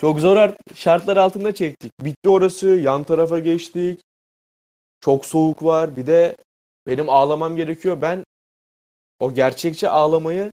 çok 0.00 0.20
zor 0.20 0.36
art- 0.36 0.74
şartlar 0.76 1.16
altında 1.16 1.54
çektik. 1.54 1.92
Bitti 2.00 2.28
orası 2.28 2.68
yan 2.68 3.04
tarafa 3.04 3.38
geçtik. 3.38 4.00
Çok 5.00 5.26
soğuk 5.26 5.62
var. 5.62 5.96
Bir 5.96 6.06
de 6.06 6.36
benim 6.86 7.08
ağlamam 7.08 7.56
gerekiyor. 7.56 8.00
Ben 8.02 8.24
o 9.20 9.34
gerçekçi 9.34 9.88
ağlamayı 9.88 10.52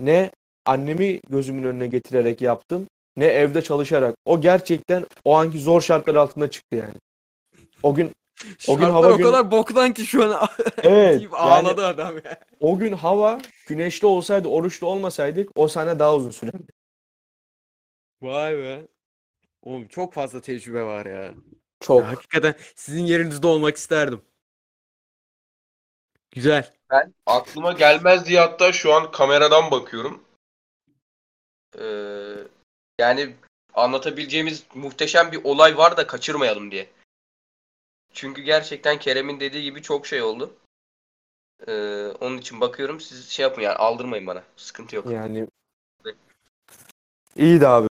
ne 0.00 0.30
annemi 0.66 1.20
gözümün 1.30 1.62
önüne 1.62 1.86
getirerek 1.86 2.40
yaptım 2.40 2.86
ne 3.16 3.24
evde 3.26 3.62
çalışarak. 3.62 4.14
O 4.24 4.40
gerçekten 4.40 5.06
o 5.24 5.34
anki 5.36 5.58
zor 5.58 5.80
şartlar 5.80 6.14
altında 6.14 6.50
çıktı 6.50 6.76
yani. 6.76 6.94
O 7.82 7.94
gün 7.94 8.12
O 8.68 8.76
gün 8.76 8.84
hava 8.84 9.12
o 9.12 9.16
gün- 9.16 9.24
kadar 9.24 9.50
boktan 9.50 9.92
ki 9.92 10.06
şu 10.06 10.24
an 10.24 10.48
evet 10.82 11.18
deyip 11.18 11.32
yani 11.32 11.40
ağladı 11.42 11.86
adam 11.86 12.16
ya. 12.16 12.38
o 12.60 12.78
gün 12.78 12.92
hava 12.92 13.40
güneşli 13.68 14.06
olsaydı 14.06 14.48
oruçlu 14.48 14.86
olmasaydık 14.86 15.50
o 15.54 15.68
sahne 15.68 15.98
daha 15.98 16.14
uzun 16.16 16.30
sürerdi. 16.30 16.72
Vay 18.22 18.56
be. 18.56 18.86
Oğlum 19.62 19.88
çok 19.88 20.12
fazla 20.14 20.40
tecrübe 20.40 20.82
var 20.82 21.06
ya. 21.06 21.34
Çok. 21.80 22.00
Ya 22.00 22.08
hakikaten 22.08 22.54
sizin 22.76 23.04
yerinizde 23.04 23.46
olmak 23.46 23.76
isterdim. 23.76 24.20
Güzel. 26.32 26.72
Ben 26.90 27.14
aklıma 27.26 27.72
gelmez 27.72 28.26
diye 28.26 28.40
hatta 28.40 28.72
şu 28.72 28.94
an 28.94 29.10
kameradan 29.10 29.70
bakıyorum. 29.70 30.22
Ee, 31.78 32.34
yani 32.98 33.34
anlatabileceğimiz 33.74 34.64
muhteşem 34.74 35.32
bir 35.32 35.44
olay 35.44 35.76
var 35.76 35.96
da 35.96 36.06
kaçırmayalım 36.06 36.70
diye. 36.70 36.90
Çünkü 38.12 38.42
gerçekten 38.42 38.98
Kerem'in 38.98 39.40
dediği 39.40 39.62
gibi 39.62 39.82
çok 39.82 40.06
şey 40.06 40.22
oldu. 40.22 40.54
Ee, 41.66 42.06
onun 42.20 42.38
için 42.38 42.60
bakıyorum 42.60 43.00
siz 43.00 43.28
şey 43.28 43.42
yapın 43.42 43.62
yani 43.62 43.76
aldırmayın 43.76 44.26
bana. 44.26 44.42
Sıkıntı 44.56 44.96
yok. 44.96 45.06
Yani 45.10 45.48
iyiydi 47.36 47.68
abi. 47.68 47.88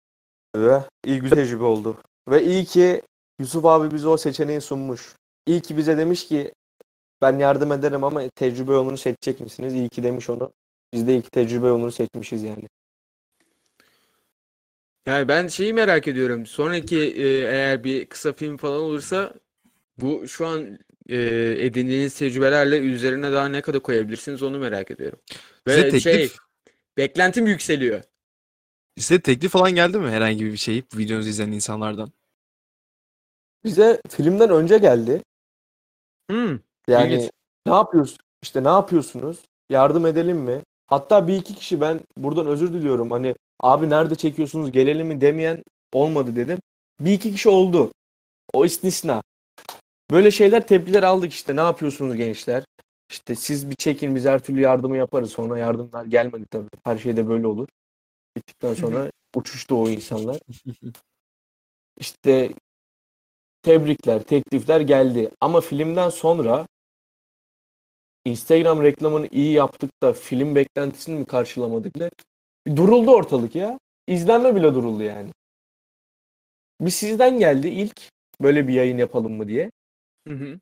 Ve 0.57 0.81
iyi 1.05 1.21
güzel 1.21 1.37
tecrübe 1.37 1.65
oldu. 1.65 1.97
Ve 2.29 2.45
iyi 2.45 2.65
ki 2.65 3.03
Yusuf 3.39 3.65
abi 3.65 3.95
bize 3.95 4.09
o 4.09 4.17
seçeneği 4.17 4.61
sunmuş. 4.61 5.17
İyi 5.47 5.63
ki 5.63 5.77
bize 5.77 5.99
demiş 5.99 6.29
ki 6.29 6.53
ben 7.23 7.39
yardım 7.39 7.73
ederim 7.73 8.05
ama 8.05 8.29
tecrübe 8.29 8.73
yolunu 8.73 8.97
seçecek 8.99 9.41
misiniz? 9.41 9.75
İyi 9.75 9.89
ki 9.89 10.03
demiş 10.03 10.31
onu. 10.31 10.53
Biz 10.93 11.07
de 11.07 11.13
iyi 11.13 11.23
ki 11.23 11.31
tecrübe 11.31 11.67
yolunu 11.67 11.93
seçmişiz 11.93 12.43
yani. 12.43 12.69
Yani 15.07 15.29
ben 15.29 15.49
şeyi 15.49 15.73
merak 15.75 16.09
ediyorum. 16.09 16.47
Sonraki 16.47 16.99
e, 16.99 17.29
eğer 17.29 17.85
bir 17.85 18.07
kısa 18.07 18.33
film 18.33 18.57
falan 18.57 18.81
olursa 18.81 19.35
bu 19.99 20.29
şu 20.29 20.47
an 20.47 20.79
e, 21.09 21.17
edindiğiniz 21.67 22.15
tecrübelerle 22.19 22.79
üzerine 22.79 23.33
daha 23.33 23.49
ne 23.49 23.61
kadar 23.63 23.81
koyabilirsiniz 23.83 24.43
onu 24.43 24.59
merak 24.59 24.91
ediyorum. 24.91 25.21
Size 25.69 25.87
Ve 25.87 25.89
teklif, 25.89 26.03
şey 26.03 26.33
beklentim 26.97 27.47
yükseliyor. 27.47 28.03
size 28.99 29.21
teklif 29.23 29.53
falan 29.53 29.75
geldi 29.75 29.99
mi 29.99 30.11
herhangi 30.11 30.45
bir 30.45 30.57
şey 30.57 30.83
videonuzu 30.97 31.29
izleyen 31.29 31.53
insanlardan? 31.53 32.13
Bize 33.65 34.01
filmden 34.09 34.51
önce 34.51 34.79
geldi. 34.79 35.23
Hmm. 36.31 36.59
Yani 36.89 37.15
İlginç. 37.15 37.31
ne 37.67 37.73
yapıyorsun? 37.73 38.19
İşte 38.43 38.65
ne 38.65 38.69
yapıyorsunuz? 38.69 39.39
Yardım 39.71 40.07
edelim 40.07 40.39
mi? 40.39 40.63
Hatta 40.87 41.29
bir 41.29 41.37
iki 41.37 41.55
kişi 41.55 41.81
ben 41.81 42.01
buradan 42.17 42.47
özür 42.47 42.73
diliyorum. 42.73 43.11
Hani 43.11 43.35
abi 43.61 43.91
nerede 43.91 44.15
çekiyorsunuz 44.15 44.73
gelelim 44.73 45.07
mi 45.07 45.21
demeyen 45.21 45.63
olmadı 45.93 46.37
dedim. 46.37 46.59
Bir 47.01 47.13
iki 47.13 47.33
kişi 47.33 47.49
oldu. 47.49 47.93
O 48.53 48.65
istisna. 48.65 49.23
Böyle 50.11 50.31
şeyler 50.31 50.67
tepkiler 50.67 51.03
aldık 51.03 51.33
işte. 51.33 51.57
Ne 51.57 51.61
yapıyorsunuz 51.61 52.17
gençler? 52.17 52.65
İşte 53.11 53.35
siz 53.35 53.71
bir 53.71 53.75
çekin 53.75 54.15
biz 54.15 54.25
her 54.25 54.39
türlü 54.39 54.61
yardımı 54.61 54.97
yaparız. 54.97 55.33
Sonra 55.33 55.59
yardımlar 55.59 56.05
gelmedi 56.05 56.47
tabii. 56.51 56.69
Her 56.85 56.99
şeyde 56.99 57.29
böyle 57.29 57.47
olur. 57.47 57.69
Bittikten 58.37 58.75
sonra 58.75 59.11
uçuştu 59.35 59.83
o 59.83 59.89
insanlar. 59.89 60.39
İşte 61.99 62.53
tebrikler, 63.63 64.23
teklifler 64.23 64.81
geldi. 64.81 65.31
Ama 65.41 65.61
filmden 65.61 66.09
sonra 66.09 66.67
Instagram 68.25 68.83
reklamını 68.83 69.29
iyi 69.31 69.53
yaptık 69.53 69.91
da 70.03 70.13
film 70.13 70.55
beklentisini 70.55 71.19
mi 71.19 71.25
karşılamadık 71.25 71.97
ne? 71.97 72.11
Duruldu 72.77 73.11
ortalık 73.11 73.55
ya. 73.55 73.79
İzlenme 74.07 74.55
bile 74.55 74.75
duruldu 74.75 75.03
yani. 75.03 75.31
Bir 76.81 76.91
sizden 76.91 77.39
geldi 77.39 77.69
ilk 77.69 78.01
böyle 78.43 78.69
bir 78.69 78.75
yayın 78.75 78.99
yapalım 78.99 79.33
mı 79.33 79.49
diye. 79.49 79.71
Hı 80.29 80.35
hı. 80.35 80.59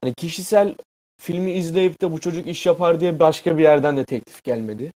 Hani 0.00 0.14
kişisel 0.14 0.74
filmi 1.20 1.52
izleyip 1.52 2.00
de 2.00 2.12
bu 2.12 2.20
çocuk 2.20 2.46
iş 2.46 2.66
yapar 2.66 3.00
diye 3.00 3.18
başka 3.18 3.58
bir 3.58 3.62
yerden 3.62 3.96
de 3.96 4.04
teklif 4.04 4.44
gelmedi. 4.44 4.92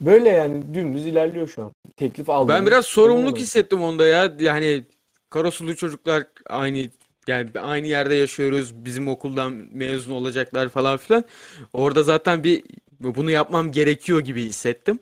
Böyle 0.00 0.28
yani 0.28 0.74
dümdüz 0.74 1.06
ilerliyor 1.06 1.48
şu 1.48 1.62
an. 1.62 1.72
Teklif 1.96 2.30
aldım. 2.30 2.48
Ben 2.48 2.66
biraz 2.66 2.86
sorumluluk 2.86 3.26
Olmadı. 3.26 3.40
hissettim 3.40 3.82
onda 3.82 4.06
ya. 4.06 4.32
Yani 4.38 4.84
Karasulu 5.30 5.76
çocuklar 5.76 6.26
aynı 6.46 6.88
yani 7.26 7.50
aynı 7.60 7.86
yerde 7.86 8.14
yaşıyoruz. 8.14 8.84
Bizim 8.84 9.08
okuldan 9.08 9.66
mezun 9.72 10.12
olacaklar 10.12 10.68
falan 10.68 10.96
filan. 10.96 11.24
Orada 11.72 12.02
zaten 12.02 12.44
bir 12.44 12.64
bunu 13.00 13.30
yapmam 13.30 13.72
gerekiyor 13.72 14.20
gibi 14.20 14.42
hissettim. 14.42 14.98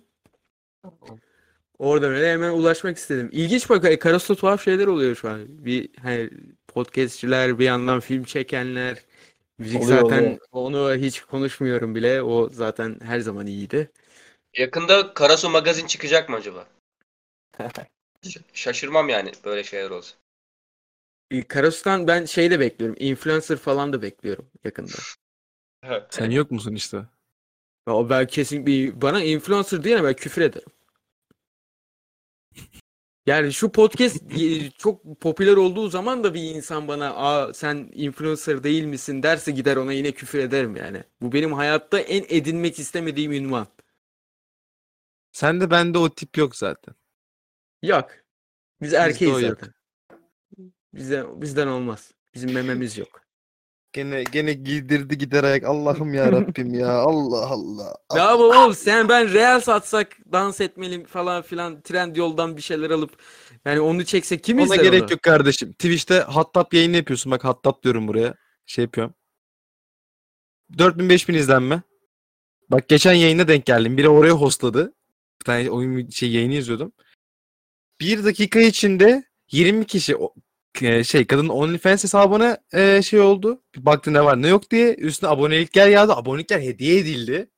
Orada 1.78 2.08
böyle 2.08 2.32
hemen 2.32 2.50
ulaşmak 2.50 2.96
istedim. 2.96 3.28
İlginç 3.32 3.70
bak 3.70 3.84
e, 3.84 3.98
Karasu'da 3.98 4.38
tuhaf 4.38 4.64
şeyler 4.64 4.86
oluyor 4.86 5.14
şu 5.16 5.28
an. 5.28 5.40
Bir 5.48 5.88
hani 6.02 6.30
podcastçiler 6.68 7.58
bir 7.58 7.64
yandan 7.64 8.00
film 8.00 8.24
çekenler. 8.24 8.98
Müzik 9.58 9.82
Oluyor, 9.82 10.00
zaten 10.00 10.22
oluyor. 10.22 10.38
onu 10.52 10.94
hiç 10.94 11.20
konuşmuyorum 11.20 11.94
bile. 11.94 12.22
O 12.22 12.48
zaten 12.48 12.98
her 13.02 13.20
zaman 13.20 13.46
iyiydi. 13.46 13.90
Yakında 14.58 15.14
Karasu 15.14 15.50
magazin 15.50 15.86
çıkacak 15.86 16.28
mı 16.28 16.36
acaba? 16.36 16.66
Ş- 18.22 18.40
Şaşırmam 18.52 19.08
yani 19.08 19.32
böyle 19.44 19.64
şeyler 19.64 19.90
olsa. 19.90 20.16
E, 21.30 21.42
Karasu'dan 21.42 22.06
ben 22.06 22.24
şey 22.24 22.50
de 22.50 22.60
bekliyorum. 22.60 22.96
Influencer 22.98 23.56
falan 23.56 23.92
da 23.92 24.02
bekliyorum 24.02 24.50
yakında. 24.64 24.92
Sen 26.10 26.30
yok 26.30 26.50
musun 26.50 26.74
işte? 26.74 26.96
Ya 27.88 27.94
o 27.94 28.10
ben 28.10 28.26
kesin 28.26 28.66
bir 28.66 29.02
bana 29.02 29.22
influencer 29.22 29.84
diyene 29.84 30.04
ben 30.04 30.14
küfür 30.14 30.42
ederim. 30.42 30.68
Yani 33.26 33.52
şu 33.52 33.72
podcast 33.72 34.16
çok 34.78 35.20
popüler 35.20 35.56
olduğu 35.56 35.88
zaman 35.88 36.24
da 36.24 36.34
bir 36.34 36.42
insan 36.42 36.88
bana 36.88 37.14
Aa, 37.14 37.54
sen 37.54 37.90
influencer 37.94 38.62
değil 38.64 38.84
misin 38.84 39.22
derse 39.22 39.52
gider 39.52 39.76
ona 39.76 39.92
yine 39.92 40.12
küfür 40.12 40.38
ederim 40.38 40.76
yani. 40.76 41.04
Bu 41.22 41.32
benim 41.32 41.52
hayatta 41.52 41.98
en 42.00 42.24
edinmek 42.28 42.78
istemediğim 42.78 43.32
ünvan. 43.32 43.66
Sen 45.36 45.60
de 45.60 45.70
bende 45.70 45.98
o 45.98 46.08
tip 46.08 46.38
yok 46.38 46.56
zaten. 46.56 46.94
Yok. 47.82 48.10
Biz 48.80 48.86
Bizde 48.86 48.96
erkeğiz 48.96 49.34
o 49.34 49.40
yok. 49.40 49.50
zaten. 49.60 49.74
Bizden, 50.94 51.40
bizden 51.42 51.66
olmaz. 51.66 52.12
Bizim 52.34 52.52
mememiz 52.52 52.98
yok. 52.98 53.20
Gene 53.92 54.22
gene 54.22 54.52
giydirdi 54.52 55.18
giderek 55.18 55.64
Allah'ım 55.64 56.14
ya 56.14 56.32
Rabbim 56.32 56.74
ya 56.74 56.88
Allah 57.10 57.46
Allah. 57.46 57.94
Ne 58.14 58.18
yapalım 58.20 58.56
oğlum 58.56 58.74
sen 58.74 59.08
ben 59.08 59.32
reels 59.32 59.68
atsak 59.68 60.16
dans 60.32 60.60
etmeli 60.60 61.04
falan 61.04 61.42
filan 61.42 61.80
trend 61.80 62.16
yoldan 62.16 62.56
bir 62.56 62.62
şeyler 62.62 62.90
alıp 62.90 63.22
yani 63.64 63.80
onu 63.80 64.04
çeksek 64.04 64.44
kim 64.44 64.58
Ona 64.58 64.64
izler 64.64 64.84
gerek 64.84 65.02
onu? 65.02 65.10
yok 65.12 65.22
kardeşim. 65.22 65.72
Twitch'te 65.72 66.20
Hattab 66.20 66.72
yayını 66.72 66.96
yapıyorsun. 66.96 67.32
Bak 67.32 67.44
Hattab 67.44 67.82
diyorum 67.82 68.08
buraya. 68.08 68.34
Şey 68.66 68.84
yapıyorum. 68.84 69.14
4000 70.78 71.08
5000 71.08 71.34
izlenme. 71.34 71.82
Bak 72.70 72.88
geçen 72.88 73.14
yayına 73.14 73.48
denk 73.48 73.66
geldim. 73.66 73.96
Biri 73.96 74.08
oraya 74.08 74.32
hostladı. 74.32 74.92
Bir 75.40 75.44
tane 75.44 75.70
oyun 75.70 76.08
şey 76.08 76.32
yayını 76.32 76.54
izliyordum. 76.54 76.92
Bir 78.00 78.24
dakika 78.24 78.60
içinde 78.60 79.24
20 79.52 79.86
kişi 79.86 80.16
o- 80.16 80.34
e, 80.82 81.04
şey 81.04 81.26
kadın 81.26 81.48
OnlyFans 81.48 82.04
hesabına 82.04 82.58
e, 82.72 83.02
şey 83.02 83.20
oldu. 83.20 83.62
Bir 83.74 83.84
baktı 83.86 84.12
ne 84.12 84.24
var 84.24 84.42
ne 84.42 84.48
yok 84.48 84.70
diye. 84.70 84.94
Üstüne 84.94 85.30
abonelikler 85.30 85.88
yağdı. 85.88 86.12
Abonelikler 86.12 86.60
hediye 86.60 86.98
edildi. 86.98 87.50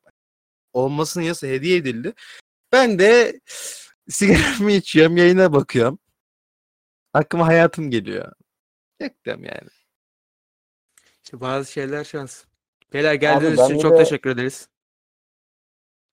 Olmasın 0.72 1.20
yasa 1.22 1.46
hediye 1.46 1.76
edildi. 1.76 2.14
Ben 2.72 2.98
de 2.98 3.40
sigaramı 4.08 4.72
içiyorum 4.72 5.16
yayına 5.16 5.52
bakıyorum. 5.52 5.98
Aklıma 7.12 7.46
hayatım 7.46 7.90
geliyor. 7.90 8.32
Yaktım 9.00 9.44
yani. 9.44 9.68
İşte 11.24 11.40
bazı 11.40 11.72
şeyler 11.72 12.04
şans. 12.04 12.44
Beyler 12.92 13.14
geldiğiniz 13.14 13.58
ben 13.58 13.64
için 13.64 13.78
çok 13.78 13.92
de- 13.92 13.96
teşekkür 14.04 14.30
ederiz. 14.30 14.68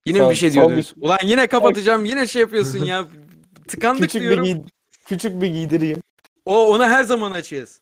Yine 0.05 0.17
Son- 0.17 0.29
bir 0.29 0.35
şey 0.35 0.51
son 0.51 0.77
bir-? 0.77 0.93
Ulan 1.01 1.17
yine 1.23 1.47
kapatacağım. 1.47 2.05
Yine 2.05 2.27
şey 2.27 2.41
yapıyorsun 2.41 2.85
ya. 2.85 3.07
Tıkandık 3.67 4.01
Küçük 4.01 4.21
bir, 4.21 4.27
diyorum. 4.27 4.45
giy- 4.45 4.65
küçük 5.05 5.41
bir 5.41 5.47
giydireyim. 5.47 6.01
O 6.45 6.67
onu 6.73 6.83
her 6.85 7.03
zaman 7.03 7.31
açığız. 7.31 7.81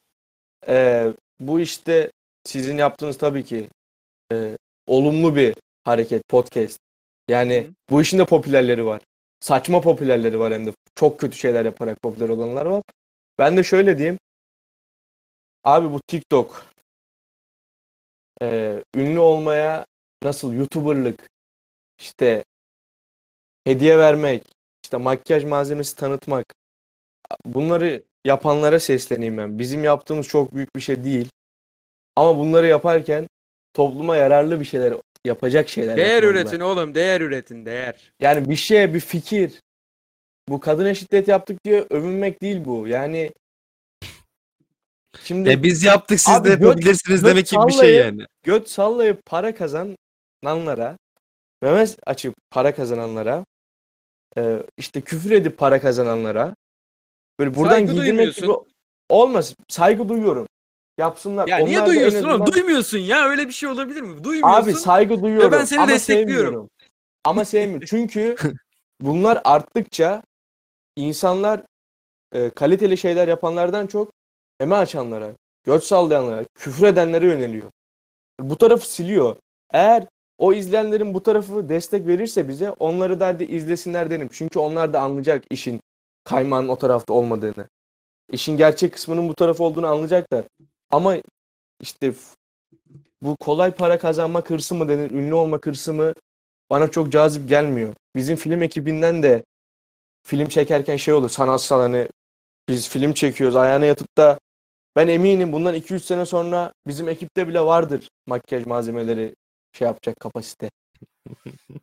Ee, 0.67 1.13
bu 1.39 1.59
işte 1.59 2.11
sizin 2.43 2.77
yaptığınız 2.77 3.17
tabii 3.17 3.43
ki 3.45 3.69
e, 4.31 4.57
olumlu 4.87 5.35
bir 5.35 5.55
hareket 5.83 6.27
podcast. 6.29 6.79
Yani 7.27 7.67
Hı. 7.67 7.73
bu 7.89 8.01
işin 8.01 8.19
de 8.19 8.25
popülerleri 8.25 8.85
var. 8.85 9.01
Saçma 9.39 9.81
popülerleri 9.81 10.39
var 10.39 10.53
hem 10.53 10.65
de. 10.65 10.73
Çok 10.95 11.19
kötü 11.19 11.37
şeyler 11.37 11.65
yaparak 11.65 12.01
popüler 12.01 12.29
olanlar 12.29 12.65
var. 12.65 12.83
Ben 13.39 13.57
de 13.57 13.63
şöyle 13.63 13.97
diyeyim. 13.97 14.17
Abi 15.63 15.91
bu 15.91 15.99
TikTok 16.07 16.65
e, 18.41 18.83
ünlü 18.95 19.19
olmaya 19.19 19.85
nasıl 20.23 20.53
YouTuber'lık 20.53 21.29
işte 22.03 22.43
hediye 23.63 23.97
vermek 23.97 24.43
işte 24.83 24.97
makyaj 24.97 25.43
malzemesi 25.43 25.95
tanıtmak 25.95 26.45
bunları 27.45 28.03
yapanlara 28.25 28.79
sesleneyim 28.79 29.37
ben. 29.37 29.59
Bizim 29.59 29.83
yaptığımız 29.83 30.27
çok 30.27 30.55
büyük 30.55 30.75
bir 30.75 30.81
şey 30.81 31.03
değil. 31.03 31.29
Ama 32.15 32.37
bunları 32.37 32.67
yaparken 32.67 33.27
topluma 33.73 34.15
yararlı 34.17 34.59
bir 34.59 34.65
şeyler 34.65 34.93
yapacak 35.25 35.69
şeyler 35.69 35.97
Değer 35.97 36.23
üretin 36.23 36.59
oğlum. 36.59 36.95
Değer 36.95 37.21
üretin. 37.21 37.65
Değer. 37.65 38.13
Yani 38.19 38.49
bir 38.49 38.55
şeye 38.55 38.93
bir 38.93 38.99
fikir. 38.99 39.61
Bu 40.49 40.59
kadına 40.59 40.93
şiddet 40.93 41.27
yaptık 41.27 41.63
diye 41.65 41.85
övünmek 41.89 42.41
değil 42.41 42.65
bu. 42.65 42.87
Yani 42.87 43.31
şimdi 45.23 45.49
E 45.49 45.63
biz 45.63 45.83
yaptık 45.83 46.19
siz 46.19 46.35
Abi 46.35 46.49
de 46.49 46.53
göt- 46.53 46.61
yapabilirsiniz 46.61 47.21
göt 47.21 47.29
demek 47.29 47.47
gibi 47.47 47.67
bir 47.67 47.73
şey 47.73 47.95
yani. 47.95 48.25
göt 48.43 48.69
sallayıp 48.69 49.25
para 49.25 49.55
kazananlara 49.55 50.97
memes 51.63 51.97
açıp 52.05 52.35
para 52.51 52.75
kazananlara 52.75 53.45
e, 54.37 54.63
işte 54.77 55.01
küfür 55.01 55.31
edip 55.31 55.57
para 55.57 55.81
kazananlara 55.81 56.55
böyle 57.39 57.55
buradan 57.55 57.75
Saygı 57.75 57.93
giydirmek 57.93 58.35
gibi 58.35 58.51
olmaz. 59.09 59.55
Saygı 59.69 60.09
duyuyorum. 60.09 60.47
Yapsınlar. 60.97 61.47
Ya 61.47 61.57
niye 61.57 61.79
Onlar 61.79 61.89
en 61.89 61.95
duyuyorsun 61.95 62.29
oğlum? 62.29 62.53
Duymuyorsun 62.53 62.97
ya. 62.97 63.25
Öyle 63.25 63.47
bir 63.47 63.53
şey 63.53 63.69
olabilir 63.69 64.01
mi? 64.01 64.23
Duymuyorsun. 64.23 64.63
Abi 64.63 64.73
saygı 64.73 65.21
duyuyorum. 65.23 65.51
ben 65.51 65.65
seni 65.65 65.79
ama 65.79 65.91
destekliyorum. 65.91 66.45
sevmiyorum. 66.45 66.69
Ama 67.23 67.45
sevmiyorum. 67.45 67.87
Çünkü 67.89 68.35
bunlar 69.01 69.41
arttıkça 69.43 70.23
insanlar 70.95 71.61
e, 72.31 72.49
kaliteli 72.49 72.97
şeyler 72.97 73.27
yapanlardan 73.27 73.87
çok 73.87 74.11
eme 74.59 74.75
açanlara, 74.75 75.31
göt 75.63 75.83
sallayanlara, 75.83 76.45
küfür 76.55 76.87
edenlere 76.87 77.25
yöneliyor. 77.25 77.71
Bu 78.39 78.57
tarafı 78.57 78.89
siliyor. 78.89 79.35
Eğer 79.73 80.07
o 80.43 80.53
izleyenlerin 80.53 81.13
bu 81.13 81.23
tarafı 81.23 81.69
destek 81.69 82.07
verirse 82.07 82.47
bize 82.47 82.69
onları 82.71 83.19
da 83.19 83.27
hadi 83.27 83.43
izlesinler 83.43 84.09
derim. 84.09 84.29
Çünkü 84.31 84.59
onlar 84.59 84.93
da 84.93 85.01
anlayacak 85.01 85.43
işin 85.49 85.81
kaymağın 86.23 86.67
o 86.67 86.75
tarafta 86.75 87.13
olmadığını. 87.13 87.67
İşin 88.31 88.57
gerçek 88.57 88.93
kısmının 88.93 89.29
bu 89.29 89.35
taraf 89.35 89.61
olduğunu 89.61 89.87
anlayacaklar. 89.87 90.45
Ama 90.91 91.15
işte 91.81 92.13
bu 93.21 93.35
kolay 93.35 93.71
para 93.71 93.99
kazanma 93.99 94.41
hırsı 94.41 94.75
mı 94.75 94.89
denir, 94.89 95.11
ünlü 95.11 95.33
olma 95.33 95.59
hırsı 95.63 95.93
mı 95.93 96.13
bana 96.69 96.91
çok 96.91 97.11
cazip 97.11 97.49
gelmiyor. 97.49 97.93
Bizim 98.15 98.35
film 98.35 98.63
ekibinden 98.63 99.23
de 99.23 99.43
film 100.23 100.47
çekerken 100.47 100.97
şey 100.97 101.13
olur 101.13 101.29
sanatsal 101.29 101.81
hani 101.81 102.07
biz 102.69 102.89
film 102.89 103.13
çekiyoruz 103.13 103.55
ayağına 103.55 103.85
yatıp 103.85 104.17
da 104.17 104.39
ben 104.95 105.07
eminim 105.07 105.53
bundan 105.53 105.75
2-3 105.75 105.99
sene 105.99 106.25
sonra 106.25 106.73
bizim 106.87 107.09
ekipte 107.09 107.47
bile 107.47 107.61
vardır 107.61 108.09
makyaj 108.27 108.65
malzemeleri 108.65 109.35
şey 109.73 109.87
yapacak 109.87 110.19
kapasite. 110.19 110.71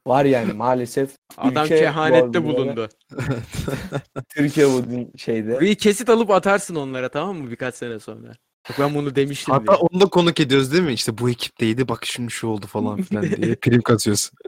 Var 0.07 0.25
yani 0.25 0.53
maalesef. 0.53 1.11
Adam 1.37 1.67
kehanette 1.67 2.45
bu 2.45 2.49
bulundu. 2.49 2.89
Türkiye 4.29 4.67
bu 4.67 4.91
din- 4.91 5.13
şeyde. 5.17 5.61
Bir 5.61 5.75
kesit 5.75 6.09
alıp 6.11 6.31
atarsın 6.31 6.75
onlara 6.75 7.09
tamam 7.09 7.37
mı 7.37 7.51
birkaç 7.51 7.75
sene 7.75 8.01
sonra. 8.01 8.33
Bak 8.69 8.79
ben 8.79 8.95
bunu 8.95 9.17
demiştim 9.17 9.55
Hatta 9.55 9.73
diye. 9.73 9.77
onu 9.77 10.01
da 10.01 10.07
konuk 10.07 10.41
ediyoruz 10.41 10.73
değil 10.73 10.85
mi? 10.85 10.93
İşte 10.93 11.19
bu 11.19 11.31
ekipteydi 11.31 11.89
bak 11.89 12.07
şimdi 12.07 12.31
şu 12.31 12.47
oldu 12.47 12.67
falan 12.67 13.03
filan 13.03 13.23
diye 13.23 13.55
prim 13.61 13.83
kasıyorsun. 13.83 14.39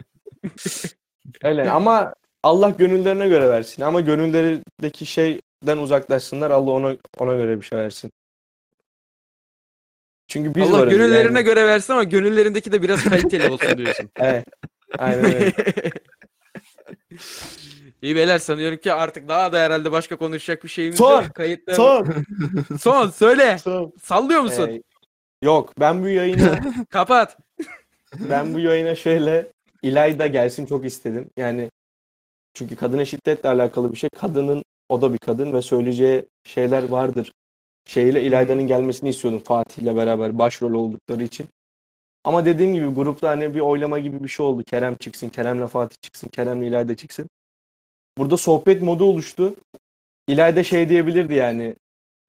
Öyle 1.42 1.70
ama 1.70 2.14
Allah 2.42 2.70
gönüllerine 2.70 3.28
göre 3.28 3.48
versin. 3.48 3.82
Ama 3.82 4.00
gönüllerindeki 4.00 5.06
şeyden 5.06 5.78
uzaklaşsınlar. 5.78 6.50
Allah 6.50 6.70
ona 6.70 6.96
ona 7.18 7.34
göre 7.34 7.60
bir 7.60 7.66
şey 7.66 7.78
versin. 7.78 8.10
Çünkü 10.32 10.54
biz 10.54 10.70
Allah 10.70 10.78
varız 10.78 10.92
gönüllerine 10.92 11.38
yani. 11.38 11.44
göre 11.44 11.66
versin 11.66 11.92
ama 11.92 12.04
gönüllerindeki 12.04 12.72
de 12.72 12.82
biraz 12.82 13.04
kaliteli 13.04 13.50
olsun 13.50 13.78
diyorsun. 13.78 14.10
Evet. 14.18 14.44
Aynen 14.98 15.24
öyle. 15.24 15.52
İyi 18.02 18.16
beyler 18.16 18.38
sanıyorum 18.38 18.76
ki 18.76 18.92
artık 18.92 19.28
daha 19.28 19.52
da 19.52 19.58
herhalde 19.60 19.92
başka 19.92 20.16
konuşacak 20.16 20.64
bir 20.64 20.68
şeyimiz 20.68 20.98
Son, 20.98 21.22
yok. 21.22 21.34
Kayıtlar... 21.34 21.74
Son. 21.74 22.06
Son 22.80 23.10
söyle. 23.10 23.58
Son. 23.58 23.92
Sallıyor 24.02 24.40
musun? 24.40 24.68
Ee, 24.68 24.82
yok 25.42 25.72
ben 25.80 26.02
bu 26.02 26.08
yayına 26.08 26.60
Kapat. 26.90 27.36
ben 28.30 28.54
bu 28.54 28.58
yayına 28.58 28.94
şöyle 28.94 29.52
İlayda 29.82 30.26
gelsin 30.26 30.66
çok 30.66 30.84
istedim. 30.84 31.30
Yani 31.36 31.70
çünkü 32.54 32.76
kadına 32.76 33.04
şiddetle 33.04 33.48
alakalı 33.48 33.92
bir 33.92 33.98
şey. 33.98 34.10
Kadının 34.10 34.64
o 34.88 35.02
da 35.02 35.12
bir 35.12 35.18
kadın 35.18 35.52
ve 35.52 35.62
söyleyeceği 35.62 36.24
şeyler 36.44 36.88
vardır. 36.88 37.32
Şeyle 37.86 38.22
İlayda'nın 38.22 38.66
gelmesini 38.66 39.08
istiyordum 39.10 39.42
Fatih'le 39.44 39.96
beraber 39.96 40.38
başrol 40.38 40.74
oldukları 40.74 41.22
için. 41.22 41.48
Ama 42.24 42.44
dediğim 42.44 42.74
gibi 42.74 42.86
grupta 42.86 43.28
hani 43.28 43.54
bir 43.54 43.60
oylama 43.60 43.98
gibi 43.98 44.24
bir 44.24 44.28
şey 44.28 44.46
oldu. 44.46 44.62
Kerem 44.64 44.96
çıksın, 44.96 45.28
Kerem'le 45.28 45.66
Fatih 45.66 45.96
çıksın, 46.02 46.28
Kerem'le 46.28 46.62
İlayda 46.62 46.96
çıksın. 46.96 47.28
Burada 48.18 48.36
sohbet 48.36 48.82
modu 48.82 49.04
oluştu. 49.04 49.54
İlayda 50.28 50.64
şey 50.64 50.88
diyebilirdi 50.88 51.34
yani. 51.34 51.76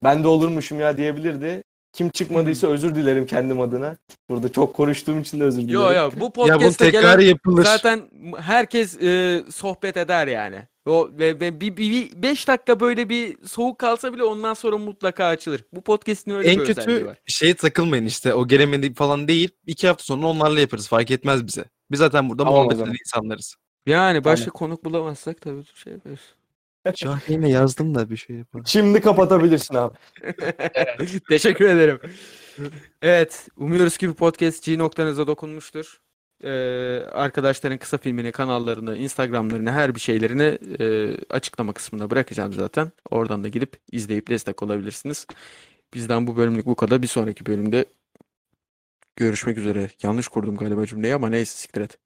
Ben 0.03 0.23
de 0.23 0.27
olurmuşum 0.27 0.79
ya 0.79 0.97
diyebilirdi. 0.97 1.63
Kim 1.93 2.09
çıkmadıysa 2.09 2.67
özür 2.67 2.95
dilerim 2.95 3.25
kendim 3.25 3.61
adına. 3.61 3.97
Burada 4.29 4.51
çok 4.51 4.73
konuştuğum 4.73 5.19
için 5.19 5.39
de 5.39 5.43
özür 5.43 5.61
dilerim. 5.61 5.73
Yo 5.73 5.93
yo 5.93 6.11
bu 6.11 6.23
ya 6.23 6.29
bunun 6.29 6.29
podcast'te 6.31 6.91
tekrarı 6.91 7.21
gelen 7.21 7.29
yapılır. 7.29 7.63
zaten 7.63 8.01
herkes 8.37 9.01
e, 9.01 9.43
sohbet 9.51 9.97
eder 9.97 10.27
yani. 10.27 10.67
O 10.85 11.09
ve, 11.13 11.39
ve 11.39 11.61
bir, 11.61 11.77
bir, 11.77 11.91
bir 11.91 12.21
beş 12.23 12.47
dakika 12.47 12.79
böyle 12.79 13.09
bir 13.09 13.37
soğuk 13.47 13.79
kalsa 13.79 14.13
bile 14.13 14.23
ondan 14.23 14.53
sonra 14.53 14.77
mutlaka 14.77 15.25
açılır. 15.25 15.61
Bu 15.73 15.81
podcast'in 15.81 16.31
öyle 16.31 16.49
en 16.49 16.59
bir 16.59 16.61
özelliği 16.61 16.97
kötü 16.97 17.05
var. 17.05 17.17
şeye 17.25 17.53
takılmayın 17.53 18.05
işte 18.05 18.33
o 18.33 18.47
gelemedi 18.47 18.93
falan 18.93 19.27
değil. 19.27 19.49
İki 19.67 19.87
hafta 19.87 20.03
sonra 20.03 20.27
onlarla 20.27 20.59
yaparız 20.59 20.87
fark 20.87 21.11
etmez 21.11 21.47
bize. 21.47 21.65
Biz 21.91 21.99
zaten 21.99 22.29
burada 22.29 22.43
Tamam 22.43 22.59
muhabbet 22.59 22.79
eden 22.79 22.95
insanlarız. 23.05 23.55
Yani 23.85 24.23
başka 24.23 24.51
konuk 24.51 24.85
bulamazsak 24.85 25.41
tabii 25.41 25.63
şey 25.75 25.93
yaparız. 25.93 26.19
Şahin'e 26.95 27.49
yazdım 27.49 27.95
da 27.95 28.09
bir 28.09 28.17
şey 28.17 28.35
yapalım. 28.35 28.65
Şimdi 28.67 29.01
kapatabilirsin 29.01 29.75
abi. 29.75 29.95
Teşekkür 31.29 31.65
ederim. 31.65 31.99
Evet, 33.01 33.47
umuyoruz 33.57 33.97
ki 33.97 34.09
bu 34.09 34.13
podcast 34.13 34.65
G 34.65 34.77
noktanıza 34.77 35.27
dokunmuştur. 35.27 36.01
Ee, 36.43 37.05
arkadaşların 37.11 37.77
kısa 37.77 37.97
filmini, 37.97 38.31
kanallarını, 38.31 38.97
Instagram'larını, 38.97 39.71
her 39.71 39.95
bir 39.95 39.99
şeylerini 39.99 40.59
e, 40.79 41.17
açıklama 41.29 41.73
kısmına 41.73 42.09
bırakacağım 42.09 42.53
zaten. 42.53 42.91
Oradan 43.11 43.43
da 43.43 43.47
gidip 43.47 43.77
izleyip 43.91 44.29
destek 44.29 44.63
olabilirsiniz. 44.63 45.27
Bizden 45.93 46.27
bu 46.27 46.37
bölümlük 46.37 46.65
bu 46.65 46.75
kadar. 46.75 47.01
Bir 47.01 47.07
sonraki 47.07 47.45
bölümde 47.45 47.85
görüşmek 49.15 49.57
üzere. 49.57 49.89
Yanlış 50.03 50.27
kurdum 50.27 50.57
galiba 50.57 50.85
cümleyi 50.85 51.15
ama 51.15 51.29
neyse 51.29 51.57
siktir 51.57 51.81
et. 51.81 52.02